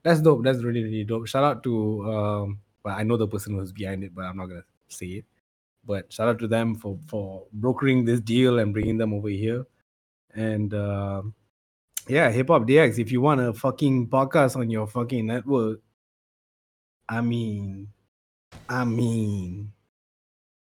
that's 0.03 0.21
dope 0.21 0.43
that's 0.43 0.63
really 0.63 0.83
really 0.83 1.05
dope 1.05 1.27
shout 1.27 1.45
out 1.45 1.63
to 1.63 2.05
um 2.11 2.59
well 2.85 2.97
i 2.97 3.03
know 3.03 3.17
the 3.17 3.27
person 3.27 3.55
who's 3.55 3.73
behind 3.73 4.03
it 4.03 4.15
but 4.15 4.25
i'm 4.25 4.37
not 4.37 4.47
gonna 4.47 4.65
say 4.89 5.07
it 5.07 5.25
but 5.85 6.13
shout 6.13 6.29
out 6.29 6.39
to 6.39 6.49
them 6.49 6.75
for 6.75 6.99
for 7.07 7.47
brokering 7.53 8.05
this 8.05 8.21
deal 8.21 8.59
and 8.59 8.73
bringing 8.73 8.99
them 8.99 9.13
over 9.13 9.29
here 9.29 9.67
and 10.35 10.75
um 10.75 11.35
yeah 12.09 12.31
hip 12.31 12.49
hop 12.49 12.63
dx 12.63 12.99
if 12.99 13.13
you 13.13 13.21
want 13.21 13.41
a 13.41 13.53
fucking 13.53 14.09
podcast 14.09 14.57
on 14.57 14.71
your 14.71 14.87
fucking 14.87 15.27
network 15.27 15.81
i 17.09 17.21
mean 17.21 17.89
i 18.69 18.85
mean 18.85 19.73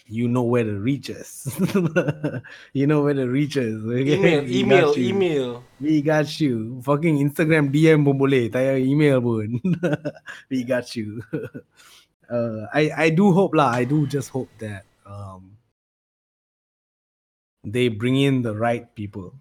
you 0.07 0.27
know 0.27 0.43
where 0.43 0.63
to 0.63 0.77
reach 0.79 1.09
us. 1.09 1.49
you 2.73 2.85
know 2.85 3.01
where 3.01 3.13
to 3.13 3.25
reach 3.25 3.57
us. 3.57 3.73
okay? 3.83 4.45
Email, 4.45 4.45
We 4.45 4.59
email, 4.59 4.99
email. 4.99 5.63
We 5.81 6.01
got 6.01 6.39
you. 6.39 6.81
Fucking 6.83 7.17
Instagram 7.17 7.73
DM 7.73 8.05
pun 8.05 8.17
boleh. 8.17 8.53
Email 8.77 9.21
pun. 9.21 9.59
we 10.49 10.63
got 10.63 10.95
you. 10.95 11.23
uh, 12.29 12.69
I 12.73 13.09
I 13.09 13.09
do 13.09 13.33
hope 13.33 13.57
lah. 13.57 13.73
I 13.73 13.83
do 13.83 14.05
just 14.05 14.29
hope 14.29 14.49
that 14.61 14.85
um 15.09 15.57
they 17.65 17.89
bring 17.89 18.21
in 18.21 18.45
the 18.45 18.53
right 18.53 18.85
people, 18.93 19.33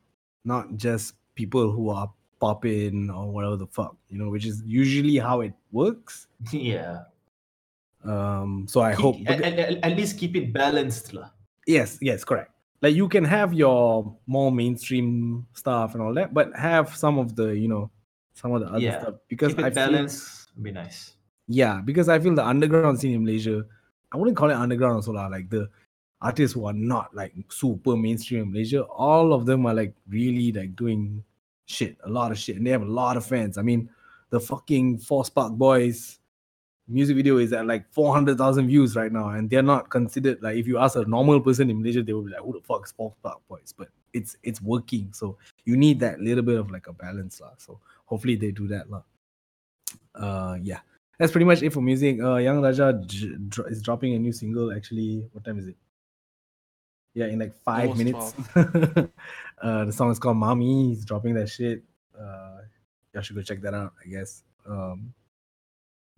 not 0.49 0.81
just 0.81 1.13
people 1.35 1.71
who 1.71 1.91
are 1.91 2.11
popping 2.41 3.11
or 3.11 3.31
whatever 3.33 3.57
the 3.57 3.67
fuck, 3.67 3.97
you 4.09 4.19
know, 4.19 4.29
which 4.31 4.45
is 4.47 4.63
usually 4.67 5.17
how 5.17 5.41
it 5.41 5.53
works. 5.73 6.27
yeah. 6.53 7.03
Um, 8.05 8.67
so 8.69 8.81
I 8.81 8.93
Keep- 8.93 9.01
hope 9.01 9.17
at, 9.27 9.41
at, 9.41 9.59
at- 9.83 9.97
least 9.97 10.19
keep 10.19 10.37
it 10.37 10.53
balanced 10.53 11.15
lah. 11.15 11.31
Yes, 11.67 11.97
yes, 12.03 12.25
correct. 12.25 12.53
Like 12.83 12.95
you 12.95 13.09
can 13.09 13.25
have 13.25 13.55
your 13.55 14.13
more 14.27 14.53
mainstream 14.53 15.47
stuff 15.55 15.95
and 15.95 16.03
all 16.03 16.13
that, 16.15 16.35
but 16.35 16.53
have 16.55 16.95
some 16.95 17.17
of 17.19 17.35
the, 17.35 17.57
you 17.57 17.69
know, 17.69 17.91
some 18.35 18.53
of 18.53 18.61
the 18.61 18.69
other 18.69 18.79
Yeah, 18.81 19.01
stuff 19.01 19.15
because 19.29 19.55
I 19.57 19.71
feel, 19.71 20.07
be 20.61 20.71
nice. 20.71 21.17
yeah, 21.49 21.81
because 21.81 22.11
I 22.11 22.19
feel 22.19 22.35
the 22.35 22.45
underground 22.45 23.01
scene 23.01 23.15
in 23.15 23.25
Malaysia, 23.25 23.65
I 24.13 24.19
wouldn't 24.19 24.37
call 24.37 24.51
it 24.51 24.55
underground 24.61 24.97
also 25.01 25.13
lah. 25.13 25.29
Like 25.33 25.49
the 25.49 25.71
artists 26.25 26.55
who 26.55 26.65
are 26.65 26.73
not 26.73 27.15
like 27.15 27.35
super 27.51 27.97
mainstream 27.97 28.43
in 28.45 28.53
Malaysia, 28.53 28.83
all 28.85 29.33
of 29.33 29.45
them 29.45 29.67
are 29.67 29.75
like 29.75 29.95
really 30.09 30.51
like 30.53 30.75
doing 30.75 31.23
shit, 31.67 31.97
a 32.05 32.09
lot 32.09 32.33
of 32.33 32.39
shit, 32.39 32.57
and 32.57 32.67
they 32.67 32.71
have 32.71 32.83
a 32.83 32.87
lot 33.03 33.17
of 33.17 33.25
fans. 33.27 33.59
I 33.59 33.63
mean, 33.63 33.91
the 34.31 34.41
fucking 34.41 34.99
Four 34.99 35.25
Spark 35.25 35.53
Boys 35.53 36.19
music 36.89 37.17
video 37.17 37.39
is 37.39 37.53
at 37.53 37.67
like 37.67 37.91
400,000 37.93 38.67
views 38.67 38.97
right 38.97 39.13
now, 39.13 39.29
and 39.29 39.49
they're 39.49 39.63
not 39.63 39.91
considered 39.91 40.43
like 40.43 40.57
if 40.57 40.67
you 40.67 40.79
ask 40.79 40.97
a 40.97 41.05
normal 41.05 41.41
person 41.41 41.71
in 41.71 41.79
Malaysia, 41.79 42.03
they 42.03 42.13
will 42.13 42.23
be 42.23 42.33
like, 42.33 42.41
"Who 42.41 42.55
the 42.55 42.61
fuck 42.61 42.87
is 42.87 42.93
Four 42.93 43.13
Spark 43.19 43.41
Boys?" 43.49 43.75
But 43.77 43.89
it's 44.13 44.37
it's 44.43 44.63
working, 44.63 45.13
so 45.13 45.37
you 45.65 45.77
need 45.77 46.01
that 46.01 46.21
little 46.21 46.43
bit 46.43 46.59
of 46.59 46.71
like 46.71 46.87
a 46.87 46.93
balance, 46.93 47.41
lah. 47.41 47.53
So 47.59 47.81
hopefully 48.07 48.37
they 48.37 48.51
do 48.51 48.67
that, 48.69 48.91
lah. 48.91 49.03
Uh, 50.15 50.57
yeah, 50.63 50.81
that's 51.19 51.33
pretty 51.33 51.45
much 51.45 51.63
it 51.63 51.73
for 51.73 51.81
music. 51.83 52.21
Uh, 52.21 52.37
Young 52.37 52.61
Raja 52.63 53.01
j- 53.07 53.37
is 53.69 53.83
dropping 53.83 54.15
a 54.15 54.19
new 54.19 54.33
single. 54.33 54.73
Actually, 54.73 55.25
what 55.33 55.45
time 55.45 55.59
is 55.59 55.69
it? 55.69 55.77
Yeah, 57.15 57.27
in 57.27 57.39
like 57.39 57.55
five 57.63 57.91
Almost 57.91 57.99
minutes. 57.99 58.35
uh, 59.63 59.85
the 59.87 59.93
song 59.93 60.11
is 60.11 60.19
called 60.19 60.37
"Mommy." 60.37 60.89
He's 60.91 61.05
dropping 61.05 61.35
that 61.35 61.49
shit. 61.49 61.83
Uh, 62.11 62.67
y'all 63.13 63.23
should 63.23 63.37
go 63.37 63.43
check 63.43 63.63
that 63.63 63.73
out. 63.75 63.95
I 64.05 64.09
guess. 64.11 64.43
Um, 64.67 65.15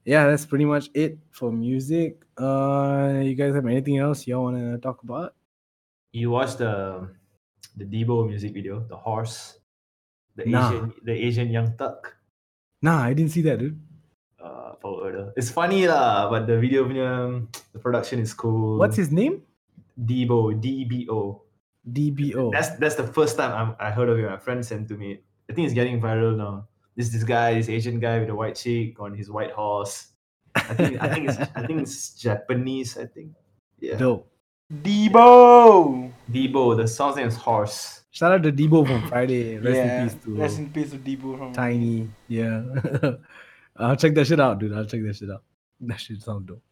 yeah, 0.06 0.27
that's 0.27 0.47
pretty 0.47 0.64
much 0.64 0.89
it 0.94 1.18
for 1.31 1.52
music. 1.52 2.24
Uh, 2.39 3.20
you 3.23 3.35
guys 3.35 3.55
have 3.55 3.66
anything 3.66 3.98
else 3.98 4.27
y'all 4.27 4.44
want 4.44 4.56
to 4.56 4.78
talk 4.78 5.02
about? 5.02 5.35
You 6.12 6.31
watched 6.31 6.59
the 6.59 7.10
the 7.77 7.85
Debo 7.85 8.27
music 8.27 8.55
video, 8.55 8.81
the 8.89 8.97
horse, 8.97 9.59
the 10.36 10.47
Nah. 10.47 10.70
Asian 10.73 10.93
the 11.05 11.12
Asian 11.12 11.48
young 11.51 11.77
tuck. 11.77 12.16
Nah, 12.81 13.02
I 13.02 13.12
didn't 13.12 13.32
see 13.32 13.43
that, 13.43 13.59
dude. 13.59 13.77
Uh, 14.40 14.78
Power 14.81 15.12
Order. 15.12 15.32
It's 15.36 15.51
funny 15.51 15.89
lah, 15.89 16.31
but 16.31 16.47
the 16.47 16.56
video 16.56 16.89
punya 16.89 17.44
the 17.73 17.81
production 17.81 18.16
is 18.20 18.32
cool. 18.32 18.78
What's 18.78 18.97
his 18.97 19.12
name? 19.12 19.43
Debo? 19.98 20.60
D 20.60 20.85
B 20.85 21.09
O. 21.10 21.43
DBO. 21.90 22.51
That's 22.52 22.70
that's 22.77 22.97
the 22.97 23.06
first 23.06 23.36
time 23.36 23.52
I'm, 23.52 23.77
I 23.78 23.90
heard 23.90 24.09
of 24.09 24.18
it. 24.18 24.28
My 24.28 24.36
friend 24.36 24.64
sent 24.64 24.89
to 24.89 24.94
me. 24.94 25.20
I 25.48 25.52
think 25.52 25.66
it's 25.66 25.74
getting 25.74 26.01
viral 26.01 26.36
now. 26.36 26.66
This 26.97 27.10
this 27.10 27.23
guy, 27.23 27.55
this 27.55 27.68
Asian 27.68 28.01
guy 28.01 28.18
with 28.18 28.31
a 28.31 28.35
white 28.35 28.56
chick 28.56 28.98
on 28.98 29.14
his 29.14 29.31
white 29.31 29.52
horse. 29.52 30.09
I 30.55 30.74
think 30.74 31.02
I 31.02 31.12
think 31.12 31.28
it's 31.28 31.39
I 31.55 31.66
think 31.66 31.82
it's 31.82 32.10
Japanese. 32.10 32.98
I 32.98 33.06
think. 33.06 33.32
Yeah. 33.78 33.97
dope. 33.97 34.28
Debo. 34.73 36.10
Debo. 36.31 36.77
The 36.77 36.89
song's 36.89 37.16
name 37.16 37.28
is 37.28 37.36
Horse. 37.36 38.02
Shout 38.10 38.32
out 38.32 38.43
to 38.43 38.51
Debo 38.51 38.86
from 38.86 39.06
Friday. 39.09 39.59
Rest 39.59 39.77
yeah. 39.77 40.02
in 40.02 40.09
peace 40.09 40.24
to 40.24 40.35
Rest 40.35 40.59
in 40.59 40.70
peace 40.70 40.90
to 40.90 40.98
Debo 40.98 41.39
from 41.39 41.52
Tiny. 41.52 42.09
Yeah. 42.27 42.62
I'll 43.77 43.94
check 43.94 44.14
that 44.14 44.27
shit 44.27 44.40
out, 44.40 44.59
dude. 44.59 44.73
I'll 44.73 44.86
check 44.86 45.02
that 45.02 45.14
shit 45.14 45.31
out. 45.31 45.43
That 45.82 46.01
shit 46.01 46.23
sound 46.23 46.47
dope. 46.47 46.62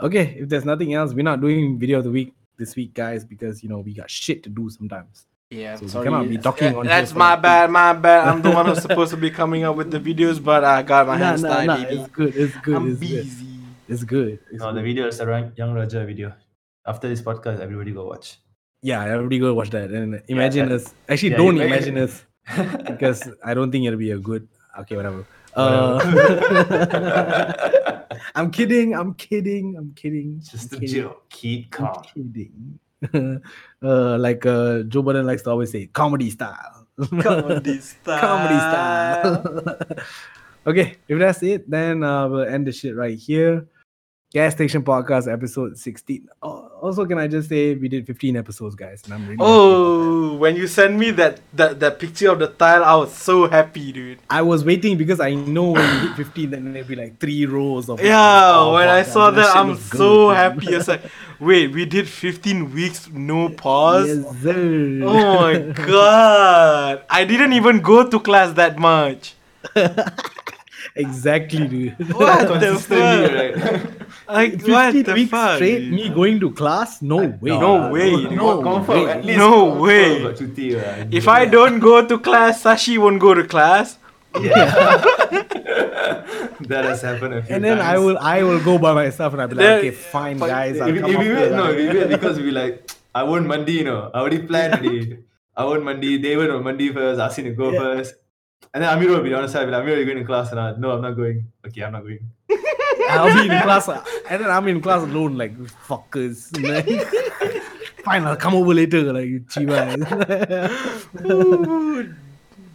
Okay, 0.00 0.36
if 0.38 0.48
there's 0.48 0.66
nothing 0.66 0.92
else, 0.92 1.14
we're 1.14 1.22
not 1.22 1.40
doing 1.40 1.78
video 1.78 1.98
of 1.98 2.04
the 2.04 2.10
week 2.10 2.34
this 2.56 2.76
week, 2.76 2.94
guys, 2.94 3.24
because 3.24 3.62
you 3.62 3.68
know 3.68 3.78
we 3.80 3.94
got 3.94 4.10
shit 4.10 4.42
to 4.44 4.50
do 4.50 4.68
sometimes. 4.70 5.26
Yeah, 5.50 5.76
So 5.76 5.82
we 5.82 5.88
sorry. 5.88 6.04
cannot 6.06 6.28
be 6.28 6.38
talking 6.38 6.72
Yeah, 6.72 6.78
on 6.78 6.86
That's 6.86 7.14
my 7.14 7.30
like- 7.34 7.42
bad, 7.42 7.70
my 7.70 7.92
bad. 7.92 8.26
I'm 8.28 8.42
the 8.42 8.50
one 8.50 8.66
who's 8.66 8.82
supposed 8.88 9.10
to 9.12 9.16
be 9.16 9.30
coming 9.30 9.62
up 9.64 9.76
with 9.76 9.90
the 9.90 10.00
videos, 10.00 10.42
but 10.42 10.64
I 10.64 10.82
got 10.82 11.06
my 11.06 11.16
Nah, 11.18 11.24
hands 11.26 11.42
nah, 11.42 11.48
tied, 11.54 11.66
nah, 11.66 11.76
baby. 11.84 11.96
It's 12.00 12.08
good. 12.10 12.34
It's 12.36 12.56
good. 12.58 12.74
I'm 12.76 12.90
it's 12.90 13.00
good. 13.00 13.08
busy. 13.08 13.46
It's 13.88 14.04
good. 14.04 14.38
It's 14.50 14.60
No, 14.60 14.72
the 14.72 14.82
video 14.82 15.06
is 15.06 15.18
the 15.18 15.26
Ra- 15.26 15.50
Young 15.56 15.74
Raja 15.74 16.04
video. 16.04 16.32
After 16.86 17.08
this 17.08 17.20
podcast, 17.22 17.60
everybody 17.60 17.92
go 17.92 18.06
watch. 18.06 18.38
Yeah, 18.82 19.04
everybody 19.04 19.38
go 19.38 19.54
watch 19.54 19.70
that 19.70 19.90
and 19.90 20.22
imagine 20.28 20.68
that- 20.70 20.76
us. 20.76 20.94
Actually, 21.08 21.30
yeah, 21.32 21.36
don't 21.36 21.56
imagine- 21.60 21.96
imagine 21.98 21.98
us 21.98 22.24
because 22.86 23.28
I 23.44 23.54
don't 23.54 23.70
think 23.70 23.86
it'll 23.86 23.98
be 23.98 24.10
a 24.10 24.18
good. 24.18 24.48
Okay, 24.80 24.96
whatever. 24.96 25.24
Whatever. 25.54 26.00
Uh, 26.74 27.70
I'm 28.34 28.50
kidding. 28.50 28.94
I'm 28.94 29.14
kidding. 29.14 29.76
I'm 29.76 29.92
kidding. 29.94 30.40
Just 30.40 30.72
I'm 30.72 30.78
a 30.78 30.80
kidding. 30.80 31.02
joke. 31.02 31.28
Keep 31.30 31.74
I'm 31.80 31.86
calm. 31.86 32.02
kidding. 32.14 32.78
uh, 33.82 34.18
like 34.18 34.46
uh, 34.46 34.82
Joe 34.84 35.02
Budden 35.02 35.26
likes 35.26 35.42
to 35.42 35.50
always 35.50 35.70
say, 35.70 35.86
comedy 35.86 36.30
style. 36.30 36.86
Comedy 37.20 37.80
style. 37.80 38.20
comedy 38.20 38.54
style. 38.54 39.76
okay, 40.66 40.96
if 41.08 41.18
that's 41.18 41.42
it, 41.42 41.68
then 41.68 42.04
uh, 42.04 42.28
we'll 42.28 42.44
end 42.46 42.68
the 42.68 42.72
shit 42.72 42.94
right 42.94 43.18
here. 43.18 43.66
Gas 44.34 44.52
Station 44.54 44.82
Podcast 44.82 45.32
episode 45.32 45.78
16. 45.78 46.28
Oh, 46.42 46.68
also, 46.82 47.06
can 47.06 47.18
I 47.20 47.28
just 47.28 47.48
say 47.48 47.76
we 47.76 47.86
did 47.88 48.04
15 48.04 48.36
episodes, 48.36 48.74
guys, 48.74 49.00
and 49.04 49.14
I'm 49.14 49.20
really 49.28 49.36
happy 49.36 49.44
that. 49.44 49.44
Oh, 49.48 50.34
when 50.38 50.56
you 50.56 50.66
sent 50.66 50.96
me 50.96 51.12
that, 51.12 51.38
that 51.52 51.78
that 51.78 52.00
picture 52.00 52.30
of 52.32 52.40
the 52.40 52.48
tile, 52.48 52.82
I 52.82 52.96
was 52.96 53.14
so 53.14 53.48
happy, 53.48 53.92
dude. 53.92 54.18
I 54.28 54.42
was 54.42 54.64
waiting 54.64 54.98
because 54.98 55.20
I 55.20 55.34
know 55.34 55.70
when 55.70 55.84
you 56.02 56.08
hit 56.08 56.16
15, 56.16 56.50
then 56.50 56.72
there'll 56.72 56.88
be 56.88 56.96
like 56.96 57.20
three 57.20 57.46
rows 57.46 57.88
of 57.88 58.00
Yeah, 58.02 58.54
oh, 58.56 58.74
when 58.74 58.88
I 58.88 59.04
saw 59.04 59.30
man, 59.30 59.36
that, 59.36 59.54
I'm 59.56 59.76
so 59.76 59.98
good, 59.98 60.28
man. 60.34 60.36
happy. 60.50 60.66
It's 60.74 60.88
like, 60.88 61.02
wait, 61.38 61.68
we 61.72 61.84
did 61.86 62.08
15 62.08 62.72
weeks, 62.74 63.08
no 63.10 63.50
pause. 63.50 64.08
Yes, 64.08 64.42
sir. 64.42 65.00
Oh 65.04 65.34
my 65.42 65.58
god! 65.86 67.04
I 67.08 67.22
didn't 67.24 67.52
even 67.52 67.80
go 67.82 68.10
to 68.10 68.18
class 68.18 68.52
that 68.54 68.80
much. 68.80 69.36
exactly, 70.96 71.68
dude. 71.68 72.12
What 72.14 72.48
the 72.60 72.74
fuck? 72.80 74.03
Right? 74.28 74.52
Like 74.52 74.52
15 74.52 74.72
what 74.72 75.06
the 75.06 75.12
weeks 75.14 75.30
fuck? 75.30 75.54
straight, 75.56 75.78
dude? 75.80 75.92
me 75.92 76.08
going 76.10 76.40
to 76.40 76.50
class? 76.52 77.02
No 77.02 77.16
way. 77.40 77.50
No 77.50 77.90
way. 77.90 78.24
No 78.30 78.62
confirm. 78.62 79.04
way. 79.04 79.10
At 79.10 79.24
least 79.24 79.38
No 79.38 79.74
way. 79.80 80.20
cuti 80.34 80.76
lah. 80.76 81.06
If 81.10 81.28
I 81.28 81.44
don't 81.44 81.78
go 81.80 82.06
to 82.06 82.18
class, 82.18 82.62
Sashi 82.62 82.98
won't 82.98 83.20
go 83.20 83.34
to 83.34 83.44
class. 83.44 83.98
Yeah. 84.40 84.66
that 86.70 86.84
has 86.84 87.02
happened 87.02 87.34
a 87.34 87.42
few 87.42 87.54
And 87.54 87.62
then 87.64 87.78
I 87.78 87.98
will 87.98 88.18
I 88.18 88.42
will 88.42 88.58
go 88.62 88.78
by 88.78 88.92
myself 88.92 89.32
and 89.32 89.42
I'll 89.42 89.48
be 89.48 89.54
like, 89.54 89.62
Then- 89.64 89.78
okay, 89.78 89.90
fine, 89.92 90.38
Fuck, 90.38 90.48
guys. 90.48 90.76
If, 90.76 90.82
I'll 90.82 90.88
if 90.88 91.00
come 91.00 91.10
we 91.10 91.14
up 91.14 91.18
wait, 91.20 91.26
here, 91.38 91.50
no, 91.56 91.64
like- 91.64 91.76
if 91.78 91.92
we 91.92 91.98
wait 92.00 92.08
because 92.08 92.36
we 92.40 92.50
like, 92.50 92.90
I 93.14 93.22
won't 93.22 93.46
mandi, 93.46 93.72
you 93.72 93.84
know. 93.84 94.10
I 94.12 94.18
already 94.20 94.40
planned 94.42 94.74
already. 94.80 95.18
I 95.56 95.64
won't 95.64 95.84
mandi. 95.84 96.18
David 96.18 96.50
will 96.50 96.62
mandi 96.62 96.92
first. 96.92 97.20
Ask 97.20 97.38
him 97.38 97.44
to 97.44 97.52
go 97.52 97.70
Yeah. 97.72 97.78
first. 97.80 98.14
And 98.74 98.82
then 98.82 98.90
Amir 98.96 99.10
will 99.10 99.22
be 99.22 99.32
on 99.34 99.42
the 99.42 99.48
side. 99.48 99.60
I'll 99.60 99.66
be 99.66 99.72
like, 99.72 99.82
Amir, 99.82 99.94
are 99.94 100.00
you 100.00 100.04
going 100.06 100.18
to 100.18 100.24
class? 100.24 100.50
And 100.50 100.58
I, 100.58 100.74
no, 100.76 100.90
I'm 100.90 101.02
not 101.02 101.12
going. 101.14 101.46
Okay, 101.66 101.82
I'm 101.84 101.92
not 101.92 102.02
going. 102.02 102.18
I'll 103.10 103.34
be 103.34 103.42
in 103.42 103.48
class, 103.62 103.88
and 103.88 104.42
then 104.42 104.50
I'm 104.50 104.66
in 104.68 104.80
class 104.80 105.02
alone, 105.02 105.36
like 105.36 105.56
fuckers. 105.58 106.50
Like, 106.62 106.86
Fine, 108.04 108.24
I'll 108.24 108.36
come 108.36 108.54
over 108.54 108.74
later, 108.74 109.12
like 109.12 109.26
you 109.26 109.40
chivas. 109.40 109.98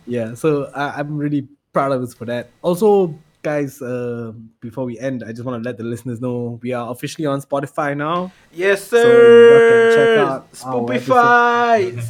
yeah, 0.07 0.33
so 0.33 0.65
I, 0.75 0.99
I'm 0.99 1.17
really 1.17 1.47
proud 1.71 1.91
of 1.91 2.01
us 2.01 2.13
for 2.15 2.25
that. 2.25 2.49
Also, 2.63 3.13
guys, 3.43 3.79
uh, 3.81 4.31
before 4.59 4.85
we 4.85 4.97
end, 4.99 5.23
I 5.23 5.31
just 5.31 5.43
want 5.43 5.63
to 5.63 5.67
let 5.69 5.77
the 5.77 5.83
listeners 5.83 6.19
know 6.19 6.59
we 6.63 6.73
are 6.73 6.89
officially 6.91 7.27
on 7.27 7.41
Spotify 7.41 7.95
now. 7.95 8.31
Yes, 8.51 8.85
So 8.87 8.97
you 8.97 9.03
sir. 9.03 10.19
out 10.19 10.47
our 10.65 10.73
Spoopify. 10.79 12.01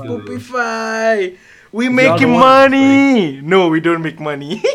We 1.71 1.87
making 1.89 2.31
money. 2.31 3.41
No, 3.41 3.67
we 3.67 3.79
don't 3.79 4.01
make 4.01 4.19
money. 4.19 4.63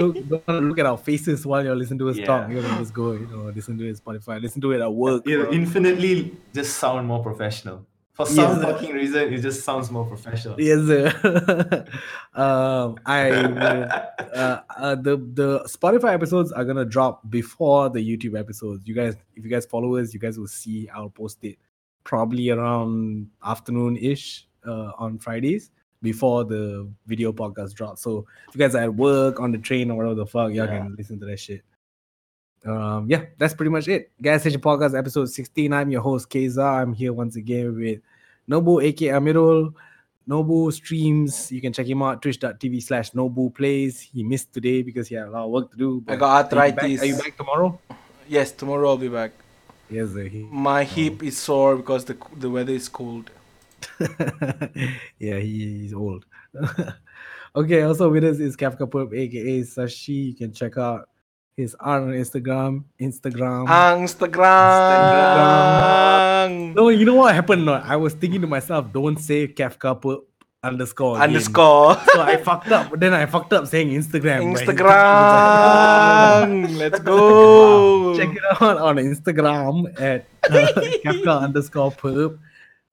Look, 0.00 0.46
don't 0.46 0.68
look 0.68 0.78
at 0.78 0.86
our 0.86 0.96
faces 0.96 1.44
while 1.44 1.62
you're 1.62 1.76
listening 1.76 1.98
to 2.00 2.06
his 2.06 2.18
Yeah. 2.18 2.26
talk. 2.26 2.50
You're 2.50 2.62
gonna 2.62 2.78
just 2.78 2.94
go, 2.94 3.12
you 3.12 3.26
know, 3.26 3.52
listen 3.54 3.76
to 3.78 3.84
his 3.84 4.00
Spotify, 4.00 4.40
listen 4.40 4.60
to 4.62 4.72
it 4.72 4.80
at 4.80 4.92
work. 4.92 5.28
It'll 5.28 5.52
infinitely 5.52 6.34
just 6.54 6.76
sound 6.78 7.06
more 7.06 7.22
professional. 7.22 7.86
For 8.12 8.26
some 8.26 8.56
Yes. 8.56 8.62
fucking 8.62 8.92
reason, 8.94 9.32
it 9.32 9.38
just 9.40 9.62
sounds 9.64 9.90
more 9.90 10.04
professional. 10.04 10.60
Yes, 10.60 10.80
sir. 10.86 11.86
um, 12.34 12.96
I 13.06 13.30
uh, 14.34 14.60
uh, 14.76 14.94
the 14.94 15.16
the 15.34 15.60
Spotify 15.60 16.12
episodes 16.14 16.52
are 16.52 16.64
gonna 16.64 16.84
drop 16.84 17.28
before 17.30 17.88
the 17.90 18.00
YouTube 18.00 18.38
episodes. 18.38 18.86
You 18.86 18.94
guys, 18.94 19.16
if 19.36 19.44
you 19.44 19.50
guys 19.50 19.66
follow 19.66 19.96
us, 19.96 20.12
you 20.14 20.20
guys 20.20 20.38
will 20.38 20.48
see 20.48 20.88
I'll 20.88 21.10
post 21.10 21.44
it 21.44 21.56
probably 22.04 22.50
around 22.50 23.28
afternoon 23.44 23.96
ish 23.96 24.46
uh, 24.66 24.92
on 24.98 25.18
Fridays 25.18 25.70
before 26.02 26.44
the 26.44 26.88
video 27.06 27.32
podcast 27.32 27.74
drops. 27.74 28.02
So 28.02 28.26
if 28.48 28.54
you 28.54 28.58
guys 28.58 28.74
are 28.74 28.82
at 28.82 28.94
work, 28.94 29.40
on 29.40 29.52
the 29.52 29.58
train, 29.58 29.90
or 29.90 29.96
whatever 29.98 30.14
the 30.14 30.26
fuck, 30.26 30.52
y'all 30.52 30.66
Yeah. 30.66 30.78
can 30.78 30.94
listen 30.96 31.20
to 31.20 31.26
that 31.26 31.38
shit. 31.38 31.62
Um, 32.64 33.06
yeah, 33.08 33.24
that's 33.38 33.54
pretty 33.54 33.70
much 33.70 33.88
it. 33.88 34.10
Gas 34.20 34.42
Station 34.42 34.60
Podcast 34.60 34.96
episode 34.98 35.26
16. 35.30 35.72
I'm 35.72 35.90
your 35.90 36.02
host, 36.02 36.28
Keza. 36.28 36.62
I'm 36.82 36.92
here 36.92 37.12
once 37.12 37.36
again 37.36 37.74
with 37.74 38.00
Nobu, 38.48 38.82
aka 38.82 39.08
Amirul. 39.10 39.72
Nobu 40.28 40.72
streams. 40.72 41.50
You 41.50 41.60
can 41.60 41.72
check 41.72 41.86
him 41.86 42.02
out 42.02 42.20
twitch.tv 42.22 42.82
slash 42.82 43.10
Nobu 43.12 43.52
plays. 43.54 44.00
He 44.00 44.22
missed 44.22 44.52
today 44.52 44.82
because 44.82 45.08
he 45.08 45.14
had 45.14 45.28
a 45.28 45.30
lot 45.30 45.44
of 45.44 45.50
work 45.50 45.70
to 45.72 45.76
do. 45.76 46.04
I 46.06 46.16
got 46.16 46.52
are 46.52 46.66
you 46.66 46.72
back- 46.72 46.82
arthritis. 46.84 47.02
Are 47.02 47.06
you 47.06 47.16
back 47.16 47.36
tomorrow? 47.36 47.78
yes, 48.28 48.52
tomorrow 48.52 48.90
I'll 48.90 48.96
be 48.98 49.08
back. 49.08 49.32
Yes. 49.90 50.14
He, 50.14 50.46
My 50.52 50.84
hip 50.84 51.22
is 51.22 51.36
sore 51.38 51.76
because 51.76 52.04
the 52.04 52.16
the 52.36 52.48
weather 52.50 52.72
is 52.74 52.88
cold. 52.88 53.30
yeah, 55.18 55.38
he, 55.38 55.82
he's 55.82 55.94
old. 55.94 56.24
okay, 57.56 57.82
also 57.82 58.10
with 58.10 58.24
us 58.24 58.38
is 58.38 58.56
Kafka 58.56 58.90
Purp, 58.90 59.12
aka 59.14 59.60
Sashi. 59.62 60.26
You 60.26 60.34
can 60.34 60.52
check 60.52 60.76
out 60.78 61.08
his 61.56 61.76
art 61.80 62.02
on 62.02 62.10
Instagram. 62.10 62.84
Instagram. 63.00 63.66
Instagram. 64.00 64.44
no, 66.74 66.88
you 66.88 67.04
know 67.04 67.14
what 67.16 67.34
happened? 67.34 67.66
No, 67.66 67.74
I 67.74 67.96
was 67.96 68.14
thinking 68.14 68.40
to 68.40 68.46
myself, 68.46 68.92
don't 68.92 69.18
say 69.18 69.46
Kafka 69.48 70.00
Purp 70.00 70.24
underscore. 70.62 71.16
again. 71.16 71.28
Underscore. 71.28 71.96
So 72.12 72.20
I 72.22 72.36
fucked 72.36 72.70
up. 72.70 72.98
Then 72.98 73.14
I 73.14 73.26
fucked 73.26 73.52
up 73.52 73.66
saying 73.66 73.88
Instagram. 73.88 74.56
Instagram. 74.56 75.58
Let's 76.78 76.98
go. 77.04 78.16
Check 78.16 78.36
it 78.36 78.42
out 78.60 78.78
on 78.78 78.96
Instagram 78.96 80.00
at 80.00 80.26
uh, 80.44 80.66
Kafka 81.04 81.40
underscore 81.42 81.92
purp. 81.92 82.38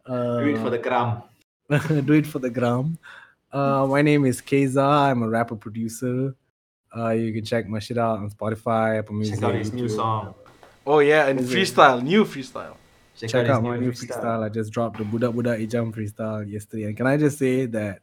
Uh, 0.08 0.40
Do 0.40 0.56
it 0.56 0.58
for 0.60 0.70
the 0.70 0.78
gram. 0.78 1.22
do 2.06 2.14
it 2.14 2.26
for 2.28 2.40
the 2.40 2.50
gram. 2.50 2.98
Uh, 3.52 3.86
my 3.90 4.02
name 4.02 4.26
is 4.26 4.42
Keza. 4.42 4.84
I'm 5.10 5.24
a 5.24 5.30
rapper 5.30 5.56
producer. 5.56 6.36
Uh, 6.96 7.10
you 7.10 7.34
can 7.34 7.44
check 7.44 7.68
my 7.68 7.80
shit 7.80 7.98
out 7.98 8.20
on 8.20 8.30
Spotify, 8.32 9.00
Apple 9.00 9.16
Music. 9.16 9.36
Check 9.36 9.44
out 9.44 9.56
his 9.56 9.74
new 9.74 9.90
song. 9.90 10.34
Oh 10.86 11.00
yeah, 11.00 11.28
and 11.28 11.40
Is 11.40 11.52
it- 11.54 11.58
freestyle, 11.58 12.02
new 12.02 12.24
freestyle. 12.24 12.76
Check, 13.18 13.32
Check 13.32 13.48
his 13.48 13.56
out 13.56 13.64
my 13.64 13.78
new 13.78 13.92
freestyle. 13.92 14.44
I 14.44 14.50
just 14.50 14.72
dropped 14.72 15.00
the 15.00 15.04
Buddha 15.04 15.32
Buddha 15.32 15.58
Ijam 15.58 15.94
freestyle 15.94 16.50
yesterday. 16.50 16.84
And 16.84 16.96
can 16.96 17.08
I 17.08 17.18
just 17.18 17.38
say 17.40 17.66
that 17.66 18.02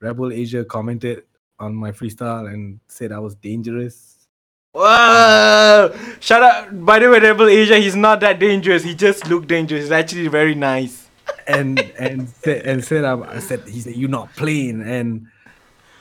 Rebel 0.00 0.32
Asia 0.32 0.64
commented 0.64 1.22
on 1.58 1.74
my 1.74 1.92
freestyle 1.92 2.52
and 2.52 2.80
said 2.88 3.12
I 3.12 3.20
was 3.20 3.36
dangerous. 3.36 4.26
Whoa! 4.72 5.94
Shout 6.20 6.42
out. 6.42 6.84
By 6.84 6.98
the 6.98 7.08
way, 7.08 7.20
Rebel 7.20 7.46
Asia, 7.46 7.76
he's 7.78 7.94
not 7.94 8.20
that 8.20 8.38
dangerous. 8.40 8.82
He 8.82 8.94
just 8.94 9.28
looked 9.28 9.46
dangerous. 9.46 9.82
He's 9.84 9.92
actually 9.92 10.26
very 10.28 10.54
nice. 10.54 11.01
And 11.46 11.78
and 11.98 12.28
said 12.28 12.66
and 12.66 12.84
said 12.84 13.04
I, 13.04 13.18
I 13.20 13.38
said 13.38 13.66
he 13.68 13.80
said 13.80 13.96
you're 13.96 14.08
not 14.10 14.34
playing 14.36 14.82
and 14.82 15.26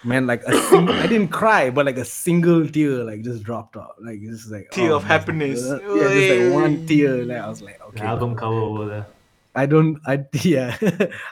man, 0.03 0.25
like 0.25 0.41
a 0.43 0.57
sing- 0.69 0.89
I 0.89 1.05
didn't 1.07 1.27
cry, 1.29 1.69
but 1.69 1.85
like 1.85 1.97
a 1.97 2.05
single 2.05 2.67
tear 2.67 3.03
like 3.03 3.21
just 3.21 3.43
dropped 3.43 3.75
off. 3.77 3.91
Like 3.99 4.19
it's 4.21 4.41
just 4.41 4.51
like 4.51 4.71
Tear 4.71 4.91
oh, 4.91 4.95
of 4.97 5.03
man. 5.03 5.11
happiness. 5.11 5.61
Yeah, 5.63 5.77
just 5.77 6.39
like 6.39 6.53
one 6.53 6.85
tear. 6.87 7.25
Like 7.25 7.37
I 7.37 7.47
was 7.49 7.61
like, 7.61 7.81
okay. 7.89 7.99
The 7.99 8.05
album 8.05 8.35
cover 8.35 8.55
over 8.55 8.85
there. 8.87 9.05
I 9.53 9.65
don't 9.65 9.99
I 10.07 10.25
yeah. 10.43 10.77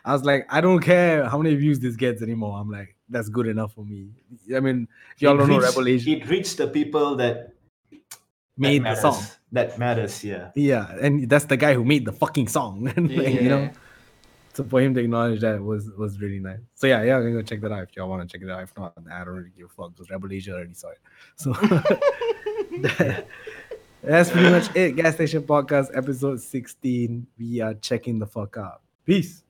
I 0.06 0.14
was 0.14 0.24
like, 0.24 0.46
I 0.50 0.62
don't 0.62 0.82
care 0.82 1.28
how 1.30 1.38
many 1.38 1.56
views 1.56 1.80
this 1.80 1.96
gets 1.96 2.22
anymore. 2.22 2.60
I'm 2.60 2.70
like, 2.70 2.96
that's 3.10 3.30
good 3.30 3.48
enough 3.48 3.74
for 3.74 3.84
me. 3.86 4.10
I 4.56 4.60
mean, 4.60 4.88
y'all 5.18 5.34
It 5.34 5.38
don't 5.40 5.50
know 5.50 5.56
reached- 5.60 5.76
Revelation 5.76 6.14
It 6.14 6.28
reached 6.30 6.58
the 6.58 6.68
people 6.68 7.16
that 7.16 7.54
made 8.58 8.84
that 8.84 8.96
the 9.02 9.12
song. 9.14 9.24
That 9.52 9.80
matters, 9.80 10.24
yeah. 10.24 10.52
Yeah, 10.54 10.92
and 11.02 11.28
that's 11.28 11.46
the 11.46 11.58
guy 11.58 11.74
who 11.74 11.84
made 11.84 12.06
the 12.06 12.12
fucking 12.14 12.50
song. 12.50 12.92
And, 12.96 13.10
like, 13.18 13.34
you 13.42 13.50
know, 13.50 13.62
Yeah. 13.62 13.72
So 14.60 14.66
for 14.66 14.82
him 14.82 14.94
to 14.94 15.00
acknowledge 15.00 15.40
that 15.40 15.64
was 15.64 15.90
was 15.98 16.20
really 16.20 16.40
nice. 16.40 16.60
So 16.76 16.86
yeah, 16.86 17.02
yeah, 17.04 17.16
I'm 17.16 17.22
gonna 17.22 17.36
go 17.36 17.42
check 17.42 17.62
that 17.62 17.72
out 17.72 17.84
if 17.84 17.96
y'all 17.96 18.10
want 18.10 18.28
to 18.28 18.38
check 18.38 18.46
it 18.46 18.52
out. 18.52 18.62
If 18.62 18.76
not, 18.78 18.94
I 19.10 19.20
don't 19.24 19.36
really 19.38 19.52
give 19.58 19.68
a 19.68 19.70
fuck 19.70 19.94
because 19.96 20.10
Revelation 20.10 20.54
already 20.54 20.74
saw 20.74 20.90
it. 20.90 20.98
So 21.38 21.54
that- 21.54 23.26
that's 24.04 24.32
pretty 24.32 24.50
much 24.50 24.76
it. 24.76 24.98
Gas 24.98 25.16
Station 25.16 25.44
Podcast, 25.44 25.96
episode 25.96 26.42
16. 26.42 27.26
We 27.38 27.62
are 27.62 27.74
checking 27.76 28.20
the 28.20 28.28
fuck 28.28 28.58
out. 28.58 28.82
Peace. 29.06 29.44